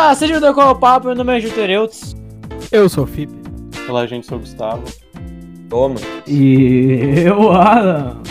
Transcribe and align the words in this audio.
Olá, 0.00 0.14
seja 0.14 0.38
do 0.38 0.54
Qual 0.54 0.68
é 0.68 0.70
o 0.70 0.76
Papo, 0.76 1.08
meu 1.08 1.16
nome 1.16 1.36
é 1.36 1.40
Juter 1.40 1.68
Eutz. 1.68 2.14
Eu 2.70 2.88
sou 2.88 3.02
o 3.02 3.06
Fip. 3.06 3.32
Olá, 3.88 4.06
gente, 4.06 4.28
sou 4.28 4.38
o 4.38 4.40
Gustavo. 4.40 4.84
Toma. 5.68 5.96
E 6.24 7.24
eu, 7.26 7.50
Alan. 7.50 8.22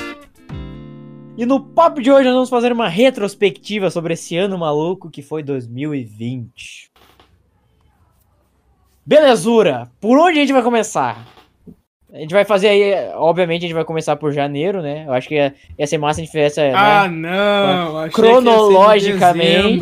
E 1.38 1.46
no 1.46 1.60
papo 1.60 2.02
de 2.02 2.10
hoje 2.10 2.24
nós 2.24 2.36
vamos 2.36 2.50
fazer 2.50 2.72
uma 2.72 2.88
retrospectiva 2.88 3.90
sobre 3.90 4.14
esse 4.14 4.38
ano 4.38 4.58
maluco 4.58 5.10
que 5.10 5.22
foi 5.22 5.44
2020. 5.44 6.90
Belezura! 9.06 9.92
Por 10.00 10.18
onde 10.18 10.38
a 10.38 10.42
gente 10.42 10.54
vai 10.54 10.64
começar? 10.64 11.28
A 12.14 12.20
gente 12.20 12.32
vai 12.32 12.46
fazer 12.46 12.70
aí, 12.70 13.10
obviamente 13.16 13.66
a 13.66 13.68
gente 13.68 13.76
vai 13.76 13.84
começar 13.84 14.16
por 14.16 14.32
janeiro, 14.32 14.82
né? 14.82 15.04
Eu 15.06 15.12
acho 15.12 15.28
que 15.28 15.36
ia, 15.36 15.54
ia 15.78 15.86
ser 15.86 15.98
massa 15.98 16.22
a 16.22 16.24
gente 16.24 16.32
fizesse, 16.32 16.62
né? 16.62 16.72
Ah, 16.74 17.10
não! 17.10 17.98
achei 17.98 19.12
que 19.12 19.20
ia 19.20 19.34
ser 19.34 19.66
em 19.66 19.82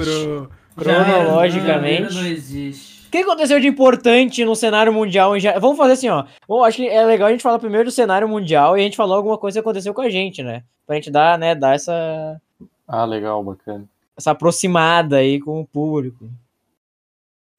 Cronologicamente. 0.76 1.26
cronologicamente. 1.26 2.04
Janeiro 2.04 2.14
não 2.14 2.26
existe. 2.26 3.08
O 3.08 3.12
que 3.12 3.18
aconteceu 3.20 3.60
de 3.60 3.68
importante 3.68 4.44
no 4.44 4.56
cenário 4.56 4.92
mundial 4.92 5.38
em 5.38 5.40
ja- 5.40 5.58
Vamos 5.58 5.78
fazer 5.78 5.94
assim, 5.94 6.10
ó. 6.10 6.26
Bom, 6.48 6.64
acho 6.64 6.78
que 6.78 6.88
é 6.88 7.06
legal 7.06 7.30
a 7.30 7.32
gente 7.32 7.42
falar 7.44 7.60
primeiro 7.60 7.86
do 7.86 7.92
cenário 7.92 8.28
mundial 8.28 8.78
e 8.78 8.82
a 8.82 8.84
gente 8.84 8.98
falar 8.98 9.16
alguma 9.16 9.38
coisa 9.38 9.56
que 9.56 9.60
aconteceu 9.62 9.94
com 9.94 10.02
a 10.02 10.10
gente, 10.10 10.44
né? 10.44 10.64
Pra 10.86 10.96
gente 10.96 11.10
dar, 11.10 11.38
né, 11.40 11.56
dar 11.56 11.76
essa, 11.76 12.42
Ah, 12.88 13.06
legal, 13.06 13.42
bacana. 13.44 13.86
essa 14.18 14.32
aproximada 14.32 15.18
aí 15.18 15.40
com 15.40 15.62
o 15.62 15.66
público. 15.66 16.30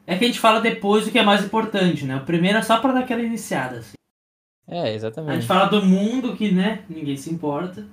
É 0.07 0.15
que 0.17 0.25
a 0.25 0.29
gente 0.29 0.39
fala 0.39 0.61
depois 0.61 1.07
o 1.07 1.11
que 1.11 1.19
é 1.19 1.23
mais 1.23 1.43
importante, 1.45 2.05
né? 2.05 2.17
O 2.17 2.21
primeiro 2.25 2.59
é 2.59 2.63
só 2.63 2.77
pra 2.79 2.93
dar 2.93 3.01
aquela 3.01 3.23
iniciada. 3.23 3.79
Assim. 3.79 3.95
É, 4.69 4.81
A 4.83 4.85
gente 4.87 4.95
exatamente. 4.97 5.47
fala 5.47 5.67
do 5.67 5.85
mundo 5.85 6.37
que, 6.37 6.53
né, 6.53 6.81
ninguém 6.89 7.17
se 7.17 7.33
importa. 7.33 7.85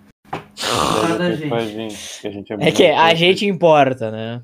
É, 0.63 1.47
com 1.49 1.55
a 1.55 1.61
gente. 1.65 1.73
gente, 1.95 2.21
que 2.21 2.27
a 2.27 2.31
gente 2.31 2.53
é 2.53 2.55
É 2.67 2.71
que 2.71 2.85
a 2.85 3.13
gente 3.15 3.45
importa, 3.45 4.09
né? 4.11 4.41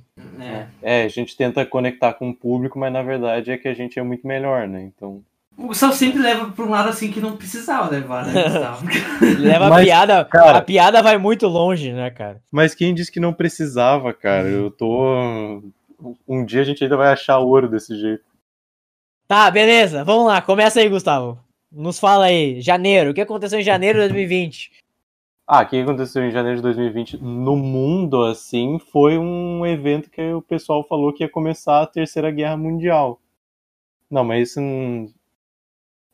É. 0.81 1.01
É, 1.01 1.03
a 1.03 1.07
gente 1.07 1.35
tenta 1.35 1.65
conectar 1.65 2.13
com 2.13 2.29
o 2.29 2.35
público, 2.35 2.77
mas 2.79 2.91
na 2.91 3.01
verdade 3.01 3.51
é 3.51 3.57
que 3.57 3.67
a 3.67 3.73
gente 3.73 3.97
é 3.99 4.03
muito 4.03 4.27
melhor, 4.27 4.67
né? 4.67 4.81
Então. 4.83 5.21
O 5.57 5.67
Gustavo 5.67 5.91
sempre 5.93 6.21
leva 6.21 6.49
pra 6.51 6.63
um 6.63 6.69
lado 6.69 6.87
assim 6.89 7.11
que 7.11 7.19
não 7.19 7.35
precisava 7.35 7.89
levar, 7.89 8.25
né, 8.25 8.43
Gustavo? 8.43 8.85
Leva 9.39 9.65
a 9.65 9.69
Mas, 9.69 9.85
piada. 9.85 10.23
cara- 10.25 10.57
A 10.57 10.61
piada 10.61 11.01
vai 11.03 11.17
muito 11.17 11.47
longe, 11.47 11.91
né, 11.91 12.09
cara? 12.09 12.41
Mas 12.49 12.73
quem 12.73 12.93
disse 12.93 13.11
que 13.11 13.19
não 13.19 13.33
precisava, 13.33 14.13
cara? 14.13 14.47
Eu 14.47 14.71
tô. 14.71 15.61
Um 16.25 16.45
dia 16.45 16.61
a 16.61 16.63
gente 16.63 16.81
ainda 16.81 16.95
vai 16.95 17.11
achar 17.11 17.39
ouro 17.39 17.67
desse 17.67 17.93
jeito. 17.99 18.23
Tá, 19.27 19.51
beleza. 19.51 20.03
Vamos 20.05 20.27
lá. 20.27 20.41
Começa 20.41 20.79
aí, 20.79 20.87
Gustavo. 20.87 21.37
Nos 21.69 21.99
fala 21.99 22.25
aí. 22.25 22.61
Janeiro. 22.61 23.11
O 23.11 23.13
que 23.13 23.19
aconteceu 23.21 23.59
em 23.59 23.63
janeiro 23.63 23.99
de 23.99 24.07
2020? 24.07 24.71
Ah, 25.51 25.63
o 25.63 25.67
que 25.67 25.77
aconteceu 25.81 26.21
em 26.23 26.29
janeiro 26.29 26.57
de 26.57 26.61
2020 26.61 27.17
no 27.17 27.55
mundo, 27.55 28.23
assim, 28.23 28.77
foi 28.77 29.17
um 29.17 29.65
evento 29.65 30.07
que 30.07 30.21
o 30.31 30.43
pessoal 30.43 30.83
falou 30.83 31.11
que 31.11 31.23
ia 31.23 31.29
começar 31.29 31.81
a 31.81 31.87
Terceira 31.87 32.29
Guerra 32.29 32.55
Mundial. 32.55 33.19
Não, 34.11 34.23
mas 34.23 34.49
isso 34.49 34.61
não... 34.61 35.11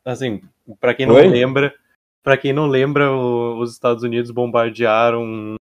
Assim, 0.05 0.41
pra 0.79 0.93
quem 0.93 1.05
não 1.05 1.15
Oi? 1.15 1.27
lembra, 1.27 1.75
para 2.23 2.37
quem 2.37 2.53
não 2.53 2.65
lembra, 2.67 3.11
o- 3.11 3.59
os 3.59 3.73
Estados 3.73 4.03
Unidos 4.03 4.31
bombardearam 4.31 5.21
um, 5.21 5.55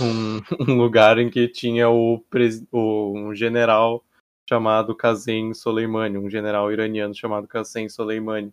um- 0.00 0.40
um 0.72 0.76
lugar 0.76 1.18
em 1.18 1.28
que 1.28 1.48
tinha 1.48 1.88
o, 1.90 2.20
pres- 2.30 2.64
o- 2.70 3.12
um 3.12 3.34
general 3.34 4.04
chamado 4.48 4.94
Qasem 4.94 5.52
Soleimani, 5.52 6.16
um 6.16 6.30
general 6.30 6.70
iraniano 6.70 7.12
chamado 7.12 7.48
Qasem 7.48 7.88
Soleimani. 7.88 8.52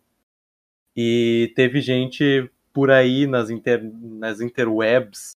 E 0.95 1.53
teve 1.55 1.79
gente 1.79 2.49
por 2.77 2.91
aí 2.91 3.25
nas, 3.25 3.49
inter, 3.49 3.81
nas 3.91 4.39
interwebs 4.39 5.35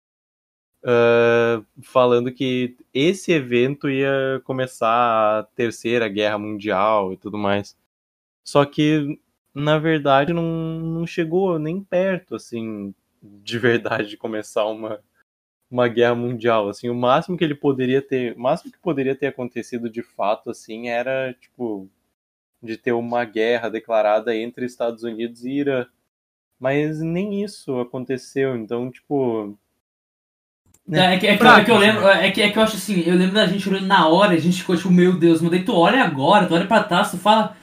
ah, 0.85 1.63
falando 1.85 2.33
que 2.33 2.77
esse 2.93 3.31
evento 3.31 3.89
ia 3.89 4.43
começar 4.43 5.39
a 5.39 5.43
terceira 5.55 6.09
guerra 6.09 6.37
mundial 6.37 7.13
e 7.13 7.17
tudo 7.17 7.39
mais. 7.39 7.77
Só 8.45 8.65
que, 8.65 9.21
na 9.55 9.79
verdade, 9.79 10.33
não, 10.33 10.43
não 10.43 11.07
chegou 11.07 11.61
nem 11.61 11.81
perto, 11.81 12.35
assim, 12.35 12.93
de 13.23 13.57
verdade, 13.57 14.09
de 14.09 14.17
começar 14.17 14.67
uma, 14.67 15.01
uma 15.71 15.87
guerra 15.87 16.17
mundial. 16.17 16.69
Assim, 16.69 16.89
o 16.89 16.95
máximo 16.95 17.39
que 17.39 17.45
ele 17.45 17.55
poderia 17.55 18.03
ter, 18.03 18.37
o 18.37 18.41
máximo 18.41 18.73
que 18.73 18.81
poderia 18.81 19.15
ter 19.15 19.29
acontecido 19.29 19.89
de 19.89 20.03
fato, 20.03 20.51
assim, 20.51 20.89
era, 20.89 21.35
tipo, 21.35 21.89
de 22.61 22.77
ter 22.77 22.91
uma 22.93 23.25
guerra 23.25 23.69
declarada 23.69 24.35
entre 24.35 24.67
Estados 24.67 25.05
Unidos 25.05 25.45
e 25.45 25.51
Irã. 25.53 25.87
Mas 26.59 27.01
nem 27.01 27.43
isso 27.43 27.79
aconteceu, 27.79 28.57
então, 28.57 28.91
tipo. 28.91 29.57
É, 30.91 31.15
é 31.15 31.19
que, 31.19 31.27
é, 31.27 31.37
que, 31.37 31.47
é 31.47 31.65
que 31.65 31.71
eu 31.71 31.77
lembro, 31.77 32.09
é 32.09 32.31
que, 32.31 32.43
é 32.43 32.51
que 32.51 32.59
eu 32.59 32.63
acho 32.63 32.77
assim, 32.77 33.03
eu 33.07 33.15
lembro 33.15 33.35
da 33.35 33.47
gente 33.47 33.69
olhando 33.69 33.87
na 33.87 34.09
hora, 34.09 34.33
a 34.33 34.39
gente 34.39 34.61
ficou 34.61 34.75
tipo, 34.75 34.91
meu 34.91 35.19
Deus, 35.19 35.43
mas 35.43 35.51
daí 35.51 35.63
tu 35.63 35.75
olha 35.75 36.03
agora, 36.03 36.47
tu 36.47 36.55
olha 36.55 36.67
pra 36.67 36.83
trás, 36.83 37.11
tu 37.11 37.19
fala, 37.19 37.55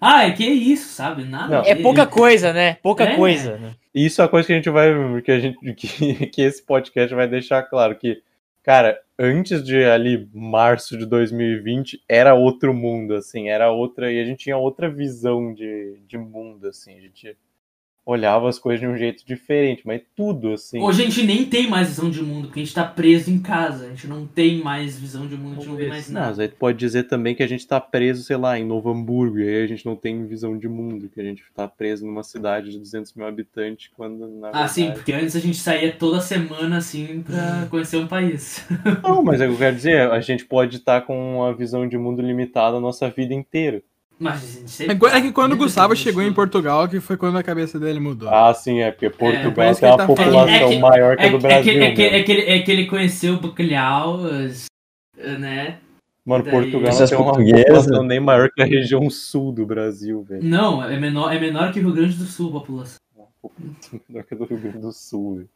ah, 0.00 0.26
é 0.26 0.32
que 0.32 0.44
é 0.44 0.50
isso, 0.52 0.88
sabe? 0.92 1.24
Nada. 1.24 1.62
É 1.66 1.74
pouca 1.74 2.06
coisa, 2.06 2.52
né? 2.52 2.74
Pouca 2.82 3.04
É. 3.04 3.16
coisa. 3.16 3.56
Né? 3.56 3.74
Isso 3.94 4.20
é 4.20 4.24
a 4.24 4.28
coisa 4.28 4.46
que 4.46 4.52
a 4.52 4.56
gente 4.56 4.68
vai. 4.68 4.90
Que, 5.22 5.32
a 5.32 5.40
gente, 5.40 5.74
que, 5.74 6.26
que 6.28 6.42
esse 6.42 6.62
podcast 6.62 7.14
vai 7.14 7.26
deixar 7.26 7.62
claro. 7.62 7.96
Que, 7.96 8.22
cara, 8.62 9.00
antes 9.18 9.64
de 9.64 9.82
ali, 9.84 10.28
março 10.34 10.98
de 10.98 11.06
2020, 11.06 12.02
era 12.06 12.34
outro 12.34 12.74
mundo, 12.74 13.14
assim, 13.14 13.48
era 13.48 13.70
outra. 13.70 14.12
E 14.12 14.20
a 14.20 14.24
gente 14.24 14.40
tinha 14.44 14.56
outra 14.58 14.90
visão 14.90 15.54
de, 15.54 15.98
de 16.06 16.18
mundo, 16.18 16.68
assim. 16.68 16.94
A 16.98 17.00
gente 17.00 17.34
olhava 18.06 18.48
as 18.48 18.56
coisas 18.56 18.80
de 18.80 18.86
um 18.86 18.96
jeito 18.96 19.26
diferente, 19.26 19.82
mas 19.84 20.00
tudo, 20.14 20.52
assim. 20.52 20.78
Hoje 20.80 21.02
a 21.02 21.04
gente 21.04 21.24
nem 21.24 21.44
tem 21.44 21.68
mais 21.68 21.88
visão 21.88 22.08
de 22.08 22.22
mundo, 22.22 22.46
porque 22.46 22.60
a 22.60 22.62
gente 22.62 22.72
tá 22.74 22.84
preso 22.84 23.30
em 23.32 23.40
casa. 23.40 23.86
A 23.86 23.88
gente 23.88 24.06
não 24.06 24.24
tem 24.24 24.58
mais 24.62 24.96
visão 24.96 25.26
de 25.26 25.36
mundo, 25.36 25.54
a 25.54 25.56
gente 25.56 25.68
não 25.68 25.76
vê 25.76 25.88
mais 25.88 26.06
Não, 26.08 26.14
nada. 26.14 26.26
mas 26.28 26.38
aí 26.38 26.46
tu 26.48 26.54
pode 26.54 26.78
dizer 26.78 27.02
também 27.08 27.34
que 27.34 27.42
a 27.42 27.48
gente 27.48 27.66
tá 27.66 27.80
preso, 27.80 28.22
sei 28.22 28.36
lá, 28.36 28.56
em 28.56 28.64
Novo 28.64 28.90
Hamburgo, 28.90 29.40
e 29.40 29.48
aí 29.48 29.64
a 29.64 29.66
gente 29.66 29.84
não 29.84 29.96
tem 29.96 30.24
visão 30.24 30.56
de 30.56 30.68
mundo, 30.68 31.08
que 31.12 31.20
a 31.20 31.24
gente 31.24 31.42
tá 31.52 31.66
preso 31.66 32.06
numa 32.06 32.22
cidade 32.22 32.70
de 32.70 32.78
200 32.78 33.12
mil 33.14 33.26
habitantes, 33.26 33.90
quando 33.96 34.28
na 34.28 34.50
Ah, 34.52 34.68
sim, 34.68 34.82
verdade- 34.82 34.98
porque 35.00 35.12
antes 35.12 35.34
a 35.34 35.40
gente 35.40 35.56
saía 35.58 35.90
toda 35.92 36.20
semana 36.20 36.76
assim 36.76 37.22
pra 37.26 37.66
conhecer 37.68 37.96
um 37.96 38.06
país. 38.06 38.64
Não, 39.02 39.24
mas 39.24 39.40
é 39.40 39.46
o 39.46 39.48
que 39.48 39.54
eu 39.54 39.58
quero 39.58 39.74
dizer, 39.76 40.00
a 40.12 40.20
gente 40.20 40.44
pode 40.44 40.76
estar 40.76 41.00
com 41.00 41.38
uma 41.38 41.52
visão 41.52 41.88
de 41.88 41.98
mundo 41.98 42.22
limitada 42.22 42.76
a 42.76 42.80
nossa 42.80 43.10
vida 43.10 43.34
inteira. 43.34 43.82
Mas 44.18 44.62
É 44.64 44.66
sempre. 44.66 44.96
qu- 44.96 45.06
É 45.08 45.20
que 45.20 45.30
quando 45.30 45.52
o 45.52 45.56
Gustavo 45.58 45.94
chegou 45.94 46.22
em. 46.22 46.32
Portugal, 46.32 46.88
que 46.88 47.00
foi 47.00 47.16
quando 47.18 47.36
a 47.36 47.42
cabeça 47.42 47.78
dele 47.78 48.00
mudou. 48.00 48.28
Ah, 48.30 48.52
sim, 48.54 48.80
é 48.80 48.90
porque 48.90 49.10
por 49.10 49.30
Portugal 49.32 49.70
isso 49.72 49.80
tem 49.80 49.88
que 49.90 49.94
uma 49.94 49.98
tá 49.98 50.06
população 50.06 50.48
É 50.48 50.68
que- 50.70 50.78
maior 50.78 51.16
que 51.16 51.22
a 51.22 51.26
É, 51.26 51.30
do 51.30 51.36
é, 51.36 51.40
Brasil. 51.40 51.62
que, 51.74 51.78
é, 51.78 51.90
que, 51.92 52.02
né? 52.10 52.18
é, 52.18 52.22
que 52.22 52.32
ele, 52.32 52.42
é 52.42 52.58
que 52.60 52.70
ele 52.72 52.86
conheceu 52.86 53.34
o 53.34 53.40
bacalhau, 53.40 54.18
né? 55.38 55.78
Mano, 56.24 56.42
daí- 56.44 56.52
Portugal 56.52 56.88
Essas 56.88 57.10
tem 57.10 57.18
uma 57.18 57.32
população 57.32 58.02
nem 58.02 58.18
maior 58.18 58.50
que 58.50 58.62
a 58.62 58.64
região 58.66 59.08
sul 59.10 59.52
do 59.52 59.64
Brasil, 59.66 60.22
velho. 60.22 60.42
Não, 60.42 60.82
é 60.82 60.98
menor, 60.98 61.32
é 61.32 61.38
menor 61.38 61.70
que 61.72 61.78
o 61.78 61.82
Rio 61.82 61.92
Grande 61.92 62.16
do 62.16 62.24
Sul, 62.24 62.48
a 62.48 62.52
população. 62.60 62.98
Menor 64.08 64.24
que 64.24 64.34
a 64.34 64.36
do 64.36 64.44
Rio 64.44 64.58
Grande 64.58 64.78
do 64.78 64.92
Sul, 64.92 65.36
velho. 65.36 65.48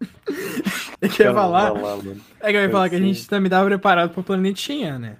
É 1.00 1.08
que 1.08 1.22
eu 1.22 1.26
ia 1.26 1.34
falar, 1.34 1.72
vai 1.72 1.82
lá, 1.82 1.98
é 2.40 2.50
que 2.50 2.56
eu 2.56 2.62
ia 2.62 2.70
falar 2.70 2.88
que 2.88 2.96
a 2.96 3.00
gente 3.00 3.28
também 3.28 3.50
tava 3.50 3.66
preparado 3.66 4.10
pro 4.14 4.22
planetinha, 4.22 4.98
né? 4.98 5.16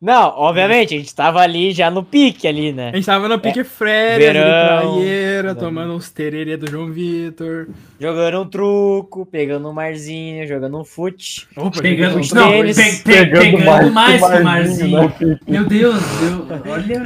Não, 0.00 0.28
obviamente, 0.36 0.94
a 0.94 0.98
gente 0.98 1.12
tava 1.12 1.40
ali 1.40 1.72
já 1.72 1.90
no 1.90 2.04
pique 2.04 2.46
ali, 2.46 2.72
né? 2.72 2.90
A 2.92 2.96
gente 2.96 3.06
tava 3.06 3.28
no 3.28 3.36
pique 3.36 3.64
férias, 3.64 4.30
ali, 4.30 4.38
verão. 4.38 4.92
praieira, 4.94 5.54
tomando 5.56 5.92
uns 5.94 6.08
tererê 6.08 6.56
do 6.56 6.70
João 6.70 6.86
Vitor. 6.92 7.66
Jogando 7.98 8.42
um 8.42 8.46
truco, 8.48 9.26
pegando 9.26 9.68
um 9.68 9.72
marzinho, 9.72 10.46
jogando 10.46 10.78
um 10.78 10.84
fute. 10.84 11.48
Opa, 11.56 11.80
Pegando, 11.82 12.14
gente, 12.22 12.32
não, 12.32 12.48
tênis, 12.48 12.76
pe- 12.76 12.92
pe- 13.02 13.02
pegando 13.24 13.40
pegando, 13.40 13.64
mais 13.64 13.92
mais, 13.92 14.24
que 14.24 14.38
Marzinho, 14.44 14.90
Marzinho. 14.92 15.30
né, 15.32 15.38
Meu 15.48 15.64
Deus, 15.66 16.00
eu, 16.22 16.72
olha. 16.72 17.02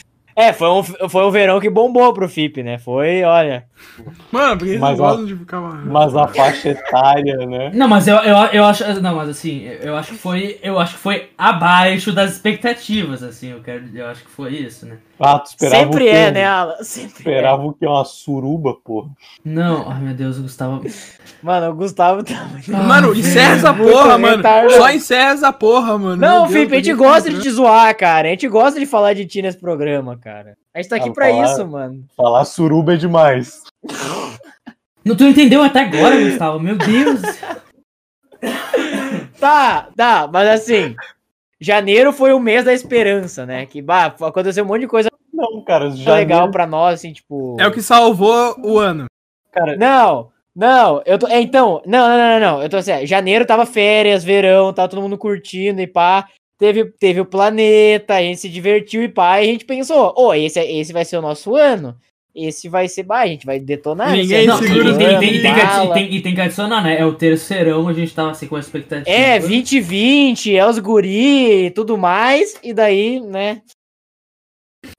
É, 0.38 0.52
foi 0.52 0.68
um, 0.68 0.84
foi 0.84 1.24
um 1.26 1.32
verão 1.32 1.58
que 1.58 1.68
bombou 1.68 2.14
pro 2.14 2.28
FIP, 2.28 2.62
né? 2.62 2.78
Foi, 2.78 3.24
olha. 3.24 3.66
Mano, 4.30 4.56
por 4.56 4.66
que 4.66 4.70
vocês 4.70 4.80
Mas, 4.80 4.96
gostam 4.96 5.24
ó, 5.24 5.26
de 5.26 5.34
ficar... 5.36 5.60
Mas 5.60 6.14
a 6.14 6.28
faixa 6.28 6.68
etária, 6.68 7.44
né? 7.44 7.72
Não, 7.74 7.88
mas 7.88 8.06
eu, 8.06 8.14
eu, 8.18 8.36
eu 8.52 8.64
acho. 8.64 8.84
Não, 9.00 9.16
mas 9.16 9.30
assim, 9.30 9.64
eu 9.82 9.96
acho 9.96 10.12
que 10.12 10.18
foi. 10.18 10.56
Eu 10.62 10.78
acho 10.78 10.94
que 10.94 11.00
foi 11.00 11.30
abaixo 11.36 12.12
das 12.12 12.34
expectativas, 12.34 13.24
assim, 13.24 13.50
eu 13.50 13.60
quero. 13.60 13.84
Eu 13.92 14.06
acho 14.06 14.22
que 14.22 14.30
foi 14.30 14.52
isso, 14.54 14.86
né? 14.86 14.98
Ah, 15.20 15.38
tu 15.40 15.46
esperava 15.46 15.82
Sempre 15.82 16.04
o 16.04 16.06
quê? 16.06 16.16
é, 16.16 16.30
né, 16.30 16.44
Alan? 16.46 16.76
Sempre 16.82 17.10
é. 17.16 17.18
Esperava 17.18 17.64
o 17.64 17.72
que? 17.72 17.84
Uma 17.86 18.04
suruba, 18.04 18.74
porra. 18.84 19.08
Não, 19.44 19.90
ai 19.90 20.00
meu 20.00 20.14
Deus, 20.14 20.38
o 20.38 20.42
Gustavo. 20.42 20.80
Mano, 21.42 21.70
o 21.70 21.74
Gustavo 21.74 22.22
tá 22.22 22.44
muito. 22.44 22.70
Mano, 22.70 23.14
encerra 23.14 23.54
essa 23.56 23.74
porra, 23.74 24.16
mano. 24.18 24.36
retardado. 24.36 24.72
Só 24.74 24.90
encerra 24.90 25.30
essa 25.32 25.52
porra, 25.52 25.98
mano. 25.98 26.16
Não, 26.16 26.30
Meu 26.30 26.40
Deus, 26.42 26.52
Felipe, 26.52 26.74
a 26.74 26.76
gente 26.78 26.94
gosta 26.94 27.30
de 27.30 27.40
te 27.40 27.50
zoar, 27.50 27.96
cara. 27.96 28.28
A 28.28 28.30
gente 28.30 28.46
gosta 28.48 28.78
de 28.78 28.86
falar 28.86 29.12
de 29.14 29.26
ti 29.26 29.42
nesse 29.42 29.58
programa, 29.58 30.16
cara. 30.16 30.56
A 30.74 30.80
gente 30.80 30.88
tá 30.90 30.96
aqui 30.96 31.08
Ah, 31.08 31.12
pra 31.12 31.26
falar- 31.28 31.44
isso, 31.46 31.66
mano. 31.66 32.04
Falar 32.16 32.44
suruba 32.44 32.94
é 32.94 32.96
demais. 32.96 33.62
Não, 35.04 35.16
tu 35.16 35.24
entendeu 35.24 35.62
até 35.62 35.80
agora, 35.80 36.14
Gustavo? 36.16 36.60
Meu 36.60 36.76
Deus. 36.76 37.20
Tá, 39.40 39.88
tá, 39.96 40.28
mas 40.32 40.48
assim. 40.48 40.94
Janeiro 41.60 42.12
foi 42.12 42.32
o 42.32 42.40
mês 42.40 42.64
da 42.64 42.72
esperança, 42.72 43.44
né? 43.44 43.66
Que 43.66 43.82
bah, 43.82 44.14
aconteceu 44.20 44.64
um 44.64 44.66
monte 44.66 44.82
de 44.82 44.88
coisa 44.88 45.10
Não, 45.32 45.62
cara, 45.64 45.90
já 45.90 46.14
legal 46.14 46.50
pra 46.50 46.66
nós, 46.66 46.94
assim, 46.94 47.12
tipo. 47.12 47.56
É 47.58 47.66
o 47.66 47.72
que 47.72 47.82
salvou 47.82 48.56
o 48.64 48.78
ano. 48.78 49.06
Cara, 49.50 49.76
Não, 49.76 50.30
Não, 50.54 51.02
eu 51.04 51.18
tô. 51.18 51.26
É, 51.26 51.40
então, 51.40 51.82
não, 51.84 52.08
não, 52.08 52.16
não, 52.16 52.40
não. 52.40 52.62
Eu 52.62 52.68
tô 52.68 52.76
assim, 52.76 53.04
janeiro 53.06 53.46
tava 53.46 53.66
férias, 53.66 54.22
verão, 54.22 54.72
tava 54.72 54.88
todo 54.88 55.02
mundo 55.02 55.18
curtindo 55.18 55.80
e 55.80 55.86
pá. 55.86 56.28
Teve, 56.58 56.86
teve 56.86 57.20
o 57.20 57.26
planeta, 57.26 58.14
a 58.14 58.20
gente 58.20 58.40
se 58.40 58.48
divertiu 58.48 59.02
e 59.04 59.08
pá, 59.08 59.40
e 59.40 59.48
a 59.48 59.52
gente 59.52 59.64
pensou, 59.64 60.12
ô, 60.16 60.28
oh, 60.28 60.34
esse, 60.34 60.58
esse 60.58 60.92
vai 60.92 61.04
ser 61.04 61.16
o 61.16 61.22
nosso 61.22 61.54
ano. 61.54 61.96
Esse 62.46 62.68
vai 62.68 62.86
ser, 62.88 63.02
bah, 63.02 63.20
a 63.20 63.26
gente 63.26 63.44
vai 63.44 63.58
detonar. 63.58 64.12
Ninguém 64.12 64.46
Não, 64.46 64.62
e, 64.62 64.66
segura 64.68 64.90
e, 64.90 64.96
tem, 64.98 65.18
tem- 65.18 65.42
tem 65.42 65.54
que, 65.54 65.94
tem- 65.94 66.14
e 66.14 66.20
tem 66.20 66.34
que 66.34 66.40
adicionar, 66.40 66.82
né? 66.82 67.00
É 67.00 67.04
o 67.04 67.12
terceirão, 67.14 67.88
a 67.88 67.92
gente 67.92 68.14
tava 68.14 68.30
assim 68.30 68.46
com 68.46 68.56
a 68.56 68.60
expectativa. 68.60 69.10
É, 69.10 69.38
2020, 69.38 70.54
é 70.56 70.66
os 70.68 70.78
guri 70.78 71.66
e 71.66 71.70
tudo 71.70 71.98
mais, 71.98 72.54
e 72.62 72.72
daí, 72.72 73.20
né? 73.20 73.60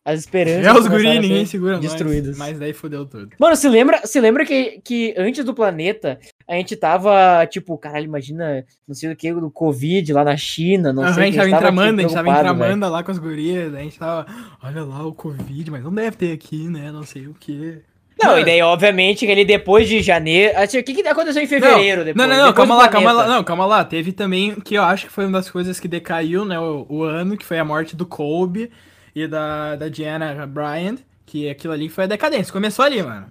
As 0.03 0.21
esperanças. 0.21 0.65
É 0.65 0.73
os 0.73 0.87
guri, 0.87 1.07
a 1.07 1.21
ninguém 1.21 1.45
segura 1.45 1.73
nós, 1.73 1.81
destruídas. 1.81 2.37
Mas 2.37 2.57
daí 2.57 2.73
fodeu 2.73 3.05
tudo. 3.05 3.29
Mano, 3.37 3.55
se 3.55 3.67
lembra, 3.67 4.01
se 4.05 4.19
lembra 4.19 4.45
que, 4.45 4.81
que 4.83 5.13
antes 5.17 5.43
do 5.43 5.53
planeta, 5.53 6.19
a 6.47 6.55
gente 6.55 6.75
tava, 6.75 7.45
tipo, 7.47 7.77
caralho, 7.77 8.05
imagina, 8.05 8.65
não 8.87 8.95
sei 8.95 9.11
o 9.11 9.15
que, 9.15 9.31
do 9.33 9.51
Covid 9.51 10.11
lá 10.13 10.23
na 10.23 10.37
China, 10.37 10.93
não 10.93 11.03
a 11.03 11.13
sei 11.13 11.23
o 11.23 11.25
gente 11.25 11.33
que, 11.33 11.37
tava 11.37 11.49
tipo, 11.49 11.57
entramando, 11.57 11.99
a 11.99 12.01
gente 12.03 12.13
tava 12.13 12.29
entramando 12.29 12.89
lá 12.89 13.03
com 13.03 13.11
as 13.11 13.19
gurias, 13.19 13.73
a 13.73 13.79
gente 13.79 13.99
tava, 13.99 14.25
olha 14.63 14.83
lá 14.83 15.05
o 15.05 15.13
Covid, 15.13 15.69
mas 15.69 15.83
não 15.83 15.93
deve 15.93 16.15
ter 16.15 16.31
aqui, 16.31 16.69
né? 16.69 16.91
Não 16.91 17.03
sei 17.03 17.27
o 17.27 17.35
quê. 17.37 17.81
Não, 18.21 18.31
Mano, 18.31 18.41
e 18.41 18.45
daí, 18.45 18.61
obviamente, 18.61 19.25
que 19.25 19.31
ele 19.31 19.45
depois 19.45 19.87
de 19.87 20.01
janeiro. 20.01 20.53
O 20.61 20.83
que, 20.83 20.93
que 20.93 21.07
aconteceu 21.07 21.41
em 21.41 21.47
fevereiro? 21.47 21.99
Não, 21.99 22.05
depois, 22.05 22.29
não, 22.29 22.45
não, 22.47 22.53
calma 22.53 22.75
lá, 22.75 22.87
calma 22.89 23.11
lá, 23.13 23.27
não, 23.27 23.43
calma 23.43 23.65
lá. 23.65 23.85
Teve 23.85 24.11
também, 24.11 24.55
que 24.55 24.75
eu 24.75 24.83
acho 24.83 25.05
que 25.05 25.11
foi 25.11 25.25
uma 25.25 25.37
das 25.39 25.49
coisas 25.49 25.79
que 25.79 25.87
decaiu, 25.87 26.43
né, 26.43 26.59
o, 26.59 26.85
o 26.89 27.03
ano, 27.03 27.37
que 27.37 27.45
foi 27.45 27.57
a 27.59 27.63
morte 27.63 27.95
do 27.95 28.05
Kobe 28.05 28.69
e 29.15 29.27
da, 29.27 29.75
da 29.75 29.87
Diana 29.89 30.45
Bryant, 30.47 30.97
que 31.25 31.49
aquilo 31.49 31.73
ali 31.73 31.89
foi 31.89 32.05
a 32.05 32.07
decadência. 32.07 32.51
Começou 32.53 32.83
ali, 32.85 33.01
mano. 33.03 33.27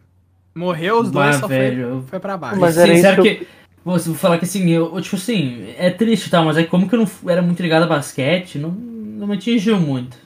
Morreu 0.55 1.01
os 1.01 1.11
dois, 1.11 1.37
Bah, 1.37 1.41
só 1.41 1.47
velho. 1.49 2.01
foi, 2.01 2.09
foi 2.11 2.21
pra 2.21 2.37
baixo. 2.37 2.59
Mas 2.61 2.77
era 2.77 2.93
isso 2.93 3.23
que. 3.23 3.47
Vou 3.85 3.97
vou 3.99 4.15
falar 4.15 4.39
que 4.39 4.45
assim, 4.45 4.69
eu, 4.71 5.01
tipo 5.01 5.17
assim, 5.17 5.73
é 5.79 5.89
triste 5.89 6.27
e 6.27 6.31
tal, 6.31 6.45
mas 6.45 6.57
é 6.59 6.65
como 6.65 6.89
que 6.89 6.95
eu 6.95 6.99
não 7.01 7.31
era 7.31 7.41
muito 7.41 7.63
ligado 7.63 7.85
a 7.85 7.87
basquete, 7.87 8.59
não, 8.59 8.71
não 8.71 9.27
me 9.27 9.35
atingiu 9.35 9.79
muito. 9.81 10.17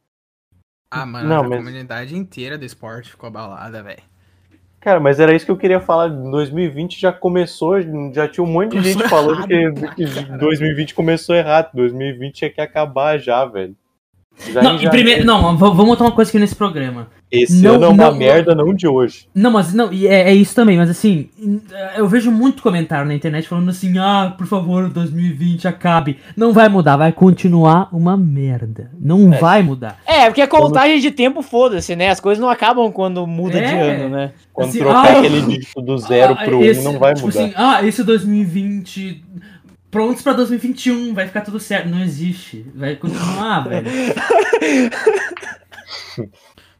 Ah, 0.90 1.06
mano, 1.06 1.28
Não, 1.28 1.40
a 1.40 1.49
mas- 1.49 1.58
comunidade 1.58 2.16
inteira 2.16 2.58
do 2.58 2.64
esporte 2.64 3.10
ficou 3.10 3.26
abalada, 3.28 3.82
velho. 3.82 4.02
Cara, 4.81 4.99
mas 4.99 5.20
era 5.20 5.32
isso 5.34 5.44
que 5.44 5.50
eu 5.52 5.56
queria 5.56 5.81
falar. 5.81 6.08
2020 6.08 7.00
já 7.00 7.12
começou, 7.12 7.76
já 8.12 8.26
tinha 8.26 8.43
um 8.43 8.49
monte 8.49 8.76
de 8.76 8.93
gente 8.93 9.08
falando 9.08 9.46
que, 9.46 9.52
errado, 9.54 9.94
que 9.94 10.06
caralho. 10.12 10.38
2020 10.38 10.94
começou 10.94 11.34
errado. 11.37 11.70
2020 11.72 12.34
tinha 12.34 12.50
que 12.50 12.60
acabar 12.60 13.16
já, 13.19 13.44
velho. 13.44 13.76
Já 14.38 14.61
Não, 14.61 14.70
janeiro. 14.73 14.90
primeiro, 14.90 15.25
não, 15.25 15.52
v- 15.56 15.58
vamos 15.61 15.87
botar 15.87 16.05
uma 16.05 16.11
coisa 16.12 16.29
aqui 16.31 16.38
nesse 16.38 16.56
programa. 16.56 17.06
Esse 17.31 17.62
não- 17.62 17.75
ano 17.76 17.84
é 17.84 17.88
uma 17.88 18.11
não- 18.11 18.14
merda, 18.17 18.55
não 18.55 18.75
de 18.75 18.88
hoje. 18.88 19.26
Não, 19.34 19.50
mas 19.52 19.73
não, 19.73 19.93
e 19.93 20.06
é, 20.06 20.31
é 20.31 20.34
isso 20.34 20.55
também, 20.55 20.76
mas 20.76 20.90
assim, 20.90 21.29
eu 21.96 22.08
vejo 22.08 22.31
muito 22.31 22.62
comentário 22.62 23.06
na 23.06 23.14
internet 23.14 23.46
falando 23.49 23.70
assim, 23.70 23.96
ah, 23.99 24.34
por 24.37 24.46
favor, 24.46 24.88
2020 24.90 25.69
acabe. 25.69 26.19
Não 26.37 26.52
vai 26.52 26.69
mudar, 26.69 26.96
vai 26.96 27.12
continuar 27.12 27.88
uma 27.93 28.17
merda. 28.17 28.90
Não 29.00 29.31
vai 29.31 29.62
mudar. 29.62 29.99
É, 30.05 30.26
porque 30.26 30.43
a 30.43 30.49
contagem 30.49 30.99
de 31.00 31.11
tempo, 31.12 31.40
foda-se, 31.40 31.94
né? 31.94 32.08
As 32.11 32.19
coisas 32.20 32.43
não 32.43 32.50
acabam 32.50 32.90
quando 32.90 33.25
muda 33.26 33.58
de 33.61 33.64
É. 33.64 33.81
ano, 34.02 34.08
né? 34.08 34.32
Quando 34.52 34.69
Assim, 34.70 34.78
trocar 34.81 35.06
ah, 35.06 35.19
aquele 35.19 35.40
dígito 35.43 35.81
do 35.81 35.96
zero 35.99 36.32
Ah, 36.37 36.44
pro 36.44 36.58
um, 36.58 36.64
esse- 36.64 36.82
não 36.85 36.99
vai 36.99 37.14
tipo 37.14 37.28
mudar. 37.28 37.40
assim, 37.44 37.52
ah, 37.56 37.87
esse 37.87 38.02
2020. 38.02 39.25
Prontos 39.93 40.23
pra 40.23 40.33
2021, 40.33 41.12
vai 41.12 41.27
ficar 41.27 41.43
tudo 41.43 41.61
certo. 41.61 41.87
Não 41.87 42.03
existe. 42.03 42.65
Vai 42.75 42.97
continuar, 42.97 43.61
velho. 43.69 43.87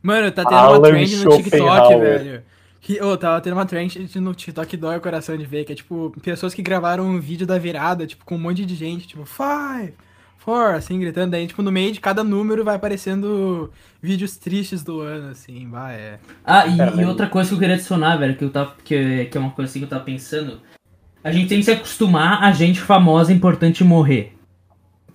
Mano, 0.03 0.33
tá 0.33 0.43
tendo 0.43 0.57
Alan 0.57 0.79
uma 0.79 0.89
trend 0.89 1.17
no 1.17 1.37
TikTok, 1.37 2.01
velho. 2.01 2.43
Que, 2.81 3.03
ô, 3.03 3.15
tava 3.19 3.39
tendo 3.43 3.53
uma 3.53 3.67
trend 3.67 4.19
no 4.19 4.35
TikTok 4.35 4.67
que 4.67 4.79
dói 4.79 4.97
o 4.97 5.01
coração 5.03 5.37
de 5.37 5.45
ver, 5.45 5.65
que 5.65 5.75
é 5.75 5.77
tipo, 5.77 6.11
pessoas 6.23 6.55
que 6.55 6.63
gravaram 6.63 7.05
um 7.05 7.21
vídeo 7.21 7.47
da 7.47 7.59
virada, 7.59 8.07
tipo, 8.07 8.25
com 8.25 8.37
um 8.37 8.39
monte 8.39 8.65
de 8.65 8.75
gente, 8.75 9.07
tipo, 9.07 9.27
five, 9.27 9.93
four, 10.39 10.75
assim, 10.75 10.99
gritando. 10.99 11.33
Daí, 11.33 11.47
tipo, 11.47 11.61
no 11.61 11.71
meio 11.71 11.93
de 11.93 12.01
cada 12.01 12.25
número 12.25 12.65
vai 12.65 12.77
aparecendo 12.77 13.71
vídeos 14.01 14.39
tristes 14.39 14.83
do 14.83 15.01
ano, 15.01 15.29
assim, 15.29 15.69
vai, 15.69 15.97
é. 15.97 16.19
Ah, 16.43 16.67
e, 16.67 16.79
e 16.79 17.05
outra 17.05 17.27
coisa 17.27 17.51
que 17.51 17.55
eu 17.57 17.59
queria 17.59 17.75
adicionar, 17.75 18.17
velho, 18.17 18.37
que, 18.37 18.45
eu 18.45 18.51
tava, 18.51 18.75
que, 18.83 19.27
que 19.27 19.37
é 19.37 19.41
uma 19.41 19.51
coisa 19.51 19.71
assim 19.71 19.81
que 19.81 19.85
eu 19.85 19.91
tava 19.91 20.03
pensando. 20.03 20.59
A 21.25 21.31
gente 21.31 21.49
tem 21.49 21.59
que 21.59 21.65
se 21.65 21.71
acostumar 21.71 22.43
a 22.43 22.53
gente 22.53 22.81
famosa 22.81 23.33
importante 23.33 23.85
morrer. 23.85 24.33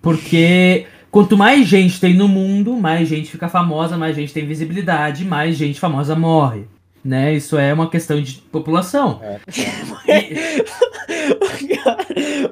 Porque 0.00 0.86
quanto 1.10 1.36
mais 1.36 1.66
gente 1.66 2.00
tem 2.00 2.14
no 2.14 2.28
mundo, 2.28 2.76
mais 2.76 3.08
gente 3.08 3.30
fica 3.30 3.48
famosa, 3.48 3.96
mais 3.96 4.16
gente 4.16 4.32
tem 4.32 4.46
visibilidade, 4.46 5.24
mais 5.24 5.56
gente 5.56 5.78
famosa 5.78 6.16
morre. 6.16 6.66
Né? 7.04 7.32
Isso 7.34 7.56
é 7.56 7.72
uma 7.72 7.88
questão 7.88 8.20
de 8.20 8.34
população. 8.52 9.20
É, 9.22 9.38
E- 10.06 10.62
o 11.38 11.76
cara, 11.84 11.96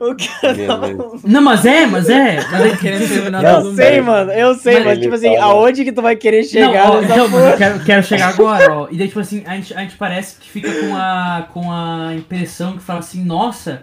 o 0.01 0.17
cara 0.17 0.67
tava- 0.67 0.87
Beleza. 0.87 1.21
não, 1.25 1.43
mas 1.43 1.67
é, 1.67 1.87
mas 1.87 2.09
é. 2.09 2.37
Mas 2.51 2.85
é 2.85 3.31
Não, 3.31 3.43
Eu 3.43 3.75
sei, 3.75 4.01
mano, 4.01 4.31
eu 4.33 4.55
sei, 4.55 4.75
Mas 4.77 4.85
mas, 4.85 4.99
tipo 5.01 5.15
assim, 5.15 5.37
fala- 5.37 5.53
aonde 5.53 5.85
que 5.85 5.93
tu 5.93 6.01
vai 6.01 6.17
querer 6.17 6.45
chegar 6.45 6.73
não, 6.89 6.97
ó, 6.97 7.01
nessa 7.01 7.13
então, 7.15 7.29
mas 7.29 7.31
porra? 7.41 7.51
eu 7.53 7.57
quero, 7.59 7.85
quero 7.85 8.03
chegar 8.03 8.29
agora, 8.35 8.73
ó. 8.73 8.89
E 8.91 8.97
daí, 8.97 9.09
tipo 9.09 9.21
assim, 9.21 9.43
a 9.47 9.57
gente, 9.57 9.75
a 9.75 9.81
gente 9.81 9.97
parece 9.97 10.39
que 10.41 10.49
fica 10.49 10.73
com 10.73 10.95
a, 10.97 11.47
com 11.53 11.73
a 11.73 12.15
impressão 12.15 12.75
que 12.75 12.83
fala 12.83 13.01
assim, 13.01 13.25
nossa, 13.25 13.83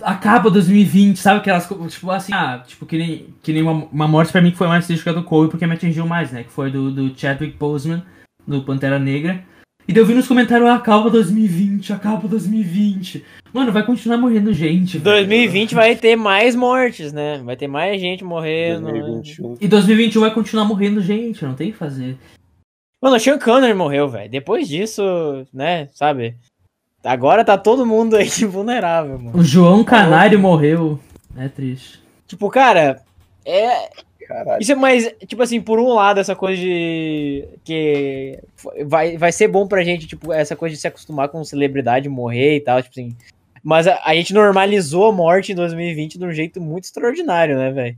acaba 0.00 0.50
2020, 0.50 1.16
sabe? 1.18 1.38
Aquelas 1.40 1.66
coisas, 1.66 1.92
tipo 1.92 2.10
assim, 2.10 2.32
ah, 2.32 2.62
tipo, 2.66 2.86
que 2.86 2.96
nem, 2.96 3.26
que 3.42 3.52
nem 3.52 3.62
uma, 3.62 3.86
uma 3.92 4.08
morte 4.08 4.32
pra 4.32 4.40
mim 4.40 4.50
que 4.50 4.56
foi 4.58 4.66
mais 4.68 4.86
triste 4.86 5.02
que 5.02 5.10
a 5.10 5.12
do 5.12 5.22
Kobe, 5.22 5.50
porque 5.50 5.66
me 5.66 5.74
atingiu 5.74 6.06
mais, 6.06 6.32
né? 6.32 6.44
Que 6.44 6.50
foi 6.50 6.70
do, 6.70 6.90
do 6.90 7.12
Chadwick 7.18 7.56
Boseman, 7.58 8.02
do 8.46 8.62
Pantera 8.62 8.98
Negra. 8.98 9.42
E 9.86 9.92
daí 9.92 10.02
eu 10.02 10.06
vi 10.06 10.14
nos 10.14 10.28
comentários, 10.28 10.68
ah, 10.68 10.74
acaba 10.74 11.10
2020, 11.10 11.92
acaba 11.92 12.28
2020. 12.28 13.24
Mano, 13.52 13.72
vai 13.72 13.84
continuar 13.84 14.16
morrendo 14.16 14.52
gente. 14.52 14.98
velho. 14.98 15.16
2020 15.16 15.74
vai 15.74 15.96
ter 15.96 16.16
mais 16.16 16.54
mortes, 16.54 17.12
né? 17.12 17.40
Vai 17.44 17.56
ter 17.56 17.66
mais 17.66 18.00
gente 18.00 18.24
morrendo. 18.24 18.86
né? 18.86 18.92
2021. 19.00 19.56
E 19.60 19.68
2021 19.68 20.20
vai 20.20 20.32
continuar 20.32 20.64
morrendo 20.64 21.00
gente, 21.02 21.44
não 21.44 21.54
tem 21.54 21.68
o 21.70 21.72
que 21.72 21.78
fazer. 21.78 22.16
Mano, 23.02 23.16
o 23.16 23.20
Sean 23.20 23.38
Connery 23.38 23.74
morreu, 23.74 24.08
velho. 24.08 24.30
Depois 24.30 24.68
disso, 24.68 25.02
né, 25.52 25.88
sabe? 25.92 26.36
Agora 27.04 27.44
tá 27.44 27.58
todo 27.58 27.84
mundo 27.84 28.14
aí 28.14 28.28
vulnerável, 28.46 29.18
mano. 29.18 29.36
O 29.38 29.42
João 29.42 29.82
Canário 29.82 30.38
morreu. 30.38 31.00
É 31.36 31.48
triste. 31.48 32.00
Tipo, 32.28 32.48
cara, 32.48 33.02
é. 33.44 33.90
Caralho. 34.26 34.62
Isso 34.62 34.72
é 34.72 34.74
mais, 34.76 35.12
tipo 35.26 35.42
assim, 35.42 35.60
por 35.60 35.80
um 35.80 35.92
lado, 35.94 36.20
essa 36.20 36.34
coisa 36.36 36.60
de. 36.60 37.48
que 37.64 38.38
vai, 38.86 39.16
vai 39.18 39.32
ser 39.32 39.48
bom 39.48 39.66
pra 39.66 39.82
gente, 39.82 40.06
tipo, 40.06 40.32
essa 40.32 40.54
coisa 40.54 40.74
de 40.74 40.80
se 40.80 40.86
acostumar 40.86 41.28
com 41.28 41.44
celebridade 41.44 42.08
morrer 42.08 42.56
e 42.56 42.60
tal, 42.60 42.80
tipo 42.82 42.92
assim. 42.92 43.16
Mas 43.62 43.86
a, 43.86 44.00
a 44.04 44.14
gente 44.14 44.32
normalizou 44.32 45.06
a 45.06 45.12
morte 45.12 45.52
em 45.52 45.54
2020 45.54 46.18
de 46.18 46.24
um 46.24 46.32
jeito 46.32 46.60
muito 46.60 46.84
extraordinário, 46.84 47.56
né, 47.56 47.70
velho? 47.72 47.96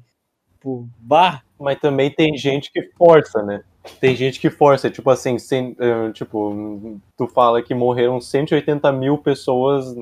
Tipo, 0.55 0.89
bah. 0.99 1.43
Mas 1.61 1.79
também 1.79 2.11
tem 2.11 2.37
gente 2.37 2.73
que 2.73 2.83
força, 2.97 3.43
né? 3.43 3.63
Tem 4.01 4.17
gente 4.17 4.41
que 4.41 4.49
força, 4.49 4.91
tipo 4.91 5.11
assim, 5.11 5.39
cem- 5.39 5.77
eh, 5.79 6.11
tipo, 6.13 6.99
tu 7.19 7.27
fala 7.29 7.63
que 7.63 7.75
morreram 7.75 8.19
180 8.19 8.91
mil 8.93 9.19
pessoas 9.19 9.95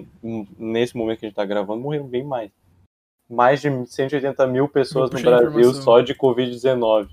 nesse 0.56 0.96
momento 0.96 1.18
que 1.18 1.26
a 1.26 1.28
gente 1.28 1.36
tá 1.36 1.44
gravando, 1.44 1.80
morreram 1.80 2.06
bem 2.06 2.22
mais. 2.22 2.50
Mais 3.32 3.62
de 3.62 3.70
180 3.86 4.46
mil 4.46 4.68
pessoas 4.68 5.10
no 5.10 5.18
Brasil 5.18 5.72
só 5.72 6.02
de 6.02 6.14
Covid-19. 6.14 7.08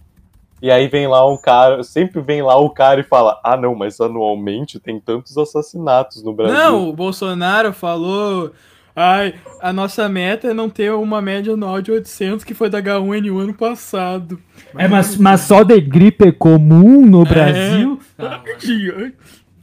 E 0.62 0.70
aí 0.70 0.90
vem 0.90 1.08
lá 1.08 1.26
um 1.26 1.38
cara, 1.38 1.82
sempre 1.82 2.20
vem 2.20 2.42
lá 2.42 2.58
o 2.58 2.70
cara 2.70 3.00
e 3.00 3.04
fala: 3.04 3.40
Ah, 3.42 3.56
não, 3.56 3.74
mas 3.74 4.02
anualmente 4.02 4.82
tem 4.82 5.00
tantos 5.00 5.38
assassinatos 5.38 6.22
no 6.22 6.34
Brasil. 6.34 6.58
Não, 6.58 6.90
o 6.90 6.94
Bolsonaro 6.94 7.72
falou. 7.72 8.52
Ai, 8.94 9.36
a 9.62 9.72
nossa 9.72 10.10
meta 10.10 10.50
é 10.50 10.54
não 10.54 10.70
ter 10.70 10.92
uma 10.92 11.22
média 11.22 11.54
anual 11.54 11.82
de 11.82 11.90
800 11.90 12.44
que 12.44 12.54
foi 12.54 12.70
da 12.70 12.82
H1N1 12.82 13.40
ano 13.40 13.54
passado. 13.54 14.38
É, 14.76 14.90
mas, 14.90 15.16
mas 15.16 15.42
só 15.42 15.64
de 15.64 15.80
gripe 15.80 16.34
comum 16.34 17.06
no 17.06 17.24
Brasil? 17.24 17.98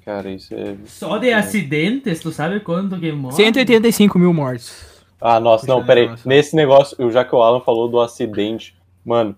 Cara, 0.06 0.30
isso 0.30 0.54
é. 0.54 0.76
Só 0.86 1.18
de 1.18 1.32
acidentes, 1.34 2.20
tu 2.20 2.32
sabe 2.32 2.60
quanto 2.60 2.98
que 2.98 3.12
morre? 3.12 3.34
185 3.34 4.18
mil 4.18 4.32
mortes. 4.32 4.95
Ah, 5.20 5.40
nossa, 5.40 5.66
não, 5.66 5.76
Puxa, 5.76 5.86
peraí. 5.86 6.04
negócio. 6.06 6.28
Nesse 6.28 6.56
negócio, 6.56 7.10
já 7.10 7.24
que 7.24 7.34
o 7.34 7.42
Alan 7.42 7.60
falou 7.60 7.88
do 7.88 8.00
acidente, 8.00 8.76
mano, 9.04 9.36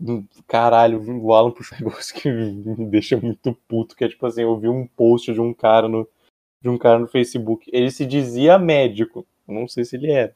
hum, 0.00 0.24
caralho, 0.46 1.00
o 1.22 1.32
Alan 1.32 1.50
puxou 1.50 1.78
um 1.78 1.84
negócio 1.84 2.14
que 2.14 2.30
me 2.30 2.86
deixa 2.86 3.16
muito 3.16 3.56
puto, 3.68 3.94
que 3.94 4.04
é 4.04 4.08
tipo 4.08 4.26
assim, 4.26 4.42
eu 4.42 4.56
vi 4.58 4.68
um 4.68 4.86
post 4.86 5.32
de 5.32 5.40
um 5.40 5.54
cara 5.54 5.88
no, 5.88 6.08
de 6.60 6.68
um 6.68 6.76
cara 6.76 6.98
no 6.98 7.06
Facebook. 7.06 7.70
Ele 7.72 7.90
se 7.90 8.04
dizia 8.04 8.58
médico, 8.58 9.26
não 9.46 9.68
sei 9.68 9.84
se 9.84 9.96
ele 9.96 10.10
era. 10.10 10.34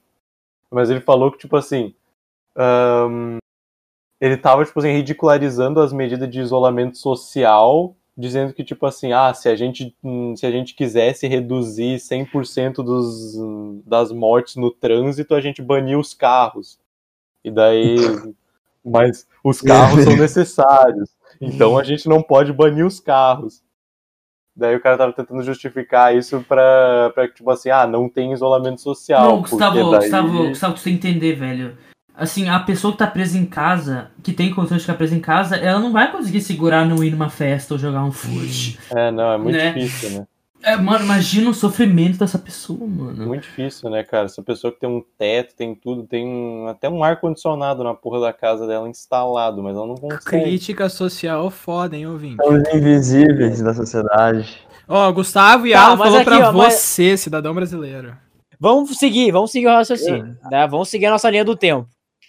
Mas 0.71 0.91
ele 0.91 1.01
falou 1.01 1.31
que, 1.31 1.39
tipo 1.39 1.57
assim, 1.57 1.95
ahn, 2.57 3.39
ele 4.21 4.37
tava, 4.37 4.65
tipo 4.65 4.79
assim, 4.79 4.93
ridicularizando 4.93 5.81
as 5.81 5.93
medidas 5.93 6.31
de 6.31 6.41
isolamento 6.41 6.97
social, 6.97 7.97
dizendo 8.17 8.53
que, 8.53 8.65
tipo 8.65 8.87
assim, 8.87 9.13
ah, 9.13 9.33
se 9.35 9.49
a 9.49 9.57
gente, 9.57 9.95
hum, 10.03 10.37
se 10.37 10.47
a 10.47 10.51
gente 10.51 10.75
quisesse 10.75 11.27
reduzir 11.27 11.97
100% 11.97 12.77
dos, 12.77 13.35
das 13.85 14.13
mortes 14.13 14.57
no 14.57 14.71
trânsito, 14.71 15.35
a 15.35 15.41
gente 15.41 15.63
bania 15.63 15.99
os 15.99 16.15
carros. 16.15 16.79
E 17.43 17.51
daí... 17.51 17.97
Mas 18.85 19.27
os 19.43 19.63
carros 19.63 20.05
são 20.05 20.15
necessários. 20.17 21.11
Então 21.41 21.79
a 21.79 21.83
gente 21.83 22.07
não 22.07 22.23
pode 22.23 22.53
banir 22.53 22.85
os 22.85 23.01
carros. 23.01 23.63
Daí 24.55 24.77
o 24.77 24.81
cara 24.81 24.99
tava 24.99 25.13
tentando 25.13 25.43
justificar 25.43 26.15
isso 26.15 26.45
pra, 26.47 27.11
pra 27.13 27.27
tipo 27.27 27.51
assim, 27.51 27.71
ah, 27.71 27.87
não 27.87 28.09
tem 28.09 28.33
isolamento 28.33 28.81
social. 28.81 29.29
Não, 29.29 29.41
Gustavo, 29.41 29.91
daí... 29.91 30.01
Gustavo, 30.01 30.49
Gustavo, 30.49 30.75
tu 30.75 30.83
tem 30.83 30.99
que 30.99 31.09
entender, 31.09 31.35
velho. 31.35 31.77
Assim, 32.17 32.49
a 32.49 32.61
pessoa 32.61 32.93
que 32.93 32.99
tá 32.99 33.07
presa 33.09 33.37
em 33.37 33.45
casa, 33.45 34.09
que 34.23 34.33
tem 34.33 34.55
condições 34.55 34.79
de 34.79 34.85
ficar 34.87 34.97
presa 34.97 35.15
em 35.17 35.21
casa, 35.21 35.57
ela 35.57 35.81
não 35.81 35.93
vai 35.93 36.13
conseguir 36.13 36.41
segurar 36.43 36.87
não 36.87 37.03
ir 37.03 37.11
numa 37.11 37.29
festa 37.29 37.75
ou 37.75 37.81
jogar 37.81 38.05
um 38.05 38.13
fute. 38.13 38.79
É, 38.95 39.11
não, 39.11 39.33
é 39.33 39.39
muito 39.39 39.57
Né? 39.57 39.73
difícil, 39.73 40.21
né? 40.21 40.27
É, 40.63 40.77
mano, 40.77 41.05
imagina 41.05 41.51
o 41.51 41.55
sofrimento 41.55 42.17
dessa 42.17 42.39
pessoa, 42.39 42.87
mano. 42.87 43.27
Muito 43.27 43.43
difícil, 43.43 43.91
né, 43.91 44.03
cara? 44.03 44.27
Essa 44.27 44.43
pessoa 44.43 44.73
que 44.73 44.81
tem 44.81 44.89
um 44.89 45.03
teto, 45.19 45.55
tem 45.55 45.75
tudo, 45.75 46.05
tem 46.05 46.27
um- 46.27 46.69
até 46.69 46.89
um 46.89 47.05
ar-condicionado 47.05 47.85
na 47.85 47.93
porra 47.93 48.21
da 48.21 48.33
casa 48.33 48.67
dela 48.67 48.89
instalado, 48.89 49.63
mas 49.63 49.77
ela 49.77 49.87
não 49.87 49.97
consegue. 49.97 50.23
Crítica 50.45 50.89
social 50.89 51.51
foda, 51.51 51.97
hein, 51.97 52.07
ouvinte? 52.07 52.37
São 52.43 52.55
os 52.57 52.75
invisíveis 52.75 53.61
da 53.61 53.75
sociedade. 53.75 54.57
Ó, 54.89 55.13
Gustavo 55.13 55.67
e 55.67 55.73
Tá, 55.73 55.81
Alan 55.87 55.97
mas 55.97 56.07
falou 56.07 56.21
aqui, 56.21 56.31
pra 56.31 56.49
ó, 56.49 56.53
mas- 56.53 56.75
você, 56.75 57.17
cidadão 57.19 57.53
brasileiro. 57.55 58.17
Vamos 58.59 58.97
seguir, 58.97 59.33
vamos 59.33 59.51
seguir 59.51 59.67
o 59.67 59.71
raciocínio. 59.71 60.39
Tá? 60.49 60.67
Vamos 60.67 60.89
seguir 60.89 61.07
a 61.07 61.11
nossa 61.11 61.29
linha 61.29 61.45
do 61.45 61.57
tempo. 61.57 61.87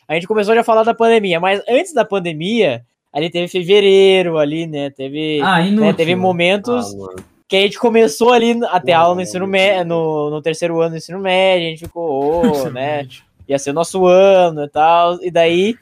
A 0.08 0.14
gente 0.14 0.28
começou 0.28 0.54
já 0.54 0.62
a 0.62 0.64
falar 0.64 0.84
da 0.84 0.94
pandemia, 0.94 1.40
mas 1.40 1.62
antes 1.68 1.94
da 1.94 2.06
pandemia, 2.06 2.86
ali 3.12 3.30
teve 3.30 3.48
fevereiro, 3.48 4.38
ali, 4.38 4.68
né? 4.68 4.90
Teve, 4.90 5.42
Ah, 5.42 5.62
né, 5.64 5.94
teve 5.94 6.16
momentos 6.16 6.94
Ah, 6.94 7.22
que 7.48 7.56
a 7.56 7.62
gente 7.62 7.80
começou 7.80 8.32
ali 8.32 8.60
a 8.70 8.80
ter 8.80 8.94
Não, 8.94 9.00
aula 9.00 9.10
no 9.12 9.16
não, 9.16 9.22
ensino 9.24 9.46
não. 9.46 9.52
médio, 9.52 9.86
no, 9.86 10.30
no 10.30 10.42
terceiro 10.42 10.80
ano 10.82 10.92
do 10.92 10.98
ensino 10.98 11.20
médio, 11.20 11.68
a 11.68 11.70
gente 11.72 11.86
ficou, 11.86 12.44
ô, 12.46 12.70
né? 12.70 13.08
Ia 13.48 13.60
ser 13.60 13.74
nosso 13.74 14.06
ano 14.06 14.64
e 14.64 14.70
tal. 14.70 15.22
E 15.24 15.30
daí, 15.32 15.76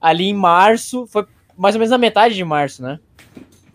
ali 0.00 0.28
em 0.28 0.34
março, 0.34 1.06
foi 1.06 1.24
mais 1.56 1.74
ou 1.74 1.78
menos 1.78 1.90
na 1.90 1.98
metade 1.98 2.34
de 2.34 2.44
março, 2.44 2.82
né? 2.82 2.98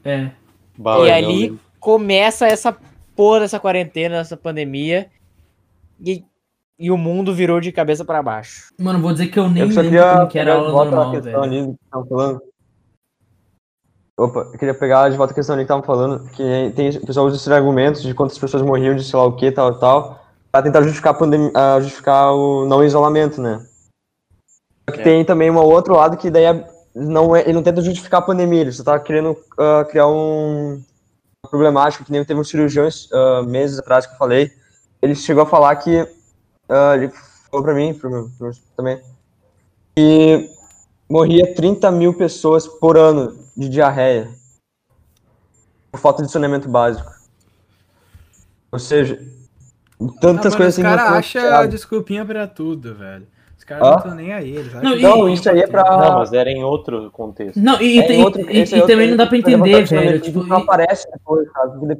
É. 0.03 0.29
Bah, 0.77 0.99
e 1.05 1.11
ali 1.11 1.41
lembro. 1.43 1.59
começa 1.79 2.45
essa 2.47 2.75
porra 3.15 3.41
dessa 3.41 3.59
quarentena, 3.59 4.17
essa 4.17 4.37
pandemia. 4.37 5.07
E, 6.05 6.23
e 6.79 6.89
o 6.89 6.97
mundo 6.97 7.33
virou 7.33 7.59
de 7.59 7.71
cabeça 7.73 8.05
pra 8.05 8.23
baixo. 8.23 8.73
Mano, 8.79 8.99
vou 9.01 9.11
dizer 9.11 9.27
que 9.27 9.37
eu 9.37 9.49
nem 9.49 9.63
Eu 9.63 9.71
só 9.71 9.81
lembro 9.81 9.97
queria 9.99 10.13
como 10.15 10.27
que 10.29 10.39
era 10.39 10.53
a 10.53 10.55
aula 10.57 10.85
normal, 10.85 11.21
velho. 11.21 11.41
ali 11.43 11.65
que 11.65 11.75
estavam 11.83 12.07
falando. 12.07 12.41
Opa, 14.17 14.39
eu 14.39 14.51
queria 14.57 14.73
pegar 14.73 15.09
de 15.09 15.17
volta 15.17 15.33
a 15.33 15.35
questão 15.35 15.55
ali 15.55 15.63
que 15.63 15.65
estavam 15.65 15.83
falando, 15.83 16.29
que 16.31 16.73
tem, 16.75 16.89
o 16.89 17.05
pessoal 17.05 17.25
usa 17.25 17.35
esses 17.37 17.47
argumentos 17.49 18.01
de 18.01 18.13
quantas 18.13 18.37
pessoas 18.37 18.63
morriam 18.63 18.95
de 18.95 19.03
sei 19.03 19.17
lá 19.17 19.25
o 19.25 19.35
que, 19.35 19.51
tal, 19.51 19.77
tal, 19.79 20.25
pra 20.51 20.61
tentar 20.61 20.81
justificar, 20.81 21.13
a 21.13 21.17
pandemia, 21.17 21.51
justificar 21.81 22.33
o 22.33 22.65
não 22.65 22.83
isolamento, 22.83 23.41
né? 23.41 23.65
Só 24.89 24.95
que 24.95 25.01
É. 25.01 25.03
tem 25.03 25.25
também 25.25 25.49
um 25.51 25.57
outro 25.57 25.95
lado 25.95 26.17
que 26.17 26.29
daí 26.29 26.45
é- 26.45 26.67
não 26.95 27.33
é, 27.35 27.41
ele 27.41 27.53
não 27.53 27.63
tenta 27.63 27.81
justificar 27.81 28.19
a 28.21 28.25
pandemia, 28.25 28.61
ele 28.61 28.71
só 28.73 28.83
tá 28.83 28.99
querendo 28.99 29.37
ah, 29.57 29.85
criar 29.89 30.07
um 30.07 30.81
uma 31.45 31.49
problemática, 31.49 32.03
que 32.03 32.11
nem 32.11 32.25
teve 32.25 32.37
um 32.39 32.43
cirurgião 32.43 32.89
ah, 33.13 33.43
meses 33.43 33.79
atrás 33.79 34.05
que 34.05 34.13
eu 34.13 34.17
falei, 34.17 34.51
ele 35.01 35.15
chegou 35.15 35.43
a 35.43 35.45
falar 35.45 35.73
que, 35.77 36.05
ah, 36.69 36.95
ele 36.95 37.09
falou 37.49 37.63
pra 37.65 37.73
mim, 37.73 37.93
pro 37.93 38.09
meu, 38.09 38.29
pro 38.37 38.47
meu 38.47 38.53
também, 38.77 39.01
que 39.95 40.49
morria 41.09 41.53
30 41.55 41.91
mil 41.91 42.13
pessoas 42.13 42.67
por 42.67 42.97
ano 42.97 43.37
de 43.57 43.67
diarreia 43.69 44.29
por 45.91 45.99
falta 45.99 46.23
de 46.23 46.31
saneamento 46.31 46.69
básico. 46.69 47.11
Ou 48.71 48.77
seja, 48.79 49.19
tantas 50.21 50.53
Ah, 50.53 50.57
coisas 50.57 50.75
os 50.77 50.79
assim. 50.79 50.81
caras 50.83 51.09
não 51.09 51.17
acham 51.17 51.67
desculpinha 51.69 52.23
pra 52.23 52.47
tudo, 52.47 52.93
velho. 52.93 53.27
Os 53.57 53.63
caras 53.63 53.83
Hã? 53.83 53.89
não 53.89 53.97
estão 53.97 54.15
nem 54.15 54.31
aí, 54.33 54.55
eles 54.55 54.73
Não, 54.75 54.95
e- 54.95 55.01
Não, 55.01 55.27
isso 55.29 55.49
aí 55.49 55.59
é 55.61 55.67
pra. 55.67 55.83
Não, 55.83 56.19
mas 56.19 56.31
era 56.31 56.49
em 56.51 56.63
outro 56.63 57.09
contexto. 57.11 57.59
Não, 57.59 57.81
e, 57.81 57.99
é 57.99 58.11
e- 58.19 58.23
outro- 58.23 58.41
e- 58.41 58.45
é 58.45 58.57
e 58.59 58.61
outro- 58.75 58.87
também 58.87 59.09
não 59.09 59.17
dá 59.17 59.25
pra 59.25 59.41
pra 59.41 59.51
entender, 59.51 59.83
velho. 59.85 60.19
Tipo, 60.21 60.43
não 60.43 60.59
e- 60.59 60.63
aparece 60.63 61.09
depois, 61.11 61.51
sabe? 61.51 61.97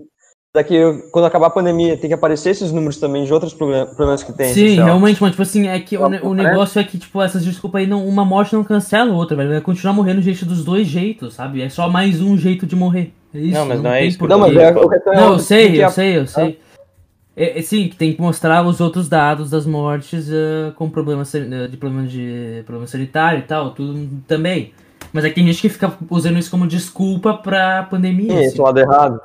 Daqui, 0.51 0.75
quando 1.11 1.25
acabar 1.25 1.47
a 1.47 1.51
pandemia, 1.51 1.95
tem 1.95 2.09
que 2.09 2.13
aparecer 2.13 2.49
esses 2.49 2.71
números 2.71 2.97
também 2.97 3.23
de 3.23 3.31
outros 3.31 3.53
problem- 3.53 3.85
problemas 3.85 4.23
que 4.23 4.33
tem. 4.33 4.51
Sim, 4.51 4.75
realmente, 4.75 5.21
mano, 5.21 5.31
tipo 5.31 5.43
assim, 5.43 5.67
é 5.67 5.79
que 5.79 5.95
o, 5.95 6.03
o 6.03 6.09
parece. 6.09 6.33
negócio 6.33 6.79
é 6.79 6.83
que, 6.83 6.97
tipo, 6.97 7.21
essas 7.21 7.45
desculpas 7.45 7.81
aí, 7.81 7.87
não, 7.87 8.03
uma 8.07 8.25
morte 8.25 8.53
não 8.53 8.63
cancela 8.63 9.11
a 9.11 9.15
outra, 9.15 9.37
velho. 9.37 9.49
Vai 9.49 9.61
continuar 9.61 9.93
morrendo 9.93 10.23
gente 10.23 10.43
dos 10.45 10.63
dois 10.63 10.87
jeitos, 10.87 11.35
sabe? 11.35 11.61
É 11.61 11.69
só 11.69 11.87
mais 11.87 12.19
um 12.19 12.35
jeito 12.35 12.65
de 12.65 12.75
morrer. 12.75 13.13
É 13.31 13.37
isso, 13.37 13.59
Não, 13.59 13.65
mas 13.67 13.81
não 13.83 13.91
é 13.91 13.99
tem 13.99 14.07
isso. 14.07 14.27
Não, 14.27 14.39
mas 14.39 14.55
é, 14.55 14.63
é 14.63 15.15
Não, 15.15 15.33
eu 15.33 15.39
sei, 15.39 15.83
eu 15.83 15.89
sei, 15.91 16.17
eu 16.17 16.25
sei. 16.25 16.59
É, 17.37 17.59
é, 17.59 17.61
sim, 17.61 17.87
que 17.87 17.95
tem 17.95 18.13
que 18.13 18.19
mostrar 18.19 18.65
os 18.65 18.81
outros 18.81 19.07
dados 19.07 19.51
das 19.51 19.67
mortes 19.67 20.29
eh, 20.31 20.73
com 20.75 20.89
problemas 20.89 21.33
eh, 21.35 21.67
de 21.67 21.77
problema 21.77 22.05
de 22.07 22.63
problema 22.65 22.87
sanitário 22.87 23.39
e 23.39 23.43
tal, 23.43 23.69
tudo 23.69 24.09
também. 24.27 24.73
Mas 25.13 25.23
é 25.23 25.29
que 25.29 25.35
tem 25.35 25.45
gente 25.45 25.61
que 25.61 25.69
fica 25.69 25.93
usando 26.09 26.39
isso 26.39 26.51
como 26.51 26.67
desculpa 26.67 27.35
pra 27.35 27.83
pandemia. 27.83 28.31
Sim, 28.31 28.37
assim. 28.39 28.45
esse 28.47 28.61
lado 28.61 28.79
errado. 28.79 29.21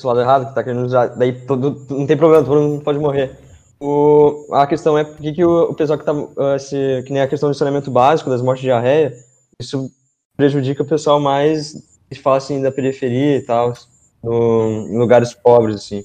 Esse 0.00 0.06
lado 0.06 0.20
errado 0.20 0.48
que 0.48 0.54
tá 0.54 0.64
querendo 0.64 0.86
usar. 0.86 1.08
Daí 1.08 1.44
todo, 1.44 1.86
não 1.90 2.06
tem 2.06 2.16
problema, 2.16 2.42
todo 2.42 2.58
mundo 2.58 2.82
pode 2.82 2.98
morrer. 2.98 3.38
O, 3.78 4.46
a 4.50 4.66
questão 4.66 4.96
é 4.96 5.04
por 5.04 5.18
que, 5.18 5.32
que 5.34 5.44
o, 5.44 5.64
o 5.64 5.74
pessoal 5.74 5.98
que 5.98 6.06
tá. 6.06 6.12
ah, 6.38 6.58
se, 6.58 7.02
que 7.06 7.12
nem 7.12 7.20
a 7.20 7.28
questão 7.28 7.50
do 7.50 7.54
saneamento 7.54 7.90
básico, 7.90 8.30
das 8.30 8.40
mortes 8.40 8.62
de 8.62 8.68
diarreia, 8.68 9.14
isso 9.60 9.92
prejudica 10.38 10.82
o 10.82 10.86
pessoal 10.86 11.20
mais 11.20 11.74
que 12.08 12.18
fala 12.18 12.38
assim 12.38 12.62
da 12.62 12.72
periferia 12.72 13.36
e 13.36 13.42
tal, 13.42 13.74
no, 14.22 14.88
em 14.88 14.98
lugares 14.98 15.34
pobres, 15.34 15.76
assim. 15.76 16.02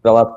Pra 0.00 0.12
lá. 0.12 0.34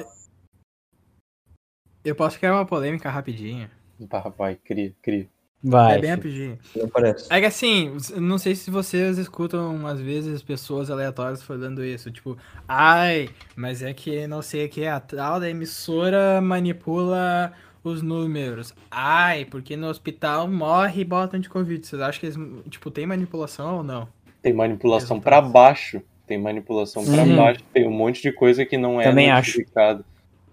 Eu 2.03 2.15
posso 2.15 2.37
criar 2.37 2.55
uma 2.55 2.65
polêmica 2.65 3.09
rapidinho. 3.09 3.69
Vai, 3.97 4.33
vai, 4.37 4.55
cria, 4.55 4.93
cria. 5.01 5.29
Vai. 5.61 5.97
é 5.97 5.99
bem 5.99 6.09
rapidinho. 6.11 6.57
Parece. 6.93 7.27
É 7.29 7.39
que 7.39 7.45
assim, 7.45 7.97
não 8.15 8.37
sei 8.37 8.55
se 8.55 8.71
vocês 8.71 9.17
escutam 9.17 9.85
às 9.85 9.99
vezes 9.99 10.41
pessoas 10.41 10.89
aleatórias 10.89 11.43
falando 11.43 11.83
isso, 11.83 12.09
tipo, 12.11 12.37
ai, 12.67 13.29
mas 13.55 13.81
é 13.83 13.93
que 13.93 14.25
não 14.27 14.41
sei 14.41 14.65
o 14.65 14.69
que, 14.69 14.85
a 14.85 14.99
tal 14.99 15.39
da 15.39 15.49
emissora 15.49 16.39
manipula 16.41 17.51
os 17.83 18.01
números. 18.01 18.73
Ai, 18.89 19.45
porque 19.45 19.75
no 19.75 19.87
hospital 19.87 20.47
morre 20.47 21.01
e 21.01 21.05
botam 21.05 21.39
de 21.39 21.49
Covid. 21.49 21.85
Vocês 21.85 22.01
acham 22.01 22.19
que 22.19 22.25
eles, 22.27 22.37
tipo, 22.69 22.89
tem 22.91 23.05
manipulação 23.05 23.77
ou 23.77 23.83
não? 23.83 24.07
Tem 24.41 24.53
manipulação 24.53 25.19
pra 25.19 25.41
baixo. 25.41 26.01
Tem 26.25 26.37
manipulação 26.37 27.03
pra 27.03 27.23
Uhum. 27.23 27.35
baixo. 27.35 27.61
Tem 27.73 27.87
um 27.87 27.91
monte 27.91 28.21
de 28.21 28.31
coisa 28.31 28.65
que 28.65 28.77
não 28.77 29.01
é 29.01 29.03
Também 29.05 29.31
acho. 29.31 29.59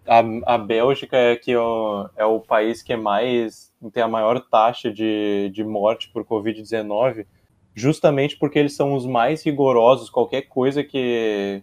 A, 0.06 0.54
a 0.54 0.58
Bélgica 0.58 1.16
é, 1.16 1.36
que 1.36 1.56
ó, 1.56 2.08
é 2.16 2.24
o 2.24 2.40
país 2.40 2.82
que 2.82 2.92
é 2.92 2.96
mais 2.96 3.72
tem 3.92 4.02
a 4.02 4.08
maior 4.08 4.40
taxa 4.40 4.90
de, 4.90 5.50
de 5.52 5.62
morte 5.62 6.08
por 6.10 6.24
Covid-19, 6.24 7.26
justamente 7.74 8.36
porque 8.36 8.58
eles 8.58 8.74
são 8.74 8.94
os 8.94 9.06
mais 9.06 9.42
rigorosos. 9.44 10.10
Qualquer 10.10 10.42
coisa 10.42 10.82
que 10.84 11.62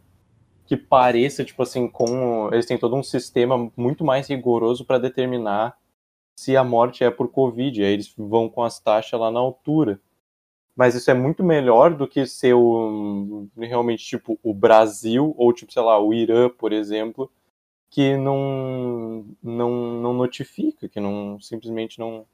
que 0.65 0.77
pareça 0.77 1.43
tipo 1.43 1.61
assim 1.61 1.87
com 1.89 2.49
eles 2.53 2.65
têm 2.65 2.77
todo 2.77 2.95
um 2.95 3.03
sistema 3.03 3.71
muito 3.75 4.03
mais 4.03 4.27
rigoroso 4.27 4.85
para 4.85 4.97
determinar 4.97 5.77
se 6.35 6.55
a 6.57 6.63
morte 6.63 7.03
é 7.03 7.11
por 7.11 7.29
Covid. 7.29 7.83
Aí 7.83 7.93
eles 7.93 8.13
vão 8.17 8.49
com 8.49 8.63
as 8.63 8.79
taxas 8.79 9.19
lá 9.19 9.31
na 9.31 9.39
altura. 9.39 9.99
Mas 10.75 10.95
isso 10.95 11.11
é 11.11 11.13
muito 11.13 11.43
melhor 11.43 11.95
do 11.95 12.07
que 12.07 12.25
ser 12.25 12.53
o, 12.55 13.47
realmente 13.57 14.03
tipo 14.03 14.39
o 14.41 14.53
Brasil 14.53 15.33
ou 15.37 15.53
tipo, 15.53 15.71
sei 15.71 15.83
lá, 15.83 15.99
o 15.99 16.13
Irã, 16.13 16.49
por 16.49 16.73
exemplo, 16.73 17.31
que 17.93 18.17
não 18.17 19.23
não, 19.41 20.01
não 20.01 20.13
notifica, 20.15 20.89
que 20.89 20.99
não 20.99 21.39
simplesmente 21.39 21.99
não 21.99 22.25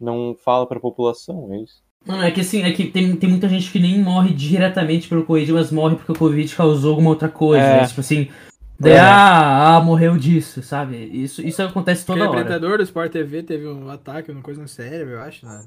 não 0.00 0.34
fala 0.34 0.66
para 0.66 0.78
a 0.78 0.80
população, 0.80 1.52
é 1.52 1.58
isso. 1.58 1.82
Não, 2.04 2.20
é 2.22 2.30
que 2.30 2.40
assim, 2.40 2.62
é 2.62 2.72
que 2.72 2.86
tem, 2.86 3.14
tem 3.14 3.28
muita 3.30 3.48
gente 3.48 3.70
que 3.70 3.78
nem 3.78 4.02
morre 4.02 4.32
diretamente 4.34 5.08
pelo 5.08 5.24
Covid, 5.24 5.52
mas 5.52 5.70
morre 5.70 5.94
porque 5.94 6.10
o 6.10 6.18
Covid 6.18 6.56
causou 6.56 6.90
alguma 6.90 7.10
outra 7.10 7.28
coisa. 7.28 7.62
É. 7.62 7.80
né? 7.82 7.86
Tipo 7.86 8.00
assim, 8.00 8.28
daí, 8.80 8.94
É. 8.94 8.98
ah, 8.98 9.76
ah, 9.76 9.80
morreu 9.80 10.16
disso, 10.16 10.62
sabe? 10.62 10.96
Isso, 10.96 11.42
isso 11.42 11.62
acontece 11.62 12.04
toda 12.06 12.20
Aquele 12.20 12.30
hora. 12.30 12.40
apresentador 12.40 12.78
do 12.78 12.82
Sport 12.84 13.12
TV 13.12 13.42
teve 13.42 13.68
um 13.68 13.90
ataque, 13.90 14.32
uma 14.32 14.42
coisa 14.42 14.60
no 14.60 14.66
cérebro, 14.66 15.14
eu 15.14 15.20
acho, 15.20 15.46
né? 15.46 15.64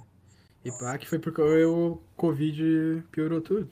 E 0.65 0.71
pá, 0.71 0.97
que 0.97 1.07
foi 1.07 1.19
porque 1.19 1.41
o 1.41 2.01
Covid 2.17 3.03
piorou 3.11 3.39
tudo. 3.39 3.69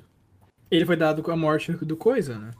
Ele 0.69 0.85
foi 0.85 0.95
dado 0.95 1.23
com 1.23 1.31
a 1.31 1.35
morte 1.35 1.71
do 1.71 1.97
coisa, 1.97 2.37
né? 2.37 2.51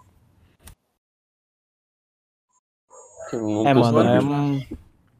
Eu 3.36 3.42
nunca 3.42 3.70
É, 3.70 3.74
mano, 3.74 4.10
é 4.10 4.22
um, 4.22 4.62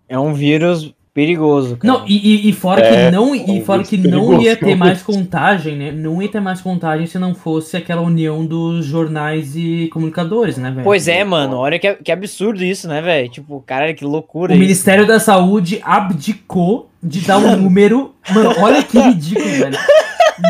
é 0.10 0.20
um 0.20 0.34
vírus 0.34 0.94
perigoso, 1.14 1.78
cara. 1.78 1.94
Não, 1.94 2.08
e, 2.08 2.16
e- 2.48 2.50
e 2.50 2.54
fora 2.54 2.82
É, 2.82 3.06
que 3.06 3.12
não, 3.16 3.36
e 3.36 3.62
fora 3.64 3.84
que 3.84 3.98
vírus 3.98 4.12
não 4.12 4.34
ia 4.42 4.56
perigoso. 4.56 4.60
ter 4.66 4.76
mais 4.76 5.04
contagem, 5.04 5.76
né? 5.76 5.92
Não 5.92 6.20
ia 6.22 6.28
ter 6.28 6.40
mais 6.40 6.60
contagem 6.60 7.06
se 7.06 7.20
não 7.20 7.36
fosse 7.36 7.78
aquela 7.78 8.02
união 8.02 8.44
dos 8.44 8.84
jornais 8.86 9.56
e 9.56 9.90
comunicadores, 9.94 10.58
né, 10.58 10.72
velho? 10.72 10.84
Pois 10.84 11.08
é, 11.08 11.24
mano, 11.24 11.58
olha 11.58 11.78
que, 11.78 11.94
que 11.96 12.12
absurdo 12.12 12.64
isso, 12.64 12.88
né, 12.88 13.00
velho? 13.00 13.30
Tipo, 13.30 13.62
caralho, 13.66 13.94
que 13.96 14.04
loucura 14.04 14.54
O 14.54 14.56
isso. 14.56 14.62
Ministério 14.62 15.06
da 15.06 15.20
Saúde 15.20 15.80
abdicou 15.84 16.90
de 17.02 17.22
dar 17.22 17.38
um 17.38 17.58
número. 17.62 18.16
Mano, 18.34 18.52
olha 18.60 18.82
que 18.82 18.98
ridículo, 19.00 19.46
velho. 19.50 19.78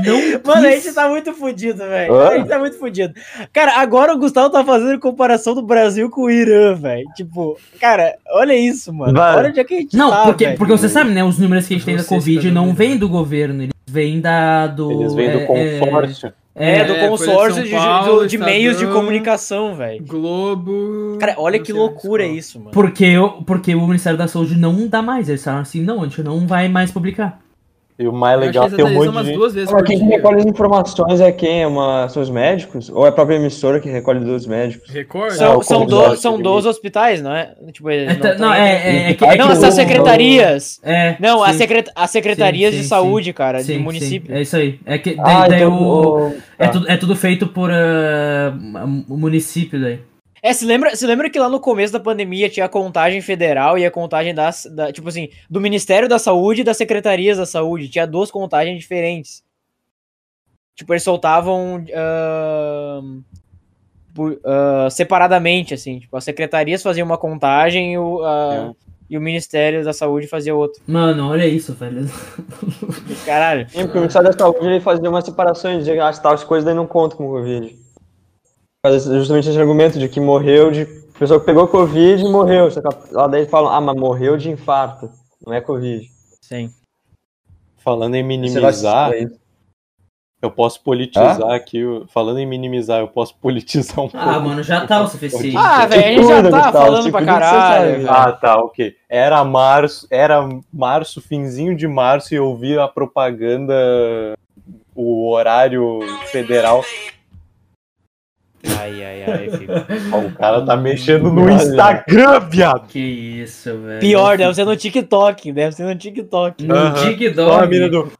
Não 0.05 0.19
Mano, 0.45 0.67
a 0.67 0.71
gente 0.71 0.93
tá 0.93 1.09
muito 1.09 1.33
fudido, 1.33 1.79
velho. 1.79 2.13
Hã? 2.13 2.29
A 2.29 2.37
gente 2.37 2.47
tá 2.47 2.59
muito 2.59 2.77
fudido. 2.77 3.13
Cara, 3.51 3.79
agora 3.79 4.13
o 4.13 4.17
Gustavo 4.17 4.49
tá 4.49 4.63
fazendo 4.63 4.99
comparação 4.99 5.53
do 5.55 5.61
Brasil 5.61 6.09
com 6.09 6.23
o 6.23 6.29
Irã, 6.31 6.73
velho. 6.75 7.07
Tipo, 7.15 7.57
cara, 7.79 8.15
olha 8.31 8.53
isso, 8.55 8.93
mano. 8.93 9.13
Vai. 9.13 9.37
Olha 9.37 9.49
onde 9.49 9.59
é 9.59 9.63
que 9.63 9.73
a 9.73 9.79
gente 9.79 9.95
Não, 9.97 10.09
tá, 10.09 10.23
porque, 10.25 10.49
porque 10.51 10.71
você 10.71 10.89
sabe, 10.89 11.11
né? 11.11 11.23
Os 11.23 11.37
números 11.39 11.67
que 11.67 11.73
a 11.73 11.77
gente 11.77 11.85
tem 11.85 11.95
da 11.97 12.03
Covid 12.03 12.51
não 12.51 12.65
dando- 12.67 12.75
vêm 12.75 12.97
do 12.97 13.09
governo, 13.09 13.63
eles 13.63 13.73
vêm 13.87 14.19
da. 14.21 14.67
Do, 14.67 14.91
Eles 14.91 15.13
vêm 15.13 15.31
do 15.31 15.37
é, 15.39 15.43
é, 15.43 15.79
consórcio. 15.79 16.33
É, 16.55 16.85
do 16.85 16.93
É, 16.93 16.95
Folha 16.95 17.01
de 17.03 17.09
consórcio 17.09 17.63
de, 17.63 17.71
Paulo, 17.71 18.19
do- 18.21 18.27
de 18.27 18.37
meios 18.37 18.77
de 18.77 18.85
comunicação, 18.85 19.73
velho. 19.75 20.03
Globo. 20.05 21.17
Cara, 21.19 21.33
olha 21.37 21.59
que 21.59 21.73
loucura 21.73 22.23
qual. 22.25 22.35
isso, 22.35 22.59
mano. 22.59 22.71
Porque, 22.71 23.17
o- 23.17 23.41
porque 23.43 23.73
o 23.73 23.81
Ministério 23.87 24.17
da 24.17 24.27
Saúde 24.27 24.55
não 24.55 24.87
dá 24.87 25.01
mais. 25.01 25.29
Eles 25.29 25.43
falaram 25.43 25.63
assim, 25.63 25.81
não, 25.81 26.01
a 26.01 26.03
gente 26.05 26.21
não 26.21 26.45
vai 26.45 26.67
mais 26.69 26.91
publicar. 26.91 27.39
E 27.99 28.07
o 28.07 28.11
mais 28.11 28.39
legal 28.39 28.65
é 28.65 28.69
que 28.69 28.75
tem 28.75 28.85
um 28.85 28.89
monte 29.11 29.23
de 29.25 29.33
duas 29.33 29.53
vezes 29.53 29.71
Mas 29.71 29.83
quem 29.83 29.99
recolhe 29.99 30.39
as 30.39 30.45
informações 30.47 31.21
é 31.21 31.31
quem? 31.31 31.61
É 31.61 31.67
uma, 31.67 32.09
são 32.09 32.23
os 32.23 32.29
médicos? 32.29 32.89
Ou 32.89 33.05
é 33.05 33.09
a 33.09 33.11
própria 33.11 33.35
emissora 33.35 33.79
que 33.79 33.87
recolhe 33.87 34.19
dos 34.19 34.47
médicos? 34.47 34.89
Record? 34.89 35.31
São, 35.33 35.57
o 35.59 35.63
são, 35.63 35.85
do, 35.85 36.15
são 36.15 36.37
de 36.37 36.43
12 36.43 36.67
hospitais, 36.67 37.21
não 37.21 37.31
é? 37.35 37.53
Tipo, 37.71 37.91
É, 37.91 38.07
não, 38.13 38.19
tá- 38.19 38.35
não, 38.35 38.53
é, 38.53 38.71
é, 38.71 39.09
é 39.11 39.13
que, 39.13 39.23
é 39.23 39.37
Não, 39.37 39.45
que 39.45 39.51
essas 39.53 39.73
o- 39.73 39.77
secretarias. 39.77 40.79
É, 40.81 41.15
Não, 41.19 41.43
as, 41.43 41.55
secret, 41.55 41.87
as 41.95 42.09
secretarias 42.09 42.71
Sim, 42.71 42.77
de 42.77 42.83
sim, 42.83 42.89
saúde, 42.89 43.31
cara, 43.31 43.59
sim, 43.59 43.73
do 43.73 43.77
sim, 43.77 43.83
município. 43.83 44.35
é 44.35 44.41
isso 44.41 44.55
aí. 44.55 44.79
É 44.85 44.97
que 44.97 45.13
daí, 45.15 45.35
Ah, 45.35 45.47
daí 45.47 45.61
então. 45.61 45.73
o, 45.83 46.29
o- 46.29 46.37
é, 46.57 46.65
tá. 46.65 46.71
tudo, 46.71 46.89
é 46.91 46.97
tudo 46.97 47.15
feito 47.15 47.45
por 47.47 47.69
o 49.07 49.17
município 49.17 49.79
daí. 49.79 49.99
É, 50.45 50.51
se 50.51 50.65
lembra, 50.65 50.93
se 50.93 51.07
lembra 51.07 51.29
que 51.29 51.39
lá 51.39 51.47
no 51.47 51.57
começo 51.57 51.93
da 51.93 52.01
pandemia 52.01 52.49
tinha 52.49 52.65
a 52.65 52.69
contagem 52.69 53.21
federal 53.21 53.77
e 53.77 53.85
a 53.85 53.89
contagem 53.89 54.35
das, 54.35 54.65
da, 54.69 54.91
tipo 54.91 55.07
assim, 55.07 55.29
do 55.49 55.61
Ministério 55.61 56.09
da 56.09 56.19
Saúde 56.19 56.59
e 56.59 56.63
das 56.65 56.75
Secretarias 56.75 57.37
da 57.37 57.45
Saúde. 57.45 57.87
Tinha 57.87 58.05
duas 58.05 58.29
contagens 58.29 58.77
diferentes. 58.77 59.41
Tipo, 60.75 60.91
eles 60.93 61.03
soltavam 61.03 61.85
por- 64.13 64.37
ah, 64.43 64.89
separadamente, 64.91 65.73
assim. 65.73 65.99
Tipo, 65.99 66.17
as 66.17 66.25
secretarias 66.25 66.83
faziam 66.83 67.05
uma 67.05 67.17
contagem 67.17 67.93
e 67.93 67.97
o, 67.97 68.21
ah, 68.25 68.73
e 69.09 69.17
o 69.17 69.21
Ministério 69.21 69.81
da 69.85 69.93
Saúde 69.93 70.27
fazia 70.27 70.53
outra. 70.53 70.81
Mano, 70.85 71.29
olha 71.29 71.47
isso, 71.47 71.73
velho. 71.73 72.05
Caralho. 73.25 73.69
Sim, 73.69 73.83
porque 73.83 73.97
o 73.97 74.01
Ministério 74.01 74.29
da 74.29 74.37
Saúde 74.37 74.65
ele 74.65 74.81
fazia 74.81 75.09
uma 75.09 75.21
separação 75.21 75.73
e 75.73 75.77
dizia 75.77 75.93
que 75.93 75.99
as 75.99 76.43
coisas 76.43 76.65
daí 76.65 76.75
não 76.75 76.85
contam 76.85 77.17
com 77.17 77.27
Covid. 77.29 77.81
Faz 78.85 79.05
justamente 79.05 79.47
esse 79.49 79.57
argumento 79.57 79.97
de 79.97 80.09
que 80.09 80.19
morreu 80.19 80.69
de. 80.69 80.85
Pessoa 81.17 81.39
que 81.39 81.45
pegou 81.45 81.67
Covid 81.69 82.21
e 82.21 82.29
morreu. 82.29 82.69
Só 82.69 82.81
que 82.81 83.13
lá 83.13 83.27
daí 83.27 83.45
falam, 83.45 83.71
ah, 83.71 83.79
mas 83.79 83.95
morreu 83.95 84.35
de 84.35 84.49
infarto. 84.51 85.09
Não 85.45 85.53
é 85.53 85.61
Covid. 85.61 86.05
Sim. 86.41 86.69
Falando 87.77 88.15
em 88.15 88.23
minimizar, 88.23 89.11
eu 90.41 90.51
posso 90.51 90.81
politizar 90.81 91.51
aqui. 91.51 91.85
o- 91.85 92.05
Falando 92.07 92.39
em 92.39 92.45
minimizar, 92.45 92.99
eu 92.99 93.07
posso 93.07 93.35
politizar 93.37 93.99
um 94.01 94.09
Ah, 94.13 94.33
pouco. 94.33 94.49
mano, 94.49 94.63
já 94.63 94.85
tá 94.85 95.01
o 95.01 95.07
suficiente. 95.07 95.55
Ah, 95.55 95.85
velho, 95.85 96.03
a 96.03 96.07
gente 96.07 96.27
já 96.27 96.41
tá 96.43 96.49
Gustavo, 96.49 96.77
falando 96.77 97.03
se 97.03 97.11
pra 97.11 97.25
caralho. 97.25 98.09
Ah, 98.11 98.31
tá, 98.33 98.57
ok. 98.59 98.95
Era 99.07 99.45
março, 99.45 100.05
era 100.11 100.49
março, 100.73 101.21
finzinho 101.21 101.73
de 101.73 101.87
março, 101.87 102.33
e 102.33 102.37
eu 102.37 102.53
vi 102.57 102.77
a 102.77 102.87
propaganda, 102.89 103.73
o 104.93 105.29
horário 105.31 105.99
federal. 106.31 106.83
Ai, 108.79 109.03
ai, 109.03 109.23
ai, 109.23 109.49
filho. 109.49 109.73
O 110.27 110.31
cara 110.37 110.65
tá 110.65 110.75
mexendo 110.77 111.31
no 111.31 111.49
Instagram, 111.49 112.39
viado! 112.49 112.87
Que 112.87 112.99
isso, 112.99 113.77
velho. 113.77 113.99
Pior, 113.99 114.37
deve 114.37 114.53
ser 114.55 114.65
no 114.65 114.75
TikTok. 114.75 115.51
Deve 115.51 115.75
ser 115.75 115.83
no 115.83 115.95
TikTok. 115.95 116.63
No 116.63 116.75
a 116.77 116.93
TikTok. 116.93 117.67
mina 117.67 117.89
do. 117.89 118.11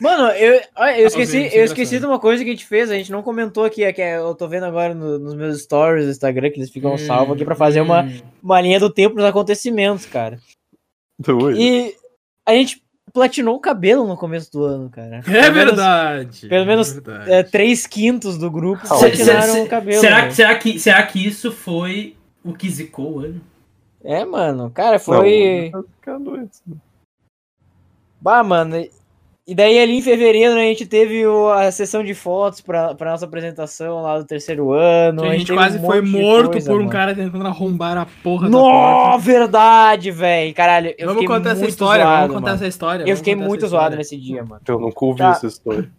Mano, 0.00 0.30
eu, 0.30 0.60
eu 0.96 1.06
esqueci, 1.08 1.32
vendo, 1.38 1.46
isso 1.46 1.56
é 1.56 1.60
eu 1.60 1.64
esqueci 1.64 1.98
de 1.98 2.06
uma 2.06 2.18
coisa 2.20 2.42
que 2.44 2.50
a 2.50 2.52
gente 2.52 2.64
fez, 2.64 2.88
a 2.90 2.94
gente 2.94 3.10
não 3.10 3.20
comentou 3.22 3.64
aqui, 3.64 3.82
é 3.82 3.92
que 3.92 4.00
é- 4.00 4.16
eu 4.16 4.32
tô 4.34 4.46
vendo 4.46 4.64
agora 4.64 4.94
no- 4.94 5.18
nos 5.18 5.34
meus 5.34 5.60
stories 5.62 6.04
do 6.06 6.10
Instagram, 6.12 6.50
que 6.50 6.58
eles 6.60 6.70
ficam 6.70 6.94
Hum, 6.94 6.98
salvos 6.98 7.34
aqui 7.34 7.44
pra 7.44 7.56
fazer 7.56 7.80
uma, 7.80 8.02
hum. 8.04 8.20
uma 8.42 8.60
linha 8.60 8.78
do 8.78 8.88
tempo 8.90 9.16
dos 9.16 9.24
acontecimentos, 9.24 10.06
cara. 10.06 10.38
Doido. 11.18 11.58
E 11.58 11.94
a 12.46 12.52
gente 12.52 12.80
platinou 13.18 13.56
o 13.56 13.60
cabelo 13.60 14.06
no 14.06 14.16
começo 14.16 14.50
do 14.52 14.64
ano, 14.64 14.88
cara. 14.88 15.16
É 15.16 15.20
Pelo 15.22 15.34
menos, 15.34 15.54
verdade. 15.54 16.48
pelo 16.48 16.66
menos, 16.66 16.90
é 16.90 17.00
verdade. 17.00 17.32
é, 17.32 17.42
três 17.42 17.86
quintos 17.86 18.38
do 18.38 18.50
grupo 18.50 18.86
Se- 18.86 18.98
platinaram 18.98 19.52
se- 19.54 19.60
o 19.62 19.68
cabelo. 19.68 20.00
será, 20.00 20.26
que- 20.28 20.34
será, 20.34 20.54
que, 20.58 20.78
será 20.78 21.02
que 21.06 21.26
isso 21.26 21.50
foi 21.52 22.16
o 22.44 22.52
que 22.54 22.70
zicou 22.70 23.16
o 23.16 23.20
ano? 23.20 23.40
É, 24.04 24.24
mano, 24.24 24.70
cara, 24.70 24.98
foi... 24.98 25.70
Não, 25.72 25.82
tá 25.82 25.88
ficando 25.96 26.40
isso. 26.42 26.62
Bah, 28.20 28.42
mano. 28.42 28.76
E- 29.48 29.54
daí 29.54 29.78
ali 29.78 29.96
em 29.98 30.02
fevereiro 30.02 30.54
a 30.54 30.58
gente 30.62 30.84
teve 30.86 31.26
o- 31.26 31.48
a 31.48 31.72
sessão 31.72 32.04
de 32.04 32.12
fotos 32.14 32.60
pra, 32.60 32.94
pra 32.94 33.10
nossa 33.12 33.24
apresentação 33.24 34.02
lá 34.02 34.18
do 34.18 34.24
terceiro 34.24 34.72
ano. 34.72 35.22
Que 35.22 35.28
a 35.28 35.32
gente 35.32 35.46
teve 35.46 35.58
quase 35.58 35.78
um 35.78 35.82
foi 35.86 36.00
morto 36.02 36.50
coisa, 36.52 36.70
por 36.70 36.76
um 36.76 36.84
mano. 36.84 36.90
cara 36.90 37.14
tentando 37.14 37.46
arrombar 37.46 37.96
a 37.98 38.06
porra 38.22 38.44
da 38.44 38.50
Nó, 38.50 38.60
porta. 39.10 39.18
verdade, 39.18 40.10
velho. 40.10 40.54
Caralho, 40.54 40.94
eu 40.98 41.08
Vamos 41.08 41.26
contar 41.26 41.50
essa 41.50 41.66
história, 41.66 42.04
zoado, 42.04 42.20
vamos 42.20 42.34
contar 42.34 42.46
mano. 42.50 42.56
essa 42.56 42.66
história. 42.68 43.04
Eu 43.08 43.16
fiquei 43.16 43.34
muito 43.34 43.66
zoado 43.66 43.84
história. 43.86 43.96
nesse 43.96 44.16
dia, 44.16 44.44
mano. 44.44 44.60
Eu 44.68 44.78
nunca 44.78 45.04
ouvi 45.04 45.18
Tá. 45.18 45.30
essa 45.30 45.46
história. 45.46 45.90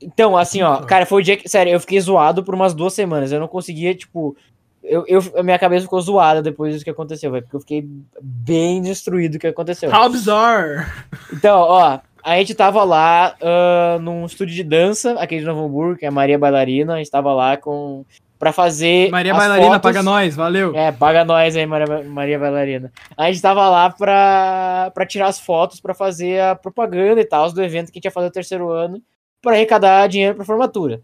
Então, 0.00 0.36
assim, 0.36 0.62
ó, 0.62 0.76
cara, 0.78 1.04
foi 1.04 1.20
o 1.20 1.24
dia 1.24 1.36
que. 1.36 1.48
Sério, 1.48 1.72
eu 1.72 1.80
fiquei 1.80 2.00
zoado 2.00 2.42
por 2.44 2.54
umas 2.54 2.72
duas 2.72 2.92
semanas. 2.94 3.32
Eu 3.32 3.40
não 3.40 3.48
conseguia, 3.48 3.94
tipo. 3.94 4.36
Eu, 4.82 5.04
eu, 5.08 5.20
a 5.36 5.42
minha 5.42 5.58
cabeça 5.58 5.82
ficou 5.82 6.00
zoada 6.00 6.40
depois 6.40 6.72
disso 6.72 6.84
que 6.84 6.90
aconteceu, 6.90 7.30
velho. 7.32 7.42
Porque 7.42 7.56
eu 7.56 7.60
fiquei 7.60 7.86
bem 8.22 8.80
destruído 8.80 9.32
do 9.32 9.38
que 9.38 9.46
aconteceu. 9.48 9.90
How 9.92 10.08
bizarre! 10.08 10.86
Então, 11.32 11.58
ó, 11.60 11.98
a 12.28 12.36
gente 12.36 12.54
tava 12.54 12.84
lá 12.84 13.34
ah, 13.40 13.98
num 14.00 14.26
estúdio 14.26 14.54
de 14.54 14.62
dança, 14.62 15.12
aqui 15.12 15.38
de 15.38 15.44
Novo 15.44 15.64
Hamburgo, 15.64 15.98
que 15.98 16.04
é 16.04 16.08
a 16.08 16.12
Maria 16.12 16.38
Bailarina. 16.38 16.94
A 16.94 16.98
gente 16.98 17.10
tava 17.10 17.32
lá 17.32 17.56
com. 17.56 18.04
Pra 18.38 18.52
fazer. 18.52 19.10
Maria 19.10 19.34
Bailarina, 19.34 19.66
fotos- 19.66 19.82
paga 19.82 20.00
nós, 20.00 20.36
valeu. 20.36 20.72
É, 20.72 20.92
paga 20.92 21.24
nós 21.24 21.56
aí, 21.56 21.66
Maria, 21.66 22.04
Maria 22.04 22.38
Bailarina. 22.38 22.92
A 23.16 23.32
gente 23.32 23.42
tava 23.42 23.68
lá 23.68 23.90
pra, 23.90 24.92
pra 24.94 25.04
tirar 25.04 25.26
as 25.26 25.40
fotos, 25.40 25.80
pra 25.80 25.92
fazer 25.92 26.40
a 26.40 26.54
propaganda 26.54 27.20
e 27.20 27.24
tal 27.24 27.50
do 27.50 27.60
evento 27.60 27.90
que 27.90 27.96
a 27.96 27.98
gente 27.98 28.04
ia 28.04 28.12
fazer 28.12 28.28
o 28.28 28.32
terceiro 28.32 28.70
ano, 28.70 29.02
pra 29.42 29.54
arrecadar 29.54 30.06
dinheiro 30.06 30.36
pra 30.36 30.44
formatura. 30.44 31.00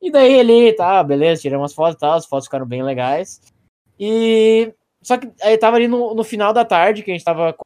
E 0.00 0.08
daí 0.08 0.34
ele, 0.34 0.72
tá, 0.74 1.02
beleza, 1.02 1.42
tiramos 1.42 1.72
as 1.72 1.74
fotos 1.74 1.96
e 1.96 1.98
tal, 1.98 2.12
as 2.12 2.26
fotos 2.26 2.46
ficaram 2.46 2.66
bem 2.66 2.82
legais. 2.82 3.40
E. 3.98 4.72
Só 5.02 5.16
que 5.16 5.28
aí 5.42 5.58
tava 5.58 5.76
ali 5.76 5.88
no, 5.88 6.14
no 6.14 6.22
final 6.22 6.52
da 6.52 6.64
tarde, 6.64 7.02
que 7.02 7.10
a 7.10 7.14
gente 7.14 7.24
tava 7.24 7.56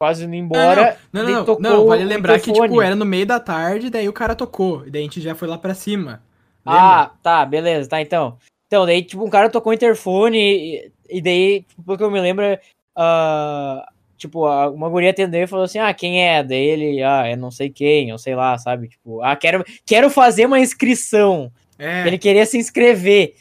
quase 0.00 0.24
indo 0.24 0.34
embora. 0.34 0.96
Não, 1.12 1.22
não, 1.22 1.30
não, 1.30 1.44
tocou 1.44 1.62
não, 1.62 1.86
vale 1.86 2.04
lembrar 2.04 2.40
que, 2.40 2.50
tipo, 2.50 2.80
era 2.80 2.96
no 2.96 3.04
meio 3.04 3.26
da 3.26 3.38
tarde, 3.38 3.90
daí 3.90 4.08
o 4.08 4.12
cara 4.14 4.34
tocou, 4.34 4.86
e 4.86 4.90
daí 4.90 5.02
a 5.02 5.04
gente 5.04 5.20
já 5.20 5.34
foi 5.34 5.46
lá 5.46 5.58
pra 5.58 5.74
cima. 5.74 6.22
Lembra? 6.64 6.82
Ah, 6.82 7.10
tá, 7.22 7.44
beleza, 7.44 7.90
tá, 7.90 8.00
então. 8.00 8.38
Então, 8.66 8.86
daí, 8.86 9.02
tipo, 9.02 9.22
um 9.22 9.28
cara 9.28 9.50
tocou 9.50 9.70
o 9.70 9.74
interfone 9.74 10.38
e, 10.38 10.92
e 11.10 11.20
daí, 11.20 11.64
tipo, 11.68 11.82
pelo 11.82 11.98
que 11.98 12.04
eu 12.04 12.10
me 12.10 12.18
lembro, 12.20 12.44
ah, 12.96 13.86
tipo, 14.16 14.46
uma 14.70 14.88
guria 14.88 15.10
atendeu 15.10 15.42
e 15.42 15.46
falou 15.46 15.66
assim, 15.66 15.78
ah, 15.78 15.92
quem 15.92 16.26
é? 16.26 16.42
Daí 16.42 16.64
ele, 16.64 17.02
ah, 17.02 17.26
é 17.26 17.36
não 17.36 17.50
sei 17.50 17.68
quem, 17.68 18.08
eu 18.08 18.16
sei 18.16 18.34
lá, 18.34 18.56
sabe? 18.56 18.88
Tipo, 18.88 19.20
ah, 19.20 19.36
quero, 19.36 19.62
quero 19.84 20.08
fazer 20.08 20.46
uma 20.46 20.60
inscrição. 20.60 21.52
É, 21.78 22.06
Ele 22.06 22.16
queria 22.16 22.46
se 22.46 22.56
inscrever. 22.56 23.34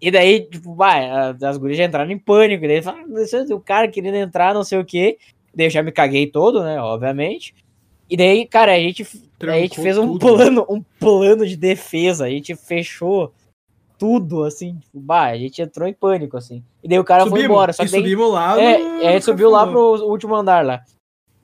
E 0.00 0.10
daí, 0.10 0.40
tipo, 0.40 0.74
vai, 0.74 1.08
as 1.42 1.56
gurias 1.56 1.78
já 1.78 1.84
entraram 1.84 2.10
em 2.10 2.18
pânico. 2.18 2.62
Daí 2.62 2.76
ele 2.76 2.82
fala, 2.82 2.98
"Ah, 3.00 3.54
o 3.54 3.60
cara 3.60 3.88
querendo 3.88 4.16
entrar, 4.16 4.52
não 4.52 4.62
sei 4.62 4.78
o 4.78 4.84
quê. 4.84 5.18
Daí 5.56 5.66
eu 5.66 5.70
já 5.70 5.82
me 5.82 5.90
caguei 5.90 6.26
todo, 6.26 6.62
né, 6.62 6.78
obviamente. 6.80 7.54
E 8.10 8.16
daí, 8.16 8.46
cara, 8.46 8.72
a 8.74 8.78
gente, 8.78 9.02
a 9.40 9.58
gente 9.58 9.80
fez 9.80 9.96
um 9.98 10.12
tudo. 10.12 10.36
plano, 10.36 10.66
um 10.68 10.82
plano 11.00 11.46
de 11.46 11.56
defesa. 11.56 12.26
A 12.26 12.30
gente 12.30 12.54
fechou 12.54 13.32
tudo, 13.98 14.44
assim. 14.44 14.76
Tipo, 14.76 15.00
bah, 15.00 15.28
a 15.28 15.36
gente 15.38 15.60
entrou 15.62 15.88
em 15.88 15.94
pânico, 15.94 16.36
assim. 16.36 16.62
E 16.84 16.88
daí 16.88 16.98
o 16.98 17.04
cara 17.04 17.22
foi 17.22 17.30
subimos, 17.30 17.50
embora. 17.50 17.72
Só 17.72 17.84
que 17.84 17.90
daí, 17.90 18.00
subimos 18.02 18.32
lá 18.32 18.60
é, 18.60 18.78
no- 18.78 19.02
e 19.02 19.06
aí 19.06 19.14
no 19.16 19.22
subiu 19.22 19.50
lá 19.50 19.66
pro 19.66 20.04
último 20.08 20.34
andar 20.36 20.64
lá. 20.64 20.82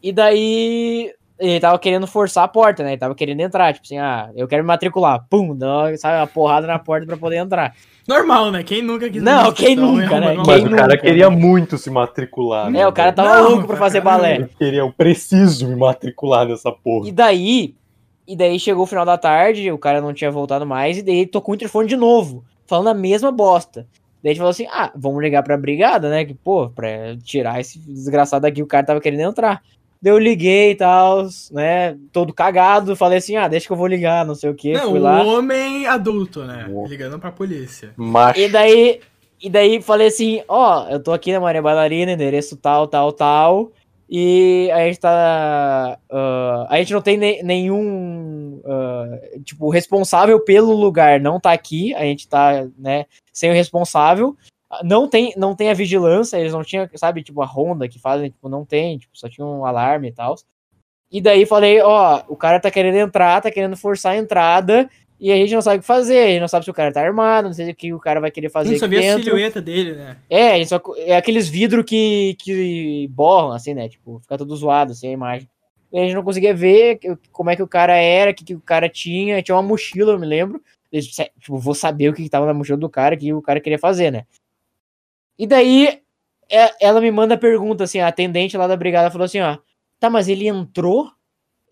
E 0.03 0.12
daí 0.12 1.12
ele 1.38 1.59
tava 1.59 1.79
querendo 1.79 2.07
forçar 2.07 2.44
a 2.44 2.48
porta, 2.48 2.85
né? 2.85 2.90
Ele 2.90 2.98
tava 3.01 3.14
querendo 3.14 3.40
entrar, 3.40 3.72
tipo 3.72 3.85
assim, 3.87 3.98
ah, 3.98 4.31
eu 4.37 4.46
quero 4.46 4.62
me 4.62 4.66
matricular. 4.68 5.27
Pum, 5.29 5.57
dá, 5.57 5.96
sabe, 5.96 6.18
uma 6.18 6.27
porrada 6.27 6.66
na 6.66 6.79
porta 6.79 7.07
pra 7.07 7.16
poder 7.16 7.37
entrar. 7.37 7.75
Normal, 8.07 8.51
né? 8.51 8.62
Quem 8.62 8.83
nunca 8.83 9.09
quis 9.09 9.23
Não, 9.23 9.53
quem 9.53 9.77
nunca, 9.77 10.17
é 10.17 10.21
né? 10.21 10.27
Quem 10.35 10.45
Mas 10.45 10.65
o 10.65 10.71
cara 10.71 10.83
nunca, 10.88 10.99
queria 10.99 11.31
né? 11.31 11.37
muito 11.37 11.79
se 11.79 11.88
matricular. 11.91 12.71
né, 12.71 12.81
É, 12.81 12.87
o 12.87 12.93
cara 12.93 13.12
tava 13.12 13.29
Não, 13.43 13.51
louco 13.51 13.67
pra 13.67 13.77
fazer 13.77 14.03
caralho. 14.03 14.23
balé. 14.23 14.43
Eu 14.43 14.49
queria, 14.59 14.81
eu 14.81 14.93
preciso 14.93 15.69
me 15.69 15.77
matricular 15.77 16.47
nessa 16.47 16.73
porra. 16.73 17.09
E 17.09 17.12
daí, 17.12 17.75
e 18.27 18.37
daí 18.37 18.59
chegou 18.59 18.83
o 18.85 18.87
final 18.87 19.05
da 19.05 19.17
tarde, 19.17 19.71
o 19.71 19.79
cara 19.79 20.01
não 20.01 20.12
tinha 20.12 20.31
voltado 20.31 20.67
mais, 20.67 20.99
e 20.99 21.03
daí 21.03 21.19
ele 21.19 21.27
tocou 21.27 21.53
o 21.53 21.57
interfone 21.57 21.88
de 21.88 21.97
novo, 21.97 22.45
falando 22.67 22.88
a 22.88 22.95
mesma 22.95 23.31
bosta. 23.31 23.87
Daí 24.23 24.31
a 24.31 24.35
gente 24.35 24.38
falou 24.38 24.51
assim, 24.51 24.67
ah, 24.71 24.93
vamos 24.97 25.21
ligar 25.23 25.43
pra 25.43 25.57
brigada, 25.57 26.09
né, 26.09 26.25
que, 26.25 26.35
pô, 26.35 26.71
pra 26.71 26.88
tirar 27.25 27.61
esse 27.61 27.79
desgraçado 27.79 28.43
daqui, 28.43 28.62
o 28.62 28.67
cara 28.67 28.87
tava 28.87 29.01
querendo 29.01 29.21
entrar. 29.29 29.61
Daí 30.03 30.12
eu 30.12 30.19
liguei 30.19 30.73
e 30.73 30.75
tal, 30.75 31.29
né, 31.53 31.97
todo 32.12 32.35
cagado, 32.35 32.97
falei 32.97 33.19
assim, 33.19 33.37
ah, 33.37 33.47
deixa 33.47 33.67
que 33.69 33.73
eu 33.73 33.77
vou 33.77 33.87
ligar, 33.87 34.27
não 34.27 34.35
sei 34.35 34.51
o 34.51 34.55
que, 34.55 34.73
Não, 34.73 34.91
fui 34.91 34.99
lá. 34.99 35.23
homem 35.23 35.87
adulto, 35.87 36.43
né? 36.43 36.67
Uou. 36.69 36.87
Ligando 36.88 37.21
pra 37.21 37.31
polícia. 37.31 37.93
Macho. 37.97 38.41
E 38.41 38.49
daí, 38.49 39.01
e 39.41 39.49
daí 39.49 39.81
falei 39.81 40.09
assim, 40.09 40.43
ó, 40.49 40.88
eu 40.88 41.01
tô 41.01 41.12
aqui 41.12 41.33
na 41.33 41.38
Maria 41.38 41.62
Bailarina, 41.62 42.11
endereço 42.12 42.57
tal, 42.57 42.88
tal, 42.88 43.12
tal, 43.12 43.71
e 44.11 44.69
a 44.73 44.79
gente 44.81 44.99
tá, 44.99 45.97
ah, 46.11 46.67
a 46.69 46.77
gente 46.79 46.93
não 46.93 47.01
tem 47.01 47.17
ne- 47.17 47.43
nenhum, 47.45 48.61
ah, 48.67 49.19
tipo, 49.45 49.71
responsável 49.71 50.41
pelo 50.41 50.75
lugar 50.75 51.21
não 51.21 51.38
tá 51.38 51.53
aqui, 51.53 51.95
a 51.95 52.01
gente 52.03 52.27
tá, 52.27 52.67
né, 52.77 53.07
sem 53.33 53.51
o 53.51 53.55
responsável, 53.55 54.37
não 54.82 55.08
tem, 55.08 55.35
não 55.37 55.54
tem 55.54 55.70
a 55.70 55.74
vigilância, 55.74 56.37
eles 56.37 56.52
não 56.52 56.64
tinham, 56.64 56.88
sabe, 56.94 57.22
tipo, 57.22 57.42
a 57.42 57.46
ronda 57.46 57.88
que 57.88 57.98
fazem, 57.98 58.30
tipo, 58.30 58.48
não 58.48 58.64
tem, 58.64 58.98
tipo, 58.98 59.16
só 59.16 59.28
tinha 59.28 59.46
um 59.46 59.66
alarme 59.66 60.08
e 60.08 60.12
tal. 60.12 60.37
E 61.11 61.20
daí 61.20 61.44
falei, 61.44 61.80
ó, 61.82 62.22
o 62.28 62.37
cara 62.37 62.58
tá 62.58 62.70
querendo 62.70 62.96
entrar, 62.96 63.42
tá 63.42 63.50
querendo 63.50 63.76
forçar 63.76 64.12
a 64.12 64.16
entrada, 64.16 64.88
e 65.20 65.30
a 65.30 65.37
gente 65.37 65.54
não 65.54 65.62
sabe 65.62 65.76
o 65.76 65.80
que 65.80 65.87
fazer, 65.87 66.18
a 66.18 66.26
gente 66.28 66.40
não 66.40 66.48
sabe 66.48 66.64
se 66.64 66.70
o 66.70 66.74
cara 66.74 66.92
tá 66.92 67.00
armado, 67.00 67.46
não 67.46 67.52
sei 67.52 67.70
o 67.70 67.74
que 67.74 67.92
o 67.92 68.00
cara 68.00 68.20
vai 68.20 68.30
querer 68.30 68.48
fazer 68.48 68.70
aqui 68.70 68.96
vê 68.96 69.08
a 69.08 69.18
silhueta 69.22 69.61
dele, 69.61 69.92
né? 69.92 70.16
É, 70.28 70.64
só, 70.64 70.80
é 70.96 71.16
aqueles 71.16 71.48
vidros 71.48 71.85
que, 71.85 72.35
que 72.40 73.06
borram, 73.12 73.52
assim, 73.52 73.74
né? 73.74 73.88
Tipo, 73.88 74.18
fica 74.20 74.38
tudo 74.38 74.56
zoado, 74.56 74.92
assim, 74.92 75.08
a 75.08 75.12
imagem. 75.12 75.48
E 75.92 75.98
a 75.98 76.02
gente 76.02 76.14
não 76.14 76.24
conseguia 76.24 76.54
ver 76.54 76.98
como 77.30 77.50
é 77.50 77.56
que 77.56 77.62
o 77.62 77.68
cara 77.68 77.94
era, 77.94 78.30
o 78.30 78.35
que, 78.35 78.42
que 78.42 78.54
o 78.54 78.61
cara 78.61 78.88
tinha. 78.88 79.42
Tinha 79.42 79.54
uma 79.54 79.62
mochila, 79.62 80.12
eu 80.12 80.18
me 80.18 80.26
lembro. 80.26 80.61
Eu, 80.90 81.00
Tipo, 81.38 81.58
vou 81.58 81.74
saber 81.74 82.08
o 82.08 82.14
que, 82.14 82.22
que 82.22 82.30
tava 82.30 82.46
na 82.46 82.54
mochila 82.54 82.78
do 82.78 82.88
cara, 82.88 83.14
o 83.14 83.18
que 83.18 83.32
o 83.32 83.42
cara 83.42 83.61
queria 83.61 83.78
fazer, 83.78 84.11
né? 84.11 84.24
E 85.38 85.47
daí, 85.47 86.03
é- 86.51 86.75
ela 86.87 87.01
me 87.01 87.11
manda 87.11 87.35
a 87.35 87.38
pergunta, 87.38 87.85
assim, 87.85 88.01
a 88.01 88.09
atendente 88.09 88.57
lá 88.57 88.66
da 88.66 88.77
brigada 88.77 89.11
falou 89.11 89.25
assim, 89.25 89.40
ó. 89.40 89.59
Tá, 90.01 90.11
mas 90.11 90.29
ele 90.29 90.49
entrou 90.49 91.11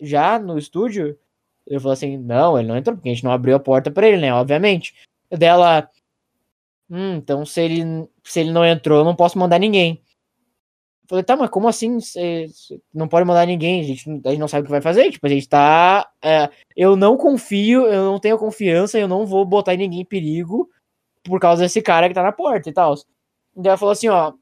já 0.00 0.38
no 0.38 0.58
estúdio? 0.58 1.18
Eu 1.66 1.80
falei 1.80 1.94
assim, 1.94 2.16
não, 2.18 2.58
ele 2.58 2.68
não 2.68 2.76
entrou, 2.76 2.96
porque 2.96 3.08
a 3.10 3.14
gente 3.14 3.24
não 3.24 3.32
abriu 3.32 3.56
a 3.56 3.60
porta 3.60 3.90
pra 3.90 4.08
ele, 4.08 4.18
né? 4.18 4.32
Obviamente. 4.34 4.94
Dela, 5.30 5.88
hum, 6.88 7.16
então 7.16 7.44
se 7.46 7.60
ele, 7.62 8.08
se 8.24 8.40
ele 8.40 8.52
não 8.52 8.64
entrou, 8.64 8.98
eu 8.98 9.04
não 9.04 9.14
posso 9.16 9.38
mandar 9.38 9.58
ninguém. 9.58 10.02
Eu 11.02 11.08
falei, 11.08 11.24
tá, 11.24 11.36
mas 11.36 11.50
como 11.50 11.68
assim? 11.68 11.98
Cê, 12.00 12.46
cê 12.48 12.80
não 12.94 13.08
pode 13.08 13.26
mandar 13.26 13.46
ninguém, 13.46 13.80
a 13.80 13.84
gente, 13.84 14.08
não- 14.08 14.20
a 14.24 14.30
gente 14.30 14.38
não 14.40 14.48
sabe 14.48 14.62
o 14.62 14.64
que 14.66 14.70
vai 14.70 14.80
fazer. 14.80 15.10
Tipo, 15.10 15.26
a 15.26 15.30
gente 15.30 15.48
tá. 15.48 16.08
é, 16.22 16.48
eu 16.76 16.94
não 16.96 17.16
confio, 17.16 17.86
eu 17.86 18.04
não 18.04 18.18
tenho 18.20 18.38
confiança, 18.38 18.98
eu 18.98 19.08
não 19.08 19.26
vou 19.26 19.44
botar 19.44 19.74
ninguém 19.76 20.00
em 20.02 20.04
perigo 20.04 20.70
por 21.24 21.40
causa 21.40 21.62
desse 21.64 21.82
cara 21.82 22.08
que 22.08 22.14
tá 22.14 22.22
na 22.22 22.32
porta 22.32 22.70
e 22.70 22.72
tal. 22.72 22.94
Daí 23.56 23.68
ela 23.70 23.76
falou 23.78 23.92
assim, 23.92 24.08
ó. 24.08 24.32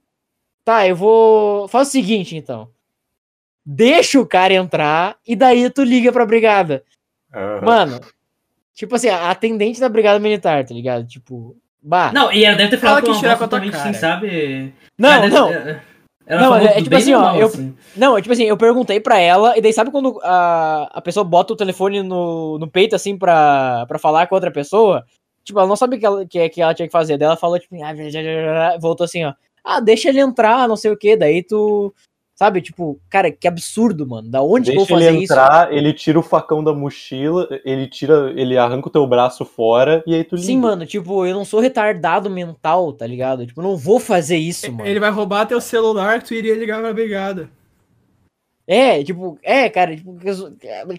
Tá, 0.65 0.87
eu 0.87 0.95
vou. 0.97 1.67
Faz 1.69 1.89
o 1.89 1.91
seguinte, 1.91 2.37
então. 2.37 2.69
Deixa 3.65 4.19
o 4.21 4.27
cara 4.27 4.55
entrar 4.55 5.17
e 5.27 5.37
daí 5.37 5.69
tu 5.71 5.83
liga 5.83 6.11
pra 6.13 6.25
brigada. 6.27 6.83
Aham. 7.35 7.61
Mano, 7.65 8.01
tipo 8.75 8.95
assim, 8.95 9.09
a 9.09 9.31
atendente 9.31 9.79
da 9.81 9.89
brigada 9.89 10.19
militar, 10.19 10.65
tá 10.65 10.73
ligado? 10.73 11.07
Tipo, 11.07 11.57
bah. 11.83 12.11
Não, 12.13 12.33
e 12.33 12.45
ela 12.45 12.57
deve 12.57 12.71
ter 12.71 12.77
Ela 12.77 13.01
falado 13.01 13.19
tirar 13.19 13.37
voz 13.37 13.39
com 13.39 13.45
a 13.45 13.61
tua 13.61 13.69
assim, 13.81 13.93
sabe? 13.95 14.75
não, 14.97 15.11
Ela 15.13 15.29
não. 15.29 15.53
Ela, 15.53 15.83
ela 16.27 16.41
Não, 16.43 16.53
falou 16.53 16.69
é- 16.69 16.79
é 16.79 16.83
tipo 16.83 16.97
assim, 16.97 17.13
ó, 17.15 17.21
normal, 17.21 17.41
eu- 17.41 17.47
assim. 17.47 17.77
Não, 17.97 18.17
é 18.19 18.23
tipo 18.23 18.33
assim, 18.33 18.45
eu 18.45 18.57
perguntei 18.57 19.01
pra 19.01 19.19
ela, 19.19 19.57
e 19.57 19.61
daí 19.63 19.73
sabe 19.73 19.91
quando 19.91 20.19
a, 20.23 20.89
a 20.93 21.01
pessoa 21.03 21.25
bota 21.25 21.53
o 21.53 21.57
telefone 21.57 22.03
no, 22.03 22.59
no 22.59 22.71
peito, 22.71 22.95
assim, 22.97 23.17
pra, 23.19 23.85
pra 23.87 23.99
falar 23.99 24.27
com 24.27 24.35
outra 24.35 24.51
pessoa? 24.51 25.05
Tipo, 25.49 25.61
ela 25.61 25.69
não 25.69 25.77
sabe 25.77 25.97
o 25.97 25.99
que 25.99 26.05
ela, 26.05 26.27
que, 26.27 26.39
é 26.39 26.47
que 26.47 26.61
ela 26.61 26.75
tinha 26.75 26.87
que 26.87 26.93
fazer. 26.93 27.17
Daí 27.17 27.25
ela 27.25 27.37
falou, 27.37 27.59
tipo, 27.59 27.75
ah, 27.83 27.95
já, 27.95 28.11
já, 28.11 28.23
já, 28.23 28.43
já, 28.43 28.79
voltou 28.79 29.07
assim, 29.07 29.25
ó. 29.25 29.33
Ah, 29.65 29.81
deixa 29.81 30.11
ele 30.11 30.21
entrar, 30.21 30.69
não 30.69 30.77
sei 30.77 30.91
o 30.91 30.97
que. 30.97 31.17
Daí 31.17 31.43
tu. 31.43 31.95
Sabe, 32.35 32.61
tipo, 32.61 33.01
cara, 33.09 33.33
que 33.33 33.49
absurdo, 33.49 34.07
mano. 34.07 34.29
Da 34.29 34.43
onde 34.43 34.71
que 34.71 34.77
eu 34.77 34.81
Deixa 34.81 34.91
vou 34.91 34.99
ele 34.99 35.07
fazer 35.07 35.23
isso? 35.23 35.33
entrar, 35.33 35.73
ele 35.73 35.93
tira 35.95 36.19
o 36.19 36.23
facão 36.23 36.63
da 36.63 36.75
mochila, 36.75 37.49
ele 37.65 37.89
tira, 37.89 38.31
ele 38.37 38.59
arranca 38.59 38.89
o 38.89 38.93
teu 38.93 39.07
braço 39.07 39.43
fora 39.47 40.05
e 40.07 40.15
aí 40.15 40.23
tu 40.23 40.37
liga. 40.37 40.47
Sim, 40.47 40.59
mano, 40.59 40.85
tipo, 40.85 41.25
eu 41.25 41.35
não 41.35 41.47
sou 41.47 41.61
retardado 41.61 42.29
mental, 42.29 42.93
tá 42.93 43.07
ligado? 43.07 43.47
Tipo, 43.47 43.63
não 43.63 43.75
vou 43.75 43.99
fazer 43.99 44.37
isso, 44.37 44.71
mano. 44.71 44.87
Ele 44.87 45.01
vai 45.01 45.11
roubar 45.11 45.47
teu 45.47 45.61
celular 45.63 46.21
que 46.21 46.29
tu 46.29 46.35
iria 46.35 46.55
ligar 46.55 46.81
pra 46.81 46.93
brigada. 46.93 47.51
É, 48.67 49.03
tipo, 49.03 49.39
é, 49.43 49.69
cara, 49.71 49.97
tipo, 49.97 50.15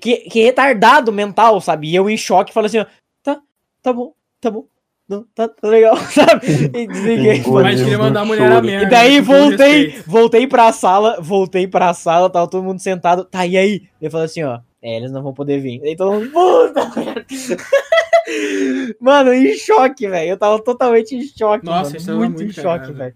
que, 0.01 0.17
que, 0.17 0.43
retardado 0.43 1.11
mental, 1.11 1.61
sabe? 1.61 1.87
E 1.87 1.95
eu 1.95 2.09
em 2.09 2.17
choque 2.17 2.51
falei 2.51 2.65
assim, 2.65 2.79
ó, 2.79 2.85
tá, 3.23 3.39
tá 3.81 3.93
bom, 3.93 4.11
tá 4.39 4.51
bom, 4.51 4.65
não, 5.09 5.25
tá, 5.33 5.47
tá 5.47 5.67
legal, 5.67 5.97
sabe? 6.13 6.45
E 6.73 6.87
desliguei. 6.87 7.43
Mas 7.47 7.81
queria 7.81 7.97
mandar 7.97 8.21
a 8.21 8.25
mulher 8.25 8.51
a 8.51 8.61
merda. 8.61 8.85
E 8.85 8.89
daí 8.89 9.15
todo 9.17 9.25
voltei, 9.25 10.01
voltei 10.05 10.47
pra 10.47 10.71
sala, 10.71 11.17
voltei 11.19 11.67
pra 11.67 11.93
sala, 11.95 12.29
tava 12.29 12.47
todo 12.47 12.63
mundo 12.63 12.79
sentado, 12.79 13.25
tá, 13.25 13.45
e 13.45 13.57
aí? 13.57 13.83
Eu 13.99 14.11
falei 14.11 14.27
assim, 14.27 14.43
ó, 14.43 14.59
é, 14.81 14.97
eles 14.97 15.11
não 15.11 15.23
vão 15.23 15.33
poder 15.33 15.59
vir. 15.59 15.81
Daí 15.81 15.95
todo 15.95 16.13
mundo, 16.13 16.31
puta 16.31 16.91
merda. 16.95 17.25
Mano, 19.01 19.33
em 19.33 19.55
choque, 19.55 20.07
velho, 20.07 20.29
eu 20.29 20.37
tava 20.37 20.61
totalmente 20.63 21.15
em 21.15 21.23
choque, 21.23 21.65
Nossa, 21.65 21.97
mano, 21.99 22.19
muito, 22.19 22.37
muito 22.37 22.51
em 22.51 22.53
choque, 22.61 22.91
velho. 22.91 23.15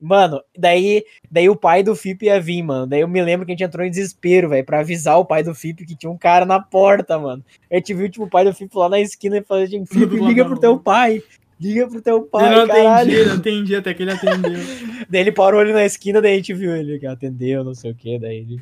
Mano, 0.00 0.42
daí, 0.56 1.04
daí 1.30 1.48
o 1.48 1.56
pai 1.56 1.82
do 1.82 1.96
FIP 1.96 2.26
ia 2.26 2.40
vir, 2.40 2.62
mano. 2.62 2.86
Daí 2.86 3.00
eu 3.00 3.08
me 3.08 3.22
lembro 3.22 3.46
que 3.46 3.52
a 3.52 3.54
gente 3.54 3.64
entrou 3.64 3.84
em 3.84 3.90
desespero, 3.90 4.50
velho, 4.50 4.64
pra 4.64 4.80
avisar 4.80 5.18
o 5.18 5.24
pai 5.24 5.42
do 5.42 5.54
FIP 5.54 5.86
que 5.86 5.96
tinha 5.96 6.10
um 6.10 6.18
cara 6.18 6.44
na 6.44 6.60
porta, 6.60 7.18
mano. 7.18 7.42
A 7.70 7.76
gente 7.76 7.94
viu, 7.94 8.08
tipo, 8.08 8.24
o 8.24 8.30
pai 8.30 8.44
do 8.44 8.52
FIP 8.52 8.76
lá 8.76 8.88
na 8.88 9.00
esquina 9.00 9.38
e 9.38 9.42
falou 9.42 9.64
assim, 9.64 9.86
FIP, 9.86 10.06
Do 10.06 10.28
liga 10.28 10.44
pro 10.44 10.58
teu 10.60 10.78
pai. 10.78 11.22
Liga 11.58 11.88
pro 11.88 12.02
teu 12.02 12.22
pai, 12.22 12.46
Ele 12.46 12.56
não 12.56 12.66
caralho. 12.66 13.10
atendia, 13.10 13.24
não 13.26 13.34
atendia, 13.36 13.78
até 13.78 13.94
que 13.94 14.02
ele 14.02 14.12
atendeu. 14.12 14.60
Daí 15.08 15.20
ele 15.22 15.32
parou 15.32 15.60
ali 15.60 15.72
na 15.72 15.86
esquina, 15.86 16.20
daí 16.20 16.34
a 16.34 16.36
gente 16.36 16.52
viu 16.52 16.76
ele 16.76 16.98
que 16.98 17.06
atendeu, 17.06 17.64
não 17.64 17.74
sei 17.74 17.92
o 17.92 17.94
que, 17.94 18.18
daí 18.18 18.38
ele. 18.38 18.60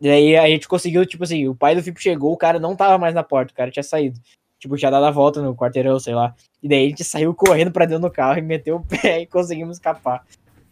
Daí 0.00 0.36
a 0.36 0.46
gente 0.48 0.68
conseguiu, 0.68 1.06
tipo 1.06 1.24
assim, 1.24 1.48
o 1.48 1.54
pai 1.54 1.74
do 1.74 1.82
Fipo 1.82 2.00
chegou, 2.00 2.32
o 2.32 2.36
cara 2.36 2.58
não 2.58 2.76
tava 2.76 2.98
mais 2.98 3.14
na 3.14 3.22
porta, 3.22 3.52
o 3.52 3.56
cara 3.56 3.70
tinha 3.70 3.82
saído. 3.82 4.18
Tipo, 4.58 4.76
tinha 4.76 4.90
dado 4.90 5.06
a 5.06 5.10
volta 5.10 5.40
no 5.40 5.54
quarteirão, 5.54 5.98
sei 6.00 6.14
lá. 6.14 6.34
E 6.62 6.68
daí 6.68 6.86
a 6.86 6.88
gente 6.88 7.04
saiu 7.04 7.32
correndo 7.32 7.70
pra 7.70 7.84
dentro 7.86 8.08
do 8.08 8.10
carro 8.10 8.38
e 8.38 8.42
meteu 8.42 8.76
o 8.76 8.84
pé 8.84 9.20
e 9.22 9.26
conseguimos 9.26 9.76
escapar. 9.76 10.24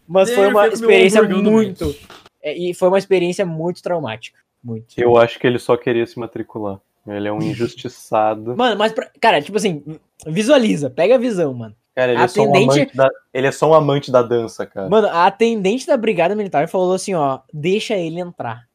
Mas 0.07 0.33
foi 0.33 0.47
uma 0.47 0.67
experiência 0.67 1.21
muito. 1.23 1.95
é, 2.41 2.57
e 2.57 2.73
foi 2.73 2.87
uma 2.87 2.97
experiência 2.97 3.45
muito 3.45 3.81
traumática. 3.81 4.39
Muito. 4.63 4.95
Eu 4.97 5.17
acho 5.17 5.37
que 5.39 5.45
ele 5.47 5.59
só 5.59 5.75
queria 5.77 6.05
se 6.05 6.17
matricular. 6.19 6.79
Ele 7.05 7.27
é 7.27 7.31
um 7.31 7.39
injustiçado. 7.41 8.55
Mano, 8.57 8.75
mas, 8.77 8.91
pra- 8.91 9.09
cara, 9.19 9.41
tipo 9.41 9.57
assim, 9.57 9.83
visualiza, 10.25 10.89
pega 10.89 11.15
a 11.15 11.17
visão, 11.19 11.53
mano. 11.53 11.75
Cara, 11.95 12.11
ele 12.13 12.21
é, 12.21 12.27
só 12.27 12.41
um 12.41 12.49
Atendente- 12.49 12.79
amante 12.79 12.95
da, 12.97 13.09
ele 13.33 13.47
é 13.47 13.51
só 13.51 13.69
um 13.69 13.73
amante 13.73 14.11
da 14.11 14.21
dança, 14.21 14.65
cara. 14.65 14.87
Mano, 14.89 15.07
a 15.07 15.25
atendente 15.25 15.87
da 15.87 15.97
brigada 15.97 16.35
militar 16.35 16.67
falou 16.67 16.93
assim, 16.93 17.13
ó, 17.15 17.39
deixa 17.51 17.95
ele 17.95 18.19
entrar. 18.19 18.67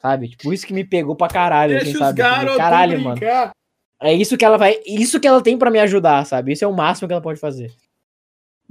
Sabe? 0.00 0.28
Tipo, 0.30 0.52
isso 0.52 0.66
que 0.66 0.72
me 0.72 0.82
pegou 0.84 1.14
pra 1.14 1.28
caralho, 1.28 1.76
assim, 1.76 1.84
Deixa 1.84 1.98
os 1.98 2.04
sabe? 2.06 2.18
Garotos 2.18 2.56
caralho, 2.56 2.98
mano. 3.00 3.16
brincar. 3.16 3.52
É 4.00 4.12
isso 4.12 4.36
que 4.36 4.44
ela 4.44 4.56
vai. 4.58 4.78
Isso 4.86 5.20
que 5.20 5.28
ela 5.28 5.40
tem 5.40 5.56
pra 5.56 5.70
me 5.70 5.78
ajudar, 5.78 6.24
sabe? 6.26 6.52
Isso 6.52 6.64
é 6.64 6.66
o 6.66 6.72
máximo 6.72 7.06
que 7.06 7.12
ela 7.14 7.22
pode 7.22 7.38
fazer. 7.38 7.70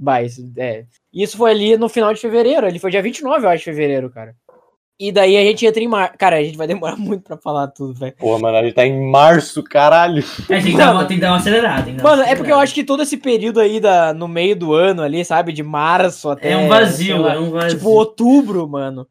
Vai, 0.02 0.26
isso, 0.26 0.52
é. 0.58 0.84
Isso 1.14 1.36
foi 1.36 1.52
ali 1.52 1.76
no 1.76 1.88
final 1.88 2.12
de 2.12 2.20
fevereiro. 2.20 2.66
Ele 2.66 2.80
foi 2.80 2.90
dia 2.90 3.00
29, 3.00 3.46
eu 3.46 3.50
acho, 3.50 3.58
de 3.58 3.64
fevereiro, 3.64 4.10
cara. 4.10 4.34
E 4.98 5.10
daí 5.10 5.36
a 5.36 5.42
gente 5.42 5.64
entra 5.64 5.82
em 5.82 5.88
mar. 5.88 6.16
Cara, 6.16 6.36
a 6.36 6.42
gente 6.42 6.56
vai 6.58 6.66
demorar 6.66 6.96
muito 6.98 7.22
pra 7.22 7.36
falar 7.36 7.68
tudo, 7.68 7.94
velho. 7.94 8.14
Pô, 8.18 8.36
mano, 8.38 8.56
a 8.56 8.62
gente 8.62 8.74
tá 8.74 8.84
em 8.84 9.10
março, 9.10 9.62
caralho. 9.62 10.24
É, 10.48 10.60
tem, 10.60 10.72
que 10.72 10.76
dar 10.76 10.92
uma, 10.92 11.04
tem 11.04 11.16
que 11.16 11.20
dar 11.20 11.30
uma 11.30 11.36
acelerada. 11.36 11.82
tem 11.84 11.94
que 11.94 12.02
dar 12.02 12.08
uma 12.08 12.16
Mano, 12.16 12.22
é 12.22 12.26
porque 12.34 12.50
eu 12.50 12.56
acelerada. 12.56 12.62
acho 12.62 12.74
que 12.74 12.84
todo 12.84 13.02
esse 13.02 13.16
período 13.16 13.60
aí 13.60 13.78
da, 13.78 14.12
no 14.12 14.26
meio 14.26 14.56
do 14.56 14.72
ano 14.72 15.02
ali, 15.02 15.24
sabe? 15.24 15.52
De 15.52 15.62
março 15.62 16.28
até. 16.28 16.50
É 16.50 16.56
um 16.56 16.68
vazio, 16.68 17.20
lá, 17.20 17.34
é 17.34 17.38
um 17.38 17.50
vazio. 17.50 17.78
Tipo, 17.78 17.90
outubro, 17.90 18.68
mano. 18.68 19.06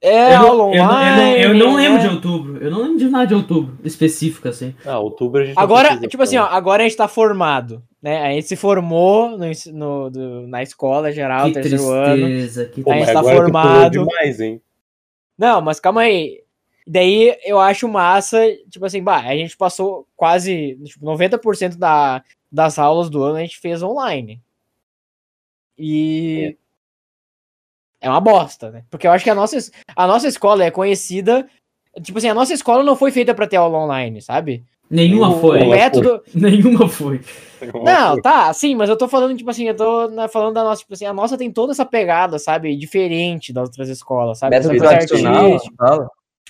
É, 0.00 0.34
eu, 0.34 0.38
não, 0.38 0.46
aula 0.48 0.52
eu, 0.52 0.56
não, 0.58 0.74
eu, 0.74 0.76
não, 0.76 0.94
online, 0.94 1.42
eu 1.42 1.54
não 1.54 1.74
lembro 1.74 1.94
né? 1.94 2.08
de 2.08 2.14
outubro. 2.14 2.62
Eu 2.62 2.70
não 2.70 2.82
lembro 2.82 2.98
de 2.98 3.08
nada 3.08 3.26
de 3.26 3.34
outubro 3.34 3.78
específico, 3.82 4.46
assim. 4.48 4.74
Ah, 4.84 4.98
outubro 4.98 5.42
a 5.42 5.44
gente 5.46 5.58
Agora, 5.58 5.98
tipo 6.06 6.22
assim, 6.22 6.36
ó, 6.36 6.44
agora 6.44 6.82
a 6.82 6.88
gente 6.88 6.96
tá 6.96 7.08
formado, 7.08 7.82
né? 8.00 8.22
A 8.26 8.30
gente 8.32 8.46
se 8.46 8.56
formou 8.56 9.30
no, 9.38 9.46
no- 9.72 10.10
do- 10.10 10.46
na 10.46 10.62
escola 10.62 11.10
geral, 11.10 11.46
que 11.46 11.54
terceiro 11.54 11.88
ano. 11.90 12.26
tristeza. 12.26 12.66
Que 12.66 12.82
Pô, 12.82 12.92
a 12.92 12.96
gente 12.98 13.12
tá 13.12 13.22
formado. 13.22 13.90
demais, 13.92 14.40
hein? 14.40 14.60
Não, 15.38 15.60
mas 15.60 15.80
calma 15.80 16.02
aí. 16.02 16.42
Daí 16.86 17.36
eu 17.44 17.58
acho 17.58 17.88
massa, 17.88 18.38
tipo 18.70 18.84
assim, 18.86 19.02
bah, 19.02 19.20
a 19.20 19.34
gente 19.34 19.56
passou 19.56 20.06
quase, 20.14 20.78
tipo, 20.84 21.04
90% 21.04 21.76
da, 21.78 22.22
das 22.52 22.78
aulas 22.78 23.10
do 23.10 23.22
ano 23.24 23.36
a 23.36 23.40
gente 23.40 23.58
fez 23.58 23.82
online. 23.82 24.40
E 25.78 26.54
é 26.54 26.65
uma 28.04 28.20
bosta, 28.20 28.70
né? 28.70 28.84
Porque 28.90 29.06
eu 29.06 29.12
acho 29.12 29.24
que 29.24 29.30
a 29.30 29.34
nossa, 29.34 29.56
a 29.94 30.06
nossa 30.06 30.28
escola 30.28 30.64
é 30.64 30.70
conhecida, 30.70 31.46
tipo 32.02 32.18
assim, 32.18 32.28
a 32.28 32.34
nossa 32.34 32.52
escola 32.52 32.82
não 32.82 32.96
foi 32.96 33.10
feita 33.10 33.34
pra 33.34 33.46
ter 33.46 33.56
aula 33.56 33.78
online, 33.78 34.20
sabe? 34.20 34.64
Nenhuma 34.88 35.30
o, 35.30 35.40
foi. 35.40 35.62
O 35.62 35.70
método, 35.70 36.22
Nenhuma 36.34 36.88
foi. 36.88 37.20
Não, 37.82 38.20
tá, 38.20 38.52
sim, 38.52 38.74
mas 38.74 38.88
eu 38.88 38.96
tô 38.96 39.08
falando, 39.08 39.36
tipo 39.36 39.50
assim, 39.50 39.64
eu 39.64 39.74
tô 39.74 40.08
né, 40.08 40.28
falando 40.28 40.54
da 40.54 40.62
nossa, 40.62 40.82
tipo 40.82 40.94
assim, 40.94 41.06
a 41.06 41.12
nossa 41.12 41.36
tem 41.36 41.50
toda 41.50 41.72
essa 41.72 41.84
pegada, 41.84 42.38
sabe, 42.38 42.76
diferente 42.76 43.52
das 43.52 43.68
outras 43.68 43.88
escolas, 43.88 44.38
sabe? 44.38 44.54
Método 44.54 44.78
tradicional. 44.78 45.58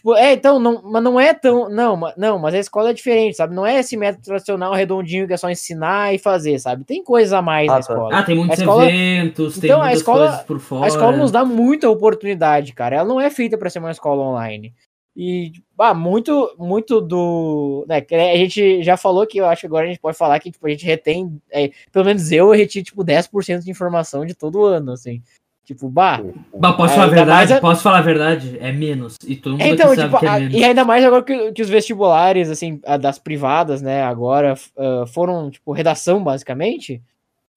Tipo, 0.07 0.15
é, 0.17 0.35
então, 0.35 0.61
não, 0.61 0.81
mas 0.85 1.03
não 1.03 1.19
é 1.19 1.35
tão, 1.35 1.69
não, 1.69 1.97
ma- 1.97 2.15
não, 2.17 2.39
mas 2.39 2.55
a 2.55 2.59
escola 2.61 2.91
é 2.91 2.93
diferente, 2.93 3.37
sabe? 3.37 3.53
Não 3.57 3.67
é 3.67 3.81
esse 3.81 3.97
método 3.97 4.23
tradicional 4.23 4.73
redondinho 4.73 5.27
que 5.27 5.33
é 5.33 5.37
só 5.37 5.51
ensinar 5.51 6.15
e 6.15 6.19
fazer, 6.19 6.61
sabe? 6.61 6.85
Tem 6.85 7.03
coisa 7.03 7.39
a 7.39 7.43
mais 7.43 7.69
Ah, 7.69 7.73
na 7.73 7.81
tá. 7.81 7.93
Ah, 7.93 7.93
escola. 7.93 8.23
tem 8.23 8.37
muitos 8.37 8.57
A 8.57 8.63
escola- 8.63 8.85
eventos, 8.89 9.59
tem 9.59 9.69
Então, 9.69 9.81
a 9.81 9.85
muitas 9.87 9.99
escola- 10.03 10.27
coisas 10.29 10.43
por 10.45 10.61
fora. 10.61 10.85
A 10.85 10.89
escola 10.89 11.17
nos 11.17 11.33
dá 11.33 11.45
muita 11.45 11.91
oportunidade, 11.91 12.73
cara. 12.73 12.95
Ela 12.95 13.09
não 13.09 13.21
é 13.21 13.29
feita 13.31 13.59
pra 13.59 13.69
ser 13.69 13.81
uma 13.81 13.91
escola 13.91 14.23
online. 14.23 14.73
E, 15.17 15.51
ah, 15.77 15.93
muito, 15.93 16.55
muito 16.57 17.01
do. 17.01 17.85
Né, 17.89 18.07
a 18.33 18.37
gente 18.37 18.85
já 18.85 18.97
falou 18.97 19.27
que 19.27 19.39
eu 19.39 19.47
acho 19.47 19.63
que 19.63 19.67
agora 19.67 19.87
a 19.87 19.89
gente 19.89 19.99
pode 19.99 20.17
falar 20.17 20.39
que 20.39 20.53
tipo, 20.53 20.65
a 20.69 20.71
gente 20.71 20.87
retém. 20.87 21.37
é, 21.51 21.73
pelo 21.91 22.05
menos 22.05 22.31
eu 22.31 22.49
reti, 22.53 22.81
tipo, 22.81 23.03
10% 23.03 23.65
de 23.65 23.73
informação 23.73 24.25
de 24.25 24.35
todo 24.37 24.63
ano, 24.65 24.93
assim. 24.93 25.21
Tipo, 25.67 25.89
bah. 25.91 26.23
Bah, 26.55 26.75
posso 26.75 26.93
É, 26.93 26.97
falar 26.97 27.07
a 27.07 27.11
verdade? 27.11 27.53
a- 27.55 27.61
Posso 27.61 27.83
falar 27.83 27.99
a 27.99 28.03
verdade? 28.03 28.57
É 28.61 28.71
menos. 28.71 29.17
E 29.27 29.35
todo 29.35 29.59
mundo 29.59 29.63
então, 29.65 29.89
sabe 29.97 30.03
tipo, 30.03 30.19
que 30.21 30.25
é 30.25 30.29
a- 30.29 30.39
menos. 30.39 30.55
e 30.55 30.65
ainda 30.65 30.85
mais 30.85 31.05
agora 31.05 31.25
que, 31.25 31.51
que 31.53 31.61
os 31.61 31.69
vestibulares, 31.69 32.49
assim, 32.49 32.81
a 32.87 32.97
das 32.97 33.19
privadas, 33.19 33.83
né, 33.83 34.01
agora 34.05 34.55
ah, 34.79 35.05
foram, 35.09 35.51
tipo, 35.51 35.73
redação, 35.73 36.23
basicamente. 36.23 37.03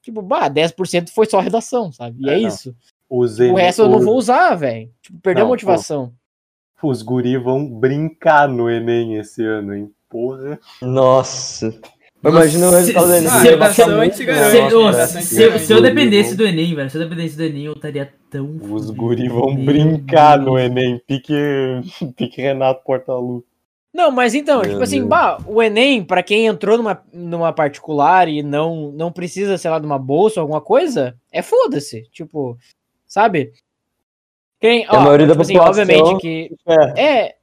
Tipo, 0.02 0.24
bah, 0.24 0.50
10% 0.50 1.12
foi 1.12 1.28
só 1.28 1.40
redação, 1.40 1.92
sabe? 1.92 2.16
E 2.20 2.30
é, 2.30 2.34
É, 2.34 2.38
isso. 2.40 2.76
Os 3.08 3.40
O 3.40 3.54
resto 3.54 3.84
eu 3.84 3.90
não 3.90 4.00
vou 4.00 4.18
usar, 4.18 4.56
velho. 4.56 4.90
Tipo, 5.04 5.20
perdeu 5.20 5.44
a 5.44 5.46
Não, 5.46 5.52
motivação. 5.52 6.12
Os 6.82 7.04
guri 7.04 7.38
vão 7.38 7.64
brincar 7.68 8.48
no 8.48 8.68
Enem 8.70 9.18
esse 9.18 9.46
ano, 9.46 9.76
hein? 9.76 9.92
Porra. 10.10 10.58
Nossa. 10.82 11.80
Imagina 12.24 12.68
o 12.68 12.72
resultado 12.72 13.08
do 13.08 13.14
Enem. 13.14 13.30
Se- 13.30 13.48
se- 13.74 13.82
se 14.14 14.18
Se, 14.18 14.60
né? 14.60 14.68
eu- 14.72 14.82
garante. 14.82 15.24
se 15.60 15.74
eu 15.74 15.82
dependesse 15.82 16.36
do 16.36 16.46
Enem, 16.46 16.76
velho, 16.76 16.90
se 16.90 16.98
eu 16.98 17.02
dependesse 17.08 17.38
do 17.38 17.44
Enem, 17.44 17.66
eu 17.66 17.74
estaria 17.74 18.14
tão. 18.30 18.60
Os 18.72 18.90
guri 18.90 19.30
vão 19.30 19.54
Meu 19.54 19.66
brincar 19.66 20.38
no 20.38 20.60
Enem. 20.60 21.02
Pique, 21.08 21.34
pique 22.18 22.42
Renato 22.42 22.84
Portaluppi. 22.84 23.48
Não, 23.94 24.12
mas 24.12 24.36
então, 24.36 24.62
Meu 24.62 24.70
tipo 24.70 24.84
assim, 24.84 25.04
bah, 25.08 25.40
o 25.48 25.64
Enem, 25.64 26.04
pra 26.04 26.22
quem 26.22 26.46
entrou 26.46 26.78
numa, 26.78 27.02
numa 27.12 27.52
particular 27.52 28.28
e 28.28 28.44
não, 28.44 28.92
não 28.92 29.12
precisa, 29.12 29.58
sei 29.58 29.72
lá, 29.72 29.80
de 29.80 29.86
uma 29.86 29.98
bolsa 29.98 30.40
ou 30.40 30.44
alguma 30.44 30.62
coisa, 30.62 31.16
é 31.32 31.42
foda-se. 31.42 32.04
Tipo, 32.12 32.56
sabe? 33.08 33.52
Quem, 34.62 34.86
a 34.88 35.00
maioria 35.00 35.26
da 35.26 35.36
população- 35.36 35.82
obviamente 35.82 36.22
que. 36.22 36.52
É. 36.68 37.02
É. 37.26 37.36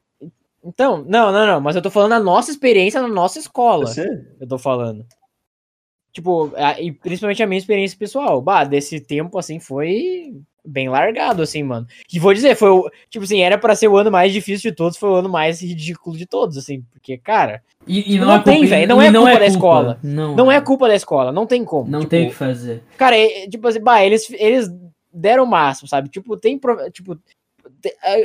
Então, 0.66 0.98
não, 1.07 1.31
não, 1.31 1.46
não, 1.46 1.61
mas 1.61 1.76
eu 1.76 1.83
tô 1.83 1.90
falando 1.90 2.12
a 2.14 2.20
nossa 2.20 2.50
experiência 2.50 3.00
na 3.00 3.09
nossa 3.09 3.38
escola. 3.38 3.87
Você? 3.87 4.26
Eu 4.40 4.46
tô 4.48 4.59
falando. 4.59 5.07
Tipo, 6.12 6.50
a- 6.57 6.81
e 6.81 6.92
principalmente 6.92 7.42
a 7.42 7.46
minha 7.46 7.59
experiência 7.59 7.96
pessoal. 7.98 8.40
Bah, 8.40 8.64
desse 8.64 8.98
tempo, 9.00 9.38
assim, 9.38 9.61
foi 9.61 10.35
bem 10.64 10.88
largado, 10.88 11.42
assim, 11.42 11.62
mano. 11.62 11.87
Que 12.09 12.18
vou 12.18 12.33
dizer, 12.33 12.57
foi 12.57 12.70
o. 12.70 12.90
Tipo 13.11 13.24
assim, 13.24 13.40
era 13.42 13.59
pra 13.59 13.76
ser 13.76 13.88
o 13.88 13.96
ano 13.96 14.11
mais 14.11 14.33
difícil 14.33 14.70
de 14.70 14.76
todos, 14.76 14.96
foi 14.96 15.11
o 15.11 15.14
ano 15.14 15.29
mais 15.29 15.61
ridículo 15.61 16.16
de 16.16 16.24
todos, 16.26 16.57
assim. 16.57 16.83
Porque, 16.92 17.18
cara, 17.18 17.62
E, 17.87 18.14
e 18.14 18.18
Não 18.18 18.33
é 18.33 18.38
tem, 18.42 18.55
culpa- 18.61 18.68
velho, 18.70 18.83
e 18.83 18.87
não 18.88 19.00
é 19.00 19.12
culpa 19.12 19.38
da 19.38 19.46
escola. 19.46 19.98
Não, 20.02 20.35
não 20.35 20.50
é 20.50 20.61
culpa 20.61 20.88
da 20.88 20.94
escola, 20.96 21.31
não 21.31 21.46
tem 21.46 21.64
como. 21.64 21.88
Não 21.88 22.00
Tipo, 22.00 22.11
tem 22.11 22.26
o 22.26 22.31
que 22.31 22.35
fazer. 22.35 22.83
Cara, 22.96 23.16
é- 23.16 23.46
tipo 23.46 23.68
assim, 23.68 23.81
bah, 23.81 24.02
eles, 24.05 24.29
eles 24.33 24.68
deram 25.12 25.44
o 25.44 25.46
máximo, 25.46 25.87
sabe? 25.87 26.09
Tipo, 26.09 26.37
tem. 26.37 26.59
Tipo, 26.92 27.16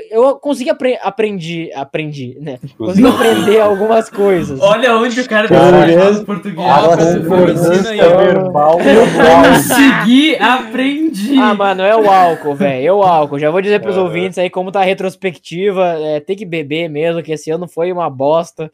eu 0.09 0.35
consegui 0.35 0.69
apre 0.69 0.97
aprendi, 1.01 1.71
aprendi, 1.73 2.37
né? 2.39 2.59
Consegui 2.77 3.07
aprender 3.07 3.59
algumas 3.59 4.09
coisas. 4.09 4.59
Olha 4.61 4.95
onde 4.97 5.19
o 5.19 5.27
cara 5.27 5.47
o 5.47 6.25
português. 6.25 7.89
É 7.99 8.17
verbal. 8.17 8.77
Consegui, 8.77 10.35
aprendi. 10.37 11.39
Ah, 11.39 11.53
mano, 11.53 11.83
é 11.83 11.95
o 11.95 12.09
álcool, 12.09 12.55
velho. 12.55 12.87
É 12.87 12.93
o 12.93 13.03
álcool. 13.03 13.39
Já 13.39 13.49
vou 13.49 13.61
dizer 13.61 13.79
pros 13.81 13.97
É. 13.97 13.99
ouvintes 13.99 14.37
aí 14.37 14.49
como 14.49 14.71
tá 14.71 14.81
a 14.81 14.85
retrospectiva. 14.85 15.97
É, 15.99 16.19
tem 16.19 16.35
que 16.35 16.45
beber 16.45 16.89
mesmo, 16.89 17.21
que 17.23 17.31
esse 17.31 17.49
ano 17.51 17.67
foi 17.67 17.91
uma 17.91 18.09
bosta. 18.09 18.71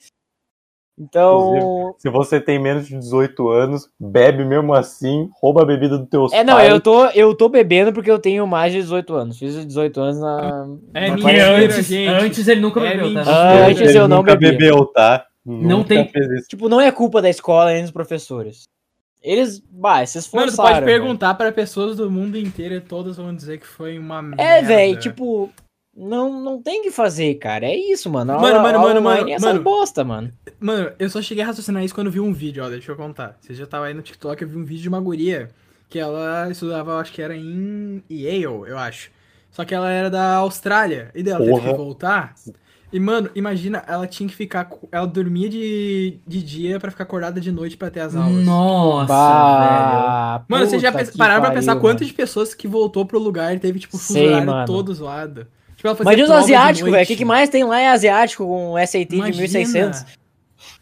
Então. 1.00 1.94
Se 2.00 2.10
você 2.10 2.40
tem 2.42 2.60
menos 2.60 2.88
de 2.88 2.98
18 2.98 3.48
anos, 3.50 3.88
bebe 4.00 4.44
mesmo 4.44 4.74
assim, 4.74 5.30
rouba 5.42 5.62
a 5.62 5.66
bebida 5.66 5.98
dos 5.98 6.10
teus 6.10 6.34
É, 6.34 6.44
não, 6.44 6.56
pais. 6.56 6.70
eu 6.72 6.80
tô, 6.82 7.06
eu 7.08 7.36
tô 7.36 7.48
bebendo 7.50 7.94
porque 7.94 8.10
eu 8.10 8.20
tenho 8.20 8.46
mais 8.48 8.72
de 8.74 8.82
18 8.82 9.14
anos. 9.14 9.38
Fiz 9.38 9.66
18 9.66 10.00
anos 10.02 10.20
na. 10.20 10.68
É 10.94 11.10
na 11.12 11.22
quarentena. 11.22 11.58
antes, 11.66 11.86
gente. 11.86 12.08
antes 12.10 12.48
ele 12.48 12.62
nunca 12.62 12.80
É 12.82 12.96
bebeu, 12.98 13.14
tá? 13.14 13.20
mentira. 13.20 13.68
Antes 13.68 13.82
Ele 13.90 13.98
eu 14.00 14.08
não 14.08 14.18
nunca 14.18 14.36
bebia. 14.36 14.52
bebeu, 14.58 14.86
tá? 14.88 15.26
Não 15.46 15.78
Nunca 15.80 15.90
tem- 15.90 16.10
fez 16.10 16.30
isso. 16.32 16.48
Tipo, 16.50 16.68
não 16.68 16.82
é 16.82 16.92
culpa 16.92 17.22
da 17.22 17.30
escola 17.30 17.72
nem 17.72 17.82
dos 17.84 17.92
professores. 17.92 18.64
Eles, 19.24 19.62
bah, 19.72 20.06
se 20.06 20.18
esforçaram. 20.18 20.46
Mano, 20.52 20.58
tu 20.58 20.74
pode 20.76 20.86
perguntar 20.86 21.34
pra 21.36 21.52
pessoas 21.52 21.96
do 21.98 22.10
mundo 22.12 22.38
inteiro 22.38 22.76
e 22.76 22.82
todas 22.82 23.18
vão 23.18 23.34
dizer 23.36 23.58
que 23.60 23.66
foi 23.68 23.98
uma 23.98 24.22
merda. 24.22 24.44
É, 24.44 24.62
velho, 24.62 25.00
tipo, 25.00 25.50
não, 25.98 26.42
não 26.42 26.62
tem 26.62 26.82
o 26.82 26.84
que 26.84 26.92
fazer, 26.92 27.34
cara. 27.36 27.66
É 27.66 27.76
isso, 27.76 28.10
mano. 28.10 28.34
Mano, 28.34 28.46
aula- 28.46 28.62
mano, 28.62 28.78
aula 28.80 28.90
mano, 28.94 29.02
mano, 29.02 29.30
é 29.30 29.34
essa 29.34 29.48
mano. 29.48 29.62
bosta, 29.64 30.04
mano. 30.04 30.32
Mano, 30.60 30.92
eu 31.00 31.10
só 31.10 31.22
cheguei 31.22 31.44
a 31.44 31.48
raciocinar 31.48 31.84
isso 31.84 31.96
quando 31.96 32.08
eu 32.08 32.14
vi 32.14 32.20
um 32.20 32.32
vídeo, 32.34 32.64
ó, 32.64 32.70
deixa 32.70 32.92
eu 32.92 32.96
contar. 32.96 33.38
Você 33.42 33.54
já 33.54 33.66
tava 33.66 33.86
aí 33.86 33.94
no 33.94 34.02
TikTok, 34.02 34.42
eu 34.42 34.48
vi 34.48 34.58
um 34.58 34.64
vídeo 34.66 34.84
de 34.84 34.90
uma 34.90 35.02
guria 35.02 35.50
que 35.90 35.98
ela 35.98 36.50
estudava, 36.52 36.92
eu 36.92 36.98
acho 37.00 37.12
que 37.14 37.22
era 37.22 37.36
em 37.36 38.04
Yale, 38.12 38.44
eu 38.44 38.78
acho. 38.78 39.10
Só 39.50 39.66
que 39.66 39.74
ela 39.74 39.90
era 39.90 40.10
da 40.10 40.36
Austrália, 40.36 41.10
e 41.16 41.24
daí 41.24 41.34
ela 41.34 41.44
teve 41.46 41.62
que 41.62 41.74
voltar. 41.74 42.36
E, 42.94 43.00
mano, 43.02 43.30
imagina, 43.36 43.84
ela 43.88 44.08
tinha 44.08 44.30
que 44.30 44.36
ficar. 44.36 44.70
Ela 44.92 45.06
dormia 45.06 45.50
de, 45.50 46.20
de 46.26 46.42
dia 46.42 46.80
pra 46.80 46.90
ficar 46.92 47.04
acordada 47.04 47.42
de 47.42 47.52
noite 47.52 47.76
pra 47.76 47.90
ter 47.90 48.00
as 48.00 48.16
aulas. 48.16 48.46
Nossa, 48.46 49.08
velho. 49.08 49.08
Bah, 50.08 50.46
Mano, 50.48 50.66
vocês 50.68 50.82
já 50.82 50.92
pararam 51.18 51.42
pra 51.42 51.52
pensar 51.52 51.72
mano. 51.72 51.82
quantas 51.82 52.08
de 52.08 52.14
pessoas 52.14 52.54
que 52.54 52.66
voltou 52.68 53.06
pro 53.06 53.20
lugar 53.20 53.54
e 53.56 53.60
teve, 53.60 53.80
tipo, 53.80 53.98
fuso 53.98 54.14
Sei, 54.14 54.28
horário 54.28 54.46
mano. 54.46 54.66
todo 54.66 54.94
zoado. 54.94 55.48
Tipo, 55.78 55.92
os 55.92 55.98
prova 55.98 56.16
de 56.16 56.32
asiáticos, 56.34 56.92
velho. 56.92 57.04
O 57.04 57.08
que, 57.08 57.16
que 57.16 57.26
mais 57.26 57.50
tem 57.50 57.64
lá 57.64 57.80
é 57.80 57.88
asiático 57.88 58.46
com 58.46 58.74
SAT 58.78 59.06
de 59.10 59.16
Imagina. 59.16 59.42
1600. 59.42 60.06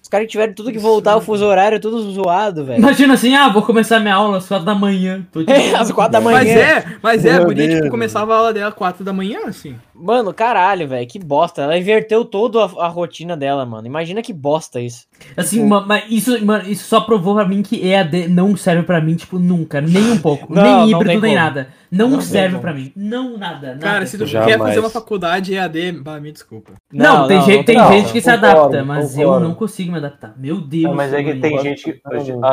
Os 0.06 0.10
caras 0.10 0.28
tiveram 0.30 0.54
tudo 0.54 0.72
que 0.72 0.78
voltar, 0.78 1.16
o 1.16 1.20
fuso 1.22 1.44
horário, 1.44 1.80
tudo 1.80 2.00
zoado, 2.12 2.64
velho. 2.64 2.78
Imagina 2.78 3.16
assim, 3.16 3.34
ah, 3.34 3.50
vou 3.50 3.64
começar 3.64 4.00
minha 4.00 4.14
aula 4.14 4.38
às 4.38 4.48
quatro 4.48 4.64
da 4.64 4.76
manhã. 4.76 5.26
Tô 5.32 5.42
de 5.42 5.50
É, 5.52 5.76
às 5.76 5.92
quatro 5.92 6.12
da 6.12 6.22
manhã. 6.22 6.38
Mas 6.38 6.48
é, 6.48 6.86
mas 7.02 7.26
é, 7.26 7.32
a 7.32 7.38
Meu 7.38 7.46
guria, 7.46 7.78
tipo, 7.78 7.90
começava 7.90 8.32
a 8.36 8.38
aula 8.38 8.54
dela 8.54 8.72
4 8.72 9.04
da 9.04 9.12
manhã, 9.12 9.40
assim. 9.48 9.76
Mano, 9.96 10.32
caralho, 10.32 10.88
velho. 10.88 11.08
Que 11.08 11.18
bosta. 11.18 11.64
Ela 11.64 11.76
inverteu 11.76 12.24
toda 12.24 12.60
a, 12.64 12.86
a 12.86 12.88
rotina 12.88 13.36
dela, 13.36 13.66
mano. 13.66 13.88
Imagina 13.88 14.22
que 14.22 14.32
bosta 14.32 14.80
isso. 14.80 15.08
Assim, 15.36 15.56
Tipo- 15.64 15.70
ma- 15.70 15.86
mas 15.88 16.04
isso, 16.08 16.46
mano, 16.46 16.70
isso 16.70 16.86
só 16.88 17.02
provou 17.02 17.34
pra 17.34 17.48
mim 17.48 17.64
que 17.64 17.84
EAD 17.88 18.28
não 18.28 18.56
serve 18.56 18.84
pra 18.84 19.02
mim, 19.02 19.16
tipo, 19.16 19.40
nunca. 19.40 19.82
Nem 19.82 20.12
um 20.12 20.20
pouco. 20.20 20.46
Não, 20.54 20.62
nem 20.62 20.72
não 20.74 20.90
híbrido, 21.02 21.22
nem 21.22 21.32
como. 21.32 21.34
nada. 21.34 21.68
Não, 21.92 22.10
Não 22.10 22.22
serve 22.22 22.60
pra 22.60 22.74
mim. 22.74 22.92
Não, 22.96 23.38
nada. 23.38 23.68
nada. 23.70 23.80
Cara, 23.80 24.06
se 24.06 24.18
tu 24.18 24.26
Jamais. 24.26 24.52
quer 24.52 24.60
fazer 24.60 24.80
uma 24.80 24.90
faculdade 24.90 25.54
EAD, 25.56 25.94
bah, 26.04 26.20
me 26.20 26.32
desculpa. 26.32 26.74
Não, 26.92 27.26
tem, 27.28 27.42
gente, 27.44 27.66
tem 27.66 27.78
não, 27.78 27.90
gente 27.92 28.12
que 28.12 28.20
se 28.20 28.30
concordo, 28.30 28.46
adapta, 28.48 28.84
mas 28.84 29.18
eu 29.18 29.40
não 29.40 29.54
consigo 29.56 29.92
me 30.00 30.06
adaptar. 30.06 30.34
Meu 30.38 30.60
Deus. 30.62 30.84
Não, 30.84 30.94
mas 30.96 31.14
é 31.14 31.24
que 31.24 31.36
tem 31.36 31.58
gente 31.60 31.84
que. 31.84 32.02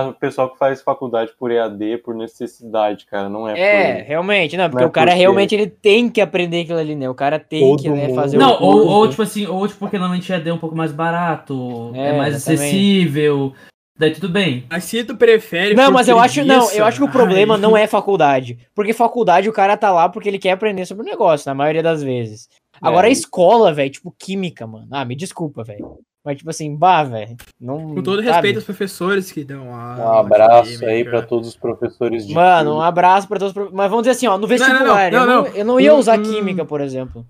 O 0.09 0.13
pessoal 0.15 0.51
que 0.51 0.59
faz 0.59 0.81
faculdade 0.83 1.33
por 1.39 1.51
EAD 1.51 1.99
por 1.99 2.15
necessidade, 2.15 3.07
cara. 3.07 3.29
Não 3.29 3.49
é, 3.49 3.59
É, 3.59 3.95
por. 4.03 4.09
realmente. 4.09 4.57
Não, 4.57 4.65
porque 4.71 4.83
Não 4.83 4.87
é 4.87 4.89
o 4.89 4.93
cara 4.93 5.11
porque- 5.11 5.21
realmente 5.21 5.55
ele 5.55 5.67
tem 5.67 6.09
que 6.09 6.21
aprender 6.21 6.63
aquilo 6.63 6.79
ali, 6.79 6.95
né? 6.95 7.09
O 7.09 7.15
cara 7.15 7.39
tem 7.39 7.61
Todo 7.61 7.83
que 7.83 7.89
né, 7.89 8.15
fazer 8.15 8.37
o 8.37 8.41
Não, 8.41 8.53
ou, 8.53 8.73
curso. 8.73 8.89
ou 8.89 9.09
tipo 9.09 9.23
assim, 9.23 9.47
ou 9.47 9.67
tipo 9.67 9.79
porque 9.81 9.99
normalmente 9.99 10.31
EAD 10.33 10.49
é 10.49 10.53
um 10.55 10.59
pouco 10.59 10.77
mais 10.77 10.93
barato, 10.93 11.93
é, 11.95 12.09
É, 12.09 12.17
mais 12.19 12.35
exatamente. 12.35 12.63
acessível. 12.65 13.53
Daí 13.99 14.11
tudo 14.13 14.29
bem. 14.31 14.65
Mas 14.71 14.85
se 14.85 15.05
tu 15.05 15.17
prefere. 15.17 15.75
Não, 15.75 15.93
mas 15.93 16.09
eu 16.09 16.19
acho, 16.19 16.43
não, 16.45 16.57
preguiça, 16.61 16.79
eu 16.79 16.85
acho 16.87 16.99
que 16.99 17.05
o 17.05 17.11
problema 17.13 17.55
ai, 17.55 17.61
não 17.61 17.77
é 17.77 17.87
faculdade. 17.87 18.59
Porque 18.75 18.93
faculdade 18.93 19.49
o 19.49 19.53
cara 19.53 19.77
tá 19.77 19.93
lá 19.93 20.09
porque 20.09 20.29
ele 20.29 20.39
quer 20.39 20.53
aprender 20.53 20.87
sobre 20.87 21.03
o 21.03 21.07
negócio, 21.07 21.49
na 21.49 21.55
maioria 21.55 21.83
das 21.83 22.03
vezes. 22.03 22.49
Agora 22.81 23.07
É. 23.07 23.11
a 23.11 23.13
escola, 23.13 23.73
velho, 23.73 23.91
tipo 23.91 24.13
química, 24.19 24.67
mano. 24.67 24.89
Ah, 24.91 25.05
me 25.05 25.15
desculpa, 25.15 25.63
velho. 25.63 25.99
Mas 26.25 26.39
tipo 26.39 26.51
assim, 26.51 26.75
bah, 26.77 27.03
velho. 27.03 27.37
Não. 27.61 27.95
Com 27.95 28.03
todo 28.03 28.19
sabe? 28.19 28.31
respeito 28.31 28.57
aos 28.57 28.65
professores 28.65 29.33
que 29.33 29.43
dão 29.43 29.69
Um 29.69 29.75
aula 29.75 30.21
abraço 30.21 30.85
aí 30.85 31.05
pra 31.05 31.23
todos 31.23 31.49
os 31.49 31.57
professores 31.57 32.27
de. 32.27 32.33
Mano, 32.33 32.77
um 32.77 32.81
abraço 32.81 33.27
pra 33.27 33.41
todos 33.41 33.57
os 33.57 33.73
Mas 33.73 33.91
vamos 33.91 34.05
dizer 34.05 34.13
assim, 34.13 34.29
ó, 34.29 34.35
no 34.35 34.43
não, 34.43 34.49
vestibular, 34.49 35.11
não, 35.11 35.21
eu, 35.21 35.27
não. 35.27 35.43
não, 35.43 35.47
eu 35.49 35.65
não 35.65 35.81
ia 35.81 35.95
usar 35.95 36.19
hum. 36.19 36.23
química, 36.23 36.65
por 36.65 36.81
exemplo. 36.81 37.27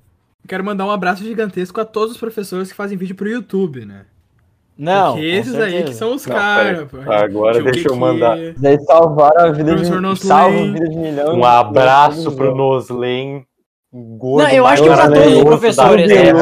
Quero 0.47 0.65
mandar 0.65 0.85
um 0.85 0.91
abraço 0.91 1.23
gigantesco 1.25 1.81
a 1.81 1.85
todos 1.85 2.13
os 2.13 2.19
professores 2.19 2.69
que 2.71 2.75
fazem 2.77 2.99
vídeo 2.99 3.15
pro 3.15 3.29
YouTube, 3.29 3.87
né? 3.87 4.05
Não. 4.77 5.13
Porque 5.13 5.27
esses 5.27 5.55
aí 5.55 5.85
que 5.85 5.95
são 5.95 6.15
os 6.15 6.27
Não, 6.27 6.35
caras, 6.35 6.91
pô. 6.91 6.99
Agora 7.11 7.63
Tio 7.63 7.65
deixa 7.65 7.89
eu 7.89 7.97
mandar. 7.97 8.37
Daí 8.57 8.79
salvaram 8.81 9.47
a 9.47 9.53
vida 9.53 9.73
Professor 9.73 9.97
de 9.97 10.03
Noslen. 10.03 10.29
salva 10.29 10.59
a 10.59 10.73
vida 10.73 10.89
de 10.89 10.97
milhão. 10.97 11.39
Um 11.39 11.45
abraço 11.45 12.33
pro 12.33 12.55
Noslen. 12.55 13.47
Gordo, 13.93 14.49
Não, 14.49 14.55
eu 14.55 14.67
acho 14.67 14.83
que 14.83 14.89
pra 14.89 15.11
todos 15.11 15.35
os 15.35 15.45
professores, 15.45 16.09
né? 16.09 16.33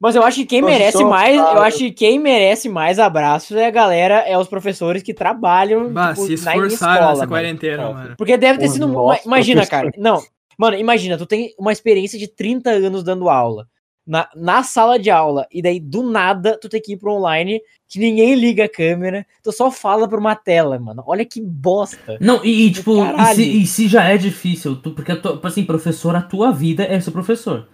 Mas 0.00 0.16
eu 0.16 0.22
acho 0.24 0.38
que 0.38 0.46
quem 0.46 0.60
Professor 0.62 0.80
merece 0.80 1.04
mais, 1.04 1.36
eu 1.36 1.62
acho 1.62 1.78
que 1.78 1.90
quem 1.90 2.18
merece 2.18 2.68
mais 2.70 2.98
abraços 2.98 3.54
é 3.56 3.66
a 3.66 3.70
galera, 3.70 4.20
é 4.20 4.38
os 4.38 4.48
professores 4.48 5.02
que 5.02 5.12
trabalham 5.12 5.92
Bah, 5.92 6.14
tipo, 6.14 6.22
se 6.26 6.30
na 6.30 6.56
esforçaram 6.56 6.66
escola, 6.68 7.00
nessa 7.08 7.16
mano. 7.18 7.28
quarentena, 7.28 7.92
mano. 7.92 8.14
Porque 8.16 8.36
deve 8.38 8.58
ter 8.58 8.68
sido. 8.68 8.86
Imagina, 9.26 9.66
cara. 9.66 9.90
professores. 9.90 10.02
Não. 10.02 10.22
Mano, 10.56 10.76
imagina, 10.78 11.18
tu 11.18 11.26
tem 11.26 11.54
uma 11.58 11.72
experiência 11.72 12.18
de 12.18 12.28
30 12.28 12.70
anos 12.70 13.02
dando 13.04 13.28
aula. 13.28 13.66
Na, 14.06 14.28
na 14.34 14.62
sala 14.62 14.98
de 14.98 15.10
aula. 15.10 15.46
E 15.52 15.62
daí, 15.62 15.78
do 15.78 16.02
nada, 16.02 16.58
tu 16.60 16.68
tem 16.68 16.80
que 16.80 16.94
ir 16.94 16.96
pro 16.96 17.12
online, 17.12 17.60
que 17.86 17.98
ninguém 18.00 18.34
liga 18.34 18.64
a 18.64 18.68
câmera. 18.68 19.24
Tu 19.42 19.52
só 19.52 19.70
fala 19.70 20.08
pra 20.08 20.18
uma 20.18 20.34
tela, 20.34 20.78
mano. 20.78 21.04
Olha 21.06 21.24
que 21.24 21.40
bosta. 21.40 22.16
Não, 22.20 22.44
e, 22.44 22.66
e, 22.66 22.72
tipo, 22.72 22.92
e 23.04 23.34
se, 23.34 23.42
e 23.62 23.66
se 23.66 23.86
já 23.88 24.04
é 24.04 24.16
difícil, 24.16 24.74
tu, 24.76 24.90
porque, 24.92 25.14
tua- 25.14 25.38
assim, 25.44 25.64
professor, 25.64 26.16
a 26.16 26.22
tua 26.22 26.50
vida 26.50 26.82
é 26.84 26.98
ser 26.98 27.10
professor. 27.12 27.68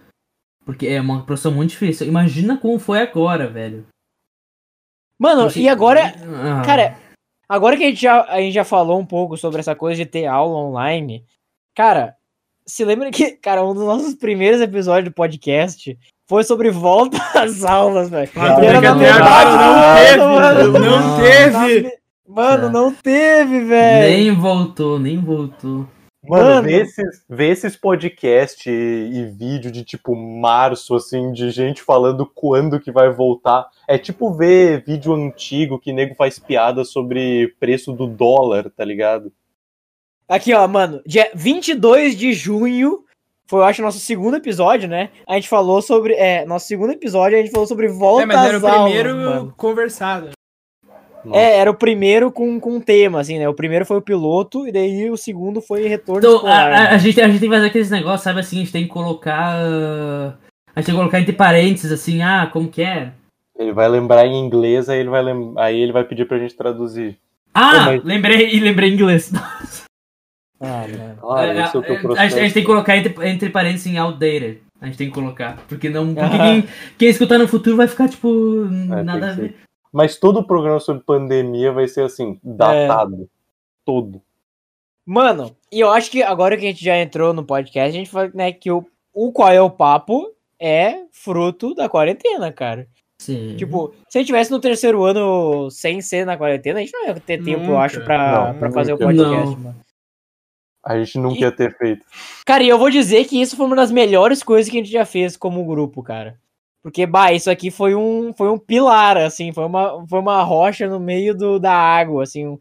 Porque 0.67 0.85
é 0.85 0.99
uma 0.99 1.23
profissão 1.23 1.53
muito 1.53 1.69
difícil. 1.69 2.05
Imagina 2.05 2.57
como 2.57 2.77
foi 2.77 2.99
agora, 2.99 3.47
velho. 3.47 3.87
Mano, 5.17 5.49
e 5.55 5.67
agora. 5.69 6.13
Ah. 6.43 6.61
Cara, 6.65 6.97
agora 7.47 7.77
que 7.77 7.83
a 7.85 7.87
gente, 7.87 8.01
já, 8.01 8.21
a 8.25 8.41
gente 8.41 8.53
já 8.53 8.65
falou 8.65 8.99
um 8.99 9.05
pouco 9.05 9.37
sobre 9.37 9.61
essa 9.61 9.73
coisa 9.73 9.95
de 10.03 10.05
ter 10.05 10.25
aula 10.25 10.57
online, 10.59 11.23
cara, 11.73 12.15
se 12.65 12.83
lembra 12.83 13.09
que, 13.09 13.31
cara, 13.41 13.63
um 13.65 13.73
dos 13.73 13.85
nossos 13.85 14.13
primeiros 14.13 14.59
episódios 14.59 15.05
do 15.09 15.15
podcast 15.15 15.97
foi 16.27 16.43
sobre 16.43 16.69
volta 16.69 17.17
às 17.33 17.63
aulas, 17.63 18.09
velho. 18.09 18.29
Ah, 18.35 18.61
era 18.61 18.79
brincando, 18.81 19.01
na 19.01 19.13
metade 19.13 19.57
não 19.57 19.95
teve, 19.95 20.17
mano. 20.17 20.79
não 20.79 20.99
Não. 20.99 21.17
teve. 21.21 21.97
Mano, 22.27 22.67
É. 22.67 22.69
não 22.69 22.93
teve, 22.93 23.63
velho. 23.63 24.09
Nem 24.17 24.35
voltou, 24.35 24.99
nem 24.99 25.17
voltou. 25.17 25.87
Mano, 26.27 26.45
Mano. 26.45 26.63
vê 26.63 26.81
esses, 26.81 27.25
vê 27.29 27.49
esses 27.49 27.75
podcast 27.75 28.69
e, 28.69 28.73
e 28.73 29.25
vídeo 29.25 29.71
de 29.71 29.83
tipo 29.83 30.15
março, 30.15 30.95
assim, 30.95 31.31
de 31.31 31.49
gente 31.51 31.81
falando 31.81 32.25
quando 32.25 32.79
que 32.79 32.91
vai 32.91 33.09
voltar. 33.09 33.67
É 33.87 33.97
tipo 33.97 34.33
ver 34.33 34.83
vídeo 34.83 35.13
antigo 35.13 35.79
que 35.79 35.93
nego 35.93 36.15
faz 36.15 36.37
piada 36.37 36.83
sobre 36.83 37.55
preço 37.59 37.93
do 37.93 38.07
dólar, 38.07 38.69
tá 38.69 38.83
ligado? 38.83 39.31
Aqui, 40.27 40.53
ó, 40.53 40.67
mano, 40.67 41.01
dia 41.05 41.31
22 41.33 42.17
de 42.17 42.33
junho 42.33 43.05
foi, 43.47 43.61
eu 43.61 43.63
acho, 43.63 43.81
nosso 43.81 43.99
segundo 43.99 44.35
episódio, 44.35 44.89
né? 44.89 45.09
A 45.25 45.35
gente 45.35 45.47
falou 45.47 45.81
sobre. 45.81 46.13
É, 46.15 46.45
nosso 46.45 46.67
segundo 46.67 46.91
episódio, 46.91 47.37
a 47.37 47.41
gente 47.41 47.51
falou 47.51 47.65
sobre 47.65 47.87
volta 47.87 48.23
É, 48.23 48.25
mas 48.25 48.45
era 48.45 48.57
às 48.57 48.63
o 48.63 48.83
primeiro 48.83 49.15
mano. 49.15 49.53
conversado. 49.55 50.36
Nossa. 51.27 51.39
É, 51.39 51.57
era 51.57 51.69
o 51.71 51.75
primeiro 51.75 52.31
com, 52.31 52.59
com 52.59 52.79
tema, 52.79 53.19
assim, 53.19 53.37
né? 53.37 53.47
O 53.49 53.53
primeiro 53.53 53.85
foi 53.85 53.97
o 53.97 54.01
piloto, 54.01 54.67
e 54.67 54.71
daí 54.71 55.09
o 55.09 55.17
segundo 55.17 55.61
foi 55.61 55.87
retorno 55.87 56.19
Então, 56.19 56.31
a, 56.33 56.35
escolar. 56.37 56.65
a- 56.67 56.69
né? 56.69 56.87
a 56.89 56.97
gente, 56.97 57.21
a 57.21 57.27
gente 57.27 57.39
tem 57.39 57.49
que 57.49 57.55
fazer 57.55 57.67
aqueles 57.67 57.89
negócios, 57.91 58.21
sabe 58.21 58.39
assim, 58.39 58.57
a 58.57 58.59
gente 58.59 58.71
tem 58.71 58.83
que 58.83 58.89
colocar. 58.89 59.55
ah, 59.55 60.33
A 60.75 60.79
gente 60.79 60.85
tem 60.87 60.95
que 60.95 60.99
colocar 61.01 61.19
entre 61.19 61.33
parênteses, 61.33 61.91
assim, 61.91 62.21
ah, 62.21 62.49
como 62.51 62.69
que 62.69 62.81
é? 62.81 63.11
Ele 63.59 63.73
vai 63.73 63.87
lembrar 63.89 64.25
em 64.25 64.35
inglês, 64.39 64.87
aí 64.89 64.99
ele 64.99 65.09
vai, 65.09 65.21
lem... 65.23 65.53
aí 65.57 65.79
ele 65.79 65.91
vai 65.91 66.03
pedir 66.03 66.27
pra 66.27 66.37
gente 66.37 66.55
traduzir. 66.55 67.17
Ah, 67.53 67.89
lembrei 68.03 68.51
e 68.53 68.59
lembrei 68.59 68.89
em 68.89 68.93
inglês. 68.93 69.31
Ah, 70.59 70.85
mano. 70.89 71.17
Claro, 71.21 71.51
É, 71.51 71.63
esse 71.65 71.75
é 71.75 71.79
o 71.79 71.83
teu 71.83 71.93
é, 71.93 71.97
a, 71.97 72.01
processo. 72.01 72.29
gente, 72.29 72.39
a 72.39 72.43
gente 72.43 72.53
tem 72.55 72.63
que 72.63 72.67
colocar 72.67 72.97
entre, 72.97 73.29
entre 73.29 73.49
parênteses 73.51 73.85
em 73.85 73.97
outdated. 73.99 74.57
A 74.81 74.87
gente 74.87 74.97
tem 74.97 75.07
que 75.07 75.13
colocar. 75.13 75.57
Porque 75.67 75.87
não. 75.87 76.15
Porque 76.15 76.19
Aham. 76.35 76.61
quem, 76.63 76.69
quem 76.97 77.09
escutar 77.09 77.37
no 77.37 77.47
futuro 77.47 77.75
vai 77.77 77.87
ficar, 77.87 78.09
tipo, 78.09 78.65
É, 78.91 79.03
nada 79.03 79.29
a 79.31 79.33
ver. 79.33 79.35
ser. 79.35 79.55
Mas 79.91 80.17
todo 80.17 80.39
o 80.39 80.43
programa 80.47 80.79
sobre 80.79 81.03
pandemia 81.03 81.71
vai 81.71 81.87
ser 81.87 82.03
assim, 82.03 82.39
datado. 82.43 83.29
Todo. 83.85 84.21
Mano, 85.05 85.55
e 85.71 85.79
eu 85.79 85.89
acho 85.89 86.11
que 86.11 86.21
agora 86.21 86.57
que 86.57 86.65
a 86.65 86.69
gente 86.69 86.83
já 86.83 86.97
entrou 86.97 87.33
no 87.33 87.43
podcast, 87.45 87.89
a 87.95 87.99
gente 87.99 88.09
fala, 88.09 88.29
né, 88.33 88.51
que 88.51 88.69
o, 88.69 88.85
o 89.13 89.31
Qual 89.31 89.49
é 89.51 89.61
o 89.61 89.69
Papo 89.69 90.33
é 90.59 91.03
fruto 91.11 91.73
da 91.73 91.87
quarentena, 91.87 92.51
cara. 92.51 92.87
Sim. 93.17 93.55
Tipo, 93.57 93.93
se 94.09 94.17
a 94.17 94.21
gente 94.21 94.27
tivesse 94.27 94.51
no 94.51 94.59
terceiro 94.59 95.03
ano 95.03 95.71
sem 95.71 96.01
ser 96.01 96.25
na 96.25 96.37
quarentena, 96.37 96.79
a 96.79 96.81
gente 96.81 96.93
não 96.93 97.07
ia 97.07 97.13
ter 97.15 97.41
tempo, 97.43 97.61
eu 97.63 97.67
Nunca. 97.69 97.79
acho, 97.79 98.03
pra, 98.03 98.51
Não, 98.53 98.59
pra 98.59 98.71
fazer 98.71 98.93
o 98.93 98.97
podcast, 98.97 99.31
Não. 99.55 99.57
mano. 99.57 99.75
A 100.83 100.97
gente 100.99 101.17
nunca 101.17 101.39
E- 101.39 101.41
ia 101.41 101.51
ter 101.51 101.75
feito. 101.77 102.05
Cara, 102.45 102.63
e 102.63 102.69
eu 102.69 102.77
vou 102.77 102.89
dizer 102.89 103.25
que 103.25 103.41
isso 103.41 103.55
foi 103.57 103.65
uma 103.65 103.75
das 103.75 103.91
melhores 103.91 104.43
coisas 104.43 104.69
que 104.69 104.77
a 104.77 104.81
gente 104.81 104.91
já 104.91 105.03
fez 105.05 105.35
como 105.35 105.65
grupo, 105.65 106.03
cara. 106.03 106.37
Porque, 106.83 107.05
bah, 107.05 107.33
isso 107.33 107.49
aqui 107.49 107.69
foi 107.71 107.95
um, 107.95 108.33
foi 108.33 108.49
um 108.49 108.57
pilar, 108.57 109.17
assim, 109.17 109.51
foi 109.51 109.65
uma, 109.65 110.05
foi 110.07 110.19
uma 110.19 110.41
rocha 110.43 110.87
no 110.87 110.99
meio 110.99 111.35
do, 111.35 111.59
da 111.59 111.73
água, 111.73 112.23
assim, 112.23 112.57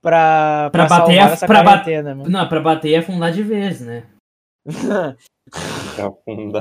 pra, 0.00 0.68
Pra 0.70 0.84
bater 0.86 0.96
salvar 1.16 1.28
a- 1.30 1.32
essa 1.32 1.46
pra 1.46 1.62
ba- 1.62 1.70
quarentena, 1.72 2.14
mano. 2.14 2.30
Não, 2.30 2.48
pra 2.48 2.60
bater 2.60 2.92
é 2.92 2.98
afundar 2.98 3.32
de 3.32 3.42
vez, 3.42 3.80
né? 3.80 4.04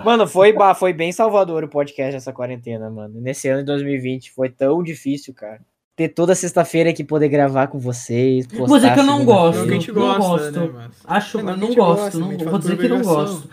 Mano, 0.04 0.28
foi, 0.28 0.54
bah, 0.54 0.76
foi 0.76 0.94
bem 0.94 1.12
salvador 1.12 1.64
o 1.64 1.68
podcast 1.68 2.16
essa 2.16 2.32
quarentena, 2.32 2.90
mano. 2.90 3.20
Nesse 3.20 3.48
ano 3.48 3.60
de 3.62 3.66
2020 3.66 4.32
foi 4.32 4.50
tão 4.50 4.84
difícil, 4.84 5.34
cara. 5.34 5.60
Ter 5.98 6.10
toda 6.10 6.36
sexta-feira 6.36 6.90
aqui 6.90 7.04
poder 7.04 7.30
gravar 7.30 7.68
com 7.68 7.80
vocês. 7.80 8.46
Vou 8.48 8.68
dizer 8.78 8.94
que 8.94 9.00
eu 9.00 9.04
não 9.04 9.24
gosto. 9.26 9.60
Não 9.60 9.66
que 9.66 9.72
a 9.72 9.74
gente 9.74 9.92
não 9.92 10.02
gosta, 10.20 10.22
gosto. 10.52 10.60
né, 10.60 10.70
mas... 10.74 10.92
Acho, 11.06 11.40
É, 11.40 11.42
não 11.44 11.50
eu 11.52 11.56
que 11.56 11.62
não 11.62 11.76
gosto. 11.76 12.02
gosta, 12.04 12.20
não, 12.20 12.32
gente 12.32 12.44
vou 12.46 12.60
dizer 12.60 12.78
que 12.78 12.88
não 12.88 13.02
gosto. 13.02 13.50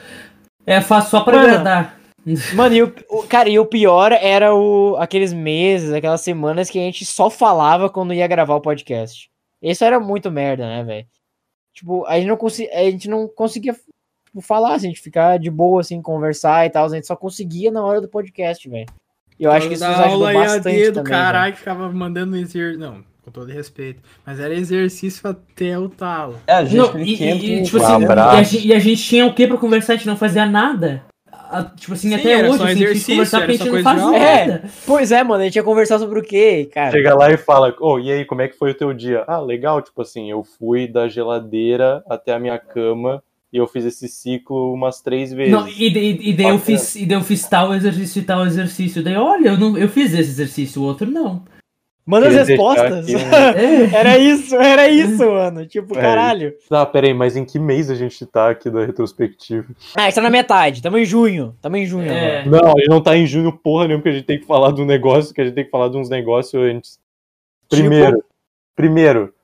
É, 0.66 0.81
faço 0.81 1.11
só 1.11 1.20
pra 1.22 1.37
Mano, 1.38 1.48
agradar. 1.48 1.98
Mano, 2.54 2.74
e 2.74 2.82
o, 2.82 2.94
o- 3.11 3.22
cara, 3.24 3.48
e 3.48 3.58
o 3.58 3.66
pior 3.66 4.12
era 4.12 4.54
o, 4.54 4.96
aqueles 4.98 5.32
meses, 5.32 5.92
aquelas 5.92 6.20
semanas 6.20 6.70
que 6.70 6.78
a 6.78 6.82
gente 6.82 7.04
só 7.04 7.28
falava 7.28 7.88
quando 7.90 8.14
ia 8.14 8.26
gravar 8.26 8.54
o 8.54 8.61
podcast. 8.61 9.30
Isso 9.61 9.85
era 9.85 9.98
muito 10.00 10.30
merda, 10.30 10.66
né, 10.66 10.82
velho? 10.85 11.06
Tipo, 11.74 12.04
a 12.06 12.16
gente 12.16 12.28
não, 12.28 12.37
consegui, 12.37 12.70
a 12.70 12.82
gente 12.90 13.08
não 13.08 13.26
conseguia 13.28 13.72
tipo, 13.72 14.40
falar, 14.40 14.74
assim, 14.74 14.87
a 14.87 14.90
gente 14.90 15.00
ficar 15.00 15.38
de 15.38 15.50
boa, 15.50 15.80
assim, 15.80 16.02
conversar 16.02 16.66
e 16.66 16.70
tal. 16.70 16.85
A 16.87 16.88
gente 16.88 17.06
só 17.06 17.16
conseguia 17.16 17.70
na 17.70 17.85
hora 17.85 18.00
do 18.00 18.08
podcast, 18.08 18.68
velho. 18.68 18.87
E 19.38 19.44
eu 19.44 19.50
acho 19.50 19.66
que 19.68 19.74
isso 19.74 19.85
nos 19.85 19.98
ajudou 19.98 20.26
aula 20.28 20.32
bastante 20.35 20.76
EAD 20.76 20.90
do 20.90 20.94
também. 20.96 21.11
caralho 21.12 21.52
que 21.54 21.58
ficava 21.58 21.90
mandando 21.90 22.37
exercício. 22.37 22.78
Não, 22.78 23.02
com 23.22 23.30
todo 23.30 23.50
respeito. 23.50 24.02
Mas 24.26 24.38
era 24.38 24.54
exercício 24.54 25.28
até 25.28 25.78
o 25.78 25.88
talo. 25.88 26.38
É, 26.46 26.52
a 26.54 26.64
gente 26.64 26.76
Não, 26.76 26.98
e, 27.00 27.14
e- 27.14 27.62
tipo 27.62 27.78
Um 27.78 27.85
assim, 27.85 28.04
e 28.04 28.06
a, 28.20 28.42
gente, 28.42 28.66
e 28.68 28.74
a 28.74 28.78
gente 28.78 29.02
tinha 29.02 29.26
o 29.26 29.35
que 29.35 29.46
pra 29.46 29.56
conversar? 29.56 29.94
A 29.94 29.96
gente 29.96 30.06
não 30.06 30.16
fazia 30.16 30.44
nada. 30.46 31.02
A- 31.52 31.64
tipo 31.64 31.92
assim, 31.92 32.08
Sim, 32.08 32.14
até 32.14 32.48
hoje 32.48 32.62
assim, 32.64 32.84
a 32.84 32.92
gente 32.92 33.04
conversar 33.04 33.38
porque 33.40 33.52
a 33.52 33.56
gente 33.56 33.70
não 33.70 33.82
faz 33.82 34.02
nada. 34.10 34.64
Pois 34.86 35.12
é, 35.12 35.22
mano, 35.22 35.42
a 35.42 35.44
gente 35.44 35.56
ia 35.56 35.62
conversar 35.62 35.98
sobre 35.98 36.18
o 36.18 36.22
quê, 36.22 36.70
cara? 36.72 36.90
Chega 36.90 37.14
lá 37.14 37.30
e 37.30 37.36
fala, 37.36 37.74
ô, 37.78 37.98
e 37.98 38.10
aí, 38.10 38.24
como 38.24 38.40
é 38.40 38.48
que 38.48 38.56
foi 38.56 38.70
o 38.70 38.74
teu 38.74 38.92
dia? 38.94 39.22
Ah, 39.26 39.38
legal, 39.38 39.82
tipo 39.82 40.00
assim, 40.00 40.30
eu 40.30 40.42
fui 40.42 40.86
da 40.88 41.08
geladeira 41.08 42.02
até 42.08 42.32
a 42.32 42.38
minha 42.38 42.58
cama 42.58 43.22
e 43.52 43.58
eu 43.58 43.66
fiz 43.66 43.84
esse 43.84 44.08
ciclo 44.08 44.72
umas 44.72 45.02
três 45.02 45.30
vezes. 45.30 45.52
Não, 45.52 45.68
e, 45.68 45.88
e, 45.88 46.30
e 46.30 46.32
daí 46.32 46.46
eu 46.46 46.58
fiz, 46.58 46.96
e 46.96 47.04
daí 47.04 47.18
eu 47.18 47.22
fiz 47.22 47.46
tal 47.46 47.74
exercício 47.74 48.20
e 48.20 48.24
tal 48.24 48.46
exercício. 48.46 49.02
Daí, 49.02 49.16
olha, 49.16 49.48
eu, 49.48 49.58
não, 49.58 49.76
eu 49.76 49.88
fiz 49.90 50.14
esse 50.14 50.30
exercício, 50.30 50.80
o 50.80 50.86
outro 50.86 51.10
não. 51.10 51.44
Manda 52.04 52.26
as 52.28 52.48
respostas. 52.48 53.04
aqui 53.04 53.14
um- 53.16 53.18
É. 53.20 53.94
era 53.94 54.18
isso, 54.18 54.56
era 54.56 54.88
isso, 54.88 55.24
mano. 55.24 55.64
Tipo, 55.66 55.96
É 55.96 56.00
caralho. 56.00 56.54
Ah, 56.70 56.84
peraí, 56.84 57.14
mas 57.14 57.36
em 57.36 57.44
que 57.44 57.58
mês 57.58 57.88
a 57.90 57.94
gente 57.94 58.26
tá 58.26 58.50
aqui 58.50 58.68
da 58.68 58.84
retrospectiva? 58.84 59.68
Ah, 59.94 60.08
está 60.08 60.20
na 60.20 60.28
metade. 60.30 60.82
Tamo 60.82 60.98
em 60.98 61.04
junho. 61.04 61.54
Tamo 61.60 61.76
em 61.76 61.86
junho 61.86 62.10
É. 62.10 62.44
Não, 62.44 62.58
a 62.72 62.78
gente 62.78 62.88
não 62.88 63.00
tá 63.00 63.16
em 63.16 63.26
junho 63.26 63.52
porra 63.52 63.84
nenhuma, 63.86 64.02
porque 64.02 64.08
a 64.10 64.18
gente 64.18 64.26
tem 64.26 64.40
que 64.40 64.46
falar 64.46 64.70
do 64.72 64.84
negócio, 64.84 65.32
que 65.32 65.40
a 65.40 65.44
gente 65.44 65.54
tem 65.54 65.64
que 65.64 65.70
falar 65.70 65.88
de 65.88 65.96
uns 65.96 66.08
negócios 66.08 66.60
antes. 66.62 66.98
Tipo? 67.70 67.82
Primeiro, 67.88 68.24
primeiro, 68.74 69.34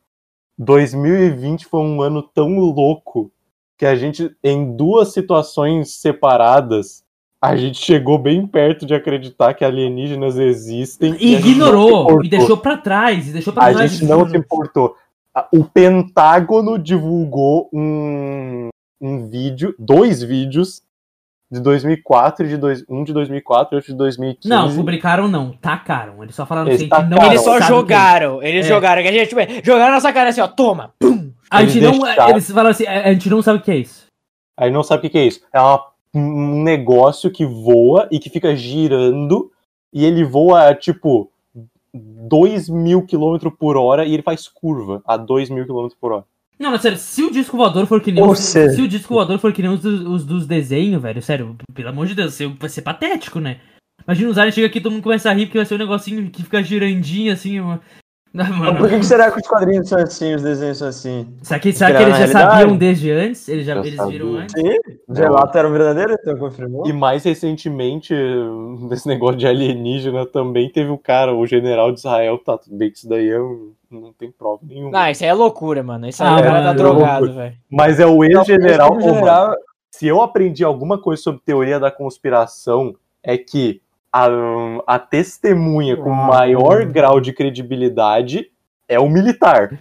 2020 0.58 1.66
foi 1.66 1.80
um 1.80 2.02
ano 2.02 2.22
tão 2.22 2.58
louco 2.58 3.30
que 3.76 3.86
a 3.86 3.94
gente, 3.94 4.34
em 4.42 4.76
duas 4.76 5.12
situações 5.12 5.94
separadas, 5.94 7.04
a 7.40 7.54
gente 7.56 7.78
chegou 7.78 8.18
bem 8.18 8.46
perto 8.46 8.84
de 8.84 8.94
acreditar 8.94 9.54
que 9.54 9.64
alienígenas 9.64 10.36
existem. 10.38 11.16
E 11.20 11.36
a 11.36 11.40
se 11.40 11.48
ignorou, 11.48 12.24
e 12.24 12.28
deixou 12.28 12.56
pra 12.56 12.76
trás, 12.76 13.28
e 13.28 13.32
deixou 13.32 13.52
pra 13.52 13.66
A 13.68 13.72
trás. 13.72 13.92
gente 13.92 14.04
não 14.04 14.28
se 14.28 14.36
importou. 14.36 14.96
A- 15.34 15.46
O 15.52 15.64
Pentágono 15.64 16.78
divulgou 16.78 17.68
um, 17.72 18.68
um 19.00 19.28
vídeo, 19.28 19.74
dois 19.78 20.22
vídeos 20.22 20.82
de 21.50 21.60
2004, 21.60 22.44
e 22.44 22.48
de 22.48 22.56
dois, 22.56 22.84
um 22.88 23.04
de 23.04 23.12
2004 23.12 23.74
e 23.74 23.76
outro 23.76 23.92
de 23.92 23.96
2015. 23.96 24.48
Não, 24.48 24.74
publicaram 24.74 25.28
não, 25.28 25.52
tacaram. 25.52 26.22
Eles 26.22 26.34
só 26.34 26.44
falaram 26.44 26.68
Eles 26.68 26.82
assim, 26.82 27.08
não. 27.08 27.24
Eles 27.26 27.40
só 27.42 27.60
jogaram. 27.60 28.42
Eles 28.42 28.66
É. 28.66 28.68
jogaram. 28.68 29.00
Que 29.00 29.08
a 29.08 29.12
gente, 29.12 29.28
tipo, 29.28 29.40
jogaram 29.64 29.86
na 29.90 29.94
nossa 29.94 30.12
cara 30.12 30.28
assim, 30.30 30.40
ó. 30.40 30.48
Toma. 30.48 30.92
Pum. 30.98 31.32
A 31.50 31.64
gente 31.64 31.78
Eles 31.78 31.90
não, 31.92 32.04
deixaram. 32.04 32.30
eles 32.30 32.50
falaram 32.50 32.70
assim, 32.70 32.86
a 32.86 33.06
a 33.08 33.12
gente 33.12 33.30
não 33.30 33.40
sabe 33.40 33.58
o 33.60 33.62
que 33.62 33.70
é 33.70 33.76
isso. 33.76 34.06
Aí 34.58 34.70
não 34.70 34.82
sabe 34.82 34.98
o 34.98 35.02
que, 35.02 35.08
que 35.10 35.18
é 35.18 35.24
isso. 35.26 35.40
É 35.52 35.60
uma- 35.60 35.82
um 36.14 36.62
negócio 36.62 37.30
que 37.30 37.44
voa 37.44 38.08
e 38.10 38.18
que 38.18 38.30
fica 38.30 38.54
girando, 38.56 39.50
e 39.92 40.04
ele 40.04 40.24
voa 40.24 40.74
tipo 40.74 41.30
2 41.94 42.68
mil 42.68 43.02
km 43.06 43.50
por 43.58 43.76
hora 43.76 44.04
e 44.04 44.12
ele 44.14 44.22
faz 44.22 44.48
curva 44.48 45.02
a 45.06 45.16
2 45.16 45.50
mil 45.50 45.66
km 45.66 45.88
por 46.00 46.12
hora. 46.12 46.24
Não, 46.58 46.70
não, 46.72 46.78
sério, 46.78 46.98
se 46.98 47.22
o 47.22 47.30
disco 47.30 47.56
voador 47.56 47.86
for 47.86 48.00
que 48.00 48.10
nem 48.10 48.22
os, 48.22 48.38
seja- 48.40 48.74
se 48.74 48.82
o 48.82 48.88
disco 48.88 49.14
voador 49.14 49.38
for 49.38 49.52
que 49.52 49.62
nem 49.62 49.70
os, 49.70 49.80
dos- 49.80 50.00
os 50.00 50.24
dos 50.24 50.46
desenhos, 50.46 51.00
velho, 51.00 51.22
sério, 51.22 51.56
pelo 51.72 51.88
amor 51.88 52.06
de 52.06 52.14
Deus, 52.16 52.36
vai 52.58 52.68
ser 52.68 52.82
patético, 52.82 53.38
né? 53.38 53.60
Imagina 54.04 54.30
os 54.30 54.38
aliens 54.38 54.54
chega 54.54 54.66
aqui 54.66 54.78
e 54.78 54.80
todo 54.80 54.92
mundo 54.92 55.02
começa 55.02 55.30
a 55.30 55.32
rir 55.32 55.46
porque 55.46 55.58
vai 55.58 55.66
ser 55.66 55.74
um 55.76 55.78
negocinho 55.78 56.30
que 56.30 56.42
fica 56.42 56.62
girandinho 56.62 57.32
assim, 57.32 57.60
uma... 57.60 57.80
Não, 58.38 58.76
Por 58.76 58.88
que, 58.88 58.98
que 59.00 59.04
será 59.06 59.30
que 59.30 59.40
os 59.40 59.46
quadrinhos 59.48 59.88
são 59.88 59.98
assim, 59.98 60.34
os 60.34 60.42
desenhos 60.42 60.78
são 60.78 60.88
assim? 60.88 61.26
será 61.42 61.58
que, 61.60 61.72
será 61.72 61.90
que 61.90 62.02
eles 62.02 62.16
já 62.16 62.24
realidade? 62.24 62.50
sabiam 62.60 62.76
desde 62.76 63.10
antes? 63.10 63.48
Eles 63.48 63.66
já 63.66 63.74
Já 63.74 63.80
eles 63.86 64.06
viram 64.08 64.36
antes? 64.36 64.54
Sim, 64.60 64.78
Gelato 65.10 65.58
era 65.58 65.68
um 65.68 65.72
verdadeiro, 65.72 66.12
então 66.20 66.36
confirmou? 66.36 66.86
E 66.86 66.92
mais 66.92 67.24
recentemente, 67.24 68.14
nesse 68.88 69.08
negócio 69.08 69.36
de 69.36 69.46
alienígena, 69.46 70.24
também 70.26 70.70
teve 70.70 70.90
o 70.90 70.98
cara, 70.98 71.34
o 71.34 71.46
general 71.46 71.90
de 71.92 71.98
Israel, 71.98 72.38
tá 72.38 72.56
tudo 72.56 72.76
bem 72.76 72.90
que 72.90 72.98
isso 72.98 73.08
daí 73.08 73.28
é 73.28 73.40
um- 73.40 73.72
não 73.90 74.12
tem 74.12 74.30
prova 74.30 74.60
nenhuma. 74.62 74.90
Não, 74.90 75.10
isso 75.10 75.24
aí 75.24 75.30
é 75.30 75.34
loucura, 75.34 75.82
mano. 75.82 76.06
Isso 76.06 76.22
aí 76.22 76.28
Ah, 76.28 76.36
o 76.38 76.42
cara 76.42 76.62
tá 76.62 76.72
drogado, 76.74 77.32
velho. 77.34 77.54
Mas 77.70 77.98
é 77.98 78.06
o 78.06 78.22
ex-general. 78.22 79.00
General, 79.00 79.54
se 79.90 80.06
eu 80.06 80.20
aprendi 80.22 80.62
alguma 80.62 80.98
coisa 81.00 81.20
sobre 81.22 81.40
teoria 81.44 81.80
da 81.80 81.90
conspiração, 81.90 82.94
é 83.22 83.36
que 83.36 83.80
a, 84.12 84.28
a 84.86 84.98
testemunha 84.98 85.96
com 85.96 86.10
maior 86.10 86.84
grau 86.86 87.20
de 87.20 87.32
credibilidade 87.32 88.50
é 88.88 88.98
o 88.98 89.08
militar. 89.08 89.78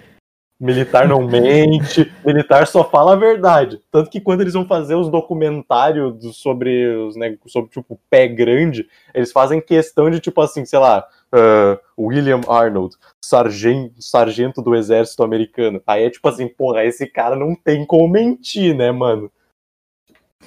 Militar 0.59 1.07
não 1.07 1.21
mente, 1.27 2.11
militar 2.25 2.65
só 2.65 2.83
fala 2.83 3.13
a 3.13 3.15
verdade. 3.15 3.79
Tanto 3.91 4.09
que 4.09 4.19
quando 4.19 4.41
eles 4.41 4.53
vão 4.53 4.65
fazer 4.65 4.95
os 4.95 5.09
documentários 5.09 6.13
do- 6.15 6.33
sobre 6.33 6.87
os 6.95 7.15
né, 7.15 7.37
sobre 7.45 7.69
tipo 7.69 7.99
pé 8.09 8.28
grande, 8.28 8.88
eles 9.13 9.32
fazem 9.32 9.61
questão 9.61 10.09
de 10.09 10.19
tipo 10.19 10.41
assim, 10.41 10.65
sei 10.65 10.80
lá, 10.80 11.05
ah, 11.32 11.80
William 11.97 12.41
Arnold, 12.47 12.95
sargento, 13.23 14.01
sargento 14.01 14.61
do 14.61 14.75
exército 14.75 15.23
americano. 15.23 15.82
Aí 15.86 16.05
é 16.05 16.09
tipo 16.09 16.28
assim, 16.28 16.47
porra, 16.47 16.84
esse 16.84 17.05
cara 17.05 17.36
não 17.36 17.55
tem 17.55 17.86
como 17.86 18.07
mentir, 18.09 18.75
né, 18.75 18.91
mano? 18.91 19.32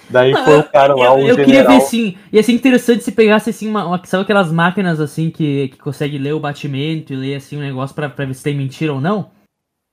Daí 0.09 0.33
foi 0.35 0.59
o 0.59 0.65
cara 0.65 0.95
lá, 0.95 1.05
Eu, 1.07 1.13
o 1.15 1.19
eu 1.19 1.27
general. 1.35 1.45
queria 1.45 1.65
ver 1.67 1.77
assim, 1.77 2.17
ia 2.33 2.43
ser 2.43 2.53
interessante 2.53 3.05
se 3.05 3.13
pegasse 3.13 3.51
assim, 3.51 3.69
uma, 3.69 3.85
uma- 3.87 4.05
sabe 4.05 4.25
aquelas 4.25 4.51
máquinas 4.51 5.01
assim 5.01 5.31
que, 5.31 5.69
que 5.69 5.79
consegue 5.79 6.19
ler 6.19 6.33
o 6.33 6.41
batimento 6.41 7.13
e 7.13 7.17
ler 7.17 7.37
assim 7.37 7.57
um 7.57 7.61
negócio 7.61 7.95
pra, 7.95 8.09
pra 8.09 8.25
ver 8.25 8.35
se 8.35 8.43
tem 8.43 8.57
mentira 8.57 8.93
ou 8.93 9.01
não? 9.01 9.31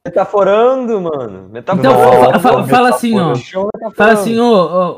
metaforando, 0.06 1.02
mano. 1.02 1.50
Então, 1.54 1.76
Metaforando. 1.76 2.40
fa- 2.40 2.40
fa- 2.40 2.64
fala 2.68 2.90
assim, 2.90 3.20
ó. 3.20 3.36
Fala 3.94 4.14
assim, 4.14 4.40
ô, 4.40 4.98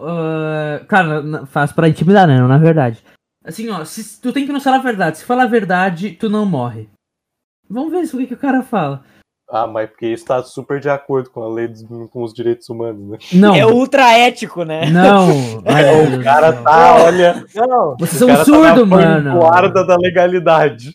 cara, 0.88 1.46
faz 1.48 1.72
pra 1.72 1.90
intimidar, 1.90 2.28
né? 2.28 2.38
Não, 2.40 2.48
na 2.48 2.60
verdade. 2.60 3.04
Assim, 3.44 3.68
ó, 3.70 3.84
se, 3.84 4.22
tu 4.22 4.32
tem 4.32 4.46
que 4.46 4.54
não 4.54 4.62
falar 4.62 4.76
a 4.78 4.82
verdade. 4.82 5.18
Se 5.18 5.26
falar 5.26 5.44
a 5.44 5.48
verdade, 5.48 6.12
tu 6.12 6.30
não 6.30 6.46
morre. 6.46 6.88
Vamos 7.68 7.92
ver 7.92 8.02
isso, 8.02 8.18
o 8.18 8.20
que, 8.20 8.28
que 8.28 8.34
o 8.36 8.38
cara 8.38 8.62
fala. 8.62 9.04
Ah, 9.52 9.66
mas 9.66 9.90
porque 9.90 10.06
isso 10.08 10.26
tá 10.26 10.44
super 10.44 10.80
de 10.80 10.90
acordo 10.90 11.32
com 11.32 11.42
a 11.42 11.50
lei 11.50 11.68
dos, 11.68 11.84
com 12.12 12.22
os 12.24 12.34
direitos 12.34 12.70
humanos, 12.70 13.10
né? 13.10 13.18
Não, 13.34 13.56
É 13.56 13.66
ultra 13.66 14.16
ético, 14.18 14.64
né? 14.64 14.86
não. 14.90 15.28
Deus 15.62 16.20
O 16.20 16.24
cara 16.24 16.54
céu. 16.54 16.64
tá, 16.64 16.96
olha. 17.04 17.46
Não, 17.56 17.98
Vocês 17.98 18.20
são 18.20 18.28
cara 18.28 18.46
surdos, 18.46 18.80
tá 18.80 18.86
mano. 18.86 19.40
guarda 19.40 19.84
da 19.86 19.98
legalidade. 19.98 20.94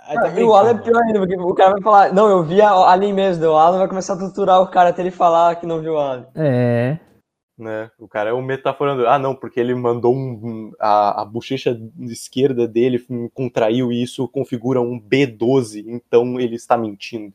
Ah, 0.00 0.14
tá 0.14 0.40
o 0.42 0.54
Alan 0.54 0.70
é 0.70 0.74
pior 0.78 1.02
ainda, 1.02 1.18
porque 1.20 1.36
o 1.36 1.54
cara 1.54 1.72
vai 1.72 1.82
falar, 1.82 2.12
não, 2.12 2.28
eu 2.28 2.42
vi 2.42 2.60
a- 2.60 2.72
ali 2.90 3.12
mesmo, 3.12 3.44
o 3.46 3.54
Alan 3.56 3.78
vai 3.78 3.86
começar 3.86 4.14
a 4.14 4.18
torturar 4.18 4.60
o 4.62 4.66
cara 4.68 4.88
até 4.88 5.02
ele 5.02 5.10
falar 5.10 5.54
que 5.56 5.66
não 5.66 5.80
viu 5.80 5.92
o 5.92 5.98
Alan. 5.98 6.26
É. 6.34 6.98
Né? 7.58 7.90
O 7.98 8.08
cara 8.08 8.30
é 8.30 8.32
um 8.32 8.40
metaforando. 8.42 9.06
Ah, 9.06 9.18
não, 9.18 9.34
porque 9.34 9.60
ele 9.60 9.74
mandou 9.74 10.14
um. 10.16 10.72
a, 10.80 11.20
a 11.20 11.24
bochecha 11.26 11.78
esquerda 12.00 12.66
dele 12.66 12.98
contraiu 13.34 13.92
e 13.92 14.02
isso 14.02 14.26
configura 14.26 14.80
um 14.80 14.98
B12, 14.98 15.84
então 15.86 16.40
ele 16.40 16.56
está 16.56 16.78
mentindo. 16.78 17.34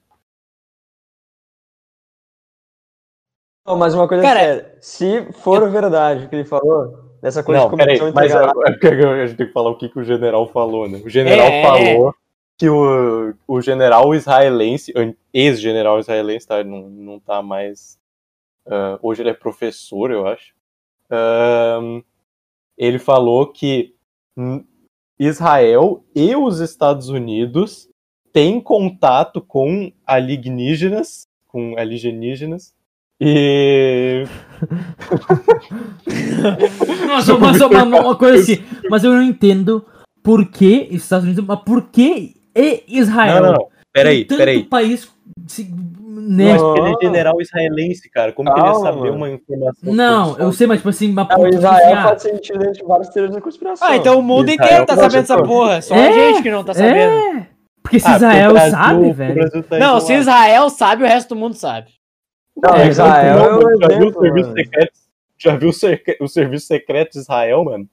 Não, 3.66 3.78
mas 3.78 3.94
uma 3.94 4.08
coisa 4.08 4.22
Cara, 4.22 4.40
séria, 4.40 4.78
se 4.80 5.34
for 5.34 5.70
verdade 5.72 6.26
o 6.26 6.30
que 6.30 6.36
ele 6.36 6.46
falou, 6.46 7.06
dessa 7.22 7.44
coisa 7.44 7.62
Não, 7.62 7.70
de 7.72 7.76
peraí, 7.78 7.96
intergaláctica, 7.98 8.88
é, 8.88 8.92
é 8.92 8.96
porque 8.96 9.08
a 9.08 9.28
gente 9.28 9.38
tem 9.38 9.48
que 9.48 9.54
falar 9.54 9.72
o 9.72 9.78
que, 9.78 9.90
que 9.90 10.00
o 10.00 10.04
general 10.04 10.48
falou, 10.48 10.88
né? 10.88 11.02
O 11.04 11.10
general 11.10 11.48
É. 11.48 11.64
falou 11.64 12.14
que 12.58 12.70
o, 12.70 13.34
o 13.48 13.62
general 13.62 14.14
israelense, 14.14 14.94
ex-general 15.34 16.00
israelense, 16.00 16.48
tá? 16.48 16.64
Não, 16.64 16.88
não 16.90 17.20
tá 17.20 17.42
mais. 17.42 17.98
ah, 18.68 19.00
hoje 19.02 19.24
ele 19.24 19.32
é 19.32 19.34
professor, 19.34 20.12
eu 20.12 20.28
acho. 20.28 20.54
Ahn, 21.10 22.02
ele 22.78 23.00
falou 23.00 23.48
que 23.48 23.96
Israel 25.18 26.04
e 26.14 26.36
os 26.36 26.60
Estados 26.60 27.10
Unidos 27.10 27.90
têm 28.32 28.62
contato 28.62 29.42
com 29.42 29.92
alienígenas, 30.06 31.28
com 31.48 31.76
alienígenas, 31.78 32.75
e 33.22 34.26
Nossa, 37.08 37.38
mas 37.38 37.62
uma, 37.62 37.84
uma- 37.84 38.00
uma 38.02 38.16
coisa 38.16 38.42
assim. 38.42 38.64
Mas 38.90 39.04
eu 39.04 39.12
não 39.14 39.22
entendo 39.22 39.86
por 40.24 40.46
que 40.50 40.88
Estados 40.92 41.26
Unidos, 41.26 41.44
mas 41.46 41.60
por 41.62 41.84
que 41.90 42.36
e 42.56 42.84
Israel? 42.88 43.36
Não, 43.36 43.44
não, 43.44 43.54
não. 43.60 43.68
Peraí, 43.94 44.26
tanto 44.26 44.38
peraí. 44.40 44.64
país. 44.64 45.10
se- 45.48 45.74
né? 46.18 46.54
Mas 46.54 46.62
ele 46.62 46.90
é 46.90 46.94
general 47.02 47.42
israelense, 47.42 48.10
cara. 48.10 48.32
Como 48.32 48.52
que 48.52 48.60
ele 48.60 48.68
ia 48.68 48.74
Calma, 48.74 48.94
saber 48.94 49.10
uma 49.12 49.30
informação? 49.30 49.94
Não, 49.94 50.38
eu 50.40 50.52
sei, 50.52 50.66
mas 50.66 50.78
tipo 50.78 50.90
assim, 50.90 51.12
mas 51.12 51.26
o 51.26 51.28
por- 51.28 51.46
tipo 51.46 51.56
Israel 51.58 51.76
assim, 51.86 51.94
ah, 51.94 52.04
pode 52.08 52.22
ser 52.22 52.34
metido 52.34 52.60
dentro 52.60 52.74
de 52.74 52.84
vários 52.84 53.10
teorias 53.10 53.36
da 53.36 53.42
conspiração. 53.42 53.88
Ah, 53.88 53.96
então 53.96 54.20
o 54.20 54.24
mundo 54.24 54.50
Israel 54.50 54.68
inteiro 54.68 54.86
tá 54.86 54.96
sabendo 54.96 55.24
essa 55.24 55.44
porra. 55.44 55.82
Só 55.82 55.96
É, 55.96 56.08
a 56.08 56.12
gente 56.12 56.44
que 56.44 56.52
não 56.52 56.64
tá 56.64 56.74
sabendo. 56.74 57.14
É, 57.40 57.48
porque 57.84 58.00
se 58.00 58.08
Ah, 58.08 58.16
Israel 58.16 58.52
Brasil- 58.54 58.72
sabe, 58.72 59.12
velho. 59.12 59.64
Tá 59.64 59.80
Não, 59.80 60.00
se. 60.00 60.14
Israel 60.14 60.70
sabe, 60.70 61.04
o 61.04 61.08
resto 61.08 61.30
do 61.30 61.36
mundo 61.40 61.54
sabe. 61.54 61.88
Não, 62.58 62.76
É, 62.76 62.88
Israel 62.88 63.36
não, 63.38 63.46
é 63.46 63.64
mano, 63.64 63.78
já 63.82 63.88
viu 63.88 63.98
o 63.98 64.02
exemplo, 64.04 64.22
serviço 64.22 64.50
mano. 64.50 64.56
secreto? 64.64 64.92
Já 65.38 65.56
viu 65.58 65.70
o, 66.22 66.28
serviço 66.28 66.68
secreto 66.68 67.12
de 67.14 67.20
Israel, 67.20 67.64
mano? 67.66 67.88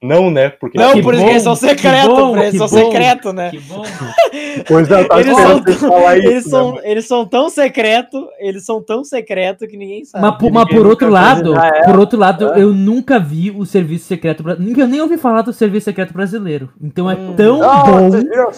Não, 0.00 0.30
né? 0.30 0.48
Porque 0.48 0.78
Não, 0.78 1.00
por 1.02 1.12
isso 1.12 1.24
que 1.24 1.30
eles 1.30 1.42
são 1.42 1.56
secretos, 1.56 2.06
bom, 2.08 2.30
por 2.30 2.38
eles 2.38 2.56
são 2.56 2.68
bom. 2.68 2.76
secretos, 2.76 3.34
né? 3.34 3.50
Que 3.50 3.58
bom. 3.60 3.82
Pois 4.68 4.88
é, 4.90 5.00
eu 5.02 5.18
Eles 5.18 5.36
são, 5.36 5.88
falar 5.88 6.18
isso, 6.18 6.28
eles, 6.28 6.44
né, 6.44 6.50
são, 6.50 6.66
mano? 6.72 6.80
eles 6.84 7.06
são 7.06 7.26
tão 7.26 7.50
secretos, 7.50 8.24
eles 8.38 8.64
são 8.64 8.82
tão 8.82 9.02
secretos 9.04 9.66
que 9.68 9.76
ninguém 9.76 10.04
sabe. 10.04 10.24
Mas, 10.40 10.52
mas 10.52 10.68
por 10.68 10.86
outro 10.86 11.08
lado, 11.08 11.50
Israel, 11.52 11.84
por 11.84 11.98
outro 11.98 12.18
lado, 12.18 12.52
é. 12.54 12.62
eu 12.62 12.72
nunca 12.72 13.18
vi 13.18 13.50
o 13.50 13.64
serviço 13.66 14.04
secreto 14.06 14.42
bra- 14.42 14.56
nunca 14.56 14.86
nem 14.86 15.00
ouvi 15.00 15.16
falar 15.18 15.42
do 15.42 15.52
serviço 15.52 15.84
secreto 15.86 16.12
brasileiro. 16.12 16.70
Então 16.80 17.10
é 17.10 17.14
Hum. 17.16 17.34
tão 17.34 17.62
Ah, 17.62 17.82
bom. 17.84 18.10
viram? 18.10 18.50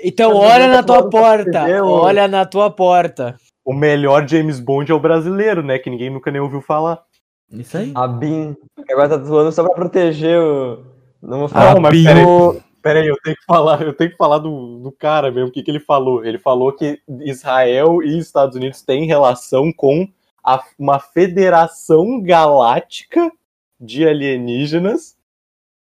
Então 0.00 0.34
olha 0.36 0.64
eu 0.64 0.68
na 0.70 0.82
tua 0.82 1.08
porta, 1.10 1.64
olha 1.82 2.28
na 2.28 2.44
tua 2.46 2.70
porta. 2.70 3.34
O 3.64 3.72
melhor 3.72 4.28
James 4.28 4.60
Bond 4.60 4.90
é 4.90 4.94
o 4.94 5.00
brasileiro, 5.00 5.62
né? 5.62 5.78
Que 5.78 5.88
ninguém 5.90 6.10
nunca 6.10 6.30
nem 6.30 6.40
ouviu 6.40 6.60
falar. 6.60 7.02
Isso 7.50 7.76
aí. 7.76 7.92
A 7.94 8.06
BIM, 8.06 8.54
que 8.86 8.92
agora 8.92 9.08
tá 9.08 9.14
atuando 9.16 9.52
só 9.52 9.62
pra 9.64 9.74
proteger 9.74 10.38
o... 10.38 10.84
Não 11.22 11.38
vou 11.40 11.48
falar. 11.48 11.80
mas 11.80 11.92
o- 11.92 12.52
peraí. 12.52 12.62
Peraí, 12.82 13.06
eu 13.06 13.16
tenho 13.24 13.34
que 13.36 13.44
falar, 13.46 13.80
eu 13.80 13.94
tenho 13.94 14.10
que 14.10 14.16
falar 14.18 14.36
do, 14.38 14.78
do 14.80 14.92
cara 14.92 15.30
mesmo, 15.30 15.48
o 15.48 15.50
que, 15.52 15.62
que 15.62 15.70
ele 15.70 15.80
falou. 15.80 16.22
Ele 16.22 16.38
falou 16.38 16.70
que 16.70 17.00
Israel 17.20 18.02
e 18.02 18.18
Estados 18.18 18.56
Unidos 18.56 18.82
têm 18.82 19.06
relação 19.06 19.72
com 19.72 20.06
a- 20.44 20.62
uma 20.78 20.98
federação 20.98 22.20
galáctica 22.20 23.32
de 23.80 24.06
alienígenas 24.06 25.16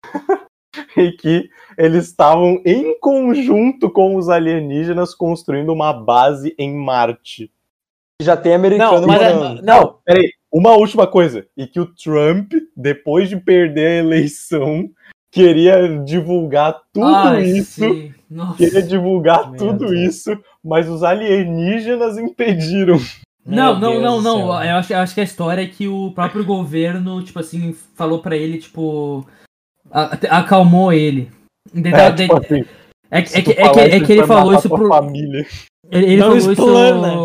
e 0.97 1.11
que 1.13 1.49
eles 1.77 2.07
estavam 2.07 2.61
em 2.65 2.99
conjunto 2.99 3.89
com 3.89 4.15
os 4.17 4.27
alienígenas 4.27 5.15
construindo 5.15 5.71
uma 5.71 5.93
base 5.93 6.53
em 6.57 6.75
Marte. 6.75 7.49
Já 8.21 8.37
tem 8.37 8.53
americano 8.53 9.01
Não, 9.01 9.07
mas 9.07 9.33
morando. 9.35 9.61
não, 9.63 9.95
Peraí, 10.05 10.29
uma 10.51 10.71
última 10.71 11.05
coisa. 11.07 11.45
E 11.57 11.65
que 11.67 11.79
o 11.79 11.85
Trump, 11.85 12.51
depois 12.75 13.27
de 13.29 13.37
perder 13.37 13.87
a 13.87 13.99
eleição, 14.05 14.89
queria 15.31 15.87
divulgar 16.03 16.79
tudo 16.93 17.05
Ai, 17.07 17.43
isso. 17.43 17.81
Queria 18.57 18.81
divulgar 18.81 19.49
Meu 19.49 19.57
tudo 19.57 19.87
Deus. 19.87 19.91
isso, 20.15 20.37
mas 20.63 20.87
os 20.89 21.03
alienígenas 21.03 22.17
impediram. 22.17 22.97
Não, 23.45 23.77
Meu 23.77 23.79
não, 23.79 23.91
Deus 23.91 24.03
não, 24.03 24.21
não. 24.21 24.63
Eu 24.63 24.75
acho, 24.75 24.93
eu 24.93 24.99
acho 24.99 25.13
que 25.15 25.21
a 25.21 25.23
história 25.25 25.61
é 25.63 25.67
que 25.67 25.87
o 25.87 26.11
próprio 26.11 26.45
governo, 26.45 27.23
tipo 27.23 27.39
assim, 27.39 27.75
falou 27.95 28.19
pra 28.19 28.35
ele, 28.37 28.59
tipo. 28.59 29.25
acalmou 30.29 30.93
ele. 30.93 31.29
É, 31.75 32.11
De- 32.11 32.23
tipo 32.23 32.37
assim, 32.37 32.65
É, 33.09 33.21
que- 33.21 33.29
se 33.29 33.37
é, 33.39 33.41
que, 33.41 33.51
é, 33.51 33.69
que, 33.71 33.79
é 33.79 33.99
que 33.99 34.11
ele 34.13 34.25
falou 34.27 34.53
isso 34.53 34.69
pro. 34.69 34.87
família. 34.87 35.45
Ele, 35.91 36.05
ele 36.05 36.17
Não 36.17 36.27
falou 36.39 36.51
explana. 36.51 37.07
isso. 37.09 37.17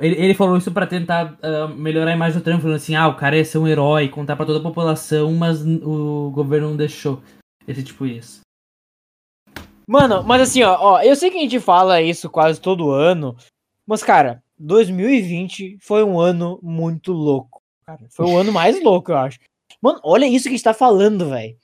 Ele, 0.00 0.14
ele 0.16 0.34
falou 0.34 0.56
isso 0.56 0.72
pra 0.72 0.86
tentar 0.86 1.36
ah, 1.42 1.68
melhorar 1.68 2.10
a 2.10 2.14
imagem 2.14 2.38
do 2.38 2.44
Trump, 2.44 2.60
falando 2.60 2.76
assim: 2.76 2.94
ah, 2.94 3.08
o 3.08 3.16
cara 3.16 3.36
ia 3.36 3.44
ser 3.44 3.58
um 3.58 3.68
herói, 3.68 4.08
contar 4.08 4.36
pra 4.36 4.46
toda 4.46 4.58
a 4.58 4.62
população, 4.62 5.32
mas 5.34 5.64
o 5.64 6.30
governo 6.34 6.70
não 6.70 6.76
deixou. 6.76 7.22
Esse 7.66 7.82
tipo 7.82 8.06
isso. 8.06 8.40
Mano, 9.86 10.22
mas 10.22 10.42
assim, 10.42 10.62
ó, 10.62 10.76
ó, 10.78 11.02
eu 11.02 11.16
sei 11.16 11.30
que 11.30 11.38
a 11.38 11.40
gente 11.40 11.60
fala 11.60 12.02
isso 12.02 12.28
quase 12.28 12.60
todo 12.60 12.90
ano, 12.90 13.36
mas, 13.86 14.02
cara, 14.02 14.42
2020 14.58 15.78
foi 15.80 16.04
um 16.04 16.20
ano 16.20 16.58
muito 16.62 17.12
louco. 17.12 17.62
Cara, 17.86 18.00
foi 18.10 18.26
o 18.26 18.36
ano 18.36 18.52
mais 18.52 18.82
louco, 18.82 19.12
eu 19.12 19.16
acho. 19.16 19.38
Mano, 19.80 19.98
olha 20.02 20.26
isso 20.26 20.44
que 20.44 20.50
a 20.50 20.52
gente 20.52 20.64
tá 20.64 20.74
falando, 20.74 21.30
velho. 21.30 21.56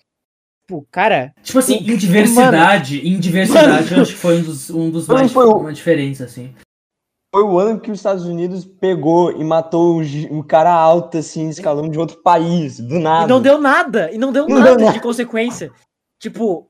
Pô, 0.67 0.87
cara, 0.91 1.35
Tipo 1.43 1.59
assim, 1.59 1.77
em 1.77 1.97
diversidade, 1.97 3.07
em 3.07 3.21
diversidade, 3.21 3.93
eu 3.93 4.01
acho 4.01 4.13
que 4.15 4.19
foi 4.19 4.39
um 4.39 4.43
dos, 4.43 4.71
um 4.71 4.91
dos 4.91 5.07
mais. 5.07 5.31
foi 5.31 5.47
Uma 5.47 5.73
diferença, 5.73 6.25
assim. 6.25 6.55
Foi 7.35 7.43
o 7.43 7.59
ano 7.59 7.81
que 7.81 7.91
os 7.91 7.99
Estados 7.99 8.25
Unidos 8.27 8.65
pegou 8.65 9.33
e 9.33 9.43
matou 9.43 10.01
um, 10.31 10.41
cara 10.41 10.73
alto, 10.73 11.19
assim, 11.19 11.49
escalão 11.49 11.89
de 11.89 11.99
outro 11.99 12.19
país, 12.23 12.79
do 12.79 13.01
nada. 13.01 13.25
e 13.25 13.29
não 13.29 13.43
deu 13.43 13.61
nada, 13.61 14.09
e 14.13 14.19
não 14.19 14.31
deu 14.31 14.47
Não 14.47 14.61
nada 14.61 14.77
deu 14.77 14.93
de 14.93 15.01
consequência. 15.01 15.73
Tipo, 16.23 16.69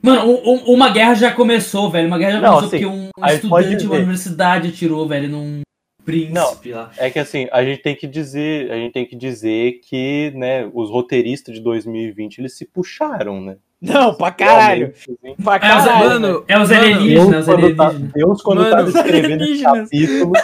Mano, 0.00 0.30
um- 0.30 0.52
um- 0.52 0.74
uma 0.74 0.90
guerra 0.90 1.14
já 1.14 1.32
começou, 1.32 1.90
velho. 1.90 2.06
Uma 2.06 2.18
guerra 2.18 2.32
já 2.34 2.40
Não, 2.40 2.54
começou 2.54 2.68
assim, 2.68 2.84
porque 2.84 3.20
um 3.20 3.26
estudante 3.26 3.76
de 3.78 3.86
uma 3.88 3.96
universidade 3.96 4.68
atirou, 4.68 5.08
velho, 5.08 5.28
num 5.28 5.62
príncipe 6.04 6.70
lá. 6.70 6.92
É 6.96 7.10
que 7.10 7.18
assim, 7.18 7.48
a 7.50 7.64
gente 7.64 7.82
tem 7.82 7.96
que 7.96 8.06
dizer, 8.06 8.70
a 8.70 8.76
gente 8.76 8.92
tem 8.92 9.04
que 9.04 9.16
dizer 9.16 9.80
que, 9.82 10.30
né, 10.36 10.70
os 10.72 10.88
roteiristas 10.88 11.52
de 11.52 11.60
2020, 11.60 12.38
eles 12.38 12.56
se 12.56 12.64
puxaram, 12.64 13.40
né? 13.40 13.56
Não, 13.80 14.14
pra 14.14 14.30
caralho. 14.30 14.92
Pra 15.42 15.54
É 15.54 15.56
os, 15.78 15.84
caralho. 15.84 16.08
mano, 16.08 16.44
é 16.48 16.58
os 16.58 16.68
mano, 16.70 16.80
alienígenas, 16.82 17.28
Deus, 17.28 17.38
os 17.40 17.44
quando 17.46 17.76
tá, 17.76 17.84
alienígenas. 17.86 18.12
Deus, 18.14 18.42
quando 18.42 18.58
Mano, 18.62 18.70
tava 18.70 18.88
escrevendo 18.88 19.42
esse 19.44 19.66
alienígenas. 19.66 19.90
capítulo, 19.90 20.32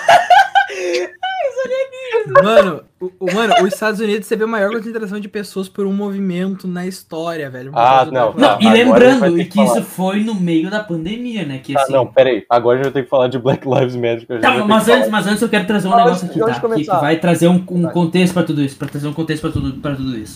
Mano, 2.42 2.82
o, 3.00 3.10
o- 3.18 3.34
mano, 3.34 3.54
os 3.64 3.72
Estados 3.74 3.98
Unidos 3.98 4.28
teve 4.28 4.44
a 4.44 4.46
maior 4.46 4.70
concentração 4.70 5.18
de 5.18 5.28
pessoas 5.28 5.68
por 5.68 5.86
um 5.86 5.92
movimento 5.92 6.68
na 6.68 6.86
história, 6.86 7.50
velho. 7.50 7.72
Ah, 7.74 8.04
não, 8.04 8.32
Black 8.32 8.40
Não, 8.40 8.58
Tá, 8.58 8.58
e 8.60 8.70
lembrando 8.72 9.38
e 9.40 9.44
que 9.44 9.50
que 9.58 9.62
isso 9.64 9.82
foi 9.82 10.20
no 10.22 10.34
meio 10.34 10.70
da 10.70 10.80
pandemia, 10.84 11.44
né? 11.44 11.58
Que 11.62 11.76
Ah, 11.76 11.82
assim. 11.82 11.92
não, 11.92 12.06
peraí. 12.06 12.44
Agora 12.48 12.78
a 12.80 12.82
gente 12.84 12.92
tem 12.92 13.02
que 13.02 13.08
falar 13.10 13.26
de 13.28 13.38
Black 13.38 13.66
Lives 13.68 13.96
Matter. 13.96 14.40
Tá, 14.40 14.64
mas 14.64 14.88
antes, 14.88 15.08
mas 15.10 15.26
antes 15.26 15.42
eu 15.42 15.48
quero 15.48 15.66
trazer 15.66 15.88
um 15.88 15.94
Ah, 15.94 15.96
negócio 16.04 16.26
aqui, 16.28 16.38
tá? 16.38 16.60
Que, 16.76 16.84
que 16.84 16.90
vai 16.90 17.16
trazer 17.18 17.48
um, 17.48 17.64
um 17.70 17.82
contexto 17.88 18.34
pra 18.34 18.42
tudo 18.44 18.62
isso, 18.62 18.76
pra 18.76 18.86
trazer 18.88 19.08
um 19.08 19.12
contexto 19.12 19.42
pra 19.42 19.50
tudo, 19.50 19.72
pra 19.80 19.94
tudo 19.96 20.16
isso. 20.16 20.34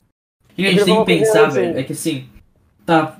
O 0.50 0.54
que 0.56 0.66
a 0.66 0.70
gente 0.70 0.80
Eu 0.80 0.84
tem 0.86 0.96
que 0.96 1.04
pensar, 1.04 1.46
assim. 1.46 1.60
velho, 1.60 1.78
é 1.78 1.82
que 1.84 1.92
assim. 1.92 2.26
Tá. 2.86 3.16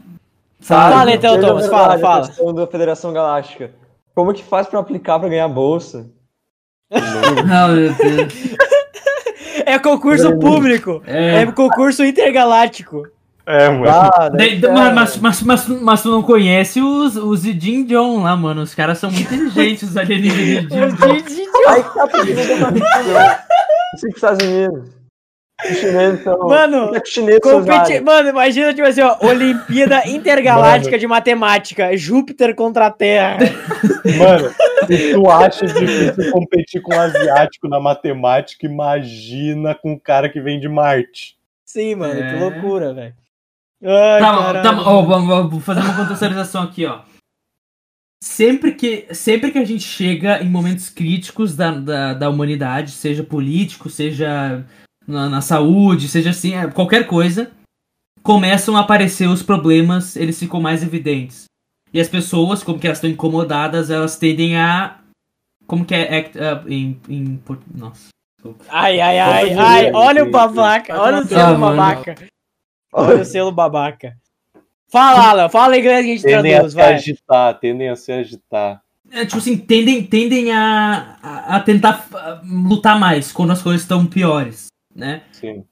Fala, 0.61 1.13
então, 1.13 1.35
Seja 1.35 1.47
Thomas, 1.47 1.63
verdade, 1.65 1.83
fala, 1.83 1.95
a 1.95 1.99
fala. 1.99 2.27
questão 2.29 2.55
da 2.55 2.67
Federação 2.67 3.13
Galáctica. 3.13 3.71
Como 4.15 4.33
que 4.33 4.43
faz 4.43 4.67
pra 4.67 4.81
aplicar 4.81 5.19
pra 5.19 5.29
ganhar 5.29 5.49
bolsa? 5.49 6.07
Ah, 6.91 7.69
meu 7.69 7.93
Deus. 7.95 8.33
É 9.69 9.81
concurso 9.81 10.39
público. 10.39 11.03
É. 11.05 11.43
É 11.43 11.47
concurso 11.51 12.05
intergaláctico. 12.05 13.03
É, 13.45 13.69
mano. 13.69 13.89
Ah, 13.89 14.29
De- 14.29 14.57
de- 14.59 14.67
é, 14.67 14.93
mas, 14.93 15.17
mas, 15.17 15.43
mas, 15.43 15.67
mas 15.69 16.03
tu 16.03 16.11
não 16.11 16.23
conhece 16.23 16.81
os, 16.81 17.17
os 17.17 17.43
Jin 17.43 17.85
Jong 17.85 18.23
lá, 18.23 18.37
mano. 18.37 18.63
Os 18.63 18.75
caras 18.77 18.99
são 18.99 19.11
muito 19.11 19.35
inteligentes, 19.35 19.91
os 19.91 19.97
alienígenas 19.97 20.69
de 20.69 21.35
Jin 21.35 21.47
Jong. 21.51 21.67
Aí 21.69 21.83
que 21.83 21.95
tá 21.95 22.07
pedindo 22.07 22.41
Isso 22.41 24.01
pros 24.01 24.15
Estados 24.15 24.47
Unidos. 24.47 24.91
Os 25.71 25.79
chineses 25.79 26.23
são. 26.23 26.39
Mano, 26.39 26.91
os 26.91 27.09
chineses 27.09 27.41
são 27.43 27.65
Competi... 27.65 28.01
Mano, 28.01 28.29
imagina, 28.29 28.73
tipo 28.75 28.87
assim, 28.87 29.01
ó, 29.01 29.17
Olimpíada 29.21 30.07
Intergaláctica 30.09 30.99
de 30.99 31.07
Matemática, 31.07 31.97
Júpiter 31.97 32.55
contra 32.55 32.87
a 32.87 32.91
Terra. 32.91 33.39
Mano, 34.19 34.51
se 34.87 35.13
tu 35.13 35.31
acha 35.31 35.67
difícil 35.67 36.31
competir 36.31 36.81
com 36.83 36.95
um 36.95 37.01
asiático 37.01 37.69
na 37.69 37.81
matemática, 37.81 38.67
imagina 38.67 39.75
com 39.75 39.93
um 39.93 39.99
cara 39.99 40.29
que 40.29 40.41
vem 40.41 40.61
de 40.61 40.69
Marte. 40.69 41.37
Sim, 41.65 41.97
mano, 41.97 42.15
que 42.15 42.23
É. 42.23 42.39
loucura, 42.39 42.95
velho. 42.95 43.15
Tá, 43.83 44.63
tá, 44.63 44.83
ó, 44.87 45.03
vamos, 45.03 45.29
vamos 45.29 45.65
fazer 45.65 45.81
uma 45.81 45.97
contextualização 45.97 46.63
aqui, 46.63 46.87
ó. 46.87 47.01
Sempre 48.23 48.73
que, 48.73 49.07
sempre 49.15 49.51
que 49.51 49.59
a 49.59 49.65
gente 49.65 49.85
chega 49.85 50.43
em 50.43 50.49
momentos 50.49 50.89
críticos 50.89 51.55
da, 51.55 51.71
da, 51.73 52.15
da 52.15 52.31
humanidade, 52.31 52.91
seja 52.91 53.23
político, 53.23 53.91
seja 53.91 54.65
na, 55.07 55.29
na 55.29 55.41
saúde, 55.41 56.09
seja 56.09 56.31
assim, 56.31 56.55
é, 56.55 56.67
qualquer 56.69 57.07
coisa, 57.07 57.51
começam 58.23 58.77
a 58.77 58.81
aparecer 58.81 59.29
os 59.29 59.43
problemas, 59.43 60.17
eles 60.17 60.39
ficam 60.39 60.61
mais 60.61 60.83
evidentes. 60.83 61.45
E 61.93 62.01
as 62.01 62.09
pessoas, 62.09 62.63
como 62.63 62.79
que 62.79 62.87
elas 62.87 62.99
estão 62.99 63.09
incomodadas, 63.11 63.91
elas 63.91 64.17
tendem 64.17 64.57
a. 64.59 64.99
Como 65.67 65.85
que 65.85 65.95
é 65.95 66.19
act 66.19 66.39
up 66.39 66.73
em, 66.73 67.01
em 67.09 67.37
por- 67.39 67.59
Nossa. 67.75 68.09
Ai, 68.69 69.01
ai, 69.01 69.19
ai, 69.19 69.53
ai, 69.55 69.93
olha 69.93 70.23
o 70.25 70.31
babaca, 70.31 71.01
olha 71.01 71.19
o 71.23 71.27
selo 71.27 71.59
babaca. 71.59 72.15
Olha 72.93 73.23
o 73.23 73.25
selo 73.25 73.51
babaca. 73.53 74.17
Fala, 74.89 75.31
Alan, 75.31 75.49
fala 75.49 75.77
inglês 75.77 76.05
que 76.05 76.11
a 76.11 76.15
gente 76.15 76.23
Tendem 76.23 76.53
a 76.53 76.57
traduz, 76.59 76.73
se 76.73 76.77
vai. 76.79 76.95
agitar, 76.95 77.59
tendem 77.59 77.89
a 77.89 77.97
se 77.97 78.13
agitar. 78.13 78.83
É, 79.11 79.25
tipo 79.25 79.39
assim, 79.39 79.57
tendem, 79.57 80.05
tendem 80.05 80.53
a, 80.53 81.17
a, 81.23 81.57
a 81.57 81.61
tentar 81.61 82.07
lutar 82.45 82.99
mais 82.99 83.33
quando 83.33 83.51
as 83.53 83.63
coisas 83.63 83.83
estão 83.83 84.07
piores, 84.07 84.67
né? 84.97 85.23
Sim. 85.33 85.65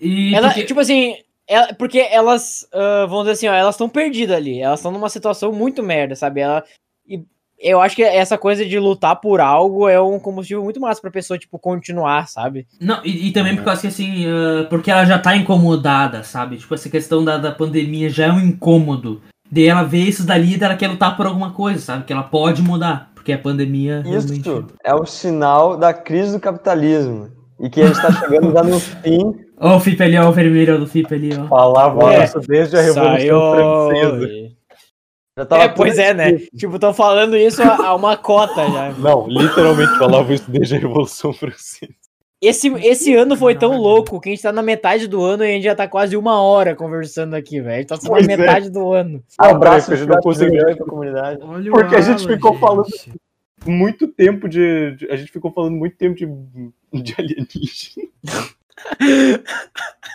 E 0.00 0.34
Ela, 0.34 0.48
porque- 0.48 0.64
tipo 0.64 0.80
assim, 0.80 1.16
ela- 1.46 1.72
porque 1.74 1.98
elas, 2.00 2.66
ah, 2.72 3.06
vamos 3.08 3.24
dizer 3.24 3.32
assim, 3.32 3.48
ó, 3.48 3.54
elas 3.54 3.74
estão 3.74 3.88
perdidas 3.88 4.36
ali. 4.36 4.60
Elas 4.60 4.80
estão 4.80 4.90
numa 4.92 5.08
situação 5.08 5.52
muito 5.52 5.82
merda, 5.82 6.14
sabe? 6.16 6.40
Ela, 6.40 6.64
e 7.06 7.22
eu 7.58 7.80
acho 7.80 7.94
que 7.94 8.02
essa 8.02 8.36
coisa 8.36 8.66
de 8.66 8.78
lutar 8.78 9.16
por 9.20 9.40
algo 9.40 9.88
é 9.88 10.00
um 10.00 10.18
combustível 10.18 10.64
muito 10.64 10.80
massa 10.80 11.00
pra 11.00 11.10
pessoa, 11.10 11.38
tipo, 11.38 11.58
continuar, 11.58 12.26
sabe? 12.26 12.66
Não, 12.80 13.00
e, 13.04 13.28
e 13.28 13.32
também 13.32 13.54
por 13.54 13.64
causa 13.64 13.82
que 13.82 13.86
assim, 13.86 14.24
ah, 14.26 14.66
porque 14.68 14.90
ela 14.90 15.04
já 15.04 15.18
tá 15.18 15.36
incomodada, 15.36 16.24
sabe? 16.24 16.56
Tipo, 16.56 16.74
essa 16.74 16.88
questão 16.90 17.24
da, 17.24 17.38
da 17.38 17.52
pandemia 17.52 18.10
já 18.10 18.26
é 18.26 18.32
um 18.32 18.40
incômodo. 18.40 19.22
Daí 19.50 19.66
ela 19.68 19.82
vê 19.82 19.98
isso 19.98 20.26
dali 20.26 20.56
e 20.56 20.64
ela 20.64 20.74
quer 20.76 20.88
lutar 20.88 21.14
por 21.16 21.26
alguma 21.26 21.52
coisa, 21.52 21.78
sabe? 21.78 22.04
Que 22.04 22.12
ela 22.12 22.22
pode 22.22 22.62
mudar. 22.62 23.12
Porque 23.14 23.32
a 23.32 23.38
pandemia 23.38 24.00
realmente. 24.02 24.40
Isso 24.40 24.66
é 24.82 24.92
o 24.94 25.04
sinal 25.06 25.76
da 25.76 25.92
crise 25.94 26.32
do 26.32 26.40
capitalismo. 26.40 27.30
E 27.62 27.70
que 27.70 27.80
a 27.80 27.86
gente 27.86 28.02
tá 28.02 28.12
chegando 28.12 28.52
já 28.52 28.62
no 28.62 28.78
fim. 28.80 29.34
Ó, 29.58 29.76
o 29.76 29.80
Fipe 29.80 30.02
ali, 30.02 30.18
ó, 30.18 30.28
o 30.28 30.32
vermelho 30.32 30.78
do 30.78 30.86
Fipe 30.86 31.14
ali, 31.14 31.30
ó. 31.38 31.46
Falava 31.46 32.12
É. 32.14 32.24
isso 32.24 32.40
desde 32.40 32.76
a 32.76 32.80
Revolução 32.80 33.16
Saiu- 33.16 33.40
Francesa. 34.20 34.52
Já 35.38 35.46
tava 35.46 35.62
É, 35.62 35.68
pois 35.68 35.98
é, 35.98 36.12
né? 36.12 36.32
Tipo, 36.56 36.74
estão 36.74 36.92
falando 36.92 37.36
isso 37.36 37.62
há 37.62 37.94
uma 37.94 38.16
cota 38.18 38.68
já. 38.68 38.90
Não, 38.98 39.26
literalmente 39.28 39.96
falava 39.98 40.34
isso 40.34 40.50
desde 40.50 40.74
a 40.74 40.78
Revolução 40.78 41.32
Francesa. 41.32 41.92
Esse, 42.42 42.66
esse 42.84 43.14
ano 43.14 43.36
foi 43.36 43.54
tão 43.54 43.76
louco 43.76 44.20
que 44.20 44.28
a 44.28 44.32
gente 44.32 44.42
tá 44.42 44.50
na 44.52 44.62
metade 44.62 45.06
do 45.06 45.22
ano 45.24 45.44
e 45.44 45.46
a 45.46 45.50
gente 45.52 45.62
já 45.62 45.76
tá 45.76 45.86
quase 45.86 46.16
uma 46.16 46.42
hora 46.42 46.74
conversando 46.74 47.34
aqui, 47.34 47.60
velho. 47.60 47.74
A 47.76 47.78
gente 47.78 47.86
tá 47.86 47.96
só 47.96 48.08
na 48.08 48.14
Pois 48.16 48.28
é. 48.28 48.36
metade 48.36 48.68
do 48.68 48.92
ano. 48.92 49.22
Abraço 49.38 49.92
a 49.92 49.96
gente 49.96 50.08
não 50.08 50.20
pra 50.20 50.84
comunidade. 50.84 51.38
Olha 51.40 51.70
Porque 51.70 51.94
a 51.94 52.00
gente 52.00 52.26
ficou 52.26 52.58
falando- 52.58 52.88
gente. 52.90 53.12
Muito 53.66 54.08
tempo 54.08 54.48
de, 54.48 54.96
de- 54.96 55.10
A 55.10 55.16
gente 55.16 55.32
ficou 55.32 55.52
falando 55.52 55.76
muito 55.76 55.96
tempo 55.96 56.16
de, 56.16 56.26
de 57.02 57.14
alienígena. 57.18 58.08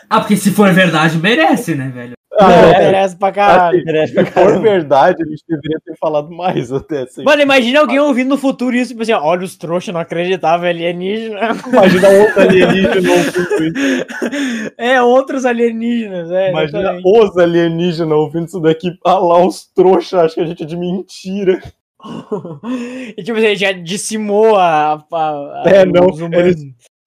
Ah, 0.09 0.19
porque 0.19 0.35
se 0.35 0.51
for 0.51 0.71
verdade, 0.73 1.17
merece, 1.17 1.73
né, 1.75 1.89
velho? 1.93 2.13
Não, 2.39 2.49
é. 2.51 2.77
merece 2.79 3.15
pra 3.17 3.31
caralho. 3.31 3.83
Assim, 4.03 4.13
se 4.13 4.25
for 4.25 4.61
verdade, 4.61 5.23
a 5.23 5.25
gente 5.25 5.43
deveria 5.47 5.79
ter 5.83 5.97
falado 5.97 6.29
mais 6.29 6.71
até. 6.71 7.01
Assim. 7.03 7.23
Mano, 7.23 7.41
imagina 7.41 7.79
alguém 7.79 7.99
ouvindo 7.99 8.29
no 8.29 8.37
futuro 8.37 8.75
isso, 8.75 8.89
tipo 8.91 9.01
assim, 9.01 9.13
olha 9.13 9.43
os 9.43 9.57
trouxas, 9.57 9.93
não 9.93 9.99
acreditava, 10.01 10.67
alienígena. 10.67 11.39
Imagina 11.67 12.09
outro 12.09 12.41
alienígena 12.41 13.11
ouvindo 13.11 13.39
isso. 13.39 14.73
É, 14.77 15.01
outros 15.01 15.45
alienígenas, 15.45 16.29
é. 16.29 16.51
Imagina 16.51 16.79
exatamente. 16.79 17.03
os 17.19 17.37
alienígenas 17.37 18.17
ouvindo 18.17 18.45
isso 18.47 18.59
daqui. 18.59 18.91
Ah 19.03 19.17
lá, 19.17 19.45
os 19.45 19.65
trouxas, 19.73 20.19
acho 20.19 20.35
que 20.35 20.41
a 20.41 20.45
gente 20.45 20.63
é 20.63 20.65
de 20.65 20.77
mentira. 20.77 21.59
E 23.17 23.23
tipo 23.23 23.37
assim, 23.37 23.55
já 23.55 23.71
dizimou 23.71 24.55
a. 24.55 25.03
a, 25.11 25.17
a 25.17 25.63
É, 25.65 25.85
não, 25.85 26.07
os 26.07 26.19
humanos. 26.19 26.55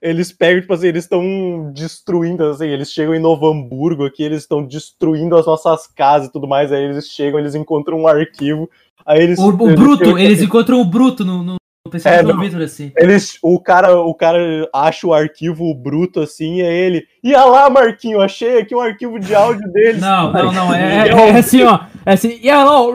Eles 0.03 0.33
pegam, 0.33 0.63
tipo 0.63 0.73
assim, 0.73 0.87
eles 0.87 1.05
estão 1.05 1.71
destruindo, 1.75 2.43
assim, 2.45 2.69
eles 2.69 2.91
chegam 2.91 3.15
em 3.15 3.21
Novo 3.21 3.47
Hamburgo 3.47 4.07
aqui, 4.07 4.23
eles 4.23 4.41
estão 4.41 4.65
destruindo 4.65 5.37
as 5.37 5.45
nossas 5.45 5.87
casas 5.87 6.29
e 6.29 6.33
tudo 6.33 6.49
mais, 6.49 6.73
aí 6.73 6.83
eles 6.85 7.09
chegam, 7.09 7.39
eles 7.39 7.55
encontram 7.55 7.99
um 8.01 8.09
arquivo, 8.09 8.71
aí 9.05 9.21
eles... 9.21 9.39
O, 9.39 9.55
o 9.55 9.67
eles 9.67 9.79
Bruto, 9.79 10.05
chegam- 10.05 10.19
eles 10.19 10.41
encontram 10.41 10.81
o 10.81 10.87
Bruto 10.87 11.23
no, 11.23 11.43
no, 11.43 11.57
É, 12.03 12.23
do 12.23 12.33
não. 12.33 12.41
Vitor, 12.41 12.63
assim. 12.63 12.93
Eles, 12.97 13.39
o 13.43 13.61
cara, 13.61 14.01
o 14.01 14.15
cara 14.15 14.39
acha 14.73 15.07
o 15.07 15.13
arquivo 15.13 15.75
bruto 15.75 16.21
assim, 16.21 16.57
e 16.57 16.63
é 16.63 16.73
ele. 16.75 17.07
E 17.23 17.35
ah 17.35 17.45
lá, 17.45 17.69
Marquinho, 17.69 18.21
achei 18.21 18.59
aqui 18.59 18.75
um 18.75 18.81
arquivo 18.81 19.19
de 19.19 19.35
áudio 19.35 19.71
deles. 19.73 20.01
Não, 20.01 20.33
não, 20.33 20.53
não, 20.53 20.75
é, 20.75 21.09
é, 21.09 21.13
é 21.13 21.37
assim, 21.37 21.63
ó. 21.63 21.81
É 22.07 22.13
assim, 22.13 22.39
e 22.43 22.49
alô. 22.49 22.95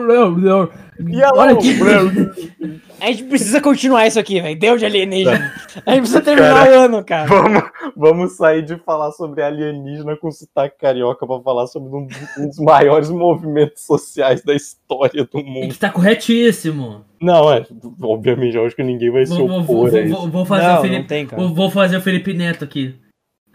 E 0.98 1.16
lá, 1.16 1.30
Olha 1.34 1.52
aqui. 1.52 1.76
A 2.98 3.06
gente 3.08 3.24
precisa 3.24 3.60
continuar 3.60 4.06
isso 4.06 4.18
aqui, 4.18 4.40
velho. 4.40 4.58
Deu 4.58 4.78
de 4.78 4.86
alienígena. 4.86 5.52
A 5.84 5.90
gente 5.90 6.00
precisa 6.00 6.22
terminar 6.22 6.66
o 6.66 6.74
ano, 6.78 7.04
cara. 7.04 7.26
Vamos, 7.26 7.62
vamos 7.94 8.32
sair 8.36 8.62
de 8.62 8.76
falar 8.76 9.12
sobre 9.12 9.42
alienígena 9.42 10.16
com 10.16 10.30
sotaque 10.32 10.78
carioca 10.80 11.26
pra 11.26 11.38
falar 11.40 11.66
sobre 11.66 11.94
um, 11.94 12.08
um 12.38 12.48
dos 12.48 12.58
maiores 12.58 13.10
movimentos 13.10 13.84
sociais 13.84 14.42
da 14.42 14.54
história 14.54 15.24
do 15.30 15.38
E 15.38 15.44
mundo. 15.44 15.68
que 15.72 15.78
tá 15.78 15.90
corretíssimo. 15.90 17.04
Não, 17.20 17.52
é, 17.52 17.66
obviamente, 18.02 18.56
eu 18.56 18.64
acho 18.64 18.74
que 18.74 18.82
ninguém 18.82 19.10
vai 19.10 19.26
se 19.26 19.34
Vou, 19.36 19.44
opor 19.60 19.90
vou, 19.90 19.98
a 19.98 20.00
isso. 20.00 20.16
vou, 20.16 20.28
vou 20.30 20.44
fazer 20.46 20.66
Não, 20.66 20.82
o 20.82 20.88
não 20.98 21.04
tem, 21.06 21.26
cara. 21.26 21.46
Vou 21.48 21.70
fazer 21.70 21.96
o 21.98 22.00
Felipe 22.00 22.32
Neto 22.32 22.64
aqui. 22.64 22.94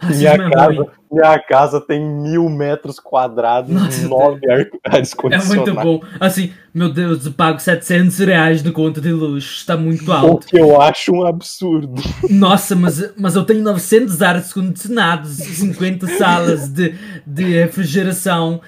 Minha 0.04 0.32
é 0.32 0.50
casa, 0.50 0.88
minha 1.12 1.40
casa 1.40 1.82
tem 1.82 2.00
mil 2.04 2.50
metros 2.50 3.00
quadrados, 3.00 3.70
Nossa, 3.70 4.06
nove 4.10 4.40
É 4.50 4.68
ar-condicionados. 4.86 5.48
muito 5.48 5.74
bom. 5.76 6.02
Assim, 6.20 6.52
meu 6.74 6.92
Deus, 6.92 7.26
eu 7.26 7.34
pago 7.34 7.60
700 7.60 8.18
reais 8.20 8.64
de 8.64 8.72
conta 8.72 9.00
de 9.00 9.12
luz. 9.12 9.44
Está 9.44 9.78
muito 9.78 10.10
O 10.10 10.14
alto. 10.14 10.48
que 10.48 10.60
eu 10.60 10.82
acho 10.82 11.12
um 11.14 11.26
absurdo. 11.26 12.02
Nossa, 12.30 12.76
mas, 12.76 13.14
mas 13.18 13.36
eu 13.36 13.44
tenho 13.44 13.62
900 13.62 14.22
ares 14.22 14.52
condicionados, 14.54 15.32
50 15.32 16.08
salas 16.18 16.68
de, 16.70 16.96
de 17.28 17.44
refrigeração, 17.44 18.62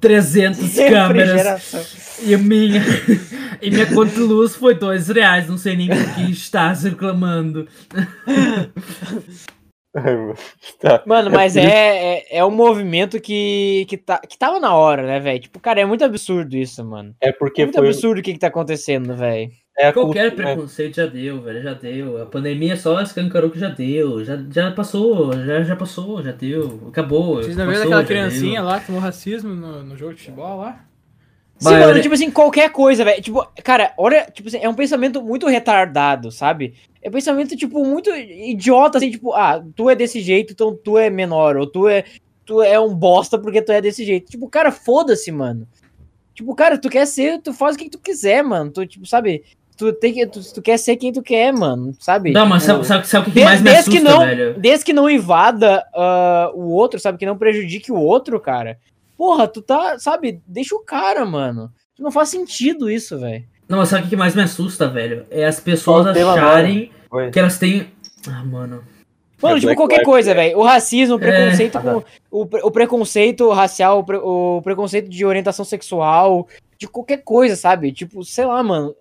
300 0.00 0.74
câmeras. 0.90 2.20
E 2.22 2.34
a 2.34 2.38
minha, 2.38 2.82
e 3.62 3.70
minha 3.70 3.86
conta 3.86 4.12
de 4.14 4.20
luz 4.20 4.54
foi 4.54 4.74
2 4.74 5.08
reais. 5.08 5.48
Não 5.48 5.56
sei 5.58 5.76
nem 5.76 5.88
por 5.88 6.14
que 6.14 6.30
estás 6.30 6.82
reclamando. 6.84 7.66
Tá. 10.80 11.02
Mano, 11.06 11.28
É 11.28 11.32
mas 11.32 11.56
é, 11.56 12.16
é, 12.18 12.38
é 12.38 12.44
um 12.44 12.50
movimento 12.50 13.20
que, 13.20 13.86
que, 13.88 13.96
tá, 13.96 14.18
que 14.18 14.36
tava 14.36 14.58
na 14.60 14.74
hora, 14.74 15.02
né, 15.06 15.20
velho? 15.20 15.40
Tipo, 15.40 15.60
cara, 15.60 15.80
é 15.80 15.84
muito 15.84 16.04
absurdo 16.04 16.56
isso, 16.56 16.84
mano. 16.84 17.14
É 17.20 17.28
É 17.28 17.32
porque 17.32 17.62
muito 17.64 17.78
foi. 17.78 17.86
absurdo 17.88 18.18
o 18.18 18.22
que, 18.22 18.32
que 18.32 18.38
tá 18.38 18.48
acontecendo, 18.48 19.16
velho. 19.16 19.50
É 19.76 19.90
Qualquer 19.92 20.30
cultura- 20.30 20.48
preconceito 20.54 20.96
já 20.96 21.06
deu, 21.06 21.40
velho, 21.42 21.62
já 21.62 21.74
deu. 21.74 22.22
A 22.22 22.26
pandemia 22.26 22.76
só 22.76 23.00
escancarou 23.00 23.50
que 23.50 23.58
já 23.58 23.68
deu. 23.68 24.24
Já, 24.24 24.38
já 24.50 24.70
passou, 24.70 25.32
já, 25.44 25.62
já 25.62 25.74
passou, 25.74 26.22
já 26.22 26.30
deu. 26.32 26.80
Acabou. 26.88 27.36
Vocês 27.36 27.56
não 27.56 27.66
viram 27.66 27.82
aquela 27.82 28.04
criancinha 28.04 28.60
deu. 28.60 28.64
lá 28.68 28.78
que 28.80 28.86
tomou 28.86 29.00
racismo 29.00 29.52
no, 29.52 29.82
no 29.82 29.96
jogo 29.96 30.14
de 30.14 30.20
futebol 30.20 30.58
lá? 30.58 30.84
Sim, 31.64 31.70
Vai, 31.70 31.86
mano, 31.86 32.02
tipo 32.02 32.14
assim, 32.14 32.30
qualquer 32.30 32.70
coisa, 32.70 33.04
velho. 33.04 33.22
Tipo, 33.22 33.46
cara, 33.62 33.94
olha, 33.96 34.26
tipo 34.32 34.48
assim, 34.48 34.58
é 34.58 34.68
um 34.68 34.74
pensamento 34.74 35.22
muito 35.22 35.46
retardado, 35.46 36.30
sabe? 36.30 36.74
É 37.02 37.08
um 37.08 37.12
pensamento, 37.12 37.56
tipo, 37.56 37.82
muito 37.84 38.10
idiota, 38.10 38.98
assim, 38.98 39.10
tipo, 39.10 39.32
ah, 39.32 39.64
tu 39.74 39.88
é 39.88 39.94
desse 39.96 40.20
jeito, 40.20 40.52
então 40.52 40.76
tu 40.76 40.98
é 40.98 41.08
menor, 41.08 41.56
ou 41.56 41.66
tu 41.66 41.88
é, 41.88 42.04
tu 42.44 42.60
é 42.60 42.78
um 42.78 42.94
bosta 42.94 43.38
porque 43.38 43.62
tu 43.62 43.72
é 43.72 43.80
desse 43.80 44.04
jeito. 44.04 44.30
Tipo, 44.30 44.48
cara, 44.48 44.70
foda-se, 44.70 45.32
mano. 45.32 45.66
Tipo, 46.34 46.54
cara, 46.54 46.76
tu 46.76 46.90
quer 46.90 47.06
ser, 47.06 47.40
tu 47.40 47.54
faz 47.54 47.76
o 47.76 47.78
que 47.78 47.88
tu 47.88 47.98
quiser, 47.98 48.42
mano. 48.42 48.70
Tu, 48.70 48.86
tipo, 48.86 49.06
sabe? 49.06 49.42
Tu, 49.76 49.92
tem 49.94 50.12
que, 50.12 50.26
tu, 50.26 50.40
tu 50.54 50.62
quer 50.62 50.78
ser 50.78 50.96
quem 50.96 51.12
tu 51.12 51.22
quer, 51.22 51.52
mano, 51.52 51.94
sabe? 51.98 52.30
Não, 52.30 52.46
mas 52.46 52.62
Tipo, 52.62 52.84
sabe, 52.84 52.86
sabe, 52.86 53.08
sabe 53.08 53.30
o 53.30 53.32
que, 53.32 53.42
mais 53.42 53.60
me 53.60 53.70
desde 53.70 53.90
que 53.90 53.96
assusta, 53.98 54.18
não, 54.18 54.24
velho? 54.24 54.54
desde 54.58 54.84
que 54.84 54.92
não 54.92 55.10
invada 55.10 55.84
ah, 55.94 56.50
o 56.54 56.70
outro, 56.72 57.00
sabe? 57.00 57.18
Que 57.18 57.26
não 57.26 57.38
prejudique 57.38 57.90
o 57.90 57.96
outro, 57.96 58.38
cara. 58.38 58.78
Porra, 59.16 59.46
tu 59.48 59.62
tá, 59.62 59.98
sabe? 59.98 60.40
Deixa 60.46 60.74
o 60.74 60.80
cara, 60.80 61.24
mano. 61.24 61.70
Não 61.98 62.10
faz 62.10 62.28
sentido 62.28 62.90
isso, 62.90 63.18
velho. 63.18 63.44
Não, 63.68 63.78
mas 63.78 63.88
sabe 63.88 64.06
o 64.06 64.08
que 64.08 64.16
mais 64.16 64.34
me 64.34 64.42
assusta, 64.42 64.88
velho? 64.88 65.24
É 65.30 65.46
as 65.46 65.60
pessoas 65.60 66.12
tema 66.12 66.32
acharem 66.34 66.90
que 67.32 67.38
elas 67.38 67.58
têm. 67.58 67.90
Ah, 68.28 68.44
mano. 68.44 68.84
Mano, 69.40 69.56
É 69.56 69.60
tipo, 69.60 69.66
Black 69.66 69.76
qualquer 69.76 69.94
Lives 69.96 70.06
coisa, 70.06 70.34
velho. 70.34 70.58
O 70.58 70.62
racismo, 70.62 71.16
o 71.16 71.18
preconceito 71.18 71.76
Ah, 71.78 71.80
com. 71.80 72.02
O, 72.30 72.46
pre- 72.46 72.60
o 72.62 72.70
preconceito 72.70 73.50
racial, 73.52 74.00
o, 74.00 74.04
pre- 74.04 74.16
o 74.22 74.60
preconceito 74.62 75.08
de 75.08 75.24
orientação 75.24 75.64
sexual, 75.64 76.48
de 76.78 76.88
qualquer 76.88 77.18
coisa, 77.18 77.54
sabe? 77.56 77.92
Tipo, 77.92 78.24
sei 78.24 78.44
lá, 78.44 78.62
mano. 78.62 78.94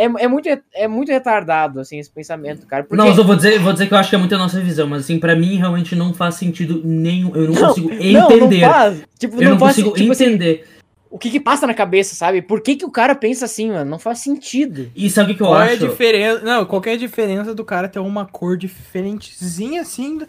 É, 0.00 0.24
é, 0.24 0.28
muito, 0.28 0.48
é 0.74 0.88
muito 0.88 1.12
retardado, 1.12 1.78
assim, 1.80 1.98
esse 1.98 2.10
pensamento, 2.10 2.66
cara. 2.66 2.84
Porque... 2.84 2.96
Não, 2.96 3.08
eu 3.14 3.24
vou 3.24 3.36
dizer, 3.36 3.58
vou 3.58 3.72
dizer 3.72 3.86
que 3.86 3.92
eu 3.94 3.98
acho 3.98 4.08
que 4.08 4.16
é 4.16 4.18
muito 4.18 4.34
a 4.34 4.38
nossa 4.38 4.60
visão, 4.60 4.86
mas 4.86 5.00
assim, 5.02 5.18
pra 5.18 5.36
mim 5.36 5.56
realmente 5.56 5.94
não 5.94 6.14
faz 6.14 6.36
sentido 6.36 6.80
nenhum. 6.84 7.34
Eu 7.36 7.48
não, 7.48 7.54
Não, 7.54 7.68
consigo 7.68 7.88
Não, 7.90 7.96
entender. 8.30 8.60
não 8.60 8.70
faz. 8.72 9.02
Tipo, 9.18 9.36
eu 9.36 9.42
não, 9.42 9.50
não, 9.50 9.58
faz, 9.58 9.76
consigo 9.76 9.94
tipo 9.94 10.12
assim, 10.12 10.24
entender. 10.24 10.66
o 11.10 11.18
que 11.18 11.30
que 11.30 11.38
passa 11.38 11.66
na 11.66 11.74
cabeça, 11.74 12.14
sabe? 12.14 12.40
Por 12.40 12.62
que 12.62 12.76
que 12.76 12.84
o 12.86 12.90
cara 12.90 13.14
pensa 13.14 13.44
assim, 13.44 13.70
mano? 13.70 13.90
Não 13.90 13.98
faz 13.98 14.20
sentido. 14.20 14.90
E 14.96 15.10
sabe 15.10 15.26
o 15.26 15.34
que, 15.34 15.36
que 15.36 15.42
eu 15.42 15.48
Qual 15.48 15.60
é 15.60 15.70
a 15.70 15.72
acho? 15.74 15.86
diferença? 15.88 16.40
Não, 16.42 16.64
qualquer 16.64 16.96
diferença 16.96 17.54
do 17.54 17.64
cara 17.64 17.88
ter 17.88 17.98
uma 17.98 18.24
cor 18.24 18.56
diferentezinha 18.56 19.82
assim, 19.82 20.20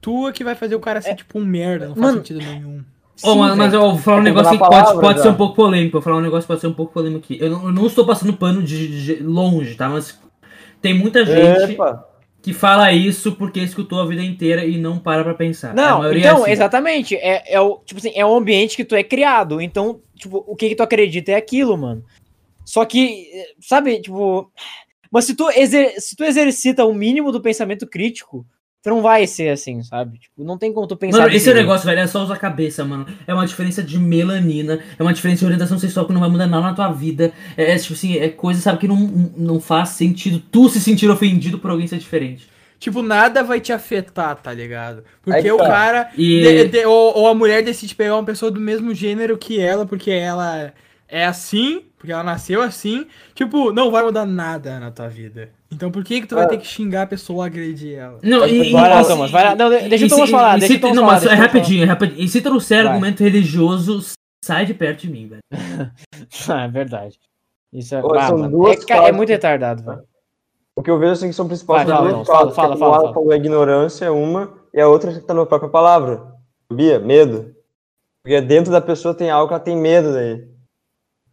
tua 0.00 0.32
que 0.32 0.44
vai 0.44 0.54
fazer 0.54 0.74
o 0.76 0.80
cara 0.80 1.00
ser 1.00 1.14
tipo 1.16 1.38
um 1.38 1.44
merda, 1.44 1.88
não 1.88 1.94
faz 1.94 2.06
Mano, 2.06 2.18
sentido 2.18 2.38
nenhum. 2.40 2.82
Sim, 3.20 3.38
mas, 3.38 3.56
mas 3.56 3.72
eu 3.74 3.80
vou 3.80 3.98
falar 3.98 4.16
um 4.16 4.20
É 4.20 4.24
negócio 4.24 4.52
que 4.52 4.58
comprar 4.58 4.84
pode, 4.84 5.00
pode 5.00 5.22
ser 5.22 5.28
um 5.28 5.34
pouco 5.34 5.54
polêmico. 5.54 5.96
Eu 5.96 6.00
vou 6.00 6.02
falar 6.02 6.16
um 6.16 6.22
negócio 6.22 6.42
que 6.42 6.48
pode 6.48 6.60
ser 6.60 6.66
um 6.66 6.72
pouco 6.72 6.92
polêmico 6.92 7.24
aqui. 7.24 7.38
Eu 7.40 7.50
não, 7.50 7.66
eu 7.66 7.72
não 7.72 7.86
estou 7.86 8.06
passando 8.06 8.32
pano 8.32 8.62
de, 8.62 9.16
de 9.16 9.22
longe, 9.22 9.74
tá? 9.74 9.88
Mas 9.88 10.18
tem 10.80 10.94
muita 10.94 11.24
gente 11.24 11.72
Epa. 11.72 12.06
que 12.40 12.52
fala 12.52 12.90
isso 12.92 13.32
porque 13.32 13.60
escutou 13.60 14.00
a 14.00 14.06
vida 14.06 14.22
inteira 14.22 14.64
e 14.64 14.78
não 14.78 14.98
para 14.98 15.22
pra 15.22 15.34
pensar. 15.34 15.72
A 15.72 15.74
Não, 15.74 16.04
é 16.04 16.18
então, 16.18 16.42
assim. 16.42 16.52
exatamente. 16.52 17.14
É, 17.16 17.54
é 17.54 17.60
o, 17.60 17.80
tipo 17.84 18.00
assim, 18.00 18.12
é 18.14 18.24
o 18.24 18.34
ambiente 18.34 18.76
que 18.76 18.84
tu 18.84 18.94
é 18.94 19.02
criado. 19.02 19.60
Então, 19.60 20.00
tipo, 20.16 20.42
o 20.46 20.56
que 20.56 20.70
que 20.70 20.74
tu 20.74 20.82
acredita 20.82 21.32
é 21.32 21.34
aquilo, 21.34 21.76
mano. 21.76 22.02
Só 22.64 22.84
que, 22.84 23.28
sabe, 23.60 24.00
tipo. 24.00 24.50
Mas 25.10 25.24
se 25.24 25.34
tu, 25.34 25.50
exer, 25.50 26.00
se 26.00 26.14
tu 26.14 26.22
exercita 26.22 26.84
o 26.84 26.94
mínimo 26.94 27.32
do 27.32 27.40
pensamento 27.40 27.86
crítico, 27.86 28.46
tu 28.82 28.90
não 28.90 29.02
vai 29.02 29.26
ser 29.26 29.50
assim, 29.50 29.82
sabe? 29.82 30.18
Tipo, 30.18 30.42
não 30.44 30.56
tem 30.56 30.72
como 30.72 30.86
tu 30.86 30.96
pensar. 30.96 31.18
Mano, 31.18 31.34
esse 31.34 31.48
é 31.48 31.52
o 31.52 31.54
jeito. 31.54 31.66
negócio, 31.66 31.86
velho, 31.86 32.00
é 32.00 32.06
só 32.06 32.22
usar 32.22 32.34
a 32.34 32.38
cabeça, 32.38 32.84
mano. 32.84 33.06
É 33.26 33.34
uma 33.34 33.46
diferença 33.46 33.82
de 33.82 33.98
melanina, 33.98 34.80
é 34.98 35.02
uma 35.02 35.12
diferença 35.12 35.40
de 35.40 35.44
orientação 35.46 35.78
sexual 35.78 36.06
que 36.06 36.12
não 36.12 36.20
vai 36.20 36.28
mudar 36.30 36.46
nada 36.46 36.62
na 36.68 36.74
tua 36.74 36.90
vida. 36.92 37.32
É, 37.56 37.72
é, 37.72 37.78
tipo 37.78 37.92
assim, 37.94 38.16
é 38.16 38.28
coisa, 38.28 38.60
sabe, 38.60 38.78
que 38.78 38.88
não, 38.88 38.96
não 39.36 39.60
faz 39.60 39.90
sentido 39.90 40.38
tu 40.50 40.68
se 40.68 40.80
sentir 40.80 41.08
ofendido 41.10 41.58
por 41.58 41.70
alguém 41.70 41.86
ser 41.86 41.98
diferente. 41.98 42.48
Tipo, 42.78 43.02
nada 43.02 43.42
vai 43.44 43.60
te 43.60 43.74
afetar, 43.74 44.36
tá 44.36 44.54
ligado? 44.54 45.04
Porque 45.22 45.52
o 45.52 45.58
tá. 45.58 45.66
cara. 45.66 46.10
E- 46.16 46.40
de- 46.40 46.68
de- 46.68 46.86
ou, 46.86 47.18
ou 47.18 47.28
a 47.28 47.34
mulher 47.34 47.62
decide 47.62 47.94
pegar 47.94 48.14
uma 48.16 48.24
pessoa 48.24 48.50
do 48.50 48.58
mesmo 48.58 48.94
gênero 48.94 49.36
que 49.36 49.60
ela, 49.60 49.84
porque 49.84 50.10
ela 50.10 50.72
é 51.06 51.26
assim, 51.26 51.82
porque 51.98 52.10
ela 52.10 52.22
nasceu 52.22 52.62
assim. 52.62 53.06
Tipo, 53.34 53.70
não 53.70 53.90
vai 53.90 54.02
mudar 54.02 54.24
nada 54.24 54.80
na 54.80 54.90
tua 54.90 55.08
vida. 55.08 55.50
Então 55.72 55.90
por 55.90 56.02
que 56.02 56.20
que 56.20 56.26
tu 56.26 56.34
vai 56.34 56.44
É. 56.44 56.48
ter 56.48 56.58
que 56.58 56.66
xingar 56.66 57.02
a 57.02 57.06
pessoa 57.06 57.46
agredir 57.46 57.96
ela? 57.96 58.18
Não, 58.22 58.46
e, 58.46 58.72
Vai 58.72 58.90
lá, 58.90 59.04
Thomas, 59.04 59.30
vai 59.30 59.44
lá. 59.44 59.54
Não, 59.54 59.72
e- 59.72 59.88
deixa 59.88 60.06
o 60.06 60.08
Thomas 60.08 60.30
falar, 60.30 60.56
e 60.56 60.60
deixa 60.60 60.74
o 60.74 60.80
Thomas 60.80 60.96
Não, 60.96 61.02
falar, 61.04 61.14
mas 61.20 61.26
é 61.26 61.34
rapidinho, 61.34 61.82
é 61.84 61.86
rapidinho. 61.86 62.20
E 62.20 62.28
se 62.28 62.40
trouxer 62.40 62.82
Vai. 62.84 62.92
argumento 62.92 63.22
religioso, 63.22 64.00
sai 64.44 64.66
de 64.66 64.74
perto 64.74 65.02
de 65.02 65.10
mim, 65.10 65.28
velho. 65.28 65.40
Ah, 66.48 66.64
é 66.64 66.68
verdade. 66.68 67.18
Isso 67.72 67.94
é, 67.94 68.02
Ô, 68.02 68.14
ah, 68.14 68.26
são 68.26 68.38
mano, 68.38 68.50
duas 68.50 68.78
é, 68.90 68.94
é 69.08 69.12
muito 69.12 69.28
retardado, 69.28 69.82
velho. 69.84 70.02
O 70.76 70.82
que 70.82 70.90
eu 70.90 70.98
vejo 70.98 71.12
assim 71.12 71.28
que 71.28 71.34
são 71.34 71.46
principais 71.46 71.84
Vai, 71.84 71.88
são 71.88 71.96
fala, 71.96 72.08
duas 72.08 72.18
não, 72.18 72.24
fala, 72.34 72.50
fala, 72.52 72.72
que 72.74 72.78
fala, 72.80 72.94
fala. 73.00 73.14
falou 73.14 73.30
a 73.32 73.36
ignorância 73.36 74.04
é 74.06 74.10
uma, 74.10 74.52
e 74.74 74.80
a 74.80 74.88
outra 74.88 75.12
que 75.12 75.20
tá 75.20 75.34
na 75.34 75.46
própria 75.46 75.70
palavra. 75.70 76.22
Sabia? 76.70 76.98
Medo. 76.98 77.54
Porque 78.22 78.40
dentro 78.40 78.72
da 78.72 78.80
pessoa 78.80 79.14
tem 79.14 79.30
algo 79.30 79.48
que 79.48 79.54
ela 79.54 79.62
tem 79.62 79.76
medo 79.76 80.12
daí. 80.12 80.48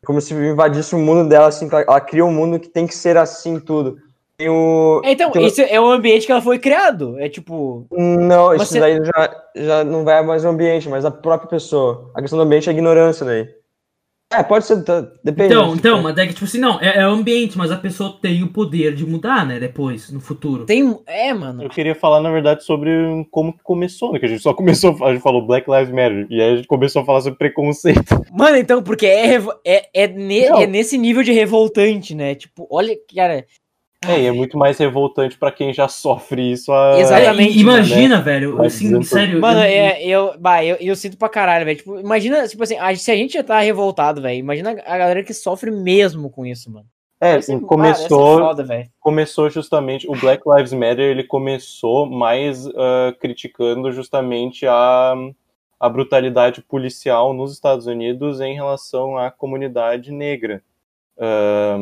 Como 0.05 0.21
se 0.21 0.33
invadisse 0.33 0.95
o 0.95 0.99
mundo 0.99 1.27
dela, 1.27 1.47
assim, 1.47 1.67
ela 1.71 1.99
cria 2.01 2.23
um 2.25 2.31
mundo 2.31 2.59
que 2.59 2.69
tem 2.69 2.85
que 2.87 2.95
ser 2.95 3.17
assim 3.17 3.59
tudo. 3.59 3.97
Tem 4.37 4.49
o... 4.49 5.01
Então, 5.03 5.31
tem 5.31 5.43
o- 5.43 5.47
esse 5.47 5.61
é 5.63 5.81
o 5.81 5.89
ambiente 5.89 6.25
que 6.25 6.31
ela 6.31 6.41
foi 6.41 6.59
criado. 6.59 7.17
É 7.19 7.27
tipo. 7.27 7.87
Não, 7.91 8.53
isso 8.53 8.65
você- 8.67 8.79
daí 8.79 8.97
já, 9.03 9.43
já 9.55 9.83
não 9.83 10.03
vai 10.03 10.23
mais 10.23 10.45
o 10.45 10.49
ambiente, 10.49 10.87
mas 10.87 11.03
a 11.05 11.11
própria 11.11 11.49
pessoa. 11.49 12.11
A 12.15 12.21
questão 12.21 12.37
do 12.37 12.43
ambiente 12.45 12.67
é 12.69 12.71
a 12.71 12.73
ignorância 12.73 13.25
daí. 13.25 13.47
É, 14.31 14.43
pode 14.43 14.65
ser, 14.65 14.83
tá, 14.83 15.07
depende. 15.23 15.53
Então, 15.53 15.73
então, 15.73 16.01
mas 16.03 16.17
é 16.17 16.27
que, 16.27 16.33
tipo 16.33 16.43
assim, 16.43 16.59
não, 16.59 16.77
é, 16.81 16.97
é 16.99 17.07
o 17.07 17.11
ambiente, 17.11 17.57
mas 17.57 17.71
a 17.71 17.77
pessoa 17.77 18.19
tem 18.21 18.43
o 18.43 18.51
poder 18.51 18.93
de 18.93 19.05
mudar, 19.05 19.45
né, 19.45 19.57
depois, 19.57 20.11
no 20.11 20.19
futuro. 20.19 20.65
Tem. 20.65 20.99
É, 21.07 21.33
mano. 21.33 21.63
Eu 21.63 21.69
queria 21.69 21.95
falar, 21.95 22.19
na 22.19 22.29
verdade, 22.29 22.61
sobre 22.65 22.91
como 23.31 23.53
que 23.53 23.63
começou, 23.63 24.11
né? 24.11 24.19
Que 24.19 24.25
a 24.25 24.29
gente 24.29 24.41
só 24.43 24.53
começou, 24.53 24.97
a 25.05 25.13
gente 25.13 25.21
falou 25.23 25.47
Black 25.47 25.71
Lives 25.71 25.89
Matter, 25.89 26.27
e 26.29 26.41
aí 26.41 26.53
a 26.53 26.55
gente 26.57 26.67
começou 26.67 27.01
a 27.01 27.05
falar 27.05 27.21
sobre 27.21 27.39
preconceito. 27.39 28.03
Mano, 28.29 28.57
então, 28.57 28.83
porque 28.83 29.05
é, 29.07 29.37
é, 29.65 29.89
é, 29.93 30.07
ne- 30.09 30.43
é 30.45 30.67
nesse 30.67 30.97
nível 30.97 31.23
de 31.23 31.31
revoltante, 31.31 32.13
né? 32.13 32.35
Tipo, 32.35 32.67
olha, 32.69 32.95
cara. 33.15 33.45
É, 34.05 34.21
e 34.21 34.25
é 34.27 34.31
muito 34.31 34.57
mais 34.57 34.77
revoltante 34.77 35.37
pra 35.37 35.51
quem 35.51 35.73
já 35.73 35.87
sofre 35.87 36.51
isso 36.51 36.71
há... 36.71 36.99
Exatamente. 36.99 37.57
É, 37.57 37.61
imagina, 37.61 38.21
velho, 38.21 38.55
Vai 38.55 38.67
assim, 38.67 39.01
sério. 39.01 39.41
Mano, 39.41 39.59
eu- 39.59 39.63
é, 39.63 40.03
eu, 40.05 40.35
bah, 40.39 40.63
eu, 40.63 40.75
eu 40.79 40.95
sinto 40.95 41.17
pra 41.17 41.27
caralho, 41.27 41.65
velho. 41.65 41.77
Tipo, 41.77 41.99
imagina, 41.99 42.47
tipo 42.47 42.61
assim, 42.61 42.77
a- 42.77 42.95
se 42.95 43.11
a 43.11 43.15
gente 43.15 43.33
já 43.33 43.43
tá 43.43 43.59
revoltado, 43.59 44.21
velho. 44.21 44.37
Imagina 44.37 44.71
a 44.85 44.97
galera 44.97 45.23
que 45.23 45.33
sofre 45.33 45.71
mesmo 45.71 46.29
com 46.29 46.45
isso, 46.45 46.71
mano. 46.71 46.85
É, 47.19 47.35
ah, 47.35 47.41
ser 47.41 47.59
começou, 47.61 48.37
foda, 48.39 48.63
velho. 48.63 48.87
começou 48.99 49.49
justamente, 49.49 50.07
o 50.07 50.15
Black 50.15 50.43
Lives 50.45 50.71
Matter, 50.73 50.99
ele 50.99 51.23
começou 51.23 52.05
mais 52.05 52.67
ah, 52.67 53.15
criticando 53.19 53.91
justamente 53.91 54.67
a, 54.67 55.15
a 55.79 55.89
brutalidade 55.89 56.61
policial 56.61 57.33
nos 57.33 57.51
Estados 57.51 57.87
Unidos 57.87 58.39
em 58.39 58.53
relação 58.53 59.17
à 59.17 59.31
comunidade 59.31 60.11
negra. 60.11 60.61
Ah, 61.19 61.77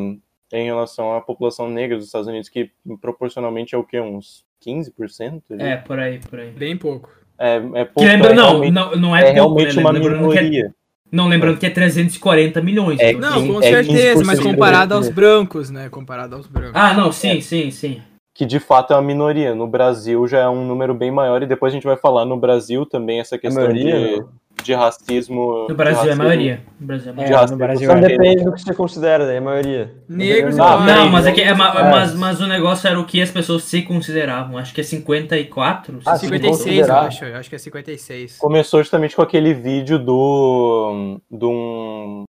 em 0.57 0.65
relação 0.65 1.15
à 1.15 1.21
população 1.21 1.69
negra 1.69 1.97
dos 1.97 2.05
Estados 2.05 2.27
Unidos, 2.27 2.49
que 2.49 2.71
proporcionalmente 3.01 3.75
é 3.75 3.77
o 3.77 3.83
que? 3.83 3.99
Uns 3.99 4.45
15%? 4.65 5.41
ali? 5.51 5.63
É, 5.63 5.77
por 5.77 5.99
aí, 5.99 6.19
por 6.19 6.39
aí. 6.39 6.51
Bem 6.51 6.77
pouco. 6.77 7.09
É, 7.37 7.55
é 7.57 7.85
pouco, 7.85 8.03
lembra, 8.03 8.31
é 8.31 8.33
não, 8.33 8.71
não, 8.71 8.95
não 8.95 9.15
é 9.15 9.19
é, 9.19 9.23
pouco, 9.23 9.33
realmente 9.33 9.75
né? 9.75 9.81
uma 9.81 9.91
lembrando 9.91 10.29
que 10.29 10.37
é, 10.37 10.41
minoria. 10.41 10.75
não, 11.11 11.27
lembrando 11.27 11.57
que 11.59 11.65
é 11.65 11.69
340 11.69 12.61
milhões. 12.61 12.99
É, 12.99 13.11
então, 13.11 13.29
Não, 13.29 13.37
assim. 13.37 13.53
com 13.53 13.59
é 13.59 13.69
certeza, 13.69 14.23
mas 14.23 14.39
15% 14.39 14.43
comparado 14.43 14.93
aos 14.93 15.09
né? 15.09 15.13
brancos, 15.13 15.69
né? 15.69 15.89
Comparado 15.89 16.35
aos 16.35 16.47
brancos. 16.47 16.75
Ah, 16.75 16.93
não, 16.93 17.11
sim, 17.11 17.41
sim, 17.41 17.71
sim. 17.71 18.01
que 18.33 18.45
de 18.45 18.59
fato 18.59 18.93
é 18.93 18.95
uma 18.95 19.01
minoria. 19.01 19.53
No 19.53 19.67
Brasil 19.67 20.25
já 20.27 20.39
é 20.39 20.47
um 20.47 20.65
número 20.65 20.93
bem 20.93 21.11
maior, 21.11 21.43
e 21.43 21.47
depois 21.47 21.73
a 21.73 21.75
gente 21.75 21.85
vai 21.85 21.97
falar 21.97 22.23
no 22.25 22.37
Brasil 22.37 22.85
também 22.85 23.19
essa 23.19 23.37
questão 23.37 23.63
maioria, 23.63 23.99
de, 23.99 24.15
não? 24.21 24.29
De 24.65 24.73
racismo. 24.73 25.67
No 25.69 25.75
Brasil 25.75 25.97
é 25.97 26.01
a 26.01 26.03
racismo. 26.05 26.23
maioria. 26.23 26.61
No 26.79 26.87
Brasil 26.87 27.07
é 27.07 27.09
a 27.09 27.13
É, 27.13 27.15
maioria. 27.15 27.37
racismo 27.37 27.57
no 27.57 27.63
Brasil 27.65 27.91
é. 27.91 27.99
depende 28.01 28.43
do 28.43 28.53
que 28.53 28.61
você 28.61 28.73
considera 28.73 29.25
daí, 29.25 29.37
a 29.37 29.41
maioria. 29.41 29.93
Negros, 30.09 30.59
Ah, 30.59 30.77
peraí, 30.85 30.95
Não, 31.05 31.09
mas 31.11 31.25
é 31.27 31.31
que 31.31 31.41
é, 31.41 31.53
ma- 31.53 31.73
É. 31.79 31.89
mas, 31.91 32.13
mas 32.15 32.41
o 32.41 32.47
negócio 32.47 32.87
era 32.87 32.99
o 32.99 33.05
que 33.05 33.21
as 33.21 33.29
pessoas 33.31 33.63
se 33.63 33.81
consideravam. 33.83 34.57
Acho 34.57 34.73
que 34.73 34.81
é 34.81 34.83
54. 34.83 35.99
Ah, 36.05 36.17
56, 36.17 36.87
eu 36.87 36.95
acho. 36.95 37.25
Eu 37.25 37.37
acho 37.37 37.49
que 37.49 37.55
é 37.55 37.59
56. 37.59 38.37
Começou 38.37 38.81
justamente 38.81 39.15
com 39.15 39.21
aquele 39.21 39.53
vídeo 39.53 39.99
do. 39.99 41.19
de 41.31 41.45
um. 41.45 42.23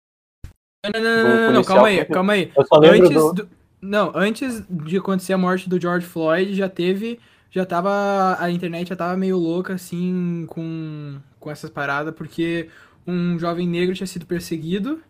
Não, 0.85 0.93
não, 0.93 1.01
do 1.01 1.29
não, 1.29 1.37
não, 1.47 1.53
não, 1.55 1.65
calma 1.65 1.89
aí, 1.89 2.05
que- 2.05 2.13
calma 2.13 2.33
aí. 2.35 2.51
Eu 2.57 2.67
só 2.67 2.79
lembro 2.79 2.99
Antes 3.07 3.11
do. 3.15 3.33
do- 3.33 3.49
Não, 3.81 4.13
antes 4.15 4.65
de 4.69 4.97
acontecer 4.99 5.33
a 5.33 5.39
morte 5.39 5.69
do 5.69 5.81
George 5.81 6.07
Floyd, 6.07 6.55
já 6.55 6.69
teve. 6.69 7.19
Já 7.51 7.65
tava. 7.65 8.37
A 8.41 8.51
internet 8.51 8.89
já 8.89 8.97
tava 8.97 9.17
meio 9.17 9.39
louca, 9.39 9.75
assim, 9.75 10.45
com, 10.49 11.17
com 11.45 11.51
essas 11.51 11.69
paradas, 11.71 12.15
porque 12.15 12.71
um 13.07 13.39
jovem 13.39 13.69
negro 13.69 13.95
tinha 13.95 14.07
sido 14.07 14.25
perseguido 14.25 15.03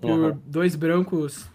por 0.00 0.10
Uhum. 0.10 0.38
dois 0.46 0.76
brancos 0.76 1.46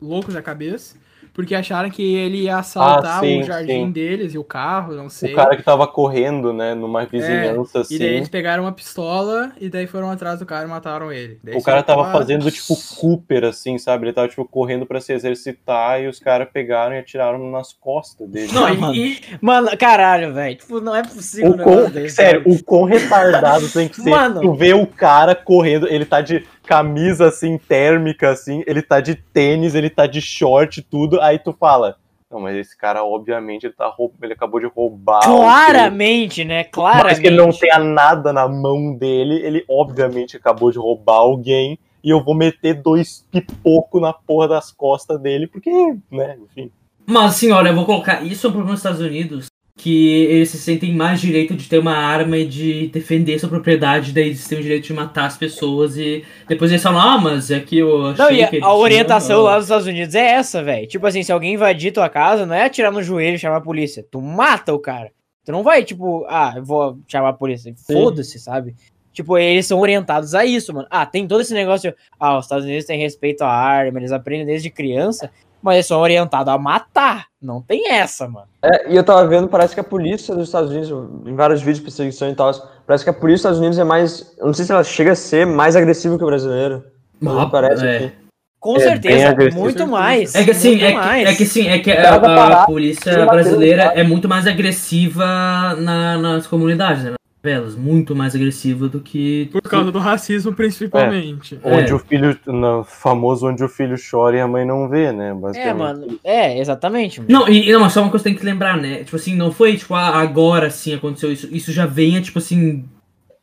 loucos 0.00 0.32
da 0.34 0.40
cabeça, 0.42 0.96
porque 1.34 1.54
acharam 1.54 1.90
que 1.90 2.14
ele 2.14 2.42
ia 2.44 2.56
assaltar 2.58 3.18
Ah, 3.18 3.20
sim, 3.20 3.40
o 3.40 3.44
jardim 3.44 3.86
sim. 3.86 3.90
deles 3.90 4.32
e 4.34 4.38
o 4.38 4.44
carro, 4.44 4.94
não 4.94 5.10
sei. 5.10 5.32
O 5.32 5.36
cara 5.36 5.56
que 5.56 5.62
tava 5.62 5.86
correndo, 5.86 6.52
né, 6.52 6.72
numa 6.74 7.04
vizinhança 7.04 7.80
assim. 7.80 7.96
E 7.96 7.98
daí 7.98 8.08
eles 8.14 8.28
pegaram 8.28 8.62
uma 8.62 8.72
pistola 8.72 9.52
e 9.60 9.68
daí 9.68 9.86
foram 9.86 10.10
atrás 10.10 10.38
do 10.38 10.46
cara 10.46 10.64
e 10.66 10.70
mataram 10.70 11.12
ele. 11.12 11.38
Daí 11.42 11.56
O 11.56 11.62
cara 11.62 11.82
tava 11.82 12.10
fazendo 12.12 12.48
tipo 12.50 12.74
Cooper, 12.96 13.44
assim, 13.44 13.76
sabe? 13.78 14.06
Ele 14.06 14.12
tava 14.12 14.28
tipo 14.28 14.44
correndo 14.46 14.86
pra 14.86 15.00
se 15.00 15.12
exercitar 15.12 16.00
e 16.00 16.06
os 16.06 16.20
caras 16.20 16.48
pegaram 16.52 16.94
e 16.94 16.98
atiraram 17.00 17.50
nas 17.50 17.72
costas 17.72 18.28
dele. 18.28 18.52
Não, 18.52 18.64
Ah, 18.66 18.74
mano. 18.74 18.94
e, 18.94 19.20
Mano, 19.40 19.76
caralho, 19.76 20.32
velho. 20.32 20.56
Tipo, 20.56 20.80
não 20.80 20.94
é 20.94 21.02
possível. 21.02 21.50
O 21.50 21.58
quão, 21.58 21.90
desse, 21.90 22.14
sério, 22.16 22.42
sabe? 22.44 22.54
o 22.54 22.62
quão 22.64 22.84
retardado 22.84 23.68
tem 23.68 23.88
que 23.88 23.96
ser. 24.00 24.10
Mano. 24.10 24.40
Tu 24.40 24.54
vê 24.54 24.72
o 24.72 24.86
cara 24.86 25.34
correndo, 25.34 25.88
ele 25.88 26.04
tá 26.04 26.20
de 26.20 26.46
camisa 26.66 27.28
assim, 27.28 27.58
térmica, 27.58 28.30
assim, 28.30 28.62
ele 28.66 28.82
tá 28.82 29.00
de 29.00 29.14
tênis, 29.14 29.74
ele 29.74 29.90
tá 29.90 30.06
de 30.06 30.20
short, 30.20 30.82
tudo, 30.82 31.20
aí 31.20 31.38
tu 31.38 31.52
fala. 31.52 31.96
Não, 32.30 32.40
mas 32.40 32.56
esse 32.56 32.76
cara, 32.76 33.04
obviamente, 33.04 33.64
ele, 33.64 33.74
tá 33.74 33.86
roub... 33.86 34.12
ele 34.20 34.32
acabou 34.32 34.58
de 34.58 34.66
roubar. 34.66 35.20
alguém. 35.24 35.40
Claramente, 35.40 36.44
né? 36.44 36.64
Por 36.64 36.82
mais 36.82 36.96
Claramente. 36.96 37.20
que 37.20 37.26
ele 37.28 37.36
não 37.36 37.50
tenha 37.50 37.78
nada 37.78 38.32
na 38.32 38.48
mão 38.48 38.92
dele, 38.92 39.36
ele 39.36 39.64
obviamente 39.70 40.36
acabou 40.36 40.72
de 40.72 40.78
roubar 40.78 41.18
alguém. 41.18 41.78
E 42.02 42.10
eu 42.10 42.22
vou 42.22 42.34
meter 42.34 42.74
dois 42.74 43.24
pipocos 43.30 44.02
na 44.02 44.12
porra 44.12 44.48
das 44.48 44.72
costas 44.72 45.18
dele, 45.20 45.46
porque, 45.46 45.70
né, 46.10 46.36
enfim. 46.42 46.70
Mas 47.06 47.42
olha, 47.44 47.68
eu 47.68 47.74
vou 47.74 47.86
colocar. 47.86 48.22
Isso 48.24 48.46
é 48.46 48.50
um 48.50 48.52
problema 48.52 48.72
nos 48.72 48.80
Estados 48.80 49.00
Unidos. 49.00 49.46
Que 49.76 50.22
eles 50.26 50.50
se 50.50 50.58
sentem 50.58 50.94
mais 50.94 51.20
direito 51.20 51.54
de 51.54 51.68
ter 51.68 51.78
uma 51.78 51.96
arma 51.96 52.38
e 52.38 52.46
de 52.46 52.86
defender 52.88 53.38
sua 53.40 53.48
propriedade, 53.48 54.12
daí 54.12 54.26
eles 54.26 54.46
têm 54.46 54.58
o 54.60 54.62
direito 54.62 54.84
de 54.84 54.92
matar 54.92 55.26
as 55.26 55.36
pessoas 55.36 55.96
e 55.96 56.24
depois 56.48 56.70
eles 56.70 56.82
falam, 56.82 57.00
ah, 57.00 57.18
mas 57.18 57.50
é 57.50 57.58
que 57.58 57.78
eu 57.78 58.06
achei 58.06 58.24
Não, 58.24 58.30
e 58.32 58.36
que 58.36 58.44
a, 58.44 58.58
ele 58.58 58.64
a 58.64 58.72
orientação 58.72 59.36
tinha- 59.38 59.50
lá 59.50 59.56
dos 59.56 59.64
Estados 59.64 59.86
Unidos 59.88 60.14
é 60.14 60.26
essa, 60.34 60.62
velho. 60.62 60.86
Tipo 60.86 61.04
assim, 61.08 61.24
se 61.24 61.32
alguém 61.32 61.54
invadir 61.54 61.90
tua 61.92 62.08
casa, 62.08 62.46
não 62.46 62.54
é 62.54 62.64
atirar 62.64 62.92
no 62.92 63.02
joelho 63.02 63.34
e 63.34 63.38
chamar 63.38 63.56
a 63.56 63.60
polícia. 63.60 64.06
Tu 64.08 64.20
mata 64.22 64.72
o 64.72 64.78
cara. 64.78 65.10
Tu 65.44 65.50
não 65.50 65.64
vai, 65.64 65.82
tipo, 65.82 66.24
ah, 66.28 66.52
eu 66.56 66.64
vou 66.64 66.96
chamar 67.08 67.30
a 67.30 67.34
polícia. 67.34 67.74
Foda-se, 67.84 68.38
sabe? 68.38 68.76
Tipo, 69.12 69.36
eles 69.36 69.66
são 69.66 69.80
orientados 69.80 70.34
a 70.36 70.44
isso, 70.44 70.72
mano. 70.72 70.86
Ah, 70.88 71.04
tem 71.04 71.26
todo 71.26 71.40
esse 71.40 71.52
negócio. 71.52 71.92
Ah, 72.18 72.38
os 72.38 72.44
Estados 72.44 72.64
Unidos 72.64 72.84
têm 72.84 72.98
respeito 73.00 73.42
à 73.42 73.48
arma, 73.50 73.98
eles 73.98 74.12
aprendem 74.12 74.46
desde 74.46 74.70
criança. 74.70 75.30
Mas 75.64 75.76
eles 75.76 75.86
são 75.86 75.98
orientados 76.00 76.52
a 76.52 76.58
matar. 76.58 77.26
Não 77.40 77.60
tem 77.62 77.90
essa, 77.90 78.28
mano. 78.28 78.46
É, 78.62 78.92
e 78.92 78.96
eu 78.96 79.02
tava 79.02 79.26
vendo, 79.26 79.48
parece 79.48 79.74
que 79.74 79.80
a 79.80 79.84
polícia 79.84 80.34
dos 80.34 80.48
Estados 80.48 80.70
Unidos, 80.70 80.90
em 81.26 81.34
vários 81.34 81.60
vídeos 81.60 81.78
de 81.78 81.84
perseguição 81.84 82.28
e 82.30 82.34
tal, 82.34 82.52
parece 82.86 83.02
que 83.04 83.10
a 83.10 83.12
polícia 83.12 83.48
dos 83.48 83.58
Estados 83.58 83.58
Unidos 83.58 83.78
é 83.78 83.84
mais. 83.84 84.34
Eu 84.38 84.46
não 84.46 84.54
sei 84.54 84.64
se 84.64 84.72
ela 84.72 84.84
chega 84.84 85.12
a 85.12 85.16
ser 85.16 85.46
mais 85.46 85.74
agressiva 85.74 86.16
que 86.16 86.22
o 86.24 86.26
brasileiro. 86.26 86.84
Mas 87.20 87.36
Ah, 87.36 87.46
parece 87.46 87.86
é. 87.86 88.12
Com 88.60 88.76
É, 88.76 88.80
certeza, 88.80 89.34
muito 89.54 89.86
mais. 89.86 90.34
É 90.34 90.42
que 90.44 90.50
assim, 90.52 90.68
muito 90.70 90.84
é 90.84 90.88
que, 90.88 90.94
mais. 90.94 91.28
é 91.28 91.34
que 91.34 91.42
assim, 91.42 91.68
é 91.68 91.78
que 91.78 91.90
a, 91.92 92.14
a 92.62 92.66
polícia 92.66 93.26
brasileira 93.26 93.82
é 93.94 94.02
muito 94.02 94.26
mais 94.26 94.46
agressiva 94.46 95.74
na- 95.78 96.16
nas 96.16 96.46
comunidades, 96.46 97.04
né? 97.04 97.12
Nas 97.44 97.52
favelas, 97.52 97.76
muito 97.76 98.16
mais 98.16 98.34
agressiva 98.34 98.88
do 98.88 99.00
que. 99.00 99.50
Por 99.52 99.60
causa 99.62 99.92
do 99.92 99.98
racismo, 99.98 100.54
principalmente. 100.54 101.58
Onde 101.62 101.90
É. 101.90 101.94
o 101.94 101.98
filho, 101.98 102.38
no 102.46 102.84
famoso 102.84 103.46
onde 103.46 103.62
o 103.62 103.68
filho 103.68 103.96
chora 104.10 104.36
e 104.38 104.40
a 104.40 104.48
mãe 104.48 104.64
não 104.64 104.88
vê, 104.88 105.12
né? 105.12 105.36
É, 105.54 105.74
mano. 105.74 106.18
É, 106.24 106.58
exatamente. 106.58 107.20
mano. 107.20 107.30
Não, 107.30 107.46
e 107.48 107.70
não, 107.70 107.80
mas 107.80 107.92
só 107.92 108.00
uma 108.00 108.10
coisa 108.10 108.24
que 108.24 108.30
tem 108.30 108.38
que 108.38 108.44
lembrar, 108.46 108.78
né? 108.78 109.04
Tipo 109.04 109.16
assim, 109.16 109.36
não 109.36 109.52
foi 109.52 109.76
tipo 109.76 109.94
ah, 109.94 110.16
agora 110.20 110.70
sim 110.70 110.94
aconteceu 110.94 111.30
isso. 111.30 111.46
Isso 111.52 111.70
já 111.70 111.84
vem, 111.84 112.18
tipo 112.22 112.38
assim, 112.38 112.84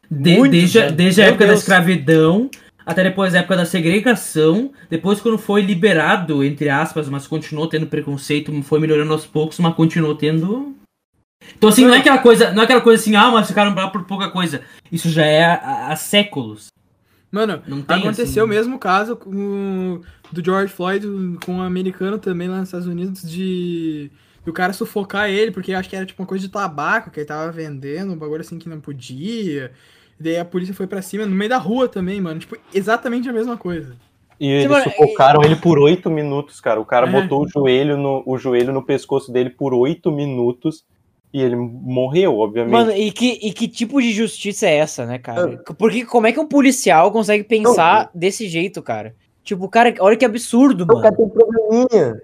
de- 0.10 0.38
Muito, 0.38 0.52
desde, 0.52 0.80
a- 0.80 0.86
né? 0.88 0.91
desde 0.91 1.22
a 1.22 1.26
Meu 1.26 1.30
época 1.34 1.45
da 1.45 1.52
Deus. 1.52 1.60
escravidão 1.62 2.49
até 2.84 3.04
depois 3.04 3.34
da 3.34 3.39
época 3.39 3.56
da 3.58 3.66
segregação. 3.66 4.72
Depois, 4.89 5.22
quando 5.22 5.38
foi 5.38 5.62
liberado, 5.62 6.43
entre 6.43 6.70
aspas, 6.70 7.08
mas 7.08 7.28
continuou 7.28 7.68
tendo 7.68 7.86
preconceito, 7.86 8.52
foi 8.64 8.80
melhorando 8.80 9.14
aos 9.14 9.28
poucos, 9.28 9.60
mas 9.60 9.76
continuou 9.76 10.16
tendo. 10.16 10.74
Então, 11.58 11.70
assim, 11.70 11.86
não 11.86 11.94
é 11.94 11.98
aquela 12.00 12.18
coisa, 12.20 12.52
não 12.52 12.62
é 12.62 12.66
aquela 12.66 12.82
coisa 12.82 13.02
assim, 13.02 13.16
ah, 13.16 13.32
mas 13.32 13.48
ficaram 13.48 13.74
bravos 13.74 13.92
por 13.92 14.04
pouca 14.06 14.30
coisa. 14.30 14.62
Isso 14.92 15.10
já 15.10 15.26
é 15.26 15.44
há, 15.46 15.88
há 15.92 15.96
séculos. 15.96 16.68
Mano, 17.32 17.62
Não 17.68 17.82
tem, 17.82 17.98
aconteceu 17.98 18.44
o 18.44 18.48
assim- 18.48 18.56
mesmo 18.56 18.78
caso 18.78 19.16
com, 19.16 20.02
o- 20.02 20.02
do 20.34 20.44
George 20.44 20.74
Floyd 20.74 21.06
com 21.46 21.54
um 21.56 21.62
americano 21.62 22.18
também 22.18 22.48
lá 22.50 22.58
nos 22.58 22.68
Estados 22.68 22.88
Unidos 22.88 23.22
de 23.24 24.12
do 24.44 24.52
cara 24.52 24.74
sufocar 24.74 25.30
ele, 25.30 25.52
porque 25.52 25.72
acho 25.72 25.88
que 25.88 25.96
era 25.96 26.04
tipo 26.06 26.20
uma 26.22 26.28
coisa 26.28 26.44
de 26.44 26.52
tabaco 26.52 27.12
que 27.12 27.20
ele 27.20 27.28
tava 27.28 27.52
vendendo, 27.52 28.12
um 28.12 28.18
bagulho 28.18 28.42
assim 28.42 28.58
que 28.58 28.68
não 28.68 28.80
podia. 28.82 29.72
E 30.20 30.24
daí 30.24 30.38
a 30.39 30.44
polícia 30.46 30.74
foi 30.74 30.88
pra 30.88 31.00
cima, 31.02 31.28
no 31.28 31.36
meio 31.36 31.50
da 31.50 31.60
rua 31.60 31.88
também, 31.88 32.20
mano. 32.20 32.39
Tipo, 32.39 32.58
exatamente 32.74 33.30
a 33.30 33.34
mesma 33.34 33.56
coisa. 33.56 33.96
E 34.39 34.48
eles 34.50 34.68
mano, 34.68 34.84
sufocaram 34.84 35.44
ele 35.44 35.56
por 35.56 35.78
oito 35.78 36.10
minutos, 36.10 36.60
cara. 36.60 36.80
O 36.82 36.86
cara 36.86 37.08
É. 37.08 37.12
botou 37.12 37.44
o 37.46 37.48
joelho, 37.48 37.96
no, 37.98 38.24
o 38.26 38.36
joelho 38.39 38.74
no 38.74 38.82
pescoço 38.84 39.32
dele 39.32 39.52
por 39.52 39.76
oito 39.76 40.12
minutos 40.12 40.84
e 41.34 41.42
ele 41.42 41.56
morreu, 41.56 42.38
obviamente. 42.40 42.72
Mano, 42.74 42.92
e 42.92 43.12
que, 43.12 43.40
e 43.42 43.54
que 43.54 43.68
tipo 43.68 44.02
de 44.02 44.12
justiça 44.12 44.68
é 44.68 44.76
essa, 44.78 45.06
né, 45.06 45.18
cara? 45.18 45.58
Porque 45.78 46.06
como 46.06 46.28
é 46.28 46.32
que 46.32 46.40
um 46.40 46.48
policial 46.48 47.12
consegue 47.12 47.44
pensar 47.44 48.10
desse 48.14 48.48
jeito, 48.48 48.82
cara? 48.82 49.16
Tipo, 49.44 49.68
cara, 49.70 49.94
olha 50.00 50.16
que 50.18 50.26
absurdo, 50.26 50.84
O 50.84 50.88
mano. 50.88 51.02
cara 51.02 51.16
tem 51.16 51.28
probleminha. 51.30 52.22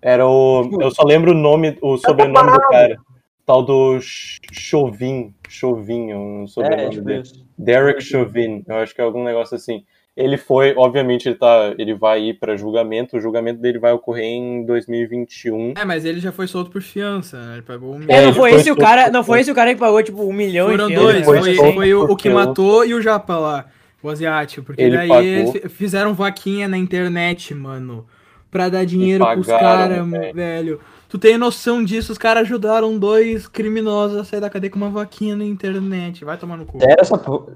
Era 0.00 0.26
o. 0.26 0.70
Eu 0.80 0.90
só 0.90 1.02
lembro 1.02 1.32
o 1.32 1.34
nome, 1.34 1.76
o 1.82 1.96
sobrenome 1.98 2.52
do 2.52 2.60
cara. 2.68 2.96
Tal 3.44 3.62
do 3.62 4.00
Ch- 4.00 4.38
Chauvin. 4.52 5.34
Chauvin, 5.48 6.10
é 6.10 6.16
um 6.16 6.44
É, 6.44 6.46
sobrenome 6.46 6.90
tipo 6.90 7.04
dele. 7.04 7.22
Derek 7.56 8.00
Chauvin, 8.02 8.62
eu 8.68 8.76
acho 8.76 8.94
que 8.94 9.00
é 9.00 9.04
algum 9.04 9.24
negócio 9.24 9.56
assim. 9.56 9.84
Ele 10.18 10.36
foi, 10.36 10.74
obviamente, 10.76 11.28
ele, 11.28 11.36
tá, 11.36 11.74
ele 11.78 11.94
vai 11.94 12.20
ir 12.22 12.34
para 12.34 12.56
julgamento. 12.56 13.16
O 13.16 13.20
julgamento 13.20 13.60
dele 13.60 13.78
vai 13.78 13.92
ocorrer 13.92 14.24
em 14.24 14.64
2021. 14.66 15.74
É, 15.76 15.84
mas 15.84 16.04
ele 16.04 16.20
já 16.20 16.32
foi 16.32 16.46
solto 16.46 16.70
por 16.70 16.82
fiança, 16.82 17.38
né? 17.40 17.52
Ele 17.54 17.62
pagou 17.62 17.94
um 17.94 18.00
É, 18.08 18.16
É, 18.16 18.26
não 18.26 18.34
foi 18.34 18.50
foi 18.50 18.60
esse 18.60 18.70
o 18.70 18.76
cara, 18.76 19.04
por- 19.04 19.12
não 19.12 19.24
foi 19.24 19.40
esse 19.40 19.50
o 19.50 19.54
cara 19.54 19.72
que 19.72 19.80
pagou 19.80 20.02
tipo 20.02 20.22
um 20.24 20.32
milhão 20.32 20.68
Foram 20.70 20.90
e 20.90 20.94
dois, 20.94 21.24
foi, 21.24 21.54
solto 21.54 21.74
foi 21.74 21.94
o, 21.94 22.04
o 22.04 22.16
que 22.16 22.28
matou 22.30 22.84
e 22.84 22.94
o 22.94 23.00
Japa 23.00 23.36
lá, 23.36 23.66
o 24.02 24.08
asiático. 24.10 24.66
Porque 24.66 24.82
Ele 24.82 24.96
daí 24.96 25.08
pagou. 25.08 25.22
eles 25.24 25.50
fi- 25.52 25.68
fizeram 25.68 26.14
vaquinha 26.14 26.66
na 26.68 26.76
internet, 26.76 27.54
mano. 27.54 28.06
Pra 28.50 28.68
dar 28.70 28.84
dinheiro 28.84 29.24
pros 29.26 29.46
pagaram, 29.46 30.10
caras, 30.10 30.10
velho. 30.10 30.34
velho. 30.34 30.80
Tu 31.08 31.16
tem 31.18 31.38
noção 31.38 31.82
disso? 31.82 32.12
Os 32.12 32.18
caras 32.18 32.42
ajudaram 32.42 32.98
dois 32.98 33.48
criminosos 33.48 34.18
a 34.18 34.24
sair 34.24 34.40
da 34.40 34.50
cadeia 34.50 34.70
com 34.70 34.76
uma 34.76 34.90
vaquinha 34.90 35.34
na 35.34 35.44
internet. 35.44 36.22
Vai 36.24 36.36
tomar 36.36 36.58
no 36.58 36.66
cu. 36.66 36.78
Sério 36.78 36.96
essa 37.00 37.16
porra? 37.16 37.46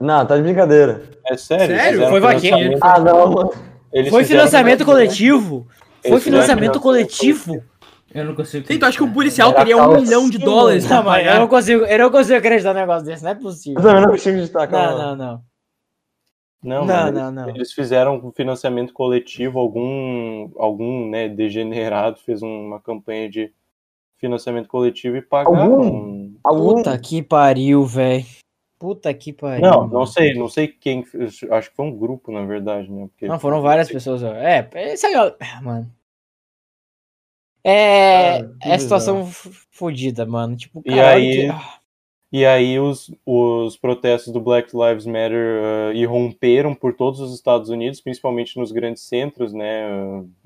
Não, 0.00 0.24
tá 0.24 0.36
de 0.36 0.42
brincadeira. 0.42 1.02
É 1.26 1.36
sério? 1.36 1.76
Sério? 1.76 2.08
Foi 2.08 2.20
vaquinha? 2.20 2.78
Ah, 2.80 2.98
não, 2.98 3.30
mano. 3.30 3.52
eles 3.92 4.08
Foi 4.10 4.24
financiamento 4.24 4.84
coletivo. 4.84 5.66
Foi 6.00 6.12
Eles 6.12 6.24
financiamento 6.24 6.80
coletivo. 6.80 7.62
Eu 8.14 8.24
não 8.24 8.34
consigo. 8.34 8.66
Sim, 8.66 8.78
tu 8.78 8.84
acha 8.86 8.96
que 8.98 9.04
o 9.04 9.12
policial 9.12 9.50
Era 9.50 9.58
queria 9.60 9.76
um 9.76 10.00
milhão 10.00 10.28
de 10.28 10.36
dólares 10.38 10.86
Não, 10.88 11.02
mas 11.02 11.26
eu 11.26 11.40
não 11.40 11.48
consigo, 11.48 11.84
eu 11.84 11.98
não 11.98 12.10
consigo 12.10 12.38
acreditar 12.38 12.74
num 12.74 12.80
negócio 12.80 13.04
desse, 13.06 13.22
não 13.22 13.30
é 13.30 13.34
Eu 13.34 13.38
possível. 13.38 13.82
também 13.82 14.02
não 14.02 14.10
consigo 14.10 14.30
acreditar, 14.36 14.66
calma. 14.66 14.98
não, 14.98 15.16
não. 15.16 15.26
Não, 15.26 15.40
Não, 16.62 16.84
não, 16.84 17.08
eles, 17.08 17.32
não. 17.32 17.48
eles 17.48 17.72
fizeram 17.72 18.16
um 18.24 18.30
financiamento 18.30 18.92
coletivo, 18.92 19.58
algum, 19.58 20.50
algum 20.56 21.10
né, 21.10 21.28
degenerado 21.28 22.18
fez 22.20 22.40
uma 22.40 22.78
campanha 22.80 23.28
de 23.28 23.52
financiamento 24.16 24.68
coletivo 24.68 25.16
e 25.16 25.22
pagaram. 25.22 26.32
Algum... 26.44 26.76
Puta 26.76 26.96
que 26.98 27.20
pariu, 27.22 27.84
velho. 27.84 28.24
Puta 28.78 29.12
que 29.12 29.32
pariu. 29.32 29.60
Não, 29.62 29.88
não 29.88 30.06
sei, 30.06 30.34
não 30.34 30.48
sei 30.48 30.68
quem. 30.68 31.04
Acho 31.50 31.70
que 31.70 31.76
foi 31.76 31.86
um 31.86 31.96
grupo, 31.96 32.30
na 32.30 32.44
verdade, 32.44 32.90
né? 32.90 33.08
Porque 33.08 33.26
Não, 33.26 33.38
foram 33.40 33.60
várias 33.60 33.88
pessoas. 33.90 34.22
ó. 34.22 34.32
É, 34.34 34.68
essa 34.72 35.10
galera. 35.10 35.36
Ah, 35.40 35.60
Mano. 35.62 35.90
É. 37.64 38.42
Que 38.60 38.68
é 38.68 38.78
situação 38.78 39.24
fodida, 39.70 40.26
mano. 40.26 40.56
Tipo, 40.56 40.82
E 40.84 40.98
aí- 40.98 41.42
que- 41.42 41.46
ah, 41.48 41.78
E 42.32 42.46
aí 42.46 42.78
os, 42.80 43.10
os 43.26 43.76
protestos 43.76 44.32
do 44.32 44.40
Black 44.40 44.70
Lives 44.74 45.04
Matter 45.04 45.60
uh, 45.60 45.92
irromperam 45.92 46.74
por 46.74 46.94
todos 46.94 47.20
os 47.20 47.34
Estados 47.34 47.68
Unidos, 47.68 48.00
principalmente 48.00 48.58
nos 48.58 48.72
grandes 48.72 49.02
centros, 49.02 49.52
né? 49.52 49.86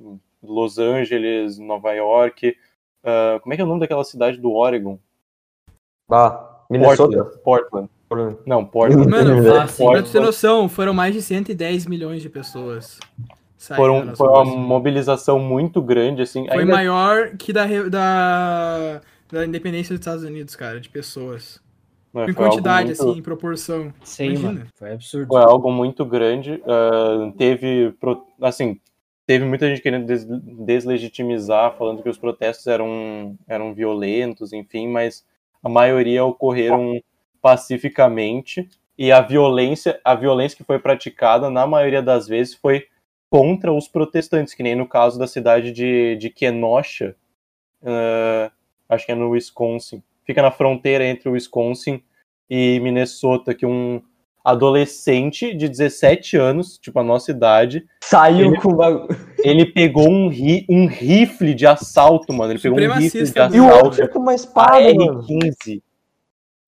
uh, 0.01 0.19
Los 0.43 0.79
Angeles, 0.79 1.59
Nova 1.59 1.93
York. 1.93 2.57
uh, 3.05 3.41
como 3.41 3.53
é 3.53 3.57
que 3.57 3.63
é 3.63 3.65
o 3.65 3.69
nome 3.69 3.79
daquela 3.81 4.03
cidade 4.03 4.37
do 4.39 4.53
Oregon? 4.53 4.99
Ah, 6.11 6.61
Minnesota. 6.69 7.25
Portland. 7.45 7.89
Portland. 8.09 8.39
Não, 8.45 8.65
Portland. 8.65 9.09
Mano, 9.09 9.55
Ah, 9.57 9.67
sim. 9.69 9.87
pra 9.89 10.03
tu 10.03 10.11
ter 10.11 10.21
noção, 10.21 10.69
foram 10.69 10.93
mais 10.93 11.15
de 11.15 11.23
110 11.23 11.87
milhões 11.87 12.21
de 12.21 12.29
pessoas. 12.29 12.99
Foram, 13.59 14.15
foi 14.15 14.29
uma 14.29 14.45
mobilização 14.45 15.39
muito 15.39 15.81
grande, 15.81 16.23
assim. 16.23 16.47
Foi 16.47 16.59
ainda- 16.61 16.73
maior 16.73 17.31
que 17.37 17.53
da, 17.53 17.65
da, 17.89 19.01
da 19.31 19.45
independência 19.47 19.93
dos 19.95 20.01
Estados 20.01 20.25
Unidos, 20.25 20.55
cara, 20.55 20.81
de 20.81 20.89
pessoas. 20.89 21.61
Em 22.15 22.33
quantidade, 22.35 22.89
muito- 22.89 23.03
assim, 23.11 23.19
em 23.19 23.23
proporção. 23.23 23.93
Sim, 24.03 24.25
Imagina. 24.31 24.53
mano. 24.53 24.67
Foi 24.75 24.93
absurdo. 24.93 25.29
Foi 25.29 25.43
algo 25.43 25.71
muito 25.71 26.05
grande. 26.05 26.63
ah, 26.67 27.33
teve, 27.37 27.93
pro- 28.01 28.27
assim, 28.41 28.81
teve 29.27 29.45
muita 29.45 29.69
gente 29.69 29.83
querendo 29.83 30.07
des- 30.07 30.25
deslegitimizar, 30.25 31.77
falando 31.77 32.03
que 32.03 32.09
os 32.09 32.19
protestos 32.19 32.67
eram, 32.67 33.37
eram 33.47 33.75
violentos, 33.75 34.53
enfim, 34.53 34.89
mas 34.89 35.25
a 35.63 35.69
maioria 35.69 36.25
ocorreram 36.25 37.01
pacificamente 37.43 38.69
e 38.99 39.11
a 39.13 39.21
violência, 39.21 40.01
a 40.05 40.15
violência 40.15 40.57
que 40.57 40.65
foi 40.65 40.79
praticada, 40.79 41.51
na 41.51 41.67
maioria 41.67 42.03
das 42.03 42.27
vezes, 42.27 42.55
foi 42.55 42.87
contra 43.29 43.73
os 43.73 43.89
protestantes, 43.89 44.55
que 44.55 44.63
nem 44.63 44.75
no 44.77 44.87
caso 44.87 45.19
da 45.19 45.27
cidade 45.27 45.73
de, 45.73 46.17
de 46.17 46.31
Kenosha, 46.31 47.15
ah, 47.85 48.51
acho 48.89 49.05
que 49.05 49.13
é 49.13 49.15
no 49.15 49.31
Wisconsin. 49.31 50.03
Fica 50.27 50.43
na 50.43 50.51
fronteira 50.51 51.07
entre 51.07 51.29
o 51.29 51.33
Wisconsin 51.33 52.03
e 52.51 52.81
Minnesota, 52.81 53.55
que 53.55 53.65
um 53.65 54.03
adolescente 54.45 55.53
de 55.55 55.69
17 55.69 56.37
anos, 56.37 56.79
tipo 56.79 56.99
a 57.01 57.03
nossa 57.03 57.31
idade, 57.31 57.85
Saiu 58.03 58.49
Ele- 58.53 58.61
com 58.61 58.73
o 58.73 58.77
bagulho. 58.77 59.09
ele 59.43 59.67
pegou 59.67 60.09
um, 60.09 60.29
ri, 60.29 60.65
um 60.69 60.87
rifle 60.87 61.53
de 61.55 61.67
assalto, 61.67 62.33
mano. 62.33 62.53
Ele 62.53 62.61
pegou 62.61 62.79
um 62.79 62.83
rifle 62.83 63.21
de 63.23 63.27
Supremacista, 63.27 63.57
E 63.57 63.61
o 63.61 63.67
assalto. 63.67 63.85
outro 63.87 64.09
com 64.09 64.19
uma 64.21 64.35
espada, 64.35 64.95
mano. 64.95 65.23
R15. 65.23 65.83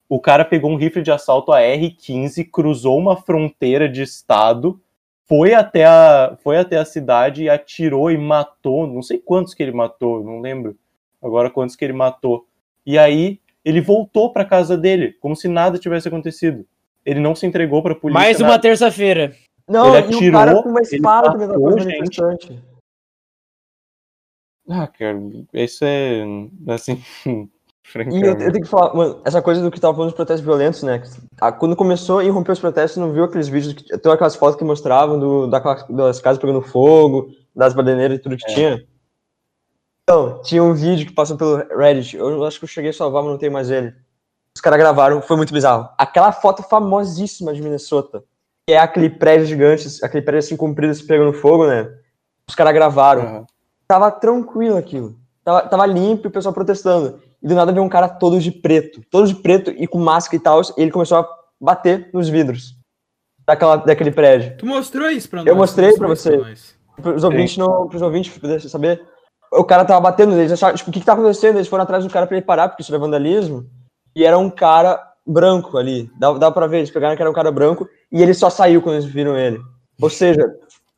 O 0.09 0.19
cara 0.21 0.45
pegou 0.45 0.71
um 0.71 0.77
rifle 0.77 1.03
de 1.03 1.11
assalto 1.13 1.53
a 1.53 1.61
R15, 1.61 2.49
cruzou 2.51 2.99
uma 2.99 3.17
fronteira 3.17 3.89
de 3.89 4.03
estado, 4.03 4.81
foi 5.27 5.55
até 5.55 5.85
a, 5.85 6.37
foi 6.43 6.57
até 6.57 6.79
a 6.79 6.85
cidade 6.85 7.45
e 7.45 7.49
atirou 7.51 8.11
e 8.11 8.17
matou. 8.19 8.87
Não 8.87 9.03
sei 9.03 9.19
quantos 9.19 9.55
que 9.55 9.63
ele 9.63 9.73
matou, 9.73 10.25
não 10.25 10.41
lembro 10.41 10.77
agora 11.23 11.51
quantos 11.51 11.77
que 11.77 11.85
ele 11.85 11.93
matou. 11.93 12.47
E 12.87 12.99
aí 12.99 13.39
ele 13.69 13.81
voltou 13.81 14.33
pra 14.33 14.45
casa 14.45 14.77
dele, 14.77 15.13
como 15.21 15.37
se 15.37 15.47
nada 15.49 15.79
tivesse 15.79 16.09
acontecido. 16.09 16.65
Ele 17.05 17.21
não 17.21 17.35
se 17.35 17.47
entregou 17.47 17.83
pra 17.83 17.95
polícia. 17.95 18.19
Mais 18.21 18.41
uma 18.41 18.59
terça-feira. 18.59 19.35
Não, 19.69 19.95
Ele 19.95 20.07
e 20.11 20.15
o 20.15 20.17
atirou, 20.17 20.41
cara 20.41 20.63
com 20.63 20.69
uma 20.71 20.81
espada 20.81 21.31
também 21.33 21.49
manifestante. 21.61 22.59
Ah, 24.69 24.87
cara, 24.87 25.19
isso 25.53 25.85
é 25.85 26.23
assim, 26.69 27.03
E 27.97 28.21
eu, 28.21 28.33
eu 28.33 28.53
tenho 28.53 28.65
que 28.65 28.69
falar, 28.69 28.95
mano, 28.95 29.23
essa 29.25 29.41
coisa 29.41 29.63
do 29.63 29.71
que 29.71 29.81
tava 29.81 29.95
falando 29.95 30.11
dos 30.11 30.17
protestos 30.17 30.45
violentos, 30.45 30.83
né? 30.83 31.03
Ah, 31.41 31.51
Quando 31.51 31.75
começou 31.75 32.19
a 32.19 32.25
irromper 32.25 32.53
os 32.53 32.61
protestos, 32.61 32.99
não 32.99 33.13
viu 33.15 33.25
aqueles 33.25 33.49
vídeos, 33.49 33.73
que, 33.73 33.97
tem 33.99 34.13
aquelas 34.13 34.37
fotos 34.37 34.57
que 34.59 34.65
mostravam 34.65 35.19
do, 35.19 35.47
daquela- 35.47 35.87
das 35.89 36.21
casas 36.21 36.39
pegando 36.39 36.61
fogo, 36.61 37.31
das 37.57 37.73
baderneiras 37.73 38.19
e 38.19 38.21
tudo 38.21 38.37
que 38.37 38.51
É. 38.51 38.55
tinha? 38.55 38.85
Então, 40.09 40.41
tinha 40.43 40.65
um 40.65 40.73
vídeo 40.73 41.07
que 41.07 41.13
passou 41.13 41.37
pelo 41.37 41.57
Reddit, 41.77 42.17
eu 42.17 42.43
acho 42.47 42.59
que 42.59 42.65
eu 42.65 42.69
cheguei 42.69 42.89
a 42.89 42.95
salvar, 42.95 43.23
mas 43.23 43.31
não 43.31 43.39
tenho 43.39 43.53
mais 43.53 43.71
ele. 43.71 43.93
Os 44.57 44.61
caras 44.63 44.79
gravaram, 44.79 45.21
foi 45.21 45.37
muito 45.37 45.53
bizarro. 45.53 45.87
Aquela 45.99 46.33
foto 46.33 46.63
famosíssima 46.63 47.53
de 47.53 47.61
Minnesota, 47.61 48.25
que 48.67 48.73
é 48.73 48.79
aquele 48.79 49.11
prédio 49.11 49.45
gigante, 49.45 49.87
aquele 50.03 50.23
prédio 50.23 50.39
assim 50.39 50.57
comprido 50.57 50.95
se 50.95 51.07
pegando 51.07 51.35
fogo, 51.35 51.67
né? 51.67 51.95
Os 52.49 52.55
caras 52.55 52.73
gravaram. 52.73 53.21
Aham. 53.21 53.47
tava 53.87 54.11
tranquilo 54.11 54.79
aquilo. 54.79 55.15
Tava, 55.45 55.69
tava 55.69 55.85
limpo 55.85 56.27
e 56.27 56.29
o 56.29 56.31
pessoal 56.31 56.55
protestando. 56.55 57.21
E 57.43 57.47
do 57.47 57.55
nada 57.55 57.71
veio 57.71 57.85
um 57.85 57.89
cara 57.91 58.09
todo 58.09 58.41
de 58.41 58.51
preto, 58.51 59.03
todo 59.11 59.29
de 59.29 59.35
preto 59.35 59.71
e 59.73 59.87
com 59.87 59.99
máscara 59.99 60.37
e 60.37 60.41
tal, 60.41 60.63
e 60.63 60.81
ele 60.81 60.91
começou 60.91 61.19
a 61.19 61.29
bater 61.61 62.09
nos 62.15 62.31
vidros 62.31 62.75
daquela, 63.45 63.77
daquele 63.77 64.11
prédio. 64.11 64.57
Tu 64.57 64.65
mostrou 64.65 65.11
isso 65.11 65.29
pra 65.29 65.41
nós? 65.41 65.49
Eu 65.49 65.55
mostrei 65.55 65.93
pra 65.93 66.09
você. 66.09 66.35
nós. 66.35 66.79
Pros 66.97 67.23
ouvintes, 67.23 67.59
não, 67.59 67.87
pros 67.87 68.01
ouvintes 68.01 68.39
poderem 68.39 68.67
saber. 68.67 69.07
O 69.53 69.65
cara 69.65 69.85
tava 69.85 70.01
batendo, 70.01 70.35
eles 70.35 70.53
acharam, 70.53 70.77
tipo, 70.77 70.91
o 70.91 70.93
que 70.93 71.01
que 71.01 71.07
tá 71.07 71.15
acontecendo? 71.15 71.57
Eles 71.57 71.69
foram 71.69 71.85
atrás 71.85 72.05
do 72.05 72.11
cara 72.11 72.27
pra 72.27 72.37
ele 72.37 72.45
parar, 72.45 72.69
porque 72.69 72.83
isso 72.83 72.93
era 72.93 72.99
vandalismo. 72.99 73.67
E 74.15 74.25
era 74.25 74.37
um 74.39 74.51
cara 74.51 75.03
branco 75.27 75.79
ali. 75.79 76.11
Dava, 76.19 76.39
dava 76.39 76.55
pra 76.55 76.67
ver, 76.67 76.79
eles 76.79 76.91
pegaram 76.91 77.17
que 77.17 77.23
era 77.23 77.31
um 77.31 77.35
cara 77.35 77.51
branco 77.53 77.89
e 78.11 78.23
ele 78.23 78.35
só 78.35 78.51
saiu 78.51 78.83
quando 78.83 78.97
eles 78.97 79.07
viram 79.07 79.37
ele. 79.37 79.61
Ou 80.01 80.11
seja, 80.11 80.43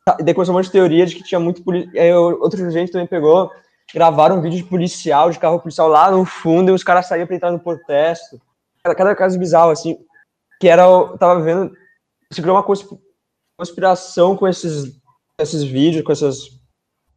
tá- 0.05 0.17
começou 0.33 0.53
um 0.53 0.57
monte 0.57 0.65
de 0.65 0.71
teoria 0.71 1.05
de 1.05 1.15
que 1.15 1.23
tinha 1.23 1.39
muito 1.39 1.63
policial. 1.63 1.93
Aí 2.03 2.13
o- 2.13 2.41
outra 2.41 2.69
gente 2.71 2.91
também 2.91 3.07
pegou, 3.07 3.51
gravaram 3.93 4.37
um 4.37 4.41
vídeo 4.41 4.57
de 4.57 4.63
policial, 4.69 5.29
de 5.29 5.39
carro 5.39 5.59
policial 5.59 5.87
lá 5.87 6.09
no 6.11 6.25
fundo, 6.25 6.71
e 6.71 6.73
os 6.73 6.83
caras 6.83 7.07
saíam 7.07 7.27
pra 7.27 7.35
entrar 7.35 7.51
no 7.51 7.59
protesto. 7.59 8.39
Cada, 8.83 8.95
cada 8.95 9.15
caso 9.15 9.37
bizarro, 9.39 9.71
assim, 9.71 9.97
que 10.59 10.67
era. 10.67 10.83
Tava 11.17 11.39
vendo. 11.41 11.71
Se 12.31 12.41
criou 12.41 12.55
uma 12.55 12.63
consp- 12.63 12.97
conspiração 13.59 14.35
com 14.35 14.47
esses, 14.47 14.93
esses 15.39 15.63
vídeos, 15.63 16.03
com 16.03 16.11
essas 16.11 16.49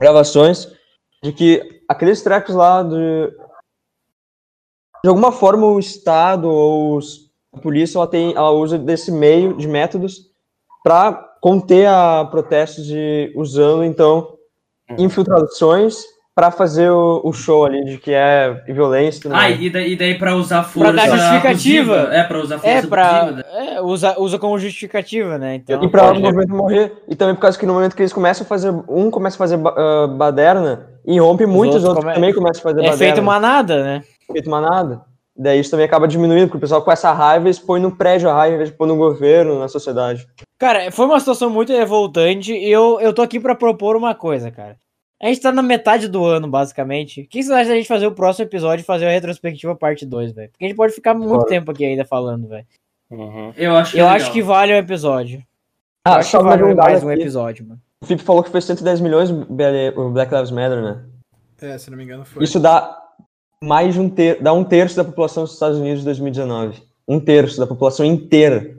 gravações, 0.01 0.69
de 1.25 1.33
que 1.33 1.81
aqueles 1.89 2.21
trecos 2.23 2.55
lá 2.55 2.83
do. 2.83 3.33
De 5.03 5.09
alguma 5.09 5.33
forma 5.33 5.67
o 5.67 5.79
Estado 5.79 6.49
ou 6.51 6.97
os- 6.97 7.31
a 7.55 7.59
polícia 7.59 7.97
ela 7.99 8.07
tem, 8.07 8.33
ela 8.35 8.51
usa 8.51 8.77
desse 8.79 9.11
meio 9.11 9.57
de 9.57 9.67
métodos 9.67 10.31
para 10.83 11.13
conter 11.41 11.87
a 11.89 12.27
protestos 12.31 12.85
de 12.87 13.33
usando 13.37 13.85
então 13.85 14.35
infiltrações 14.99 16.03
para 16.35 16.51
fazer 16.51 16.91
o, 16.91 17.21
o 17.25 17.33
show 17.33 17.65
ali 17.65 17.85
de 17.85 17.97
que 17.97 18.13
é 18.13 18.53
violência. 18.67 19.31
Ah, 19.33 19.49
e 19.49 19.71
daí, 19.71 19.93
e 19.93 19.97
daí 19.97 20.19
pra 20.19 20.35
usar 20.35 20.65
força. 20.65 20.93
dar 20.93 21.07
justificativa. 21.09 21.95
abusiva. 22.01 22.15
É, 22.15 22.25
pra 22.25 22.39
usar 22.41 22.59
força 22.59 22.77
É, 22.79 22.87
pra. 22.87 23.21
abusiva. 23.21 23.49
É, 23.51 23.81
usa, 23.81 24.21
usa 24.21 24.39
como 24.39 24.59
justificativa, 24.59 25.39
né? 25.39 25.55
Então, 25.55 25.83
E 25.83 25.89
para 25.89 26.11
o 26.13 26.21
movimento 26.21 26.51
morrer. 26.53 26.93
E 27.09 27.15
também 27.15 27.35
por 27.37 27.43
causa 27.43 27.57
que 27.59 27.65
no 27.65 27.73
momento 27.75 27.95
que 27.95 28.03
eles 28.03 28.13
começam 28.13 28.45
a 28.45 28.49
fazer. 28.49 28.71
Um 28.89 29.11
começa 29.11 29.37
a 29.37 29.39
fazer 29.39 29.59
ah, 29.65 30.07
baderna 30.09 30.91
e 31.07 31.19
rompe, 31.21 31.47
muitos 31.47 31.77
outros 31.85 31.89
outros 31.91 32.05
come- 32.05 32.15
também 32.15 32.35
começam 32.35 32.61
a 32.61 32.63
fazer 32.63 32.81
é 32.81 32.91
baderna. 32.91 32.97
feito 32.99 33.23
manada, 33.23 33.83
né? 33.85 34.05
feito 34.33 34.49
manada. 34.51 35.03
Daí 35.37 35.59
isso 35.61 35.71
também 35.71 35.85
acaba 35.87 36.07
diminuindo, 36.07 36.47
porque 36.47 36.59
o 36.59 36.61
pessoal 36.61 36.83
com 36.83 36.93
essa 36.93 37.13
raiva 37.13 37.47
eles 37.47 37.59
põem 37.59 37.83
no 37.83 37.91
prédio 37.97 38.31
a 38.31 38.35
raiva, 38.35 38.55
em 38.55 38.59
vez 38.59 38.71
de 38.71 38.77
pôr 38.77 38.87
no 38.87 38.97
governo, 38.97 39.59
na 39.59 39.67
sociedade. 39.69 40.27
Cara, 40.59 40.93
foi 40.93 41.07
uma 41.07 41.19
situação 41.19 41.51
muito 41.51 41.73
revoltante 41.73 42.53
e 42.55 42.71
eu, 42.71 43.01
eu 43.01 43.13
tô 43.13 43.21
aqui 43.21 43.41
pra 43.41 43.55
propor 43.57 43.97
uma 43.97 44.15
coisa, 44.15 44.51
cara. 44.53 44.77
A 45.21 45.27
gente 45.27 45.41
tá 45.41 45.51
na 45.51 45.63
metade 45.63 46.07
do 46.07 46.25
ano, 46.25 46.47
basicamente. 46.49 47.23
O 47.23 47.27
que 47.29 47.43
vocês 47.43 47.51
acham 47.51 47.71
da 47.71 47.77
gente 47.77 47.89
fazer 47.89 48.07
o 48.07 48.13
próximo 48.13 48.45
episódio 48.47 48.83
e 48.83 48.87
fazer 48.87 49.07
a 49.07 49.11
retrospectiva 49.11 49.75
parte 49.75 50.05
2, 50.07 50.33
velho? 50.33 50.51
Porque 50.51 50.65
a 50.65 50.69
gente 50.69 50.77
pode 50.77 50.93
ficar 50.93 51.15
muito 51.15 51.31
Claro. 51.31 51.47
tempo 51.47 51.71
aqui 51.71 51.85
ainda 51.85 52.05
falando, 52.05 52.47
velho. 52.49 52.67
Uhum. 53.11 53.53
Eu 53.57 53.75
acho 53.77 53.97
Eu 53.97 54.05
legal. 54.05 54.17
acho 54.17 54.33
que 54.33 54.43
vale 54.43 54.73
um 54.73 54.77
episódio. 54.77 55.39
Eu 56.07 56.13
Ah, 56.13 56.17
acho 56.17 56.31
só 56.31 56.39
que 56.39 56.45
vale 56.45 56.63
um 56.63 56.75
mais 56.77 57.03
um 57.03 57.09
aqui. 57.09 57.21
episódio, 57.23 57.67
mano. 57.67 57.81
O 58.05 58.07
Felipe 58.07 58.23
falou 58.23 58.43
que 58.43 58.51
foi 58.51 58.61
110 58.61 59.01
milhões 59.01 59.31
o 59.31 59.47
BL 59.47 59.97
o 59.97 60.11
Black 60.11 60.33
Lives 60.33 60.51
Matter, 60.51 60.83
né? 60.83 61.03
É, 61.63 61.79
se 61.79 61.91
não 61.91 61.97
me 61.97 62.05
engano 62.05 62.23
foi. 62.23 62.45
Isso 62.45 62.61
dá 62.61 63.03
mais 63.63 63.95
de 63.95 64.01
um 64.01 64.11
ter 64.11 64.43
dá 64.43 64.53
um 64.53 64.63
terço 64.63 64.95
da 64.95 65.05
população 65.05 65.45
dos 65.45 65.55
Estados 65.55 65.79
Unidos 65.79 66.01
de 66.01 66.05
2019. 66.05 66.83
Um 67.09 67.19
terço 67.19 67.59
da 67.59 67.67
população 67.67 68.05
inteira. 68.05 68.77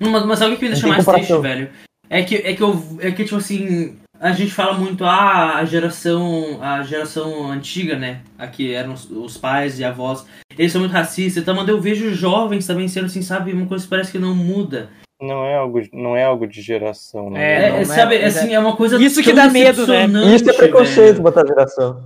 Mas, 0.00 0.26
mas 0.26 0.38
sabe 0.40 0.54
o 0.54 0.58
que 0.58 0.64
me 0.64 0.72
deixa 0.72 0.88
mais 0.88 1.04
triste, 1.04 1.38
velho? 1.38 1.70
É 2.08 2.24
que, 2.24 2.34
é 2.34 2.52
que 2.52 2.62
eu. 2.62 2.82
É 2.98 3.12
que, 3.12 3.22
tipo 3.22 3.36
assim. 3.36 3.96
A 4.18 4.32
gente 4.32 4.52
fala 4.52 4.74
muito, 4.74 5.04
ah, 5.04 5.54
a 5.56 5.64
geração. 5.64 6.58
A 6.60 6.82
geração 6.82 7.48
antiga, 7.48 7.96
né? 7.96 8.22
Aqui 8.36 8.74
eram 8.74 8.94
os, 8.94 9.08
os 9.08 9.38
pais 9.38 9.78
e 9.78 9.84
avós. 9.84 10.26
Eles 10.58 10.72
são 10.72 10.80
muito 10.80 10.92
racistas. 10.92 11.40
Então, 11.40 11.54
mano, 11.54 11.70
eu 11.70 11.80
vejo 11.80 12.12
jovens 12.12 12.66
também 12.66 12.88
sendo 12.88 13.06
assim, 13.06 13.22
sabe? 13.22 13.52
Uma 13.52 13.66
coisa 13.66 13.84
que 13.84 13.90
parece 13.90 14.10
que 14.10 14.18
não 14.18 14.34
muda. 14.34 14.90
Não 15.20 15.44
é 15.44 15.56
algo, 15.56 15.80
não 15.92 16.16
é 16.16 16.24
algo 16.24 16.46
de 16.46 16.62
geração, 16.62 17.28
né? 17.30 17.42
É, 17.42 17.66
É, 17.66 17.70
não, 17.72 17.78
é, 17.78 17.84
sabe, 17.84 18.18
mas 18.22 18.36
assim, 18.36 18.54
é 18.54 18.58
uma 18.58 18.74
coisa. 18.76 18.96
Isso 19.02 19.22
que 19.22 19.32
dá 19.32 19.48
medo, 19.48 19.86
né? 19.86 20.06
Isso 20.34 20.48
é 20.48 20.52
preconceito 20.52 21.12
velho. 21.12 21.22
botar 21.22 21.46
geração. 21.46 22.00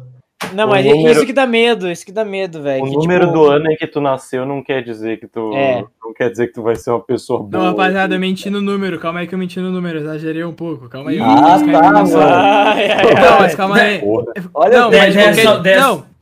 Não, 0.52 0.66
O 0.66 0.70
mas 0.70 0.84
número- 0.84 1.10
isso 1.12 1.24
que 1.24 1.32
dá 1.32 1.46
medo, 1.46 1.90
isso 1.90 2.04
que 2.04 2.12
dá 2.12 2.24
medo, 2.24 2.60
velho. 2.62 2.84
O 2.84 2.90
que, 2.90 2.96
número 2.96 3.26
tipo, 3.26 3.38
do 3.38 3.44
ano 3.46 3.70
em 3.70 3.76
que 3.76 3.86
tu 3.86 4.00
nasceu 4.00 4.44
não 4.44 4.62
quer 4.62 4.82
dizer 4.82 5.18
que 5.18 5.26
tu 5.26 5.52
É. 5.54 5.84
não 6.02 6.12
quer 6.12 6.28
dizer 6.30 6.48
que 6.48 6.52
tu 6.52 6.62
vai 6.62 6.74
ser 6.74 6.90
uma 6.90 7.00
pessoa 7.00 7.38
boa. 7.42 7.50
Não, 7.64 7.70
rapaziada, 7.70 8.14
eu 8.14 8.20
menti 8.20 8.50
no 8.50 8.60
número. 8.60 8.98
Calma 8.98 9.20
aí 9.20 9.26
que 9.26 9.34
eu 9.34 9.38
menti 9.38 9.58
no 9.60 9.70
número. 9.70 10.00
Exagerei 10.00 10.44
um 10.44 10.52
pouco. 10.52 10.88
Calma 10.88 11.10
aí. 11.10 11.18
Ah, 11.20 11.58
tá, 11.58 11.92
mano. 11.92 12.18
Ai, 12.20 12.90
ai, 12.90 12.90
ai. 12.92 13.14
Não, 13.14 13.38
mas 13.40 13.54
calma 13.54 13.76
aí. 13.76 13.98
Porra, 14.00 14.32
Olha, 14.52 14.78
Não, 14.80 14.90
mas 14.90 15.42
qualquer... 15.42 15.80
Não. 15.80 16.13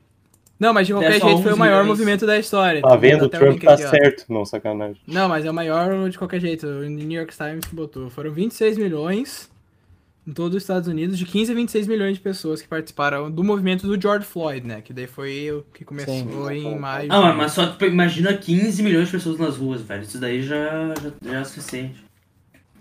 Não, 0.63 0.73
mas 0.73 0.87
de 0.87 0.93
qualquer 0.93 1.13
jeito 1.21 1.25
foi 1.43 1.51
o 1.51 1.55
11 1.55 1.59
maior 1.59 1.83
milhões. 1.83 1.89
movimento 1.99 2.25
da 2.27 2.39
história. 2.39 2.81
tá 2.81 2.95
vendo? 2.97 3.25
O 3.25 3.29
Trump 3.29 3.61
tá 3.63 3.75
aqui, 3.75 3.85
ó. 3.85 3.89
certo. 3.91 4.25
Não, 4.29 4.45
sacanagem. 4.45 4.97
Não, 5.07 5.29
mas 5.29 5.45
é 5.45 5.51
o 5.51 5.55
maior 5.55 6.09
de 6.09 6.17
qualquer 6.17 6.41
jeito. 6.41 6.67
O 6.67 6.83
New 6.89 7.11
York 7.19 7.37
Times 7.37 7.65
botou. 7.73 8.09
Foram 8.11 8.31
26 8.33 8.79
milhões 8.79 9.51
em 10.25 10.33
todos 10.33 10.55
os 10.57 10.63
Estados 10.63 10.87
Unidos, 10.87 11.19
de 11.19 11.27
15 11.27 11.51
a 11.51 11.55
26 11.57 11.89
milhões 11.89 12.15
de 12.15 12.21
pessoas 12.21 12.63
que 12.63 12.69
participaram 12.69 13.29
do 13.29 13.43
movimento 13.43 13.89
do 13.89 14.01
George 14.01 14.25
Floyd, 14.25 14.65
né? 14.65 14.81
Que 14.81 14.93
daí 14.93 15.09
foi 15.09 15.51
o 15.51 15.65
que 15.75 15.85
começou 15.85 16.15
Sim. 16.15 16.53
em 16.69 16.79
maio. 16.79 17.09
Ah, 17.11 17.21
mas- 17.23 17.37
mas 17.37 17.53
só 17.53 17.67
tipo, 17.67 17.85
imagina 17.87 18.33
15 18.33 18.85
milhões 18.85 19.07
de 19.07 19.13
pessoas 19.13 19.37
nas 19.37 19.57
ruas, 19.57 19.83
velho. 19.83 20.03
Isso 20.03 20.19
daí 20.21 20.41
já, 20.41 20.95
já, 21.03 21.11
já 21.33 21.39
é 21.39 21.41
o 21.41 21.45
suficiente. 21.45 22.05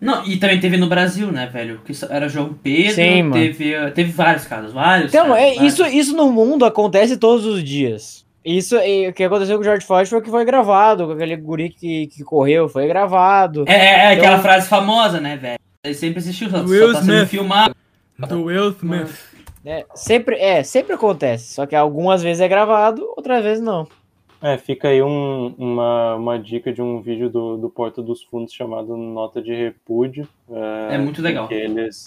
Não, 0.02 0.26
e 0.26 0.38
também 0.38 0.60
teve 0.60 0.78
no 0.78 0.88
Brasil, 0.88 1.32
né, 1.32 1.46
velho? 1.46 1.80
Que 1.86 1.94
era 2.10 2.28
João 2.28 2.54
Pedro, 2.54 2.96
Sim, 2.96 3.22
mano. 3.22 3.34
teve, 3.36 3.76
uh, 3.76 3.92
teve 3.92 4.12
vários 4.12 4.46
casos, 4.46 4.74
vários. 4.74 5.14
Então, 5.14 5.28
casos, 5.28 5.40
é, 5.40 5.54
vários. 5.54 5.74
isso, 5.74 5.86
isso 5.86 6.18
no 6.18 6.32
mundo 6.32 6.66
acontece 6.66 7.18
todos 7.18 7.46
os 7.46 7.64
dias. 7.64 8.26
Isso, 8.44 8.76
e 8.78 9.08
o 9.10 9.14
que 9.14 9.24
aconteceu 9.24 9.56
com 9.58 9.62
o 9.62 9.64
George 9.64 9.86
Floyd 9.86 10.10
foi 10.10 10.20
que 10.24 10.30
foi 10.32 10.44
gravado, 10.44 11.06
com 11.06 11.12
aquele 11.14 11.36
guri 11.36 11.70
que, 11.70 12.08
que 12.08 12.24
correu, 12.24 12.68
foi 12.68 12.88
gravado. 12.88 13.64
É, 13.68 13.74
é, 13.74 13.86
é 13.86 14.08
aquela 14.14 14.34
Então- 14.34 14.42
frase 14.42 14.68
famosa, 14.68 15.22
né, 15.22 15.38
velho? 15.38 15.60
Ele 15.84 15.94
sempre 15.94 16.18
assistiu, 16.20 16.50
só, 16.50 16.58
Will 16.64 16.88
só 16.88 16.94
tá 16.94 17.00
sendo 17.06 17.14
Smith. 17.18 17.30
filmado. 17.30 17.76
Do 18.28 18.44
Will 18.46 18.70
Smith. 18.72 19.12
É, 19.64 19.86
sempre, 19.94 20.36
é, 20.38 20.64
sempre 20.64 20.94
acontece. 20.96 21.54
Só 21.54 21.68
que 21.68 21.76
algumas 21.76 22.24
vezes 22.24 22.42
é 22.42 22.48
gravado, 22.48 23.04
outras 23.16 23.44
vezes 23.44 23.64
não. 23.64 23.88
É, 24.42 24.58
fica 24.58 24.88
aí 24.88 25.04
um- 25.04 25.54
uma, 25.58 26.16
uma 26.16 26.40
dica 26.40 26.74
de 26.74 26.82
um 26.82 27.00
vídeo 27.00 27.30
do, 27.30 27.58
do 27.58 27.70
Porta 27.70 28.02
dos 28.02 28.24
Fundos 28.24 28.54
chamado 28.54 28.98
Nota 28.98 29.42
de 29.42 29.54
Repúdio. 29.54 30.28
É 30.90 30.98
muito 30.98 31.22
legal. 31.22 31.48
Que 31.48 31.54
eles, 31.54 32.04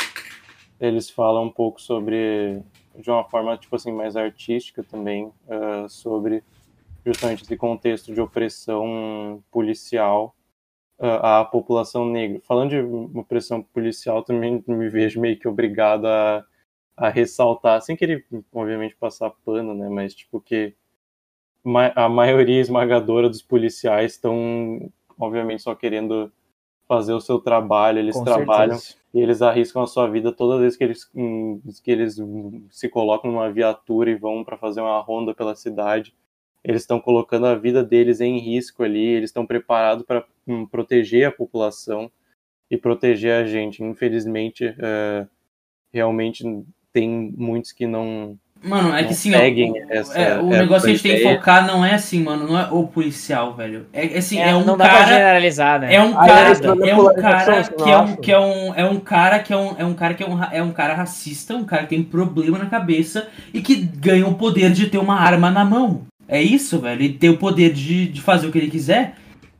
eles 0.80 1.08
falam 1.08 1.44
um 1.44 1.50
pouco 1.50 1.80
sobre, 1.80 2.60
de 2.98 3.08
uma 3.08 3.22
forma, 3.24 3.56
tipo 3.56 3.76
assim, 3.76 3.92
mais 3.92 4.16
artística 4.16 4.82
também, 4.82 5.30
eh, 5.48 5.86
sobre 5.88 6.42
justamente 7.06 7.44
esse 7.44 7.56
contexto 7.56 8.12
de 8.12 8.20
opressão 8.20 9.40
policial 9.52 10.34
ah, 10.98 11.40
à 11.40 11.44
população 11.44 12.04
negra. 12.04 12.40
Falando 12.42 12.70
de 12.70 12.80
opressão 13.18 13.62
policial, 13.62 14.24
também 14.24 14.62
me 14.66 14.88
vejo 14.88 15.20
meio 15.20 15.38
que 15.38 15.46
obrigado 15.46 16.06
a, 16.06 16.44
a 16.96 17.08
ressaltar, 17.10 17.80
sem 17.82 17.94
querer, 17.94 18.26
obviamente, 18.52 18.96
passar 18.96 19.30
pano, 19.44 19.72
né, 19.74 19.88
mas, 19.88 20.14
tipo, 20.14 20.40
que 20.40 20.74
ma- 21.64 21.92
a 21.96 22.08
maioria 22.08 22.60
esmagadora 22.60 23.28
dos 23.28 23.42
policiais 23.42 24.12
estão, 24.12 24.90
obviamente, 25.18 25.62
só 25.62 25.74
querendo 25.74 26.30
fazer 26.88 27.14
o 27.14 27.20
seu 27.20 27.38
trabalho, 27.38 27.98
eles 27.98 28.16
Com 28.16 28.24
trabalham 28.24 28.78
certeza. 28.78 29.04
e 29.14 29.20
eles 29.20 29.42
arriscam 29.42 29.82
a 29.82 29.86
sua 29.86 30.08
vida 30.08 30.32
toda 30.32 30.60
vez 30.60 30.76
que 30.76 30.84
eles, 30.84 31.04
que 31.82 31.90
eles 31.90 32.18
se 32.70 32.88
colocam 32.88 33.30
numa 33.32 33.50
viatura 33.50 34.10
e 34.10 34.16
vão 34.16 34.44
para 34.44 34.58
fazer 34.58 34.80
uma 34.80 35.00
ronda 35.00 35.34
pela 35.34 35.56
cidade. 35.56 36.14
Eles 36.62 36.82
estão 36.82 37.00
colocando 37.00 37.46
a 37.46 37.54
vida 37.54 37.82
deles 37.84 38.20
em 38.20 38.38
risco 38.38 38.82
ali, 38.82 39.04
eles 39.04 39.30
estão 39.30 39.46
preparados 39.46 40.04
para 40.04 40.24
proteger 40.70 41.28
a 41.28 41.32
população 41.32 42.10
e 42.70 42.76
proteger 42.76 43.32
a 43.42 43.46
gente. 43.46 43.82
Infelizmente, 43.82 44.74
é, 44.78 45.26
realmente 45.92 46.44
tem 46.92 47.08
muitos 47.36 47.72
que 47.72 47.86
não, 47.86 48.38
Mano, 48.64 48.96
é 48.96 49.02
não 49.02 49.08
que 49.08 49.12
assim, 49.12 49.34
ó, 49.34 49.38
o, 49.38 49.76
essa, 49.90 50.18
é, 50.18 50.40
o 50.40 50.48
essa 50.48 50.58
negócio 50.62 50.84
que 50.84 50.90
a 50.90 50.94
gente 50.94 51.02
tem 51.02 51.16
que 51.16 51.22
focar 51.22 51.66
não 51.66 51.84
é 51.84 51.94
assim, 51.94 52.22
mano, 52.22 52.48
não 52.48 52.58
é 52.58 52.66
o 52.70 52.84
policial, 52.84 53.54
velho. 53.54 53.86
É, 53.92 54.14
é 54.14 54.18
assim, 54.18 54.38
é, 54.38 54.48
É, 54.48 54.56
um 54.56 54.64
não 54.64 54.76
dá 54.76 54.86
pra 54.86 54.94
cara. 54.94 55.06
generalizar, 55.06 55.80
né? 55.80 55.94
É 55.94 56.00
um 56.00 56.14
cara, 56.14 56.52
é 56.88 56.94
um 56.96 57.14
cara 57.14 57.62
que 57.62 57.90
é 57.90 57.98
um, 57.98 58.16
que 58.16 58.32
é 58.32 58.40
um, 58.40 58.74
é 58.74 58.84
um 58.86 59.00
cara 59.00 59.38
que 59.38 59.52
é 59.52 59.56
um, 59.56 59.74
é 59.78 59.84
um 59.84 59.92
cara 59.92 60.14
que 60.14 60.22
é 60.22 60.26
um, 60.26 60.42
é 60.50 60.62
um 60.62 60.72
cara 60.72 60.94
racista, 60.94 61.54
um 61.54 61.64
cara 61.64 61.82
que 61.82 61.90
tem 61.90 62.02
problema 62.02 62.58
na 62.58 62.66
cabeça 62.66 63.28
e 63.52 63.60
que 63.60 63.76
ganha 63.76 64.26
o 64.26 64.34
poder 64.34 64.72
de 64.72 64.86
ter 64.86 64.98
uma 64.98 65.20
arma 65.20 65.50
na 65.50 65.64
mão. 65.64 66.02
É 66.26 66.42
isso, 66.42 66.78
velho. 66.78 67.02
Ele 67.02 67.12
tem 67.12 67.28
o 67.28 67.36
poder 67.36 67.70
de, 67.70 68.06
de 68.08 68.20
fazer 68.22 68.46
o 68.46 68.50
que 68.52 68.56
ele 68.56 68.70
quiser. 68.70 69.14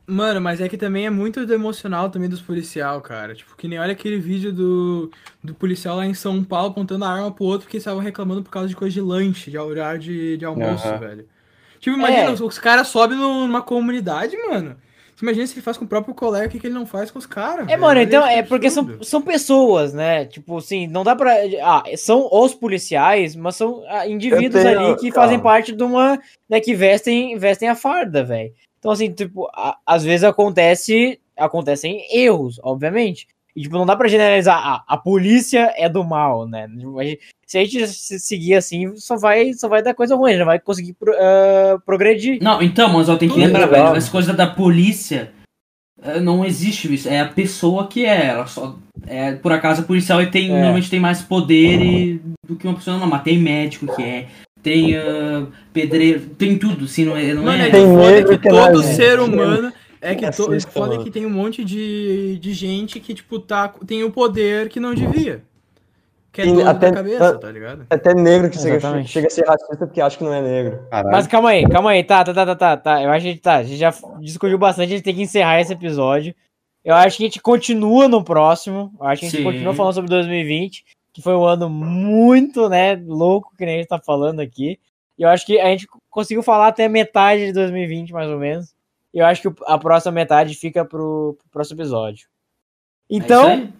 Mano, 0.07 0.39
mas 0.39 0.61
é 0.61 0.69
que 0.69 0.77
também 0.77 1.07
é 1.07 1.09
muito 1.09 1.45
do 1.45 1.53
emocional 1.53 2.09
também 2.09 2.29
dos 2.29 2.41
policial, 2.41 3.01
cara. 3.01 3.33
Tipo, 3.33 3.55
que 3.55 3.67
nem 3.67 3.79
olha 3.79 3.93
aquele 3.93 4.19
vídeo 4.19 4.53
do, 4.53 5.11
do 5.43 5.55
policial 5.55 5.97
lá 5.97 6.05
em 6.05 6.13
São 6.13 6.43
Paulo 6.43 6.69
apontando 6.69 7.05
a 7.05 7.09
arma 7.09 7.31
pro 7.31 7.45
outro 7.45 7.65
porque 7.65 7.77
estavam 7.77 8.01
reclamando 8.01 8.43
por 8.43 8.51
causa 8.51 8.67
de 8.67 8.75
coisa 8.75 8.93
de 8.93 9.01
lanche, 9.01 9.49
de 9.49 9.57
horário 9.57 9.99
de, 9.99 10.37
de 10.37 10.45
almoço, 10.45 10.87
Aham. 10.87 10.97
velho. 10.99 11.27
Tipo, 11.79 11.97
imagina, 11.97 12.23
É. 12.23 12.31
os, 12.31 12.41
os 12.41 12.59
caras 12.59 12.87
sobem 12.87 13.17
numa 13.17 13.61
comunidade, 13.61 14.37
mano. 14.47 14.75
Imagina 15.21 15.47
se 15.47 15.53
ele 15.53 15.61
faz 15.61 15.77
com 15.77 15.85
o 15.85 15.87
próprio 15.87 16.13
colega, 16.13 16.47
o 16.47 16.49
que, 16.49 16.59
que 16.59 16.67
ele 16.67 16.73
não 16.73 16.85
faz 16.85 17.09
com 17.09 17.17
os 17.17 17.25
caras? 17.25 17.69
É, 17.69 17.77
mano, 17.77 18.01
então, 18.01 18.25
é 18.27 18.43
porque 18.43 18.69
são, 18.69 19.01
são 19.01 19.21
pessoas, 19.21 19.93
né? 19.93 20.25
Tipo 20.25 20.57
assim, 20.57 20.87
não 20.87 21.05
dá 21.05 21.15
pra. 21.15 21.33
Ah, 21.63 21.83
são 21.95 22.27
os 22.29 22.53
policiais, 22.53 23.33
mas 23.33 23.55
são 23.55 23.81
ah, 23.87 24.05
indivíduos 24.05 24.61
tenho, 24.61 24.77
ali 24.77 24.95
que 24.97 25.09
cara. 25.09 25.23
fazem 25.23 25.39
parte 25.39 25.71
de 25.71 25.83
uma. 25.83 26.19
Né, 26.49 26.59
que 26.59 26.75
vestem, 26.75 27.37
vestem 27.37 27.69
a 27.69 27.75
farda, 27.75 28.25
velho. 28.25 28.51
Então, 28.85 28.93
assim, 28.93 29.11
tipo, 29.11 29.49
a- 29.51 29.77
às 29.83 30.03
vezes 30.03 30.23
acontece. 30.23 31.19
Acontecem 31.35 32.05
erros, 32.15 32.59
obviamente. 32.63 33.27
E, 33.55 33.63
tipo, 33.63 33.75
não 33.77 33.85
dá 33.85 33.95
pra 33.95 34.07
generalizar. 34.07 34.61
Ah, 34.63 34.83
a 34.87 34.95
polícia 34.95 35.73
é 35.75 35.89
do 35.89 36.03
mal, 36.03 36.47
né? 36.47 36.67
Tipo, 36.67 36.97
Se 37.47 37.57
a 37.57 37.63
gente 37.63 37.87
se 37.87 38.19
seguir 38.19 38.53
assim, 38.55 38.95
só 38.95 39.17
vai, 39.17 39.53
só 39.53 39.67
vai 39.67 39.81
dar 39.81 39.93
coisa 39.95 40.15
ruim, 40.15 40.29
a 40.29 40.33
gente 40.33 40.39
não 40.39 40.45
vai 40.45 40.59
conseguir 40.59 40.93
pro- 40.93 41.13
ah, 41.17 41.79
progredir. 41.85 42.37
Não, 42.43 42.61
então, 42.61 42.87
mas 42.93 43.09
ó, 43.09 43.17
tem 43.17 43.27
que 43.29 43.37
lembrar, 43.39 43.65
legal. 43.69 43.85
velho, 43.87 43.97
as 43.97 44.07
coisas 44.09 44.35
da 44.35 44.45
polícia 44.47 45.31
eh, 46.03 46.19
não 46.19 46.45
existe 46.45 46.93
isso. 46.93 47.09
É 47.09 47.19
a 47.21 47.27
pessoa 47.27 47.87
que 47.87 48.05
é. 48.05 48.27
Ela 48.27 48.45
só. 48.47 48.75
É, 49.07 49.33
por 49.33 49.51
acaso 49.51 49.81
a 49.81 49.85
policial 49.85 50.21
ele 50.21 50.29
tem, 50.31 50.45
É. 50.49 50.53
normalmente 50.53 50.89
tem 50.89 50.99
mais 50.99 51.21
poder 51.23 51.81
e- 51.81 52.21
do 52.47 52.55
que 52.55 52.67
uma 52.67 52.75
pessoa 52.75 52.97
normal. 52.97 53.17
Mas 53.17 53.23
tem 53.23 53.37
médico 53.39 53.93
que 53.95 54.03
é. 54.03 54.27
Tem 54.65 54.97
ah, 54.97 55.45
pedreiro, 55.71 56.21
tem 56.21 56.57
tudo, 56.57 56.85
assim, 56.85 57.05
não 57.05 57.15
é. 57.15 57.35
Não 57.35 57.43
Mano, 57.43 57.61
é 57.61 57.67
é 57.67 57.69
que 57.69 57.77
foda 57.77 58.23
que 58.23 58.37
que 58.39 58.49
todo 58.49 58.73
não 58.73 58.81
é, 58.81 58.93
ser 58.95 59.19
humano. 59.19 59.73
É 60.01 60.15
que 60.15 60.31
to... 60.31 60.47
Racista, 60.47 60.71
foda 60.71 60.93
mano. 60.93 61.03
que 61.03 61.11
tem 61.11 61.23
um 61.23 61.29
monte 61.29 61.63
de, 61.63 62.39
de 62.39 62.51
gente 62.51 62.99
que, 62.99 63.13
tipo, 63.13 63.37
tá, 63.37 63.67
tem 63.85 64.03
o 64.03 64.09
poder 64.09 64.67
que 64.69 64.79
não 64.79 64.95
devia. 64.95 65.43
Que 66.31 66.41
é 66.41 66.45
dono 66.47 66.67
até- 66.67 66.89
da 66.89 66.95
cabeça, 66.95 67.37
tá 67.37 67.51
ligado? 67.51 67.85
Até 67.91 68.15
negro 68.15 68.49
que 68.49 68.57
chega, 68.57 69.03
chega 69.03 69.27
a 69.27 69.29
ser 69.29 69.45
racista 69.45 69.85
porque 69.85 70.01
acha 70.01 70.17
que 70.17 70.23
não 70.23 70.33
é 70.33 70.41
negro. 70.41 70.79
Caralho. 70.89 71.11
Mas 71.11 71.27
calma 71.27 71.49
aí, 71.51 71.69
calma 71.69 71.91
aí, 71.91 72.03
tá, 72.03 72.23
tá, 72.23 72.33
tá, 72.33 72.45
tá, 72.47 72.55
tá, 72.55 72.77
tá. 72.77 73.03
Eu 73.03 73.11
acho 73.11 73.21
que 73.21 73.27
a 73.27 73.31
gente 73.31 73.41
tá. 73.41 73.55
A 73.57 73.63
gente 73.63 73.77
já 73.77 73.93
discutiu 74.19 74.57
bastante, 74.57 74.87
a 74.87 74.95
gente 74.95 75.03
tem 75.03 75.13
que 75.13 75.21
encerrar 75.21 75.61
esse 75.61 75.73
episódio. 75.73 76.33
Eu 76.83 76.95
acho 76.95 77.17
que 77.17 77.23
a 77.23 77.27
gente 77.27 77.39
continua 77.39 78.07
no 78.07 78.23
próximo. 78.23 78.91
Eu 78.99 79.05
acho 79.05 79.19
que 79.19 79.27
a 79.27 79.29
gente 79.29 79.37
Sim. 79.37 79.43
continua 79.43 79.75
falando 79.75 79.93
sobre 79.93 80.09
2020, 80.09 80.83
que 81.15 81.21
foi 81.21 81.33
um 81.33 81.45
ano 81.45 81.69
muito, 81.69 82.67
né, 82.67 82.93
louco, 83.07 83.55
que 83.57 83.65
nem 83.65 83.75
a 83.75 83.77
gente 83.77 83.87
tá 83.87 83.97
falando 83.97 84.41
aqui. 84.41 84.77
E 85.17 85.23
eu 85.23 85.29
acho 85.29 85.45
que 85.45 85.57
a 85.57 85.67
gente 85.67 85.87
conseguiu 86.09 86.43
falar 86.43 86.67
até 86.67 86.89
metade 86.89 87.45
de 87.45 87.53
2020, 87.53 88.11
mais 88.11 88.29
ou 88.29 88.37
menos. 88.37 88.75
E 89.13 89.19
eu 89.19 89.25
acho 89.25 89.41
que 89.41 89.63
a 89.65 89.77
próxima 89.77 90.11
metade 90.11 90.53
fica 90.55 90.83
pro, 90.83 91.37
pro 91.39 91.49
próximo 91.51 91.79
episódio. 91.79 92.27
É 93.09 93.15
Então, 93.15 93.47
aí. 93.47 93.73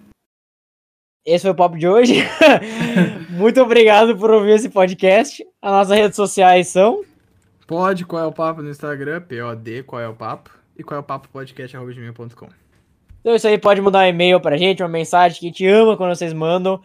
esse 1.26 1.42
foi 1.42 1.52
o 1.52 1.56
papo 1.56 1.78
de 1.78 1.86
hoje. 1.86 2.24
Muito 3.32 3.62
obrigado 3.62 4.18
por 4.18 4.32
ouvir 4.32 4.52
esse 4.52 4.70
podcast. 4.70 5.46
As 5.62 5.72
nossas 5.74 5.98
redes 5.98 6.16
sociais 6.16 6.70
são. 6.70 7.04
Pode, 7.68 8.06
qual 8.06 8.24
é 8.24 8.26
o 8.26 8.32
papo 8.32 8.62
no 8.62 8.70
Instagram? 8.70 9.20
POD, 9.20 9.84
qual 9.84 10.02
é 10.02 10.08
o 10.08 10.16
papo? 10.16 10.52
E 10.78 10.84
qual 10.84 10.96
é 10.96 11.02
o 11.02 11.04
papo 11.04 11.28
podcast.gmail.com. 11.28 12.48
Então 13.20 13.36
isso 13.36 13.46
aí 13.46 13.58
pode 13.58 13.82
mandar 13.82 14.06
um 14.06 14.08
e-mail 14.08 14.40
pra 14.40 14.56
gente, 14.56 14.82
uma 14.82 14.88
mensagem 14.88 15.38
que 15.38 15.48
a 15.48 15.50
gente 15.50 15.68
ama 15.68 15.98
quando 15.98 16.16
vocês 16.16 16.32
mandam. 16.32 16.82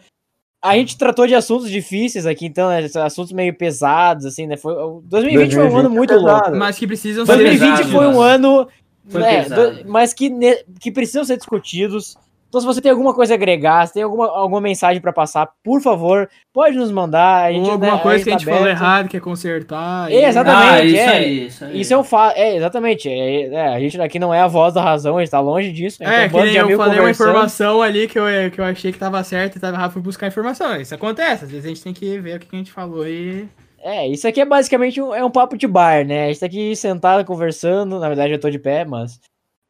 A 0.61 0.75
gente 0.75 0.95
tratou 0.97 1.25
de 1.25 1.33
assuntos 1.33 1.69
difíceis 1.71 2.25
aqui, 2.27 2.45
então, 2.45 2.69
né, 2.69 2.87
assuntos 3.03 3.31
meio 3.31 3.53
pesados, 3.55 4.25
assim, 4.25 4.45
né? 4.45 4.55
Foi, 4.57 4.73
o 4.73 5.01
2020 5.05 5.53
foi 5.55 5.63
um 5.63 5.65
ano 5.65 5.89
2020 5.89 5.97
muito 5.97 6.13
é 6.13 6.17
louco. 6.17 6.39
pesado. 6.39 6.57
Mas 6.57 6.77
que 6.77 6.85
precisam 6.87 7.25
ser 7.25 7.35
2020 7.37 7.69
pesado, 7.77 7.89
foi 7.91 8.05
um 8.07 8.17
mano. 8.17 8.21
ano, 8.21 8.67
Foi 9.09 9.21
né, 9.21 9.43
pesado. 9.43 9.83
do- 9.83 9.89
mas 9.89 10.13
que, 10.13 10.29
ne- 10.29 10.63
que 10.79 10.91
precisam 10.91 11.23
ser 11.25 11.37
discutidos. 11.37 12.15
Então, 12.51 12.59
se 12.59 12.67
você 12.67 12.81
tem 12.81 12.91
alguma 12.91 13.13
coisa 13.13 13.33
a 13.33 13.35
agregar, 13.35 13.87
se 13.87 13.93
tem 13.93 14.03
alguma, 14.03 14.27
alguma 14.27 14.59
mensagem 14.59 15.01
pra 15.01 15.13
passar, 15.13 15.49
por 15.63 15.81
favor, 15.81 16.29
pode 16.51 16.75
nos 16.75 16.91
mandar. 16.91 17.45
A 17.45 17.51
gente, 17.53 17.63
Ou 17.63 17.71
alguma 17.71 17.95
né, 17.95 18.01
coisa 18.03 18.21
que 18.25 18.29
a 18.29 18.33
tá 18.33 18.39
gente 18.39 18.49
falou 18.49 18.67
errado, 18.67 19.07
quer 19.07 19.21
consertar. 19.21 20.11
É, 20.11 20.27
exatamente. 20.27 20.69
Ah, 20.69 20.83
isso 20.83 20.97
é. 20.97 21.07
aí, 21.07 21.47
isso 21.47 21.63
aí. 21.63 21.79
Isso 21.79 21.93
é 21.93 21.97
um 21.97 22.03
fato. 22.03 22.37
É, 22.37 22.57
exatamente. 22.57 23.07
É, 23.07 23.45
é, 23.53 23.67
a 23.69 23.79
gente 23.79 24.01
aqui 24.01 24.19
não 24.19 24.33
é 24.33 24.41
a 24.41 24.47
voz 24.47 24.73
da 24.73 24.83
razão, 24.83 25.15
a 25.15 25.21
gente 25.21 25.31
tá 25.31 25.39
longe 25.39 25.71
disso. 25.71 26.03
A 26.03 26.05
gente 26.05 26.13
É, 26.13 26.25
um 26.25 26.65
que 26.67 26.73
eu 26.73 26.77
falei 26.77 26.99
uma 26.99 27.09
informação 27.09 27.81
ali 27.81 28.05
que 28.09 28.19
eu, 28.19 28.25
que 28.51 28.59
eu 28.59 28.65
achei 28.65 28.91
que 28.91 28.99
tava 28.99 29.23
certo 29.23 29.55
e 29.55 29.59
tava 29.61 29.77
errado, 29.77 29.93
fui 29.93 30.01
buscar 30.01 30.27
informação. 30.27 30.75
Isso 30.75 30.93
acontece, 30.93 31.45
às 31.45 31.51
vezes 31.51 31.65
a 31.65 31.69
gente 31.69 31.81
tem 31.81 31.93
que 31.93 32.19
ver 32.19 32.35
o 32.35 32.39
que 32.41 32.53
a 32.53 32.57
gente 32.57 32.71
falou 32.73 33.07
e... 33.07 33.47
É, 33.83 34.07
isso 34.07 34.27
aqui 34.27 34.41
é 34.41 34.45
basicamente 34.45 35.01
um, 35.01 35.15
é 35.15 35.23
um 35.23 35.31
papo 35.31 35.57
de 35.57 35.67
bar, 35.67 36.05
né? 36.05 36.25
A 36.25 36.27
gente 36.27 36.39
tá 36.41 36.45
aqui 36.45 36.75
sentado 36.75 37.25
conversando, 37.25 37.97
na 37.97 38.07
verdade 38.09 38.33
eu 38.33 38.39
tô 38.39 38.49
de 38.49 38.59
pé, 38.59 38.85
mas 38.85 39.19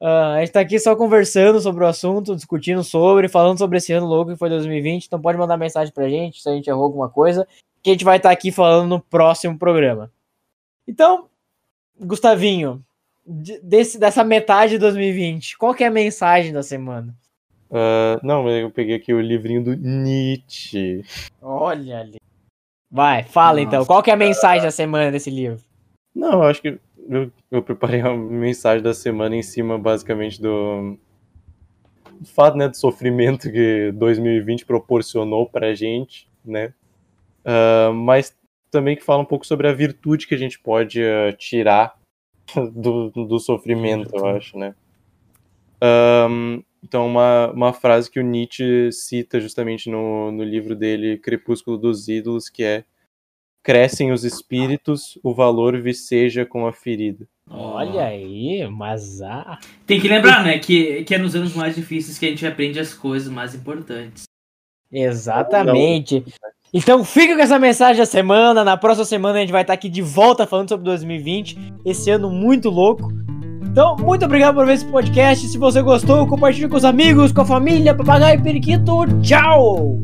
ah, 0.02 0.34
a 0.34 0.40
gente 0.40 0.52
tá 0.52 0.60
aqui 0.60 0.80
só 0.80 0.96
conversando 0.96 1.62
sobre 1.62 1.84
o 1.84 1.88
assunto, 1.88 2.36
discutindo 2.36 2.84
sobre, 2.84 3.28
falando 3.30 3.58
sobre 3.58 3.78
esse 3.78 3.94
ano 3.94 4.08
louco 4.08 4.32
que 4.32 4.38
foi 4.38 4.50
2020, 4.50 5.06
então 5.06 5.22
pode 5.22 5.38
mandar 5.38 5.58
mensagem 5.58 5.94
pra 5.94 6.10
gente 6.10 6.42
se 6.42 6.50
a 6.50 6.54
gente 6.54 6.70
errou 6.70 6.84
alguma 6.84 7.08
coisa, 7.10 7.48
que 7.84 7.90
a 7.92 7.94
gente 7.94 8.04
vai 8.06 8.18
estar 8.18 8.32
aqui 8.32 8.52
falando 8.52 8.90
no 8.90 9.00
próximo 9.00 9.58
programa. 9.58 10.12
Então, 10.88 11.28
Gustavinho, 12.00 12.84
de- 13.26 13.60
desse, 13.62 14.00
dessa 14.00 14.24
metade 14.24 14.74
de 14.74 14.78
2020, 14.80 15.58
qual 15.58 15.74
que 15.74 15.84
é 15.84 15.88
a 15.88 15.92
mensagem 15.92 16.52
da 16.52 16.64
semana? 16.64 17.16
Ah, 17.72 18.20
não, 18.22 18.50
eu 18.50 18.70
peguei 18.72 18.96
aqui 18.96 19.14
o 19.14 19.22
livrinho 19.22 19.64
do 19.64 19.76
Nietzsche. 19.76 21.06
Olha 21.42 22.00
ali. 22.00 22.18
Vai, 22.90 23.24
fala 23.24 23.62
então, 23.62 23.86
qual 23.86 24.04
que 24.04 24.10
é 24.10 24.14
a 24.14 24.18
mensagem 24.18 24.64
da 24.64 24.72
semana 24.72 25.10
desse 25.12 25.30
livro? 25.30 25.64
Não, 26.14 26.34
eu 26.34 26.44
acho 26.44 26.62
que 26.62 26.78
eu, 27.12 27.32
eu 27.52 27.62
preparei 27.62 28.02
a 28.02 28.16
mensagem 28.16 28.82
da 28.82 28.94
semana 28.94 29.36
em 29.36 29.44
cima, 29.44 29.78
basicamente, 29.78 30.42
do, 30.42 30.98
do 32.20 32.26
fato, 32.26 32.58
né, 32.58 32.70
do 32.70 32.78
sofrimento 32.78 33.52
que 33.52 33.92
2020 33.92 34.66
proporcionou 34.66 35.48
pra 35.48 35.76
gente, 35.76 36.28
né? 36.44 36.74
Ah, 37.44 37.92
mas 37.94 38.36
também 38.70 38.96
que 38.96 39.04
fala 39.04 39.22
um 39.22 39.26
pouco 39.26 39.46
sobre 39.46 39.68
a 39.68 39.74
virtude 39.74 40.26
que 40.26 40.36
a 40.36 40.38
gente 40.38 40.60
pode 40.60 41.04
ah, 41.04 41.34
tirar 41.34 42.00
do, 42.74 43.10
do 43.10 43.40
sofrimento, 43.40 44.16
eu 44.16 44.26
acho, 44.26 44.58
né? 44.58 44.74
Ahn, 45.82 46.62
então, 46.84 47.06
uma, 47.06 47.52
uma 47.52 47.74
frase 47.74 48.10
que 48.10 48.20
o 48.20 48.24
Nietzsche 48.24 48.92
cita 48.92 49.40
justamente 49.40 49.90
no, 49.90 50.32
no 50.32 50.44
livro 50.44 50.76
dele, 50.76 51.18
Crepúsculo 51.18 51.78
dos 51.78 52.08
Ídolos, 52.08 52.50
que 52.50 52.64
é 52.64 52.86
crescem 53.64 54.12
os 54.12 54.24
espíritos, 54.24 55.18
o 55.24 55.34
valor 55.34 55.80
viceja 55.80 56.46
com 56.46 56.66
a 56.68 56.74
ferida. 56.74 57.28
Olha 57.50 58.06
aí, 58.06 58.66
mas 58.70 59.22
ah, 59.22 59.60
Tem 59.86 60.00
que 60.00 60.08
lembrar, 60.08 60.44
né, 60.44 60.58
que, 60.58 61.04
que 61.04 61.14
é 61.14 61.18
nos 61.18 61.36
anos 61.36 61.54
mais 61.54 61.76
difíceis 61.76 62.18
que 62.18 62.26
a 62.26 62.30
gente 62.30 62.46
aprende 62.46 62.80
as 62.80 62.94
coisas 62.94 63.32
mais 63.32 63.54
importantes. 63.54 64.24
Exatamente. 64.92 66.24
Então 66.74 67.04
fica 67.04 67.36
com 67.36 67.42
essa 67.42 67.60
mensagem 67.60 67.98
da 67.98 68.06
semana. 68.06 68.64
Na 68.64 68.78
próxima 68.78 69.06
semana 69.06 69.38
a 69.38 69.42
gente 69.42 69.52
vai 69.52 69.62
estar 69.62 69.74
aqui 69.74 69.90
de 69.90 70.02
volta 70.02 70.48
falando 70.48 70.70
sobre 70.70 70.86
2020. 70.86 71.58
Esse 71.86 72.10
ano 72.10 72.30
muito 72.30 72.70
louco. 72.70 73.12
Então, 73.62 73.96
muito 73.96 74.26
obrigado 74.26 74.56
por 74.56 74.66
ver 74.66 74.74
esse 74.74 74.86
podcast. 74.86 75.48
Se 75.48 75.58
você 75.58 75.82
gostou, 75.82 76.28
compartilhe 76.28 76.68
com 76.68 76.76
os 76.76 76.84
amigos, 76.84 77.32
com 77.32 77.42
a 77.42 77.46
família, 77.46 77.96
papagaio 77.96 78.40
e 78.40 78.44
periquito. 78.44 79.06
Tchau! 79.22 79.98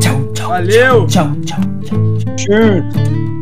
Tchau, 0.00 0.32
tchau. 0.32 0.48
Valeu! 0.48 1.06
Tchau, 1.06 1.30
tchau, 1.44 1.60
tchau. 1.84 2.07
Sure. 2.48 3.37